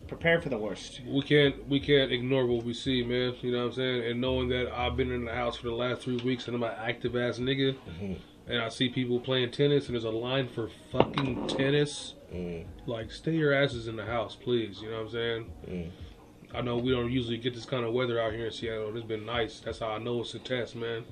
prepare 0.07 0.39
for 0.39 0.49
the 0.49 0.57
worst. 0.59 1.01
We 1.07 1.23
can't 1.23 1.67
we 1.67 1.79
can't 1.79 2.11
ignore 2.11 2.45
what 2.45 2.63
we 2.63 2.75
see, 2.75 3.01
man. 3.03 3.33
You 3.41 3.53
know 3.53 3.59
what 3.59 3.65
I'm 3.69 3.73
saying? 3.73 4.11
And 4.11 4.21
knowing 4.21 4.49
that 4.49 4.71
I've 4.71 4.95
been 4.95 5.11
in 5.11 5.25
the 5.25 5.33
house 5.33 5.57
for 5.57 5.67
the 5.67 5.73
last 5.73 6.01
three 6.01 6.17
weeks 6.17 6.47
and 6.47 6.55
I'm 6.55 6.61
an 6.61 6.75
active 6.77 7.15
ass 7.15 7.39
nigga, 7.39 7.73
mm-hmm. 7.73 8.13
And 8.47 8.61
I 8.61 8.69
see 8.69 8.89
people 8.89 9.19
playing 9.19 9.51
tennis 9.51 9.87
and 9.87 9.93
there's 9.95 10.03
a 10.03 10.09
line 10.09 10.47
for 10.47 10.69
fucking 10.91 11.47
tennis. 11.47 12.13
Mm. 12.33 12.65
Like, 12.85 13.11
stay 13.11 13.33
your 13.35 13.53
asses 13.53 13.87
in 13.87 13.95
the 13.95 14.05
house, 14.05 14.35
please. 14.35 14.81
You 14.81 14.89
know 14.89 14.97
what 14.97 15.05
I'm 15.05 15.09
saying? 15.11 15.51
Mm. 15.69 15.91
I 16.53 16.61
know 16.61 16.77
we 16.77 16.91
don't 16.91 17.11
usually 17.11 17.37
get 17.37 17.53
this 17.53 17.65
kind 17.65 17.85
of 17.85 17.93
weather 17.93 18.21
out 18.21 18.33
here 18.33 18.45
in 18.45 18.51
Seattle. 18.51 18.95
It's 18.95 19.05
been 19.05 19.25
nice. 19.25 19.59
That's 19.59 19.79
how 19.79 19.87
I 19.89 19.97
know 19.99 20.21
it's 20.21 20.33
a 20.33 20.39
test, 20.39 20.75
man. 20.75 21.03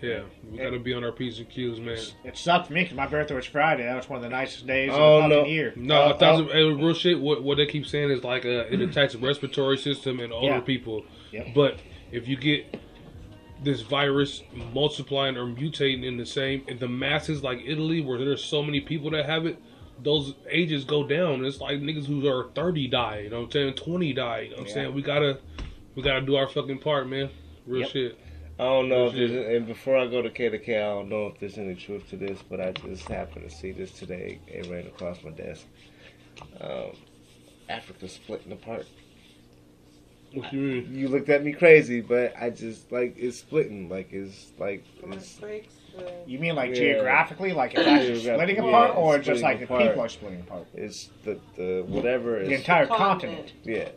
Yeah, 0.00 0.20
we 0.48 0.58
gotta 0.58 0.78
be 0.78 0.94
on 0.94 1.02
our 1.02 1.10
p's 1.10 1.40
and 1.40 1.48
q's, 1.50 1.80
man. 1.80 1.98
It 2.24 2.36
sucked 2.36 2.68
for 2.68 2.72
me 2.72 2.82
because 2.82 2.96
my 2.96 3.08
birthday 3.08 3.34
was 3.34 3.46
Friday. 3.46 3.82
That 3.82 3.96
was 3.96 4.08
one 4.08 4.18
of 4.18 4.22
the 4.22 4.28
nicest 4.28 4.64
days 4.64 4.92
Oh, 4.94 5.16
of 5.18 5.22
the 5.24 5.28
no. 5.28 5.40
fucking 5.40 5.52
year. 5.52 5.72
No, 5.74 6.02
Uh, 6.04 6.12
a 6.12 6.18
thousand 6.18 6.50
uh, 6.50 6.54
real 6.76 6.94
shit. 6.94 7.18
What 7.20 7.42
what 7.42 7.56
they 7.56 7.66
keep 7.66 7.84
saying 7.84 8.10
is 8.12 8.22
like 8.22 8.44
uh, 8.44 8.66
it 8.70 8.80
attacks 8.88 9.14
the 9.14 9.18
respiratory 9.18 9.76
system 9.76 10.20
and 10.20 10.32
older 10.32 10.46
Yeah. 10.54 10.60
people. 10.60 11.04
Yep. 11.32 11.48
But 11.52 11.80
if 12.12 12.28
you 12.28 12.36
get 12.36 12.80
this 13.62 13.80
virus 13.82 14.42
multiplying 14.72 15.36
or 15.36 15.44
mutating 15.46 16.04
in 16.04 16.16
the 16.16 16.26
same 16.26 16.62
in 16.68 16.78
the 16.78 16.88
masses 16.88 17.42
like 17.42 17.60
Italy, 17.66 18.00
where 18.00 18.18
there's 18.18 18.44
so 18.44 18.62
many 18.62 18.80
people 18.80 19.10
that 19.10 19.26
have 19.26 19.46
it, 19.46 19.60
those 20.02 20.34
ages 20.50 20.84
go 20.84 21.06
down. 21.06 21.44
It's 21.44 21.60
like 21.60 21.78
niggas 21.80 22.06
who 22.06 22.26
are 22.28 22.50
thirty 22.54 22.86
die. 22.86 23.20
You 23.20 23.30
know 23.30 23.38
what 23.40 23.46
I'm 23.46 23.50
saying? 23.52 23.74
Twenty 23.74 24.12
die. 24.12 24.40
You 24.40 24.50
know 24.50 24.56
what 24.56 24.60
I'm 24.62 24.66
Yeah. 24.68 24.74
saying? 24.74 24.94
We 24.94 25.02
gotta 25.02 25.38
we 25.94 26.02
gotta 26.02 26.24
do 26.24 26.36
our 26.36 26.48
fucking 26.48 26.78
part, 26.78 27.08
man. 27.08 27.30
Real 27.66 27.82
Yep. 27.82 27.90
shit. 27.90 28.18
I 28.60 28.64
don't 28.64 28.88
know 28.88 29.06
if 29.06 29.14
Shit. 29.14 29.30
there's, 29.30 29.56
and 29.56 29.66
before 29.66 29.96
I 29.96 30.08
go 30.08 30.20
to 30.20 30.30
K 30.30 30.48
to 30.48 30.58
K, 30.58 30.76
I 30.78 30.80
don't 30.80 31.08
know 31.08 31.26
if 31.28 31.38
there's 31.38 31.58
any 31.58 31.76
truth 31.76 32.08
to 32.10 32.16
this, 32.16 32.42
but 32.48 32.60
I 32.60 32.72
just 32.72 33.06
happened 33.06 33.48
to 33.48 33.54
see 33.54 33.70
this 33.70 33.92
today. 33.92 34.40
It 34.48 34.66
ran 34.66 34.86
across 34.88 35.22
my 35.22 35.30
desk. 35.30 35.64
Um, 36.60 36.96
Africa 37.68 38.08
splitting 38.08 38.50
apart. 38.52 38.86
What 40.32 40.52
you 40.52 40.60
mean? 40.60 40.94
You 40.94 41.08
looked 41.08 41.28
at 41.30 41.42
me 41.44 41.52
crazy, 41.52 42.00
but 42.00 42.34
I 42.38 42.50
just 42.50 42.92
like 42.92 43.16
it's 43.18 43.38
splitting. 43.38 43.88
Like 43.88 44.12
it's 44.12 44.52
like 44.58 44.84
it's 45.10 45.40
You 46.26 46.38
mean 46.38 46.54
like 46.54 46.70
Yeah. 46.70 46.76
geographically, 46.76 47.52
like 47.52 47.74
it's 47.74 47.80
actually 47.86 48.20
splitting 48.20 48.58
apart, 48.58 48.90
it's 48.90 48.98
or 48.98 49.18
just 49.18 49.40
splitting 49.40 49.42
like 49.42 49.60
the 49.60 49.66
people 49.88 50.00
are 50.02 50.08
splitting 50.08 50.40
apart? 50.40 50.66
it's 50.74 51.08
the 51.24 51.38
the 51.56 51.84
whatever 51.86 52.38
The 52.44 52.52
is 52.52 52.60
entire 52.60 52.86
Continent. 52.86 53.52
continent. 53.52 53.52
yeah. 53.64 53.88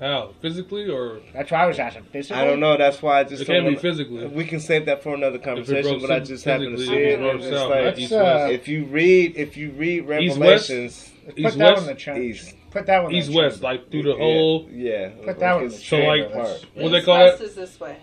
How 0.00 0.32
physically 0.40 0.88
or 0.88 1.18
That's 1.34 1.50
why 1.50 1.64
I 1.64 1.66
was 1.66 1.80
asking. 1.80 2.04
Physically? 2.12 2.40
I 2.40 2.44
don't 2.44 2.60
know. 2.60 2.76
That's 2.76 3.02
why 3.02 3.18
I 3.18 3.24
just 3.24 3.42
it 3.42 3.46
can't 3.46 3.66
be 3.66 3.74
physically. 3.74 4.26
We 4.28 4.44
can 4.44 4.60
save 4.60 4.86
that 4.86 5.02
for 5.02 5.12
another 5.12 5.38
conversation, 5.40 6.00
but 6.00 6.08
I 6.12 6.20
just 6.20 6.44
happened 6.44 6.76
to 6.76 6.86
see 6.86 6.94
it. 6.94 7.18
north, 7.20 7.42
it's 7.42 7.48
south, 7.50 7.68
like, 7.70 8.12
uh, 8.12 8.48
if 8.52 8.68
you 8.68 8.84
read, 8.84 9.36
if 9.36 9.56
you 9.56 9.72
read 9.72 10.04
East, 10.22 10.38
west? 10.38 10.70
Revelations, 10.70 11.10
Put 11.26 11.38
East 11.40 11.58
that 11.58 11.64
west, 11.74 11.86
one 11.86 11.86
the 11.86 11.94
chat. 12.00 12.18
east, 12.18 12.54
Put 12.70 12.86
that 12.86 13.02
one. 13.02 13.12
in 13.12 13.18
east 13.18 13.32
west, 13.32 13.62
like 13.62 13.90
through 13.90 14.02
the 14.04 14.14
whole. 14.14 14.68
yeah, 14.70 15.10
yeah. 15.18 15.24
Put 15.24 15.38
that 15.38 15.54
one 15.54 15.64
in 15.64 15.68
the 15.70 15.74
So, 15.76 15.96
chat. 15.98 16.06
like, 16.06 16.34
What 16.74 16.88
they 16.90 17.02
call 17.02 17.18
west 17.18 17.38
that? 17.38 17.44
is 17.44 17.54
this 17.54 17.80
way. 17.80 17.96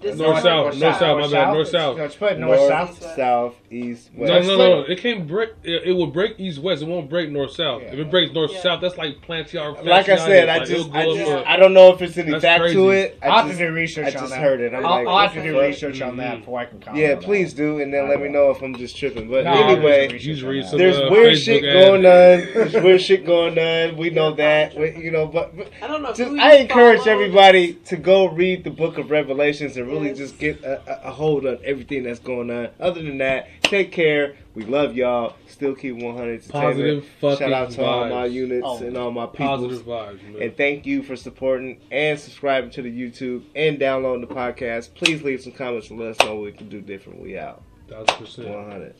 This 0.00 0.16
North 0.18 0.36
is 0.38 0.42
south, 0.42 0.64
north 0.64 0.78
north 0.78 0.98
south, 0.98 1.20
my 1.20 1.28
bad, 1.30 1.52
north 1.54 1.68
south. 1.68 1.96
No, 1.96 2.04
it's 2.04 2.14
split 2.14 2.38
north, 2.38 2.58
north, 2.58 2.68
south. 3.02 3.16
south, 3.16 3.54
east, 3.70 4.10
west. 4.14 4.30
No, 4.30 4.34
no, 4.38 4.42
split. 4.42 4.58
no, 4.58 4.80
It 4.82 4.98
can't 5.00 5.26
break. 5.26 5.50
It, 5.64 5.82
it 5.88 5.92
will 5.92 6.06
break 6.08 6.38
east 6.38 6.58
west. 6.60 6.82
It 6.82 6.88
won't 6.88 7.08
break 7.10 7.30
north 7.30 7.52
south. 7.52 7.82
Yeah. 7.82 7.92
If 7.92 7.98
it 7.98 8.10
breaks 8.10 8.32
north 8.32 8.52
Yeah. 8.52 8.60
south, 8.62 8.80
that's 8.80 8.96
like 8.96 9.20
Plantier. 9.26 9.84
Like 9.84 10.08
I 10.08 10.16
said, 10.16 10.48
I 10.48 10.64
just, 10.64 10.90
I 10.92 11.04
just, 11.14 11.46
I 11.46 11.56
don't 11.56 11.72
know 11.74 11.92
if 11.92 12.02
it's 12.02 12.16
any 12.18 12.30
That's 12.32 12.42
fact 12.44 12.64
to 12.72 12.90
it. 12.90 13.18
I'll 13.22 13.32
I 13.32 13.36
have 13.38 13.46
just, 13.48 13.58
to 13.58 13.66
do 13.68 13.72
research 13.74 14.04
I 14.04 14.08
on 14.08 14.12
just 14.24 14.30
that. 14.30 14.40
heard 14.40 14.60
it. 14.60 14.74
I'm 14.74 14.84
I'll, 14.86 14.92
like, 14.96 15.06
I'll 15.08 15.18
have 15.20 15.32
to 15.34 15.42
do 15.42 15.52
fuck? 15.54 15.62
research 15.62 16.00
on 16.02 16.16
that 16.18 16.40
before 16.40 16.60
I 16.60 16.66
can 16.66 16.80
comment. 16.80 17.02
Yeah, 17.02 17.16
please 17.16 17.52
do, 17.54 17.80
and 17.80 17.92
then 17.92 18.08
let 18.08 18.20
me 18.20 18.28
know 18.28 18.50
if 18.50 18.62
I'm 18.62 18.74
just 18.76 18.96
tripping. 18.96 19.28
But 19.30 19.44
that. 19.44 19.54
No, 19.54 19.62
I'll 19.62 19.68
do 19.68 19.82
some 19.82 19.84
anyway, 19.86 20.08
research 20.12 20.24
Use 20.24 20.42
on 20.44 20.50
read 20.50 20.64
that. 20.64 20.68
some- 20.70 20.78
there's 20.78 21.10
weird 21.10 21.38
shit 21.38 21.62
going 21.62 22.06
on. 22.06 22.54
There's 22.54 22.74
weird 22.74 23.00
shit 23.02 23.24
going 23.26 23.58
on. 23.58 23.96
We 23.96 24.10
know 24.10 24.34
that. 24.34 24.74
You 24.76 25.10
know, 25.10 25.26
but, 25.26 25.56
but 25.56 25.70
I 25.82 25.86
don't 25.86 26.02
know. 26.02 26.42
I 26.42 26.56
encourage 26.56 27.06
everybody 27.06 27.74
to 27.86 27.96
go 27.96 28.28
read 28.28 28.64
the 28.64 28.70
book 28.70 28.98
of 28.98 29.10
Revelations 29.10 29.76
and 29.76 29.85
really 29.86 30.08
Yes. 30.08 30.18
just 30.18 30.38
get 30.38 30.62
a, 30.62 31.04
a, 31.04 31.08
a 31.08 31.10
hold 31.12 31.46
on 31.46 31.58
everything 31.64 32.02
that's 32.04 32.18
going 32.20 32.50
on. 32.50 32.68
Other 32.80 33.02
than 33.02 33.18
that, 33.18 33.48
take 33.62 33.92
care. 33.92 34.36
We 34.54 34.64
love 34.64 34.96
y'all. 34.96 35.36
Still 35.48 35.74
keep 35.74 35.96
100 35.96 36.48
Positive 36.48 37.04
fucking 37.20 37.38
Shout 37.38 37.52
out 37.52 37.70
to 37.72 37.84
all 37.84 38.08
my 38.08 38.24
units 38.26 38.64
Oh, 38.66 38.78
and 38.82 38.96
all 38.96 39.10
my 39.10 39.26
people. 39.26 39.46
positive 39.46 39.82
vibes, 39.86 40.22
man. 40.32 40.42
And 40.42 40.56
thank 40.56 40.86
you 40.86 41.02
for 41.02 41.14
supporting 41.16 41.80
and 41.90 42.18
subscribing 42.18 42.70
to 42.70 42.82
the 42.82 42.90
YouTube 42.90 43.42
and 43.54 43.78
downloading 43.78 44.26
the 44.26 44.34
podcast. 44.34 44.94
Please 44.94 45.22
leave 45.22 45.42
some 45.42 45.52
comments 45.52 45.90
and 45.90 45.98
let 46.00 46.10
us 46.10 46.18
know 46.26 46.34
what 46.36 46.44
we 46.44 46.52
can 46.52 46.68
do 46.68 46.80
different. 46.80 47.20
We 47.22 47.38
out. 47.38 47.62
Thousand 47.88 48.16
percent. 48.16 48.48
100. 48.48 48.94